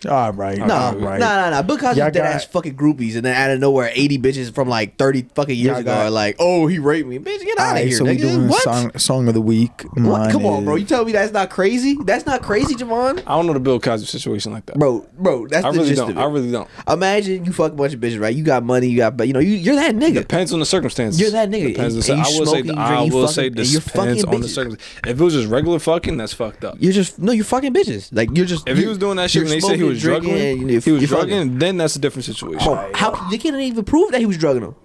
[0.05, 0.57] All right.
[0.57, 1.63] No, all no, no, no.
[1.63, 4.97] Bill Cosby's dead ass fucking groupies, and then out of nowhere, eighty bitches from like
[4.97, 7.73] thirty fucking years ago got- are like, "Oh, he raped me, bitch, get out of
[7.73, 8.61] right, here, so we doing what?
[8.63, 9.83] song song of the week.
[9.93, 9.99] what?
[10.01, 10.75] Mine Come on, bro.
[10.75, 11.97] You tell me that's not crazy?
[12.03, 13.19] That's not crazy, Javon.
[13.25, 14.77] I don't know the Bill Cosby situation like that.
[14.77, 16.11] Bro, bro, that's I the really gist don't.
[16.11, 16.21] of it.
[16.21, 16.69] I really don't.
[16.87, 18.35] Imagine you fuck a bunch of bitches, right?
[18.35, 20.15] You got money, you got, but you know, you, you're that nigga.
[20.15, 21.19] Depends on the circumstances.
[21.21, 21.67] You're that nigga.
[21.73, 22.61] Depends And- on the, and I you will say.
[22.63, 24.99] smoking, I will fucking- say and depends on the circumstances.
[25.05, 26.75] If it was just regular fucking, that's fucked up.
[26.79, 28.09] You're just no, you're fucking bitches.
[28.11, 28.67] Like you're just.
[28.67, 30.69] If he was doing that shit you're they said he smoking, was drugging, drinking, and
[30.71, 31.29] you're- he was you're fucking.
[31.29, 32.59] drugging, then that's a different situation.
[32.63, 34.75] Bro, how they can't even prove that he was drugging him.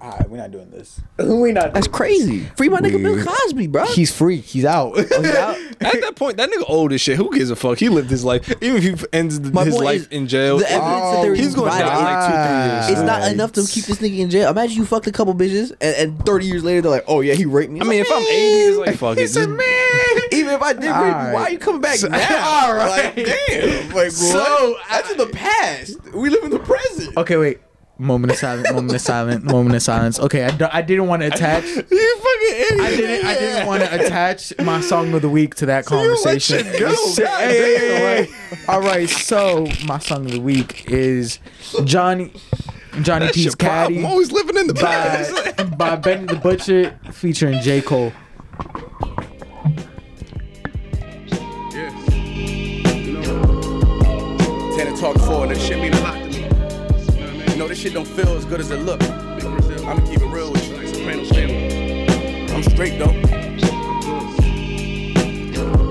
[0.00, 1.00] All right, we're not doing this.
[1.18, 1.72] we not.
[1.72, 2.40] That's crazy.
[2.58, 3.86] Free my nigga Bill Cosby, bro.
[3.86, 4.36] He's free.
[4.36, 4.92] He's out.
[4.94, 5.56] Oh, he's out?
[5.80, 7.16] At that point, that nigga old as shit.
[7.16, 7.78] Who gives a fuck?
[7.78, 8.46] He lived his life.
[8.62, 11.70] Even if he ends My his life in jail, the evidence that they're he's gonna
[11.70, 12.90] die in like two, three years.
[12.90, 13.32] It's not Right.
[13.32, 14.50] enough to keep this nigga in jail.
[14.50, 17.32] Imagine you fucked a couple bitches, and, and 30 years later they're like, "Oh yeah,
[17.32, 19.20] he raped me." I mean, if I'm 80, it's like fuck it.
[19.22, 20.23] He said, Just- "Man."
[20.54, 21.32] If I did you, right.
[21.32, 22.18] why are you coming back So- now?
[22.66, 23.16] all right.
[23.16, 23.90] Like, damn.
[23.94, 24.38] Like, So,
[24.72, 24.82] what?
[24.90, 26.12] That's in the past.
[26.12, 27.16] We live in the present.
[27.16, 27.60] Okay, wait.
[27.96, 28.68] Moment of silence.
[28.72, 29.44] Moment of silence.
[29.44, 30.18] Moment of silence.
[30.18, 31.64] Okay, I, d- I didn't want to attach.
[31.90, 32.80] You fucking idiot.
[32.80, 33.26] I didn't.
[33.26, 36.64] I didn't want to attach my song of the week to that you let conversation.
[36.64, 36.92] shit go.
[37.14, 38.64] Shit, hey, hey, hey, hey.
[38.68, 39.08] All right.
[39.08, 41.38] So my song of the week is
[41.84, 42.32] Johnny
[43.02, 43.54] Johnny That's P's.
[43.54, 45.56] Caddy I'm always living in the past.
[45.56, 48.12] by, by Benny the Butcher featuring J Cole.
[55.04, 57.52] Talk forward, that shit mean a lot to me.
[57.52, 59.02] You know, this shit don't feel as good as it look.
[59.02, 60.78] I'ma keep it real with you.
[60.78, 62.50] Like Sopranos family.
[62.50, 63.12] I'm straight though.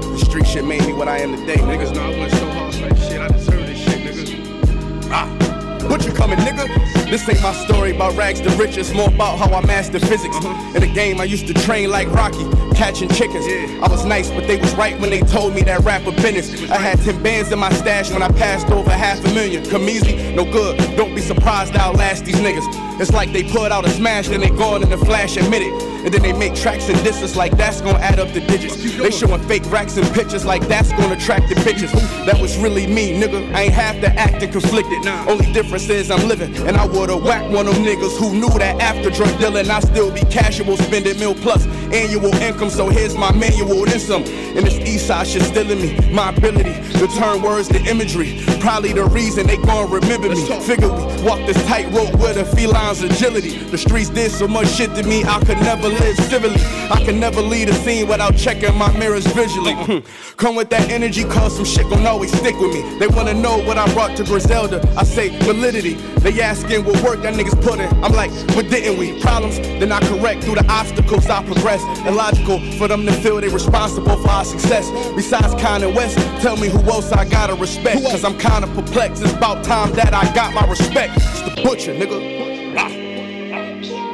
[0.10, 1.58] The street shit made me what I am today.
[1.58, 5.10] Niggas know I went so hard, like shit, I deserve this shit, nigga.
[5.12, 5.53] Ah.
[5.90, 6.68] What you coming, nigga?
[7.10, 10.36] This ain't my story about rags to riches, more about how I mastered physics.
[10.38, 10.76] Mm-hmm.
[10.76, 12.46] In the game, I used to train like Rocky,
[12.76, 13.46] catching chickens.
[13.82, 16.70] I was nice, but they was right when they told me that rapper business.
[16.72, 19.64] I had 10 bands in my stash when I passed over half a million.
[19.70, 20.78] Come easy, no good.
[20.96, 22.93] Don't be surprised I'll last these niggas.
[23.00, 25.74] It's like they put out a smash, then they go in the flash, admit it.
[26.04, 28.76] And then they make tracks and disses like that's gonna add up the digits.
[28.98, 31.92] They showing fake racks and pictures like that's gonna attract the bitches.
[32.26, 33.54] That was really me, nigga.
[33.54, 35.06] I ain't half the acting conflicted.
[35.08, 38.50] Only difference is I'm living, and I would've whacked one of them niggas who knew
[38.60, 42.70] that after drug dealing, I still be casual, spending mil plus annual income.
[42.70, 44.24] So here's my manual, then some.
[44.24, 46.14] And this east side shit still in me.
[46.14, 48.44] My ability to turn words to imagery.
[48.60, 50.36] Probably the reason they gon' remember me.
[50.62, 52.46] Figure we walk this tightrope with a
[52.84, 53.58] feline's agility.
[53.58, 56.60] The streets did so much shit to me, I could never live civilly.
[56.90, 59.74] I can never lead a scene without checking my mirrors visually.
[60.38, 63.00] Come with that energy, cause some shit gon' always stick with me.
[63.00, 64.82] They wanna know what I brought to Griselda.
[64.98, 65.94] I say validity.
[66.20, 67.90] They asking what work that niggas put in.
[68.04, 69.20] I'm like, what didn't we?
[69.22, 71.82] Problems, then I correct through the obstacles I progress.
[72.08, 74.90] Illogical for them to feel they responsible for our success.
[75.16, 78.02] Besides Kanye West, tell me who else I gotta respect.
[78.04, 79.24] Cause I'm kinda perplexed.
[79.24, 81.14] It's about time that I got my respect.
[81.18, 82.33] It's the butcher, nigga.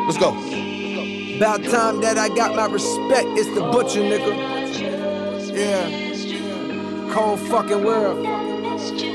[0.10, 0.30] Let's go.
[1.38, 3.28] About time that I got my respect.
[3.38, 4.34] It's the butcher, nigga.
[5.54, 7.14] Yeah.
[7.14, 8.26] Cold fucking world.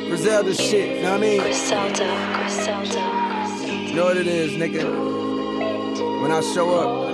[0.09, 1.41] Griselda shit, you know what I mean?
[1.41, 3.93] Griselda, Griselda, Griselda.
[3.93, 4.85] Know what it is, nigga.
[6.23, 7.14] When I show up,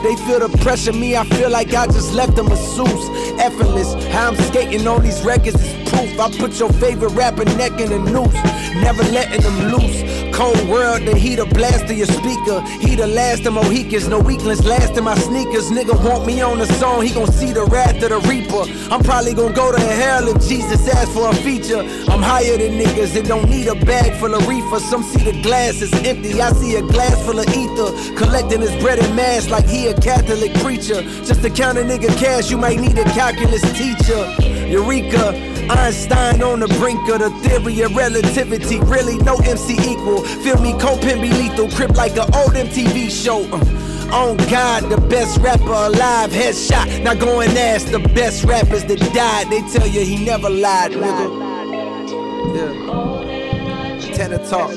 [0.03, 3.09] They feel the pressure, me, I feel like I just left them a masseuse.
[3.39, 6.19] Effortless, how I'm skating on these records is proof.
[6.19, 8.33] I put your favorite rapper neck in a noose,
[8.81, 9.99] never letting them loose.
[10.35, 12.61] Cold world, the heat a blast to your speaker.
[12.79, 15.69] He the last of Mohicans, no weaklings last in my sneakers.
[15.69, 18.63] Nigga want me on the song, he gon' see the wrath of the reaper.
[18.91, 21.81] I'm probably gon' go to hell if Jesus asks for a feature.
[22.11, 24.79] I'm higher than niggas that don't need a bag full of reefer.
[24.79, 28.15] Some see the glass is empty, I see a glass full of ether.
[28.15, 31.01] Collecting his bread and mass like he a Catholic preacher.
[31.25, 34.21] Just to count a nigga cash, you might need a calculus teacher.
[34.71, 38.79] Eureka, Einstein on the brink of the theory of relativity.
[38.81, 40.23] Really, no MC equal.
[40.43, 41.69] Feel me, Compton be lethal.
[41.71, 43.43] Crip like an old MTV show.
[43.51, 43.59] Uh,
[44.13, 47.01] on God, the best rapper alive, headshot.
[47.03, 49.49] Now go and ask the best rappers that died.
[49.49, 51.51] They tell you he never lied, nigga.
[52.55, 54.13] Yeah.
[54.13, 54.71] Ten to talk.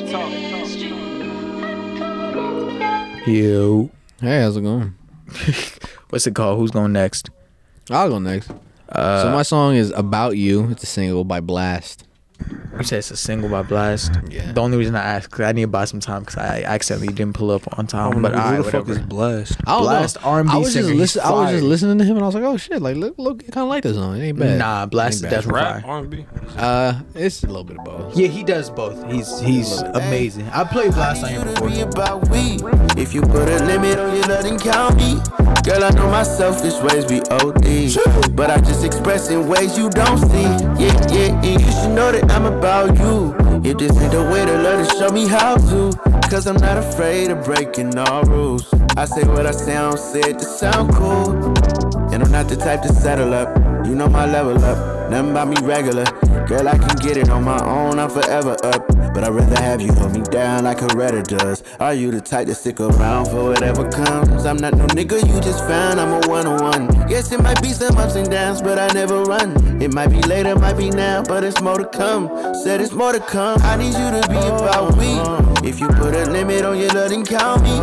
[3.27, 3.91] Yo,
[4.21, 4.95] Hey, how's it going?
[6.11, 6.59] what's it called?
[6.59, 7.31] Who's going next?
[7.91, 8.51] I'll go next.
[8.95, 11.99] So my song is "About You." It's a single by Blxst.
[12.77, 14.33] You said it's a single by Blxst.
[14.33, 14.51] Yeah.
[14.53, 17.13] The only reason I asked because I need to buy some time because I accidentally
[17.13, 18.21] didn't pull up on time.
[18.23, 19.07] But who I the fuck is whatever.
[19.07, 19.57] blessed?
[19.67, 20.29] I don't Blxst know.
[20.31, 22.27] R&B I was just singer, he's listen, I was just listening to him and I
[22.27, 24.17] was like, oh shit, like look, look, kind of like this song.
[24.17, 24.59] It ain't bad.
[24.59, 25.85] Nah, Blxst is Ain't definitely Rap.
[25.87, 26.27] R&B.
[26.57, 28.17] Uh, it's a little bit of both.
[28.19, 29.11] Yeah, he does both.
[29.11, 30.49] He's he's amazing.
[30.49, 31.89] I played Blxst on here before.
[31.89, 32.59] About we.
[33.01, 35.21] If you put a limit on your love, then count me.
[35.65, 38.37] Girl, I know my selfish ways be OD.
[38.37, 40.43] But I just express in ways you don't see.
[40.77, 41.59] Yeah, yeah, yeah.
[41.59, 43.35] You should know that I'm about you.
[43.65, 45.91] If this ain't the way to love, then show me how to.
[46.29, 48.69] Cause I'm not afraid of breaking all rules.
[48.99, 51.33] I say what I say, I don't say it to sound cool.
[52.13, 53.57] And I'm not the type to settle up.
[53.87, 55.11] You know my level up.
[55.11, 56.05] Nothing about me regular.
[56.47, 58.87] Girl, I can get it on my own, I'm forever up.
[59.15, 61.63] But I'd rather have you hold me down like Coretta does.
[61.81, 64.45] Are you the type to stick around for whatever comes?
[64.45, 67.09] I'm not no nigga you just found, I'm a one on one.
[67.09, 69.83] Yes, it might be some ups and downs, but I never run.
[69.83, 72.29] It might be later, might be now, but it's more to come.
[72.55, 73.61] Said it's more to come.
[73.63, 75.21] I need you to be about me.
[75.67, 77.77] If you put a limit on your love, then count me.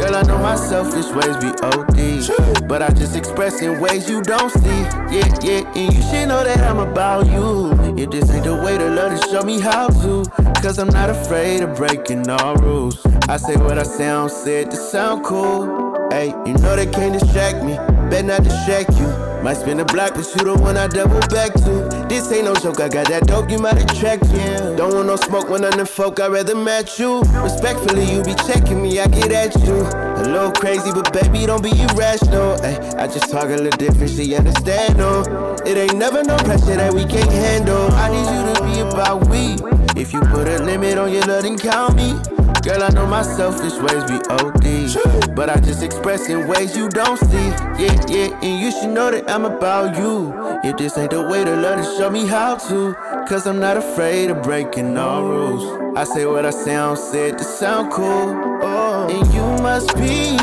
[0.00, 2.66] Girl, I know my selfish ways be OD.
[2.66, 4.80] But I just express in ways you don't see.
[5.14, 7.70] Yeah, yeah, and you should know that I'm about you.
[8.00, 10.24] If this ain't the way to love, then show me how to.
[10.62, 12.98] Cause I'm not afraid of breaking all rules.
[13.28, 16.08] I say what I sound, said to sound cool.
[16.10, 17.76] Hey, you know they can't distract me.
[18.08, 19.29] better not distract you.
[19.42, 22.06] Might spin the block, but you the one I double back to.
[22.08, 24.76] This ain't no joke, I got that dope, you might attract you.
[24.76, 27.22] Don't want no smoke when the folk, I'd rather match you.
[27.40, 29.80] Respectfully, you be checking me, I get at you.
[29.80, 32.60] A little crazy, but baby, don't be irrational.
[32.60, 35.22] Hey, I just talk a little different, she understand, no.
[35.64, 37.90] It ain't never no pressure that we can't handle.
[37.92, 39.56] I need you to be about we.
[39.98, 42.39] If you put a limit on your love, then count me.
[42.62, 45.34] Girl, I know my selfish ways be OD.
[45.34, 47.48] But I just express in ways you don't see.
[47.82, 50.34] Yeah, yeah, and you should know that I'm about you.
[50.62, 52.94] If this ain't the way to love, then show me how to.
[53.26, 55.96] Cause I'm not afraid of breaking all rules.
[55.96, 58.36] I say what I sound, said to sound cool.
[58.62, 60.36] Oh, and you must be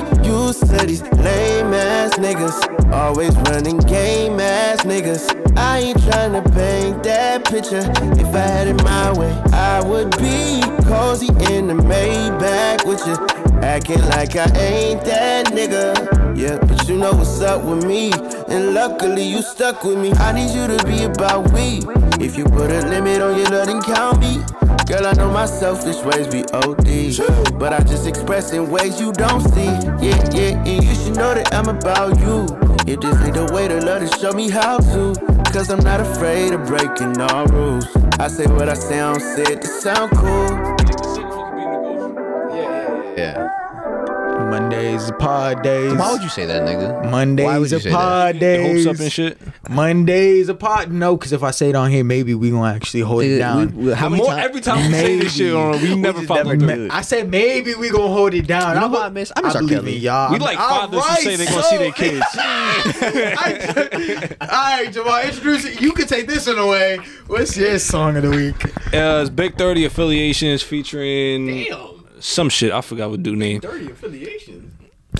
[0.47, 2.57] used to these lame ass niggas.
[2.93, 5.25] Always running game ass niggas.
[5.57, 7.83] I ain't trying to paint that picture.
[8.21, 13.15] If I had it my way, I would be cozy in the Maybach with you.
[13.61, 16.37] Acting like I ain't that nigga.
[16.37, 18.11] Yeah, but you know what's up with me.
[18.47, 20.13] And luckily you stuck with me.
[20.13, 21.81] I need you to be about we.
[22.23, 24.66] If you put a limit on your love, then count me.
[24.87, 27.59] Girl, I know my selfish ways be OD.
[27.59, 29.65] But I just express in ways you don't see.
[29.65, 32.45] Yeah, yeah, and you should know that I'm about you.
[32.87, 35.13] If this ain't the way to love, then show me how to.
[35.51, 37.85] Cause I'm not afraid of breaking all rules.
[38.17, 40.77] I say what I sound, said to sound cool.
[43.17, 43.66] Yeah.
[44.49, 45.93] Mondays are pod days.
[45.93, 47.03] Why would you say that, nigga?
[47.03, 47.95] Why Mondays would you are say that?
[47.95, 48.85] pod days.
[48.85, 49.37] Hopes up and shit.
[49.69, 50.91] Mondays are pod.
[50.91, 53.39] No, because if I say it on here, maybe we gonna actually hold it Nigga,
[53.39, 53.75] down.
[53.75, 54.45] we- we- how many More, times?
[54.45, 56.75] every time we say this shit on, we never just follow never through.
[56.75, 56.91] do it.
[56.91, 58.75] I said maybe we gonna hold it down.
[58.75, 59.31] You know I'm what a- I miss?
[59.35, 59.61] I miss R.
[59.61, 59.95] believe Kelly.
[59.97, 60.31] in y'all.
[60.31, 62.25] We like All fathers who right, say they gonna see their so- kids.
[64.41, 65.81] All right, Jamal, introduce it.
[65.81, 66.99] You can take this one away.
[67.27, 68.65] What's your song of the week?
[68.93, 71.47] Uh, it's Big 30 affiliations featuring
[72.19, 72.71] some shit.
[72.71, 73.59] I forgot what dude name.
[73.59, 74.73] Dirty affiliation.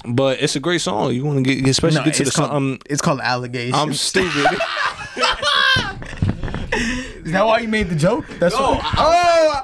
[0.05, 1.13] But it's a great song.
[1.13, 2.51] You want to get, especially No, get to the it's song.
[2.51, 3.75] Um, it's called Allegations.
[3.75, 4.45] I'm stupid.
[7.27, 8.25] Is that why you made the joke?
[8.39, 9.56] That's no, what, oh, I, I thought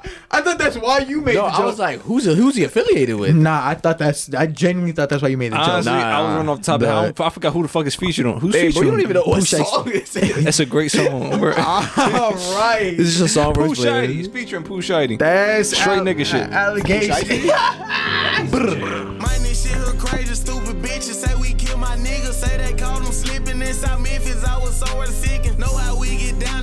[0.63, 1.59] that's why you made No, the joke.
[1.59, 3.35] I was like, who's who's he affiliated with?
[3.35, 4.33] nah, I thought that's.
[4.33, 6.01] I genuinely thought that's why you made the Honestly, joke.
[6.03, 7.19] I was running off the top of the head.
[7.19, 8.39] I, I forgot who the fuck is featured on.
[8.39, 8.85] Who's Hey, bro, featured?
[8.85, 10.43] you don't even know what Pusha song this is.
[10.43, 11.39] That's a great song.
[11.39, 11.53] bro.
[11.57, 15.17] All right, This is a song for Pooh his He's featuring Pooh Shiesty.
[15.19, 16.49] that's Straight al- nigga shit.
[16.49, 17.47] Allegation.
[18.51, 22.33] Man, this shit look crazy, stupid bitches say we kill my niggas.
[22.33, 24.43] Say they called them slipping in South Memphis.
[24.43, 25.57] I was somewhere seeking.
[25.57, 26.62] Know how we get down and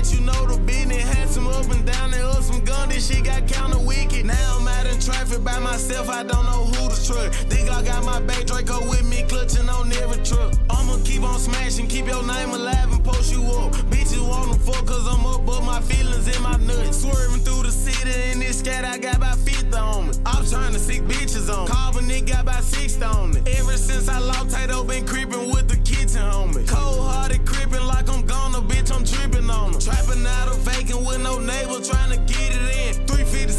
[0.00, 0.06] it.
[0.06, 1.02] Fact, you know the business.
[1.02, 2.88] Had some up and down and up some gun.
[2.88, 4.26] This shit got counter wicked.
[4.26, 6.08] Now I'm out in traffic by myself.
[6.08, 7.32] I don't know who to truck.
[7.48, 10.54] Think I got my back Draco with me, clutching on every truck.
[10.70, 13.72] I'ma keep on smashing, keep your name alive and post you up.
[13.90, 17.02] Bitches wanna fuck cause I'm up, but my feelings in my nuts.
[17.02, 20.12] Swerving through the city in this scat, I got about 50 on me.
[20.26, 21.70] I'm trying to sick bitches on me.
[22.10, 23.40] Nigga got about 60 on me.
[23.58, 26.66] Ever since I lost Tato, been creeping with the kitchen homie.
[26.66, 27.86] Cold hearted creeping
[29.00, 29.80] I'm tripping on them.
[29.80, 33.09] Trapping out of vacant with no neighbor, trying to get it in.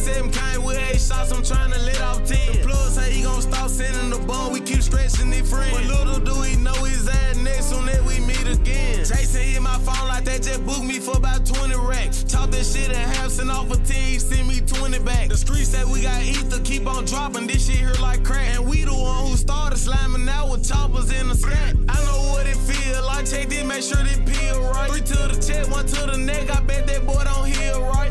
[0.01, 2.53] 357 came with eight shots, I'm trying to let off 10.
[2.53, 5.71] The plug say he gon' stop sending the ball, we keep stretching it friends.
[5.71, 9.05] But little do he know his ass next soon that we meet again.
[9.05, 12.23] Jason hit my phone like that, just booked me for about 20 racks.
[12.23, 15.29] Talk that shit in half, send off a 10, he send me 20 back.
[15.29, 18.55] The streets say we got ether, keep on dropping this shit here like crack.
[18.55, 21.75] And we the one who started slamming out with choppers in the stack.
[21.89, 24.89] I know what it feel like, check this, make sure this pill right.
[24.89, 28.09] Three to the chest, one to the neck, I bet that boy don't heal right.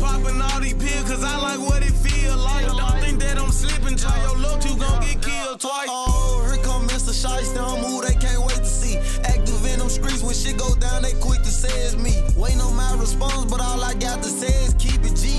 [0.00, 2.66] Popping all these pills, cause I like what it feel like.
[2.66, 5.88] Don't think that I'm slipping, try your luck, you gon' get killed twice.
[5.88, 7.12] Oh, here come Mr.
[7.12, 8.98] Shiesty, I'm who they can't wait to see.
[9.24, 12.22] Active in them streets, when shit go down, they quick to say it's me.
[12.36, 15.35] Waiting on my response, but all I got to say is keep it G.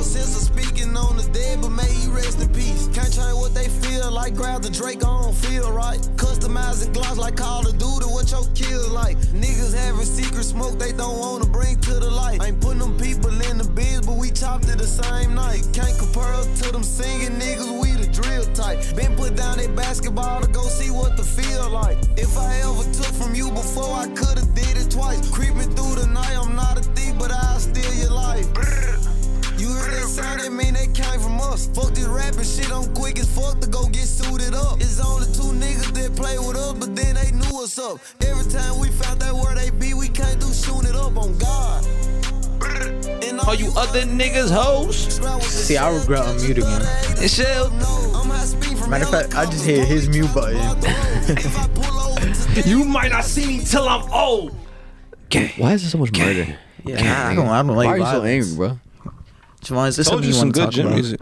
[0.00, 2.88] No sense of speaking on the dead, but may he rest in peace.
[2.88, 6.00] Can't change what they feel like, grab the Drake, I don't feel right.
[6.16, 9.18] Customizing gloss like Call of Duty, what your kills like.
[9.36, 12.40] Niggas having secret smoke they don't wanna bring to the light.
[12.42, 15.68] Ain't putting them people in the biz, but we chopped it the same night.
[15.74, 18.80] Can't compare to them singing niggas, we the drill type.
[18.96, 21.98] Been put down that basketball to go see what the feel like.
[22.16, 25.20] If I ever took from you before, I could've did it twice.
[25.28, 27.00] Creeping through the night, I'm not a thief.
[31.50, 31.66] Us.
[31.74, 34.80] Fuck this rapping shit, I'm quick as fuck to go get suited up.
[34.80, 37.98] It's only two niggas that play with us, but then they knew us up.
[38.22, 41.36] Every time we found out where they be, we can't do shooting it up on
[41.38, 41.84] God.
[43.24, 44.96] And All you other niggas hoes.
[45.44, 46.82] See, I regret unmuting him.
[47.22, 47.70] It's shell.
[48.88, 50.60] Matter of fact, I just hit his mute button.
[52.64, 54.50] You might not see me till I'm old.
[55.56, 56.58] Why is there so much murder?
[56.84, 58.78] Yeah, I don't, I don't like Why are you so angry, bro?
[59.62, 60.94] Javon, is this Told something you you some want to good talk gym about?
[60.96, 61.20] music.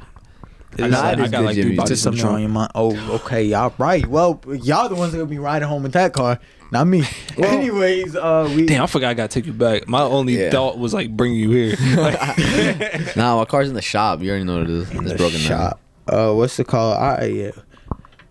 [0.80, 1.76] I Nah, got, it is I got good like gym three music.
[1.78, 2.70] bodies just in something on your mind.
[2.74, 4.06] Oh, okay, y'all right.
[4.06, 6.38] Well, y'all the ones that gonna be riding home in that car,
[6.70, 7.04] not me.
[7.36, 9.88] Anyways, uh, we Damn, I forgot I gotta take you back.
[9.88, 10.50] My only Yeah.
[10.50, 11.74] thought was like bring you here.
[11.96, 14.20] Like, Nah, my car's in the shop.
[14.22, 14.90] You already know what it is.
[14.90, 15.40] It's broken down.
[15.40, 15.80] shop.
[16.06, 16.96] Uh, what's it called?
[16.96, 17.50] All right, yeah.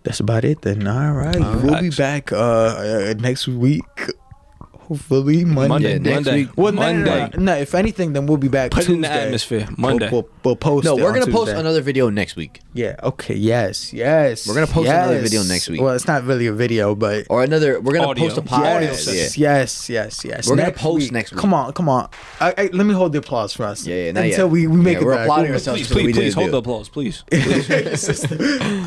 [0.04, 0.86] That's about it then.
[0.86, 3.84] All right, we'll be back uh, uh next week.
[4.88, 5.68] Hopefully Monday.
[5.68, 6.56] Monday, next Monday, week.
[6.56, 7.54] Well, no, no, no, no, no.
[7.56, 8.70] If anything, then we'll be back.
[8.70, 9.68] Put it in the atmosphere.
[9.76, 10.08] Monday.
[10.10, 10.86] We'll, we'll, we'll post.
[10.86, 11.60] No, we're on gonna post Tuesday.
[11.60, 12.96] another video next week, Yeah.
[13.02, 13.34] Okay.
[13.34, 13.92] Yes.
[13.92, 14.48] Yes.
[14.48, 15.80] We're gonna post another video next week.
[15.82, 17.80] Well, it's not really a video, but or another.
[17.80, 18.24] We're gonna Audio.
[18.28, 18.80] post a podcast.
[19.14, 19.56] yes, Yeah.
[19.58, 20.48] yes, yes, yes.
[20.48, 21.40] We're gonna post next week.
[21.40, 22.08] Come on, come on.
[22.40, 23.86] I, I, let me hold the applause for us.
[23.86, 24.48] Yeah, yeah, Until yet.
[24.48, 25.24] we, we make Yeah, it we're back.
[25.24, 25.80] applauding We'll- ourselves.
[25.82, 27.24] please, That's what we please, please hold the applause, please.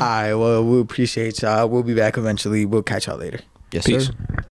[0.00, 0.34] right.
[0.34, 1.68] Well, we appreciate y'all.
[1.68, 2.66] We'll be back eventually.
[2.66, 3.38] We'll catch y'all later.
[3.72, 4.06] Yes, Peace.
[4.08, 4.12] sir.